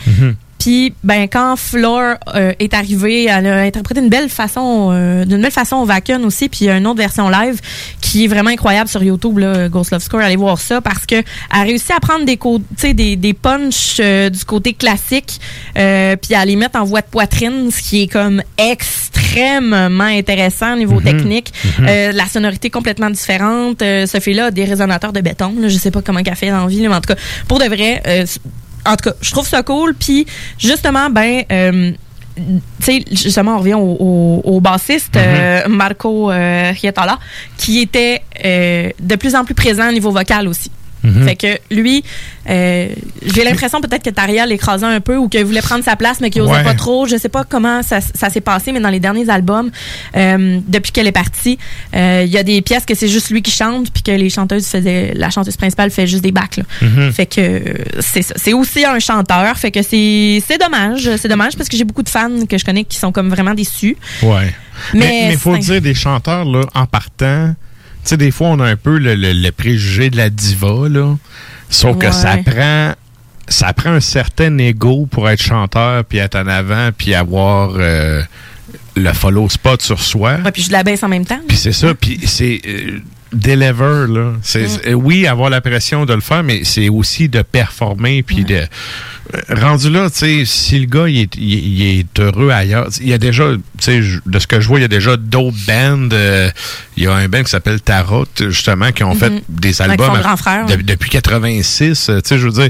Puis 0.58 0.94
ben 1.04 1.28
quand 1.28 1.58
Floor 1.58 2.16
euh, 2.34 2.54
est 2.58 2.74
arrivée, 2.74 3.26
elle 3.26 3.46
a 3.46 3.60
interprété 3.62 4.02
d'une 4.02 4.10
belle 4.10 4.30
façon, 4.30 4.90
euh, 4.94 5.24
d'une 5.24 5.40
belle 5.40 5.52
façon 5.52 5.76
au 5.76 5.86
Vacuum 5.86 6.26
aussi. 6.26 6.50
Puis 6.50 6.60
il 6.62 6.68
y 6.68 6.70
a 6.72 6.78
une 6.78 6.88
autre 6.88 6.98
version 6.98 7.30
live 7.30 7.60
qui 8.02 8.24
est 8.24 8.28
vraiment 8.28 8.50
incroyable 8.50 8.90
sur 8.90 9.04
YouTube, 9.04 9.38
là, 9.38 9.70
Ghost 9.70 9.92
Love 9.92 10.02
Score. 10.02 10.22
Allez 10.22 10.38
voir 10.38 10.58
ça 10.60 10.82
parce 10.82 11.06
que 11.06 11.16
elle 11.16 11.24
a 11.52 11.62
réussi 11.64 11.92
à 11.92 12.00
prendre 12.00 12.26
des 12.26 12.40
sais, 12.78 12.96
des, 12.96 13.16
des 13.16 13.34
punchs 13.34 13.98
euh, 14.00 14.32
du 14.32 14.44
côté 14.44 14.74
classique, 14.74 15.40
euh, 15.78 16.16
puis 16.16 16.34
à 16.34 16.44
les 16.46 16.56
mettre 16.56 16.80
en 16.80 16.86
voix 16.86 17.02
de 17.02 17.08
poitrine, 17.12 17.70
ce 17.70 17.84
qui 17.84 18.04
est 18.04 18.08
comme 18.08 18.42
extrêmement 18.58 19.25
intéressant 19.40 20.74
au 20.74 20.78
niveau 20.78 20.96
Mhm. 21.00 21.04
technique. 21.04 21.54
Mhm. 21.80 21.86
Euh, 21.90 22.12
la 22.14 22.26
sonorité 22.28 22.70
complètement 22.70 23.10
différente. 23.10 23.82
Euh, 23.82 24.06
ce 24.06 24.20
fait-là 24.20 24.46
a 24.46 24.52
des 24.52 24.66
résonateurs 24.66 25.14
de 25.14 25.22
béton. 25.22 25.54
Là, 25.60 25.68
je 25.68 25.78
sais 25.78 25.92
pas 25.92 26.02
comment 26.02 26.22
qu'elle 26.24 26.36
fait 26.36 26.50
dans 26.50 26.62
la 26.62 26.68
vie, 26.68 26.82
mais 26.88 26.94
en 26.96 27.02
tout 27.02 27.14
cas, 27.14 27.20
pour 27.48 27.60
de 27.60 27.66
vrai, 27.66 28.02
euh, 28.08 28.26
en 28.86 28.96
tout 28.96 29.10
cas, 29.10 29.16
je 29.22 29.32
trouve 29.32 29.48
ça 29.48 29.64
cool. 29.64 29.94
Puis 29.96 30.26
justement, 30.60 31.10
ben, 31.10 31.44
euh, 31.52 31.92
tu 32.38 32.44
sais, 32.82 33.04
justement, 33.12 33.56
on 33.56 33.60
revient 33.60 33.76
au, 33.76 33.96
au- 34.00 34.42
au 34.44 34.60
bassiste 34.60 35.16
euh, 35.16 35.68
Marco 35.70 36.32
euh, 36.32 36.72
Hietala, 36.84 37.18
qui 37.58 37.80
était 37.80 38.22
euh, 38.44 38.90
de 39.00 39.16
plus 39.16 39.36
en 39.36 39.46
plus 39.46 39.56
présent 39.56 39.90
au 39.90 39.94
niveau 39.94 40.12
vocal 40.12 40.48
aussi. 40.48 40.70
Mhm. 41.06 41.24
Fait 41.28 41.36
que 41.36 41.74
lui, 41.74 42.04
euh, 42.50 42.88
j'ai 43.26 43.44
l'impression 43.44 43.80
peut-être 43.82 44.04
que 44.04 44.10
Taria 44.10 44.46
l'écrasait 44.46 44.86
un 44.86 45.00
peu 45.00 45.18
ou 45.18 45.30
qu'il 45.30 45.46
voulait 45.46 45.62
prendre 45.62 45.84
sa 45.84 45.96
place, 45.96 46.20
mais 46.22 46.30
qu'il 46.30 46.42
osait 46.42 46.52
Ouais. 46.54 46.64
pas 46.64 46.74
trop. 46.74 47.06
Je 47.08 47.18
sais 47.18 47.30
pas 47.30 47.44
comment 47.44 47.82
ça, 47.84 48.00
ça 48.02 48.30
s'est 48.30 48.42
passé, 48.42 48.72
mais 48.72 48.80
dans 48.80 48.90
les 48.90 49.00
derniers 49.00 49.30
albums, 49.30 49.72
euh, 50.16 50.60
depuis 50.68 50.92
qu'elle 50.92 51.08
est 51.08 51.12
partie, 51.12 51.58
euh, 51.96 52.24
il 52.26 52.32
y 52.32 52.38
a 52.38 52.44
des 52.44 52.62
pièces 52.62 52.86
que 52.86 52.96
c'est 52.96 53.08
juste 53.08 53.30
lui 53.30 53.42
qui 53.42 53.52
chante, 53.52 53.92
puis 53.92 54.04
que 54.04 54.12
les 54.12 54.30
chanteuses 54.30 54.68
faisaient, 54.68 55.14
la 55.16 55.30
chanteuse 55.30 55.58
principale 55.58 55.92
fait 55.92 56.08
juste 56.08 56.24
des 56.24 56.32
bacs. 56.32 56.58
là. 56.58 56.64
Mhm. 56.82 57.12
Fait 57.14 57.26
que 57.26 57.62
c'est 58.00 58.22
ça. 58.22 58.34
C'est 58.38 58.54
aussi 58.54 58.86
un 58.86 59.00
chanteur. 59.00 59.58
Fait 59.58 59.72
que 59.72 59.82
c'est 59.82 60.42
c'est 60.48 60.58
dommage. 60.60 61.10
C'est 61.18 61.28
dommage 61.28 61.56
parce 61.58 61.70
que 61.70 61.78
j'ai 61.78 61.84
beaucoup 61.84 62.04
de 62.04 62.10
fans 62.10 62.46
que 62.50 62.58
je 62.58 62.66
connais 62.66 62.84
qui 62.84 62.98
sont 62.98 63.12
comme 63.12 63.30
vraiment 63.30 63.54
déçus. 63.54 63.98
Ouais. 64.24 64.54
Mais 64.94 65.30
il 65.32 65.38
faut 65.38 65.58
dire, 65.58 65.82
des 65.82 65.94
chanteurs, 65.94 66.46
là, 66.46 66.62
en 66.74 66.86
partant, 66.86 67.54
sais, 68.10 68.18
des 68.18 68.32
fois, 68.32 68.48
on 68.50 68.60
a 68.60 68.66
un 68.68 68.76
peu 68.76 68.98
le, 68.98 69.16
le- 69.16 69.34
le 69.34 69.52
préjugé 69.52 70.10
de 70.10 70.18
la 70.18 70.30
diva, 70.30 70.88
là. 70.90 71.16
Sauf 71.70 71.98
que 71.98 72.12
ça 72.12 72.38
prend. 72.46 72.94
Ça 73.48 73.74
prend 73.74 73.92
un 73.92 74.00
certain 74.00 74.58
ego 74.58 75.08
pour 75.10 75.30
être 75.30 75.42
chanteur, 75.42 76.04
puis 76.04 76.18
être 76.18 76.36
en 76.36 76.48
avant, 76.48 76.90
puis 76.98 77.14
avoir 77.14 77.74
euh, 77.76 78.24
le 78.96 79.14
follow 79.14 79.48
spot 79.50 79.84
sur 79.84 80.02
soi. 80.02 80.38
Ouais, 80.44 80.52
puis 80.52 80.64
je 80.64 80.72
la 80.72 80.82
baisse 80.84 81.04
en 81.04 81.10
même 81.10 81.26
temps. 81.28 81.40
Puis 81.48 81.56
c'est 81.58 81.72
ça, 81.72 81.94
puis 81.94 82.20
c'est 82.26 82.60
euh, 82.68 83.00
deliver 83.36 84.08
là. 84.14 84.34
C'est 84.42 84.64
Mm. 84.66 84.80
euh, 84.88 84.94
oui 84.94 85.28
avoir 85.28 85.50
la 85.50 85.62
pression 85.62 86.06
de 86.06 86.14
le 86.14 86.22
faire, 86.22 86.44
mais 86.44 86.64
c'est 86.64 86.90
aussi 86.90 87.30
de 87.30 87.42
performer 87.42 88.24
puis 88.24 88.44
de 88.46 88.56
euh, 88.56 88.66
rendu 89.50 89.90
là, 89.90 90.10
tu 90.10 90.18
sais, 90.20 90.44
si 90.46 90.80
le 90.80 90.86
gars 90.86 91.08
il 91.08 91.18
est, 91.20 91.36
il, 91.36 91.54
il 91.82 92.00
est 92.00 92.20
heureux 92.20 92.50
ailleurs, 92.52 92.88
il 93.02 93.08
y 93.10 93.14
a 93.14 93.18
déjà, 93.18 93.52
tu 93.54 93.62
sais, 93.80 94.02
de 94.26 94.40
ce 94.40 94.48
que 94.48 94.60
je 94.60 94.68
vois, 94.68 94.80
il 94.80 94.84
y 94.84 94.86
a 94.86 94.88
déjà 94.88 95.18
d'autres 95.18 95.58
bands. 95.68 96.10
euh, 96.14 96.50
il 96.98 97.04
y 97.04 97.08
a 97.08 97.14
un 97.14 97.28
band 97.28 97.44
qui 97.44 97.50
s'appelle 97.52 97.82
Tarot 97.82 98.26
justement 98.40 98.92
qui 98.92 99.04
ont 99.04 99.16
fait 99.16 99.44
des 99.50 99.82
Avec 99.82 100.00
albums 100.00 100.16
son 100.16 100.22
grand 100.22 100.38
frère, 100.38 100.66
de- 100.68 100.74
ouais. 100.76 100.84
depuis 100.84 101.10
86. 101.10 102.10
euh, 102.10 102.22
Tu 102.22 102.30
sais, 102.30 102.38
je 102.38 102.46
veux 102.48 102.52
dire. 102.52 102.70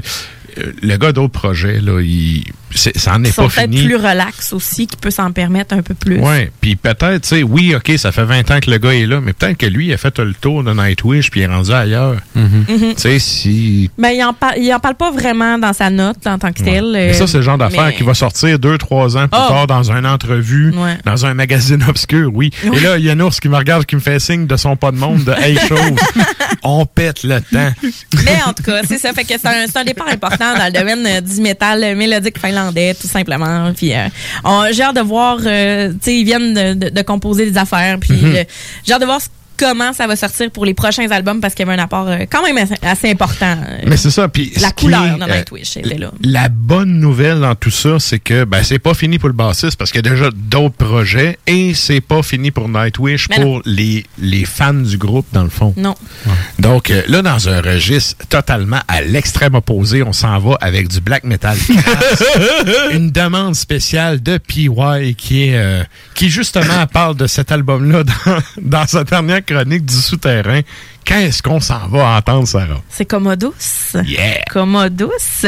Le 0.82 0.96
gars 0.96 1.12
d'autres 1.12 1.32
projets, 1.38 1.80
là, 1.82 2.00
il, 2.00 2.44
c'est- 2.74 2.96
ça 2.98 3.14
en 3.14 3.22
Ils 3.22 3.28
est 3.28 3.32
sont 3.32 3.48
pas 3.48 3.54
peut-être 3.54 3.70
fini. 3.72 3.84
plus 3.86 3.96
relax 3.96 4.52
aussi, 4.52 4.86
qui 4.86 4.96
peut 4.96 5.10
s'en 5.10 5.32
permettre 5.32 5.74
un 5.74 5.82
peu 5.82 5.94
plus. 5.94 6.18
Ouais, 6.18 6.50
puis 6.60 6.76
peut-être, 6.76 7.22
tu 7.22 7.28
sais, 7.28 7.42
oui, 7.42 7.74
OK, 7.74 7.92
ça 7.96 8.12
fait 8.12 8.24
20 8.24 8.50
ans 8.50 8.60
que 8.60 8.70
le 8.70 8.78
gars 8.78 8.94
est 8.94 9.06
là, 9.06 9.20
mais 9.20 9.32
peut-être 9.32 9.56
que 9.56 9.66
lui, 9.66 9.86
il 9.88 9.92
a 9.92 9.96
fait 9.96 10.18
le 10.18 10.34
tour 10.34 10.62
de 10.64 10.72
Nightwish 10.72 11.30
puis 11.30 11.40
il 11.40 11.42
est 11.44 11.46
rendu 11.46 11.72
ailleurs. 11.72 12.16
Mhm. 12.34 12.64
Tu 12.68 12.94
sais, 12.96 13.18
si... 13.18 13.90
Ben, 13.98 14.10
il 14.10 14.22
en, 14.24 14.32
par- 14.32 14.56
il 14.56 14.72
en 14.74 14.80
parle 14.80 14.94
pas 14.96 15.10
vraiment 15.10 15.58
dans 15.58 15.72
sa 15.72 15.90
note 15.90 16.26
en 16.26 16.38
tant 16.38 16.52
que 16.52 16.62
tel. 16.62 16.90
Mais 16.92 17.12
ça, 17.14 17.26
c'est 17.26 17.38
le 17.38 17.42
genre 17.42 17.58
d'affaire 17.58 17.86
mais- 17.86 17.94
qui 17.94 18.02
va 18.02 18.14
sortir 18.14 18.58
deux, 18.58 18.78
trois 18.78 19.16
ans 19.16 19.28
plus 19.28 19.40
Oh. 19.42 19.48
tard 19.48 19.66
dans 19.66 19.90
une 19.92 20.06
entrevue, 20.06 20.72
Ouais. 20.76 20.96
dans 21.04 21.26
un 21.26 21.34
magazine 21.34 21.82
obscur, 21.88 22.30
oui. 22.34 22.50
Et 22.64 22.80
là, 22.80 22.98
il 22.98 23.04
y 23.04 23.10
a 23.10 23.12
un 23.12 23.20
ours 23.20 23.40
qui 23.40 23.48
me 23.48 23.56
regarde, 23.56 23.84
qui 23.86 23.94
me 23.96 24.00
fait 24.00 24.18
signe 24.18 24.46
de 24.46 24.56
son 24.56 24.76
pas 24.76 24.90
de 24.90 24.96
monde, 24.96 25.24
de 25.24 25.32
Hey, 25.32 25.56
chose. 25.68 25.78
On 26.62 26.86
pète 26.86 27.22
le 27.22 27.40
temps. 27.40 27.72
Mais 28.24 28.38
en 28.46 28.52
tout 28.52 28.62
cas, 28.62 28.80
c'est 28.86 28.98
ça. 28.98 29.12
Fait 29.12 29.22
que 29.24 29.34
c'est 29.38 29.46
un, 29.46 29.66
c'est 29.66 29.78
un 29.78 29.84
départ 29.84 30.08
important 30.08 30.56
dans 30.56 30.66
le 30.66 30.72
domaine 30.72 31.06
euh, 31.06 31.20
du 31.20 31.40
métal 31.40 31.96
mélodique 31.96 32.38
finlandais, 32.56 32.94
tout 32.94 33.06
simplement. 33.08 33.72
Puis 33.74 33.92
euh, 33.94 34.08
j'ai 34.72 34.82
hâte 34.82 34.96
de 34.96 35.00
voir, 35.02 35.38
euh, 35.44 35.90
tu 35.92 35.98
sais, 36.00 36.16
ils 36.16 36.24
viennent 36.24 36.54
de, 36.54 36.74
de- 36.74 36.88
de 36.90 37.02
composer 37.02 37.48
des 37.50 37.58
affaires. 37.58 37.98
Puis 38.00 38.12
Mhm. 38.14 38.34
euh, 38.36 38.44
j'ai 38.84 38.92
hâte 38.94 39.00
de 39.00 39.06
voir 39.06 39.20
ce- 39.20 39.28
comment 39.58 39.92
ça 39.92 40.06
va 40.06 40.16
sortir 40.16 40.50
pour 40.50 40.64
les 40.64 40.74
prochains 40.74 41.10
albums 41.10 41.40
parce 41.40 41.54
qu'il 41.54 41.66
y 41.66 41.70
avait 41.70 41.80
un 41.80 41.84
apport 41.84 42.06
euh, 42.08 42.18
quand 42.30 42.42
même 42.42 42.58
assez, 42.82 43.10
important. 43.10 43.56
euh, 43.68 43.78
Mais 43.86 43.96
c'est 43.96 44.10
ça. 44.10 44.28
Puis 44.28 44.52
la 44.60 44.70
couleur 44.72 45.04
est, 45.04 45.18
de 45.18 45.22
euh, 45.22 45.26
Nightwish 45.26 45.76
était 45.76 45.98
là. 45.98 46.10
La 46.22 46.48
bonne 46.48 46.98
nouvelle 47.00 47.40
dans 47.40 47.54
tout 47.54 47.70
ça, 47.70 47.98
c'est 47.98 48.18
que 48.18 48.44
ben, 48.44 48.62
c'est 48.62 48.78
pas 48.78 48.94
fini 48.94 49.18
pour 49.18 49.28
le 49.28 49.34
bassiste 49.34 49.76
parce 49.76 49.90
qu'il 49.90 50.04
y 50.04 50.08
a 50.08 50.10
déjà 50.10 50.30
d'autres 50.34 50.76
projets 50.76 51.38
et 51.46 51.74
c'est 51.74 52.00
pas 52.00 52.22
fini 52.22 52.50
pour 52.50 52.68
Nightwish 52.68 53.28
Mais 53.30 53.40
pour 53.40 53.62
les, 53.64 54.04
les 54.18 54.44
fans 54.44 54.74
du 54.74 54.98
groupe, 54.98 55.26
dans 55.32 55.44
le 55.44 55.50
fond. 55.50 55.74
Non. 55.76 55.94
Donc 56.58 56.92
là, 57.08 57.22
dans 57.22 57.48
un 57.48 57.60
registre 57.60 58.26
totalement 58.28 58.80
à 58.88 59.02
l'extrême 59.02 59.54
opposé, 59.54 60.02
on 60.02 60.12
s'en 60.12 60.38
va 60.38 60.56
avec 60.60 60.88
du 60.88 61.00
black 61.00 61.24
metal. 61.24 61.56
Une 62.92 63.10
demande 63.10 63.54
spéciale 63.54 64.22
de 64.22 64.38
PY 64.38 65.14
qui 65.16 65.48
est 65.48 65.56
euh, 65.56 65.82
qui 66.14 66.30
justement 66.30 66.86
parle 66.92 67.16
de 67.16 67.26
cet 67.26 67.52
album-là 67.52 68.04
dans, 68.04 68.38
dans 68.62 68.86
sa 68.86 69.04
dernière 69.04 69.44
chronique 69.46 69.84
du 69.84 69.94
souterrain. 69.94 70.60
Qu'est-ce 71.04 71.40
qu'on 71.40 71.60
s'en 71.60 71.86
va 71.88 72.16
entendre, 72.16 72.48
Sarah? 72.48 72.82
C'est 72.88 73.04
Commodus. 73.04 73.94
Yeah. 74.04 74.42
Commodus, 74.50 75.46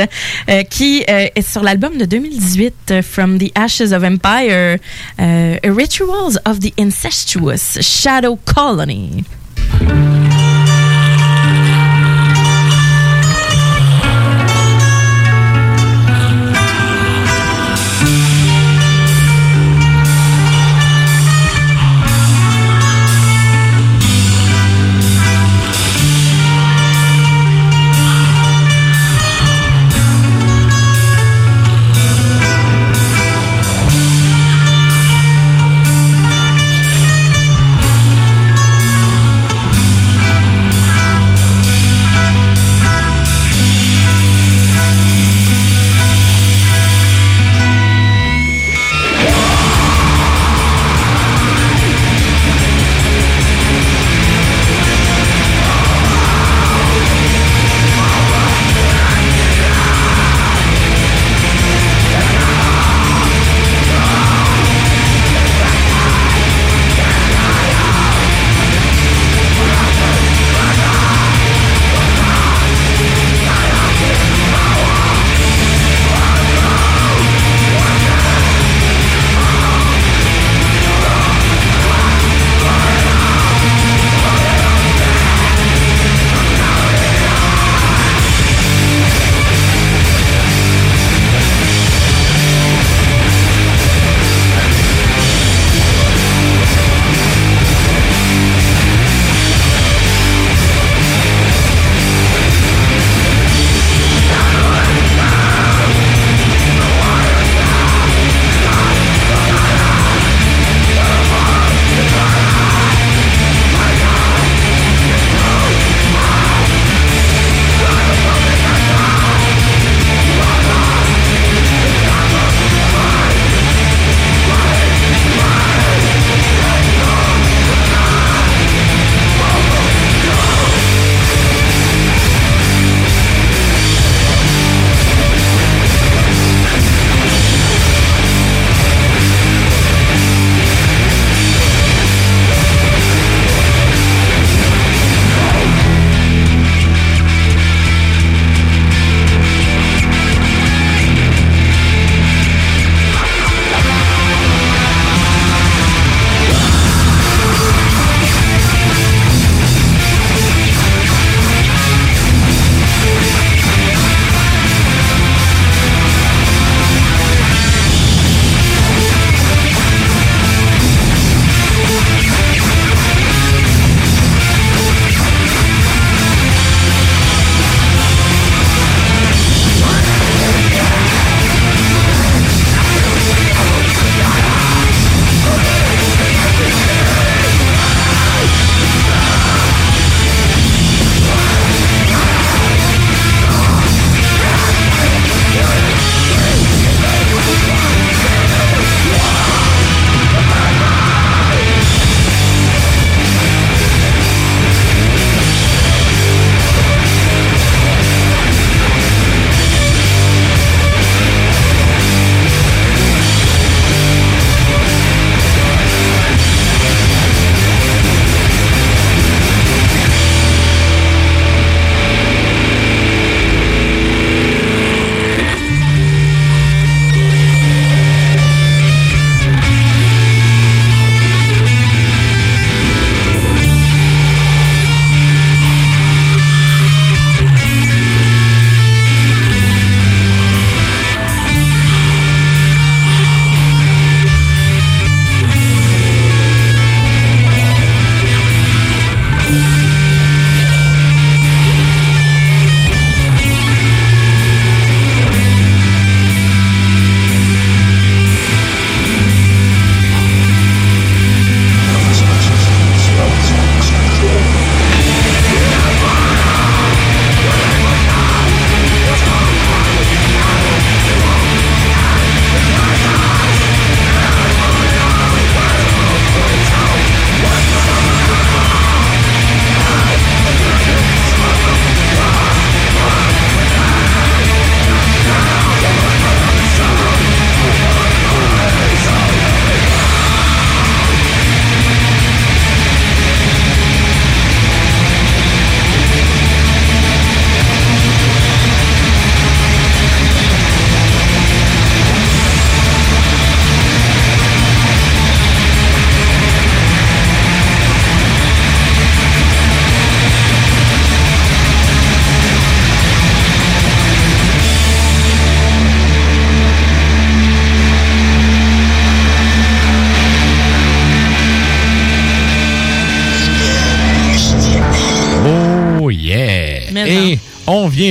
euh, 0.48 0.62
qui 0.62 1.04
euh, 1.10 1.26
est 1.34 1.42
sur 1.42 1.62
l'album 1.62 1.98
de 1.98 2.04
2018, 2.04 2.74
euh, 2.90 3.02
From 3.02 3.38
the 3.38 3.50
Ashes 3.56 3.92
of 3.92 4.04
Empire, 4.04 4.78
euh, 5.20 5.56
Rituals 5.64 6.38
of 6.46 6.60
the 6.60 6.72
Incestuous 6.78 7.80
Shadow 7.80 8.38
Colony. 8.44 9.24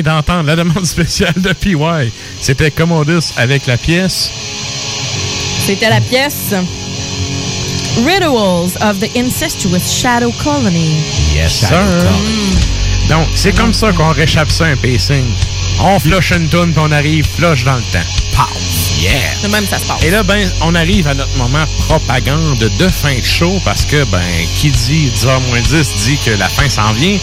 Vient 0.01 0.15
d'entendre 0.15 0.47
la 0.47 0.55
demande 0.55 0.85
spéciale 0.85 1.33
de 1.37 1.53
PY. 1.53 2.11
C'était 2.41 2.71
Commodus 2.71 3.33
avec 3.37 3.65
la 3.67 3.77
pièce. 3.77 4.31
C'était 5.65 5.89
la 5.89 6.01
pièce 6.01 6.53
Rituals 8.05 8.77
of 8.81 8.99
the 8.99 9.09
Incestuous 9.17 9.79
Shadow 9.89 10.31
Colony. 10.43 10.97
Yes, 11.35 11.51
sir. 11.51 11.77
Donc, 13.09 13.27
c'est 13.35 13.55
comme 13.55 13.73
ça 13.73 13.91
qu'on 13.91 14.11
réchappe 14.11 14.51
ça 14.51 14.65
un 14.65 14.75
pacing. 14.75 15.25
On 15.79 15.99
flush 15.99 16.31
une 16.31 16.47
toune, 16.49 16.73
puis 16.73 16.81
on 16.83 16.91
arrive 16.91 17.25
flush 17.25 17.63
dans 17.63 17.75
le 17.75 17.83
temps. 17.91 18.07
Pow! 18.35 18.76
Yeah! 18.99 19.13
De 19.43 19.51
même, 19.51 19.65
ça 19.65 19.77
se 19.77 19.85
passe. 19.85 20.03
Et 20.03 20.09
là, 20.09 20.23
ben, 20.23 20.49
on 20.61 20.73
arrive 20.75 21.07
à 21.07 21.13
notre 21.13 21.35
moment 21.37 21.65
propagande 21.87 22.57
de 22.57 22.87
fin 22.87 23.15
de 23.15 23.23
show 23.23 23.59
parce 23.63 23.85
que, 23.85 24.03
ben, 24.05 24.21
qui 24.55 24.71
dit 24.71 25.11
10h 25.15 25.39
moins 25.49 25.61
10 25.61 26.05
dit 26.05 26.17
que 26.25 26.31
la 26.31 26.49
fin 26.49 26.67
s'en 26.69 26.91
vient. 26.93 27.17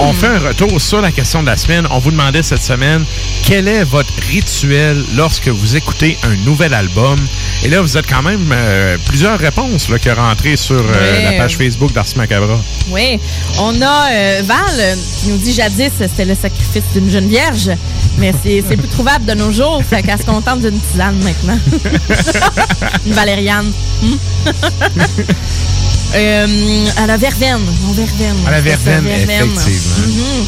On 0.00 0.12
fait 0.12 0.26
un 0.26 0.40
retour 0.40 0.80
sur 0.80 1.00
la 1.00 1.12
question 1.12 1.42
de 1.42 1.46
la 1.46 1.56
semaine. 1.56 1.86
On 1.90 1.98
vous 1.98 2.10
demandait 2.10 2.42
cette 2.42 2.62
semaine 2.62 3.04
quel 3.42 3.68
est 3.68 3.84
votre 3.84 4.12
rituel 4.28 5.04
lorsque 5.14 5.48
vous 5.48 5.76
écoutez 5.76 6.16
un 6.22 6.34
nouvel 6.44 6.74
album? 6.74 7.18
Et 7.64 7.68
là, 7.68 7.80
vous 7.80 7.96
êtes 7.96 8.06
quand 8.06 8.22
même 8.22 8.50
euh, 8.52 8.96
plusieurs 9.06 9.38
réponses 9.38 9.88
là, 9.88 9.98
qui 9.98 10.08
sont 10.08 10.14
rentrées 10.14 10.56
sur 10.56 10.80
euh, 10.80 11.24
la 11.24 11.32
page 11.38 11.56
Facebook 11.56 11.92
d'Ars 11.92 12.06
Macabra. 12.16 12.60
Oui. 12.90 13.18
On 13.58 13.80
a 13.80 14.10
euh, 14.12 14.42
Val 14.44 14.96
qui 15.20 15.28
nous 15.28 15.38
dit 15.38 15.52
jadis, 15.52 15.90
c'était 15.98 16.24
le 16.24 16.34
sacrifice 16.34 16.84
d'une 16.94 17.10
jeune 17.10 17.28
vierge. 17.28 17.70
Mais 18.18 18.32
c'est 18.42 18.62
c'est 18.68 18.76
plus 18.76 18.88
trouvable 18.88 19.24
de 19.24 19.34
nos 19.34 19.50
jours. 19.50 19.82
Fait 19.88 20.02
qu'elle 20.02 20.18
se 20.18 20.24
contente 20.24 20.60
d'une 20.60 20.78
tisane 20.78 21.11
maintenant. 21.22 21.58
Une 23.06 23.12
valériane. 23.12 23.72
Hmm. 24.02 24.14
euh, 26.14 26.86
à 26.96 27.06
la 27.06 27.16
verveine. 27.16 27.60
Verveine. 27.94 28.36
À 28.46 28.50
la 28.50 28.60
verveine, 28.60 29.06
effectivement. 29.06 29.60
Mhm. 30.06 30.46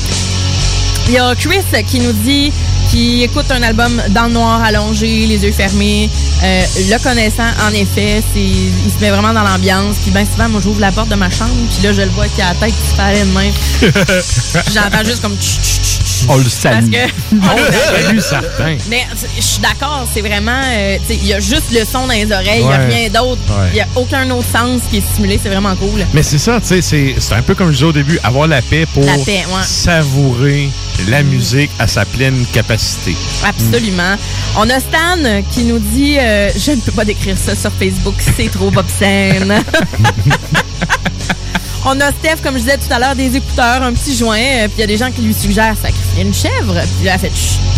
Il 1.06 1.14
y 1.14 1.18
a 1.18 1.34
Chris 1.34 1.60
qui 1.86 2.00
nous 2.00 2.12
dit 2.12 2.50
qu'il 2.90 3.22
écoute 3.22 3.50
un 3.50 3.62
album 3.62 4.02
dans 4.10 4.24
le 4.24 4.32
noir 4.32 4.62
allongé, 4.62 5.26
les 5.26 5.44
yeux 5.44 5.52
fermés. 5.52 6.08
Euh, 6.42 6.62
le 6.90 7.02
connaissant, 7.02 7.48
en 7.66 7.72
effet, 7.74 8.22
c'est 8.32 8.40
il 8.40 8.90
se 8.90 9.00
met 9.00 9.10
vraiment 9.10 9.32
dans 9.32 9.42
l'ambiance. 9.42 9.96
Puis 10.02 10.10
bien 10.10 10.24
souvent, 10.24 10.48
moi, 10.48 10.60
j'ouvre 10.62 10.80
la 10.80 10.92
porte 10.92 11.10
de 11.10 11.14
ma 11.14 11.28
chambre, 11.28 11.52
puis 11.70 11.82
là, 11.82 11.92
je 11.92 12.02
le 12.02 12.10
vois 12.10 12.26
qui 12.28 12.40
a 12.40 12.52
la 12.52 12.54
tête 12.54 12.74
qui 12.74 12.90
se 12.90 12.94
fait 12.94 13.02
aller 13.02 13.20
de 13.20 13.32
main. 13.32 13.50
J'entends 14.72 15.04
juste 15.04 15.20
comme... 15.20 15.36
tch, 15.36 15.60
tch, 15.60 15.80
tch, 15.82 15.82
tch. 15.82 15.93
On 16.28 16.36
le 16.36 16.42
Parce 16.42 16.54
salue. 16.54 16.90
que... 16.90 16.96
On 17.34 17.56
l'a 17.56 17.72
salut, 18.06 18.20
certain. 18.20 18.76
Mais 18.88 19.06
je 19.36 19.42
suis 19.42 19.60
d'accord, 19.60 20.06
c'est 20.12 20.20
vraiment. 20.20 20.60
euh, 20.72 20.98
Il 21.10 21.26
y 21.26 21.32
a 21.34 21.40
juste 21.40 21.70
le 21.72 21.84
son 21.84 22.06
dans 22.06 22.14
les 22.14 22.30
oreilles, 22.32 22.60
il 22.62 22.66
n'y 22.66 22.72
a 22.72 22.78
rien 22.78 23.08
d'autre. 23.08 23.40
Ouais. 23.50 23.68
Il 23.70 23.74
n'y 23.74 23.80
a 23.80 23.88
aucun 23.96 24.28
autre 24.30 24.48
sens 24.50 24.80
qui 24.90 24.98
est 24.98 25.04
stimulé, 25.12 25.38
c'est 25.42 25.48
vraiment 25.50 25.74
cool. 25.76 26.04
Mais 26.14 26.22
c'est 26.22 26.38
ça, 26.38 26.60
tu 26.60 26.80
sais, 26.82 27.14
c'est 27.18 27.34
un 27.34 27.42
peu 27.42 27.54
comme 27.54 27.68
je 27.68 27.72
disais 27.74 27.84
au 27.86 27.92
début, 27.92 28.18
avoir 28.22 28.46
la 28.46 28.62
paix 28.62 28.86
pour 28.92 29.04
La 29.04 29.18
paix, 29.18 29.44
ouais. 29.48 29.62
savourer 29.64 30.68
la 31.08 31.22
musique 31.22 31.70
à 31.78 31.86
sa 31.86 32.04
pleine 32.04 32.44
capacité. 32.52 33.14
Absolument. 33.44 34.16
On 34.56 34.68
a 34.70 34.80
Stan 34.80 35.42
qui 35.50 35.64
nous 35.64 35.78
dit 35.78 36.16
euh, 36.18 36.50
Je 36.56 36.70
ne 36.72 36.76
peux 36.80 36.92
pas 36.92 37.04
décrire 37.04 37.36
ça 37.36 37.54
sur 37.54 37.70
Facebook, 37.72 38.14
c'est 38.36 38.50
trop 38.50 38.70
obscène. 38.76 39.54
On 41.86 42.00
a 42.00 42.10
Steph, 42.12 42.36
comme 42.42 42.54
je 42.54 42.60
disais 42.60 42.78
tout 42.78 42.90
à 42.92 42.98
l'heure, 42.98 43.14
des 43.14 43.36
écouteurs, 43.36 43.82
un 43.82 43.92
petit 43.92 44.16
joint, 44.16 44.38
euh, 44.38 44.64
puis 44.68 44.76
il 44.78 44.80
y 44.80 44.84
a 44.84 44.86
des 44.86 44.96
gens 44.96 45.10
qui 45.10 45.20
lui 45.22 45.34
suggèrent 45.34 45.76
sacrifier 45.76 46.22
une 46.22 46.32
chèvre, 46.34 46.74
puis 46.96 47.04
là, 47.06 47.12
elle 47.14 47.20
fait 47.20 47.32
Chut. 47.34 47.60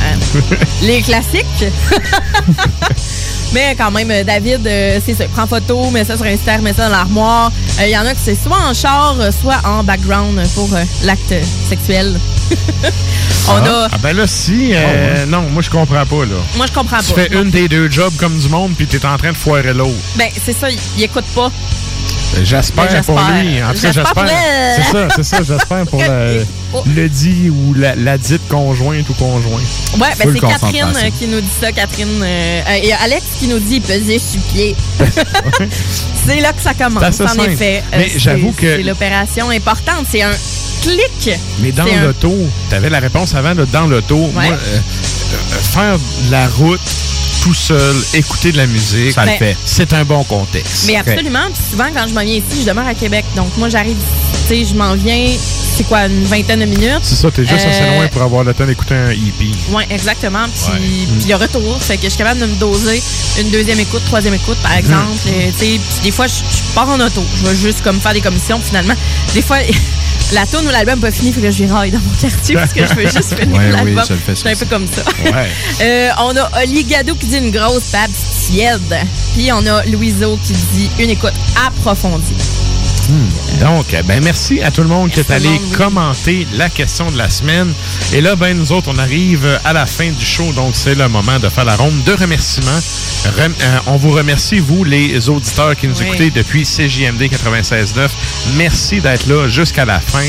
Euh, 0.00 0.40
Les 0.82 1.02
classiques. 1.02 1.44
Mais 3.52 3.74
quand 3.76 3.90
même, 3.90 4.10
euh, 4.10 4.22
David, 4.22 4.64
euh, 4.66 5.00
c'est 5.04 5.14
ça. 5.14 5.24
Prend 5.34 5.46
photo, 5.46 5.90
met 5.90 6.04
ça 6.04 6.16
sur 6.16 6.26
Insta, 6.26 6.58
met 6.58 6.72
ça 6.72 6.84
dans 6.84 6.90
l'armoire. 6.96 7.50
Euh, 7.80 7.86
Il 7.86 7.90
y 7.90 7.98
en 7.98 8.06
a 8.06 8.12
qui 8.14 8.20
c'est 8.24 8.34
soit 8.36 8.58
en 8.58 8.74
char, 8.74 9.16
soit 9.40 9.60
en 9.64 9.82
background 9.82 10.40
pour 10.54 10.72
euh, 10.74 10.84
l'acte 11.02 11.34
sexuel. 11.68 12.14
On 13.48 13.52
ah, 13.56 13.68
a. 13.68 13.88
ah 13.90 13.98
ben 14.02 14.14
là, 14.16 14.26
si, 14.26 14.70
euh, 14.74 15.26
non, 15.26 15.42
moi 15.50 15.62
je 15.62 15.70
comprends 15.70 16.06
pas, 16.06 16.24
là. 16.26 16.36
Moi, 16.56 16.66
je 16.68 16.72
comprends 16.72 16.98
Tu 16.98 17.12
pas. 17.14 17.22
fais 17.22 17.28
une 17.34 17.50
des 17.50 17.68
deux 17.68 17.90
jobs 17.90 18.14
comme 18.18 18.38
du 18.38 18.48
monde, 18.48 18.74
puis 18.76 18.86
t'es 18.86 19.04
en 19.04 19.16
train 19.16 19.32
de 19.32 19.36
foirer 19.36 19.72
l'autre. 19.72 19.96
Ben, 20.16 20.28
c'est 20.44 20.56
ça, 20.56 20.70
il 20.70 20.78
il 20.96 21.02
écoute 21.04 21.24
pas. 21.34 21.50
Euh, 22.36 22.40
J'espère 22.44 23.00
pour 23.02 23.18
lui. 23.18 23.62
En 23.62 23.72
tout 23.72 23.80
cas, 23.80 23.92
J'espère. 23.92 24.28
C'est 24.76 24.92
ça, 24.92 25.08
c'est 25.16 25.22
ça, 25.22 25.38
j'espère 25.42 25.86
pour 25.86 26.02
le, 26.02 26.44
le 26.94 27.08
dit 27.08 27.50
ou 27.50 27.74
la, 27.74 27.94
la 27.94 28.18
dite 28.18 28.46
conjointe 28.48 29.08
ou 29.08 29.14
conjoint. 29.14 29.60
Ouais, 29.94 30.08
ben 30.18 30.30
c'est 30.34 30.40
Catherine 30.40 30.84
euh, 30.96 31.10
qui 31.18 31.26
nous 31.26 31.40
dit 31.40 31.48
ça, 31.60 31.72
Catherine. 31.72 32.06
euh, 32.22 32.60
euh, 32.68 32.80
et 32.82 32.92
Alex 32.92 33.24
qui 33.38 33.48
nous 33.48 33.58
dit 33.58 33.80
peser 33.80 34.18
sur 34.18 34.40
pied. 34.52 34.76
c'est 36.26 36.40
là 36.40 36.52
que 36.52 36.60
ça 36.62 36.74
commence, 36.74 37.02
en 37.02 37.12
simple. 37.28 37.50
effet. 37.50 37.82
Euh, 37.92 37.96
Mais 37.98 38.10
j'avoue 38.16 38.52
que- 38.52 38.76
C'est 38.76 38.82
l'opération 38.82 39.50
importante. 39.50 40.06
C'est 40.10 40.22
un 40.22 40.32
clic. 40.82 41.30
Mais 41.60 41.72
dans 41.72 41.84
C'est 41.86 41.94
un- 41.94 42.04
l'auto, 42.04 42.34
t'avais 42.70 42.90
la 42.90 43.00
réponse 43.00 43.34
avant, 43.34 43.54
là, 43.54 43.64
dans 43.72 43.86
l'auto. 43.86 44.16
Moi, 44.34 44.44
euh, 44.44 44.50
euh, 44.52 45.56
faire 45.72 45.96
de 45.98 46.30
la 46.30 46.46
route 46.48 46.80
tout 47.48 47.54
seul, 47.54 47.96
écouter 48.12 48.52
de 48.52 48.58
la 48.58 48.66
musique, 48.66 49.12
Ça 49.12 49.24
le 49.24 49.32
fait. 49.32 49.56
C'est 49.64 49.90
un 49.94 50.04
bon 50.04 50.22
contexte. 50.24 50.84
Mais 50.86 50.96
absolument. 50.96 51.46
Puis 51.54 51.62
souvent, 51.70 51.86
quand 51.94 52.06
je 52.06 52.12
m'en 52.12 52.20
viens 52.20 52.34
ici, 52.34 52.60
je 52.60 52.66
demeure 52.66 52.86
à 52.86 52.92
Québec. 52.94 53.24
Donc, 53.34 53.48
moi, 53.56 53.70
j'arrive, 53.70 53.96
tu 54.48 54.54
sais, 54.54 54.64
je 54.66 54.74
m'en 54.74 54.94
viens, 54.94 55.30
c'est 55.74 55.84
quoi, 55.84 56.04
une 56.06 56.24
vingtaine 56.24 56.60
de 56.60 56.66
minutes? 56.66 56.98
C'est 57.02 57.14
ça, 57.14 57.30
t'es 57.30 57.46
juste 57.46 57.64
assez 57.66 57.80
Euh, 57.80 57.96
loin 57.96 58.08
pour 58.08 58.20
avoir 58.20 58.44
le 58.44 58.52
temps 58.52 58.66
d'écouter 58.66 58.94
un 58.94 59.10
EP. 59.12 59.50
Oui, 59.70 59.82
exactement. 59.88 60.44
Puis, 60.54 60.72
Ouais. 60.72 61.28
le 61.30 61.34
retour, 61.36 61.82
fait 61.82 61.96
que 61.96 62.02
je 62.04 62.08
suis 62.10 62.18
capable 62.18 62.40
de 62.40 62.46
me 62.46 62.54
doser 62.56 63.02
une 63.40 63.48
deuxième 63.50 63.80
écoute, 63.80 64.04
troisième 64.04 64.34
écoute, 64.34 64.58
par 64.62 64.76
exemple. 64.76 65.16
Euh, 65.28 65.46
tu 65.58 65.64
sais, 65.64 65.80
Puis 65.80 66.00
des 66.02 66.10
fois, 66.10 66.26
je, 66.26 66.34
je 66.34 66.74
pars 66.74 66.88
en 66.90 67.00
auto. 67.00 67.24
Je 67.40 67.46
vais 67.48 67.56
juste 67.56 67.80
comme 67.82 67.98
faire 67.98 68.12
des 68.12 68.20
commissions. 68.20 68.60
Finalement, 68.62 68.94
des 69.32 69.40
fois, 69.42 69.56
la 70.32 70.46
tune 70.46 70.66
ou 70.66 70.70
l'album 70.70 71.00
pas 71.00 71.10
fini, 71.10 71.32
fait 71.32 71.40
que 71.40 71.50
je 71.50 71.64
viraille 71.64 71.90
dans 71.90 71.98
mon 72.00 72.10
quartier 72.20 72.54
parce 72.54 72.72
que 72.72 72.86
je 72.86 72.94
veux 72.94 73.02
juste 73.08 73.38
finir 73.38 73.56
Ouais, 73.58 73.70
oui, 73.82 73.94
l'album. 73.94 74.04
fait, 74.04 74.34
Je 74.34 74.34
suis 74.34 74.48
un 74.48 74.54
peu 74.56 74.66
comme 74.66 74.86
ça. 74.86 75.02
Ouais. 75.24 75.48
Euh, 75.80 76.08
on 76.18 76.36
a 76.36 76.62
Oli 76.62 76.84
Gado 76.84 77.14
qui 77.14 77.26
dit 77.26 77.38
une 77.38 77.50
grosse 77.50 77.84
pape 77.92 78.10
tiède. 78.46 78.80
Puis 79.34 79.50
on 79.52 79.64
a 79.66 79.84
Louiseau 79.86 80.38
qui 80.42 80.52
dit 80.74 80.90
une 80.98 81.10
écoute 81.10 81.34
approfondie. 81.66 82.34
Donc, 83.60 83.94
euh, 83.94 84.02
ben 84.02 84.22
merci 84.22 84.62
à 84.62 84.70
tout 84.70 84.82
le 84.82 84.88
monde 84.88 85.10
qui 85.10 85.20
est 85.20 85.30
allé 85.30 85.48
commenter 85.76 86.46
la 86.52 86.68
question 86.68 87.10
de 87.10 87.16
la 87.18 87.30
semaine. 87.30 87.72
Et 88.12 88.20
là, 88.20 88.36
ben 88.36 88.56
nous 88.56 88.72
autres, 88.72 88.90
on 88.94 88.98
arrive 88.98 89.46
à 89.64 89.72
la 89.72 89.86
fin 89.86 90.10
du 90.10 90.24
show, 90.24 90.52
donc 90.52 90.74
c'est 90.76 90.94
le 90.94 91.08
moment 91.08 91.38
de 91.38 91.48
faire 91.48 91.64
la 91.64 91.76
ronde 91.76 92.02
de 92.04 92.12
remerciements. 92.12 92.66
Rem- 93.36 93.54
euh, 93.62 93.78
on 93.86 93.96
vous 93.96 94.10
remercie, 94.10 94.58
vous, 94.60 94.84
les 94.84 95.28
auditeurs 95.28 95.76
qui 95.76 95.88
nous 95.88 95.98
Oui. 96.00 96.06
écoutez 96.06 96.30
depuis 96.30 96.62
CJMD 96.64 97.22
96.9. 97.28 98.08
Merci 98.56 99.00
d'être 99.00 99.26
là 99.26 99.48
jusqu'à 99.48 99.84
la 99.84 100.00
fin. 100.00 100.22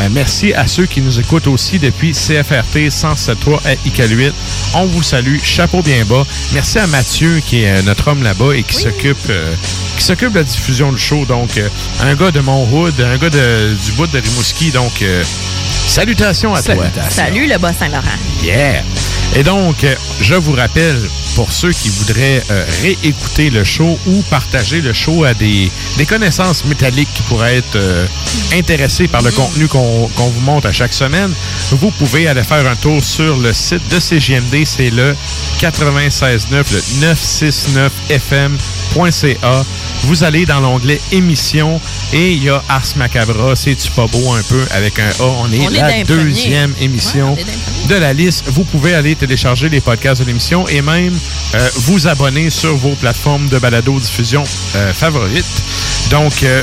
Euh, 0.00 0.08
merci 0.10 0.54
à 0.54 0.66
ceux 0.66 0.86
qui 0.86 1.00
nous 1.02 1.18
écoutent 1.20 1.46
aussi 1.48 1.78
depuis 1.78 2.12
CFRT 2.12 2.88
107.3 2.90 3.60
à 3.66 3.74
ICA8. 3.88 4.32
On 4.74 4.86
vous 4.86 5.02
salue, 5.02 5.38
chapeau 5.42 5.82
bien 5.82 6.04
bas. 6.04 6.24
Merci 6.54 6.78
à 6.78 6.86
Mathieu, 6.86 7.40
qui 7.44 7.62
est 7.64 7.70
euh, 7.78 7.82
notre 7.82 8.08
homme 8.08 8.22
là-bas 8.22 8.54
et 8.54 8.62
qui 8.62 8.76
s'occupe 8.76 9.18
euh, 9.28 9.52
qui 9.98 10.04
s'occupe 10.06 10.32
de 10.32 10.38
la 10.38 10.44
diffusion 10.44 10.92
du 10.92 10.98
show. 10.98 11.26
Donc, 11.26 11.60
un 12.02 12.14
gars 12.20 12.30
de 12.30 12.40
Monthood, 12.40 12.94
un 13.00 13.16
gars 13.16 13.30
de- 13.30 13.74
du 13.84 13.92
bout 13.92 14.06
de 14.06 14.18
Rimouski. 14.18 14.70
Donc, 14.70 15.00
euh, 15.02 15.22
salutations 15.86 16.54
à 16.54 16.62
toi. 16.62 16.74
Salut 17.08 17.46
le 17.46 17.56
Bas-Saint-Laurent. 17.58 18.02
Yeah! 18.42 18.82
Et 19.36 19.44
donc, 19.44 19.84
euh, 19.84 19.94
je 20.20 20.34
vous 20.34 20.52
rappelle, 20.52 20.98
pour 21.36 21.52
ceux 21.52 21.70
qui 21.72 21.88
voudraient 21.88 22.42
euh, 22.50 22.64
réécouter 22.82 23.48
le 23.48 23.62
show 23.64 23.96
ou 24.06 24.22
partager 24.28 24.80
le 24.80 24.92
show 24.92 25.22
à 25.24 25.34
des, 25.34 25.70
des 25.96 26.04
connaissances 26.04 26.64
métalliques 26.64 27.08
qui 27.14 27.22
pourraient 27.22 27.58
être 27.58 27.76
euh, 27.76 28.06
intéressés 28.54 29.06
par 29.08 29.22
le 29.22 29.30
contenu 29.30 29.68
qu'on 29.68 30.08
qu'on 30.16 30.28
vous 30.30 30.40
montre 30.40 30.66
à 30.66 30.72
chaque 30.72 30.92
semaine, 30.92 31.32
vous 31.70 31.92
pouvez 31.92 32.26
aller 32.26 32.42
faire 32.42 32.66
un 32.66 32.74
tour 32.76 33.02
sur 33.04 33.36
le 33.36 33.52
site 33.52 33.86
de 33.88 34.00
CGMD. 34.00 34.64
C'est 34.66 34.90
le 34.90 35.14
96.9, 35.60 36.40
le 36.50 36.64
969fm.ca. 37.14 39.64
Vous 40.04 40.24
allez 40.24 40.46
dans 40.46 40.60
l'onglet 40.60 41.00
émissions 41.12 41.80
et 42.12 42.32
il 42.32 42.42
y 42.44 42.48
a 42.50 42.62
Ars 42.68 42.86
Macabra, 42.96 43.54
c'est-tu 43.54 43.90
pas 43.90 44.06
beau 44.06 44.32
un 44.32 44.42
peu 44.42 44.64
avec 44.72 44.98
un 44.98 45.08
A. 45.08 45.24
On 45.24 45.52
est 45.52 45.66
On 45.66 45.70
la 45.70 46.02
deuxième 46.04 46.74
émission 46.80 47.34
Ouais, 47.34 47.44
de 47.88 47.94
la 47.94 48.12
liste. 48.12 48.44
Vous 48.48 48.64
pouvez 48.64 48.94
aller 48.94 49.14
télécharger 49.14 49.68
les 49.68 49.80
podcasts 49.80 50.20
de 50.20 50.26
l'émission 50.26 50.66
et 50.68 50.82
même 50.82 51.16
euh, 51.54 51.68
vous 51.76 52.08
abonner 52.08 52.50
sur 52.50 52.76
vos 52.76 52.94
plateformes 52.94 53.48
de 53.48 53.58
balado-diffusion 53.58 54.44
euh, 54.76 54.92
favorites. 54.92 55.62
Donc, 56.10 56.42
euh, 56.42 56.62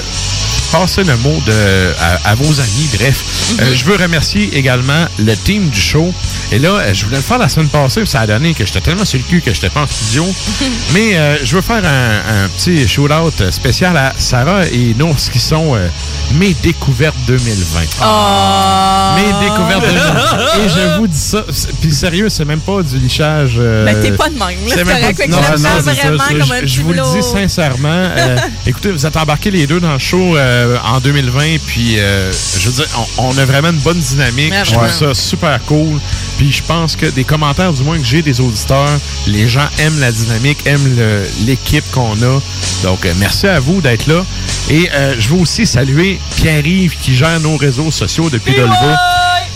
passez 0.72 1.03
le 1.03 1.15
mot 1.18 1.35
de, 1.45 1.94
à, 2.26 2.31
à 2.31 2.35
vos 2.35 2.60
amis. 2.60 2.89
Bref, 2.99 3.23
Euh, 3.60 3.73
je 3.73 3.84
veux 3.85 3.95
remercier 3.95 4.56
également 4.56 5.06
le 5.19 5.34
team 5.35 5.69
du 5.69 5.80
show. 5.80 6.14
Et 6.52 6.60
là, 6.60 6.69
euh, 6.69 6.94
je 6.94 7.06
voulais 7.06 7.18
le 7.18 7.23
faire 7.23 7.38
la 7.39 7.49
semaine 7.49 7.69
passée, 7.69 8.02
puis 8.02 8.10
ça 8.10 8.22
a 8.22 8.27
donné 8.27 8.53
que 8.53 8.65
j'étais 8.65 8.81
tellement 8.81 9.06
sur 9.06 9.18
le 9.19 9.23
cul 9.26 9.41
que 9.41 9.53
j'étais 9.53 9.69
pas 9.69 9.81
en 9.81 9.88
studio. 9.88 10.26
Mais 10.94 11.15
euh, 11.18 11.38
je 11.44 11.56
veux 11.56 11.61
faire 11.61 11.84
un, 11.84 12.44
un 12.45 12.48
petit 12.49 12.88
shout-out 12.88 13.52
spécial 13.52 13.95
à 13.98 14.14
Sarah 14.18 14.65
et 14.68 14.94
Nours 14.94 15.18
qui 15.31 15.39
sont 15.39 15.76
euh, 15.76 15.88
mes 16.34 16.53
découvertes 16.61 17.15
2020. 17.27 17.81
Oh! 18.02 19.15
Mes 19.15 19.45
découvertes 19.45 19.81
2020. 19.81 20.65
Et 20.65 20.69
je 20.69 20.98
vous 20.99 21.07
dis 21.07 21.18
ça. 21.18 21.44
Puis 21.81 21.94
sérieux, 21.94 22.30
c'est 22.30 22.45
même 22.45 22.60
pas 22.61 22.81
du 22.84 22.98
lichage. 22.98 23.56
euh, 23.57 23.85
Ben, 23.85 23.99
t'es 24.02 24.11
pas 24.11 24.30
de 24.30 24.35
même, 24.38 24.57
c'est 24.68 24.84
même 24.85 25.02
pas- 25.02 25.14
que 25.14 25.30
non, 25.30 25.38
non, 25.38 25.57
ça. 25.57 25.94
Je- 25.94 26.81
un 26.81 26.84
vous 26.84 26.94
le 26.94 27.02
dis 27.22 27.23
sincèrement. 27.27 28.10
écoutez, 28.68 28.91
vous 28.91 29.06
êtes 29.06 29.18
embarqués 29.18 29.52
les 29.52 29.65
deux 29.68 29.80
dans 29.80 29.94
le 29.94 29.99
show 29.99 30.38
euh, 30.57 30.77
en 30.84 30.99
2020. 30.99 31.57
Puis, 31.65 31.99
euh, 31.99 32.31
je 32.31 32.69
veux 32.69 32.73
dire, 32.73 32.88
on, 33.17 33.29
on 33.29 33.38
a 33.38 33.45
vraiment 33.45 33.69
une 33.69 33.79
bonne 33.79 33.99
dynamique. 33.99 34.53
Je 34.63 34.71
trouve 34.73 34.89
ça 34.89 35.13
super 35.13 35.59
cool. 35.65 35.99
Puis, 36.38 36.51
je 36.51 36.63
pense 36.63 36.95
que 36.95 37.05
des 37.05 37.23
commentaires, 37.23 37.73
du 37.73 37.84
moins 37.84 37.97
que 37.97 38.05
j'ai 38.05 38.21
des 38.21 38.39
auditeurs, 38.41 38.89
les 39.27 39.47
gens 39.47 39.67
aiment 39.79 39.99
la 39.99 40.11
dynamique, 40.11 40.59
aiment 40.65 40.97
l'équipe 41.45 41.85
qu'on 41.91 42.13
a. 42.21 42.41
Donc, 42.84 43.05
euh, 43.05 43.13
merci 43.17 43.47
à 43.47 43.59
vous 43.59 43.81
d'être 43.81 44.07
là. 44.07 44.25
Et 44.69 44.89
je 45.17 45.29
veux 45.29 45.39
aussi 45.39 45.65
saluer 45.65 46.19
Pierre-Yves 46.35 46.97
qui 46.99 47.15
gère 47.15 47.39
nos 47.39 47.55
réseaux 47.55 47.91
sociaux 47.91 48.29
depuis. 48.29 48.53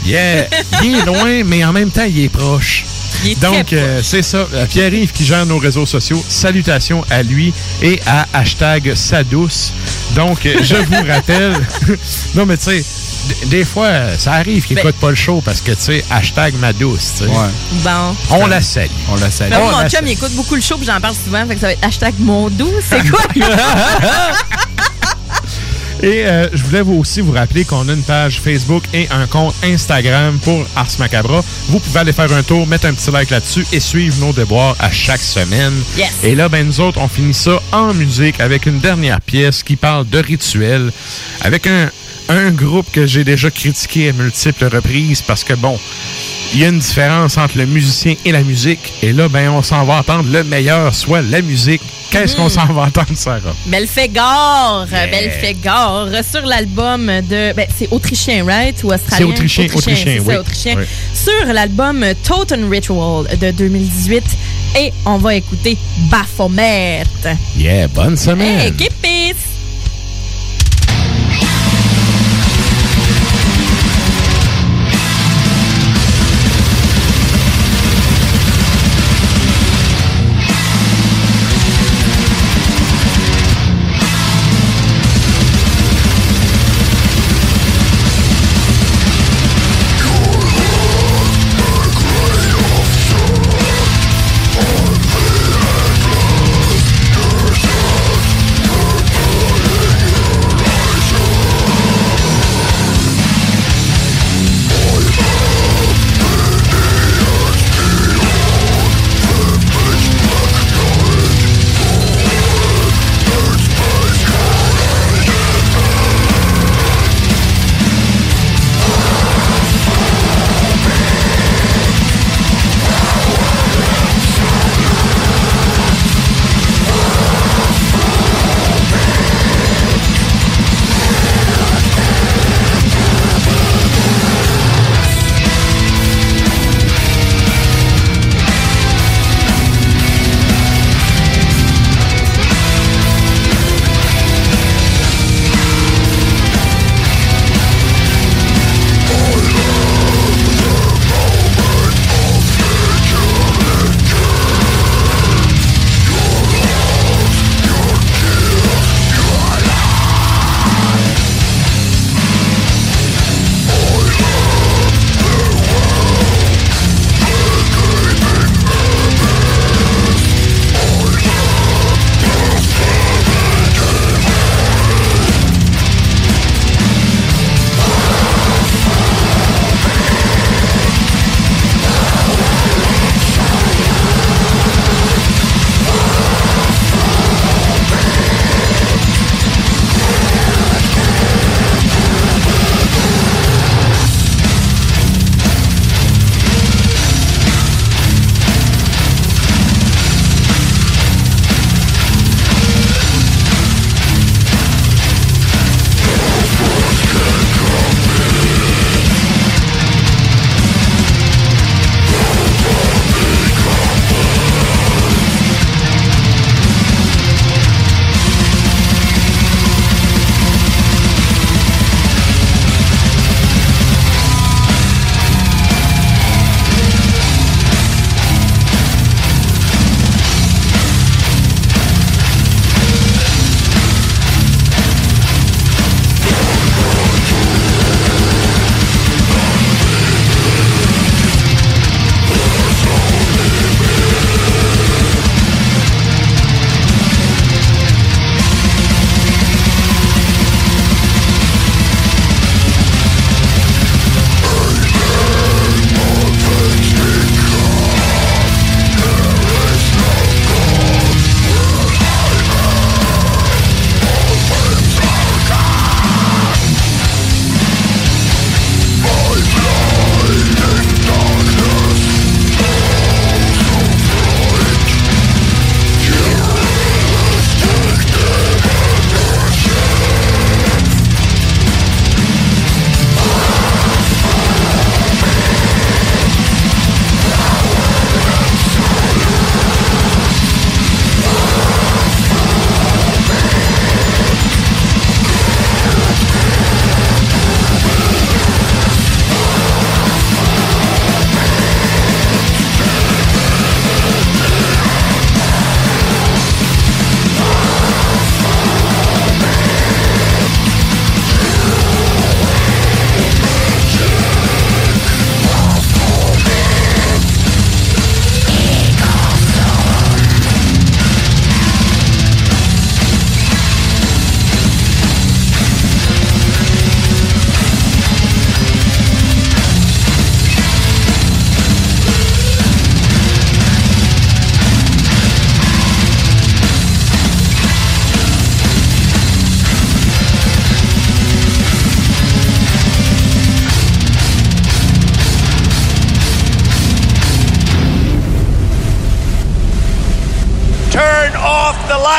Yeah! 0.06 0.48
Il 0.84 0.96
est 0.96 1.06
loin, 1.06 1.44
mais 1.44 1.64
en 1.66 1.74
même 1.74 1.92
temps, 1.92 2.06
il 2.08 2.24
est 2.24 2.30
proche. 2.30 2.86
Donc, 3.42 3.74
euh, 3.74 4.02
c'est 4.04 4.22
ça. 4.24 4.48
Euh, 4.54 4.66
Pierre-Yves 4.66 5.12
qui 5.12 5.26
gère 5.26 5.46
nos 5.46 5.58
réseaux 5.58 5.86
sociaux. 5.86 6.24
Salutations 6.28 7.06
à 7.10 7.24
lui 7.24 7.54
et 7.82 8.00
à 8.06 8.28
hashtag 8.34 8.94
Sadouce. 8.96 9.74
Donc, 10.16 10.46
euh, 10.46 10.56
je 10.64 10.76
vous 10.76 11.08
rappelle. 11.08 11.54
non, 12.36 12.46
mais 12.46 12.58
tu 12.58 12.64
sais, 12.66 12.84
des 13.46 13.64
fois, 13.66 13.90
ça 14.18 14.34
arrive 14.34 14.66
qu'il 14.66 14.76
Ben- 14.76 14.84
n'écoute 14.86 15.00
pas 15.00 15.10
le 15.10 15.16
show 15.16 15.42
parce 15.44 15.62
que, 15.62 15.72
tu 15.72 15.78
sais, 15.82 16.06
hashtag 16.10 16.56
ma 16.60 16.74
douce. 16.74 17.14
tu 17.18 17.24
sais. 17.26 17.30
Bon. 17.84 18.16
On 18.32 18.46
la 18.48 18.62
salue. 18.62 18.90
On 19.10 19.16
la 19.16 19.30
salue. 19.32 19.52
Ben, 19.52 19.60
mon 19.60 19.88
chum, 19.90 20.06
il 20.06 20.12
écoute 20.12 20.34
beaucoup 20.34 20.56
le 20.56 20.62
show, 20.62 20.78
puis 20.78 20.86
j'en 20.88 21.00
parle 21.00 21.16
souvent, 21.16 21.46
fait 21.48 21.56
que 21.56 21.62
ça 21.62 21.68
va 21.68 21.74
être 21.74 21.84
hashtag 21.86 22.14
mon 22.20 22.50
doux. 22.50 22.72
C'est 22.90 23.08
quoi? 23.10 23.20
Et 26.04 26.26
euh, 26.26 26.48
je 26.52 26.64
voulais 26.64 26.82
vous 26.82 26.96
aussi 26.96 27.22
vous 27.22 27.32
rappeler 27.32 27.64
qu'on 27.64 27.88
a 27.88 27.94
une 27.94 28.02
page 28.02 28.40
Facebook 28.40 28.84
et 28.94 29.08
un 29.12 29.28
compte 29.28 29.54
Instagram 29.64 30.40
pour 30.44 30.66
Ars 30.76 30.88
Macabra. 30.98 31.44
Vous 31.68 31.80
pouvez 31.80 32.00
aller 32.00 32.14
faire 32.14 32.32
un 32.34 32.42
tour, 32.42 32.66
mettre 32.66 32.88
un 32.88 32.94
petit 32.94 33.12
like 33.12 33.30
là-dessus 33.30 33.66
et 33.72 33.80
suivre 33.80 34.16
nos 34.20 34.34
déboires 34.34 34.76
à 34.80 34.90
chaque 34.90 35.22
semaine. 35.22 35.74
Yes. 35.98 36.12
Et 36.24 36.34
là, 36.34 36.50
ben 36.50 36.66
nous 36.66 36.80
autres, 36.80 37.00
on 37.00 37.08
finit 37.08 37.36
ça 37.36 37.62
en 37.72 37.94
musique 37.94 38.40
avec 38.40 38.66
une 38.66 38.80
dernière 38.80 39.22
pièce 39.22 39.62
qui 39.62 39.76
parle 39.76 40.10
de 40.10 40.18
rituel, 40.18 40.92
avec 41.42 41.68
un, 41.68 41.92
un 42.32 42.52
groupe 42.52 42.90
que 42.92 43.06
j'ai 43.06 43.24
déjà 43.24 43.52
critiqué 43.52 44.10
à 44.10 44.14
multiples 44.14 44.66
reprises 44.66 45.22
parce 45.22 45.44
que 45.44 45.54
bon, 45.54 45.78
il 46.54 46.60
y 46.60 46.66
a 46.66 46.70
une 46.70 46.80
différence 46.80 47.38
entre 47.38 47.58
le 47.58 47.66
musicien 47.66 48.16
et 48.26 48.32
la 48.32 48.44
musique. 48.44 48.94
Et 49.02 49.12
là, 49.12 49.28
ben 49.28 49.50
on 49.50 49.62
s'en 49.62 49.84
va 49.84 50.00
entendre 50.00 50.30
le 50.32 50.44
meilleur, 50.44 50.94
soit 50.96 51.22
la 51.22 51.42
musique. 51.42 51.82
Qu'est-ce 52.10 52.36
qu'on 52.36 52.50
s'en 52.50 52.66
va 52.68 52.84
entendre, 52.84 53.16
Sarah? 53.16 53.56
Belfegor, 53.68 54.86
Belfegor, 54.86 56.10
sur 56.30 56.46
l'album 56.46 57.06
de. 57.08 57.54
Ben, 57.54 57.68
c'est 57.78 57.88
autrichien, 57.90 58.46
right? 58.46 58.82
Ou 58.84 58.92
australien? 58.92 59.18
C'est 59.18 59.24
autrichien, 59.24 59.66
autrichien, 59.74 60.14
c'est 60.16 60.20
oui. 60.20 60.34
ça, 60.34 60.40
autrichien. 60.42 60.76
Oui. 60.78 60.84
Sur 61.14 61.54
l'album 61.54 62.06
Totem 62.24 62.70
Ritual 62.70 63.28
de 63.38 63.52
2018. 63.52 64.24
Et 64.78 64.94
on 65.06 65.18
va 65.18 65.36
écouter 65.36 65.78
Baphomet. 66.10 67.04
Yeah, 67.58 67.88
bonne 67.88 68.18
semaine! 68.18 68.60
Hey, 68.60 68.72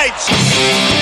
lights! 0.03 1.02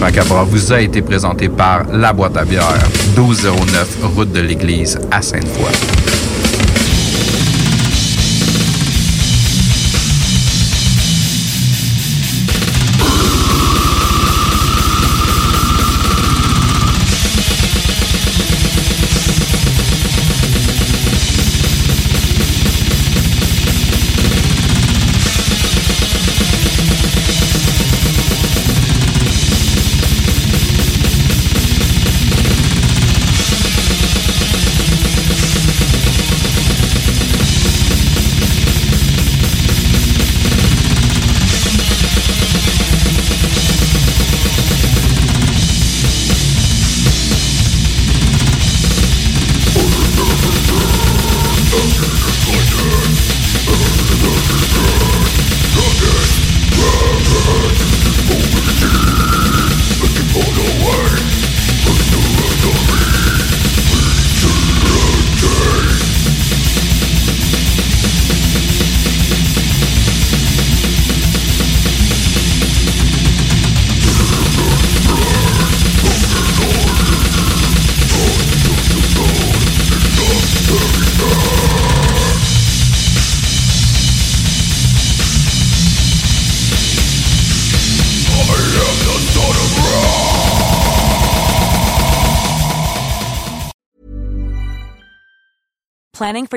Ars 0.00 0.06
Macabra 0.06 0.44
vous 0.44 0.72
a 0.72 0.80
été 0.80 1.02
présenté 1.02 1.48
par 1.50 1.84
La 1.92 2.12
Boîte 2.12 2.36
à 2.36 2.44
bière, 2.44 2.78
1209 3.16 3.98
route 4.16 4.32
de 4.32 4.40
l'église 4.40 4.98
à 5.10 5.20
Sainte-Foy. 5.20 5.99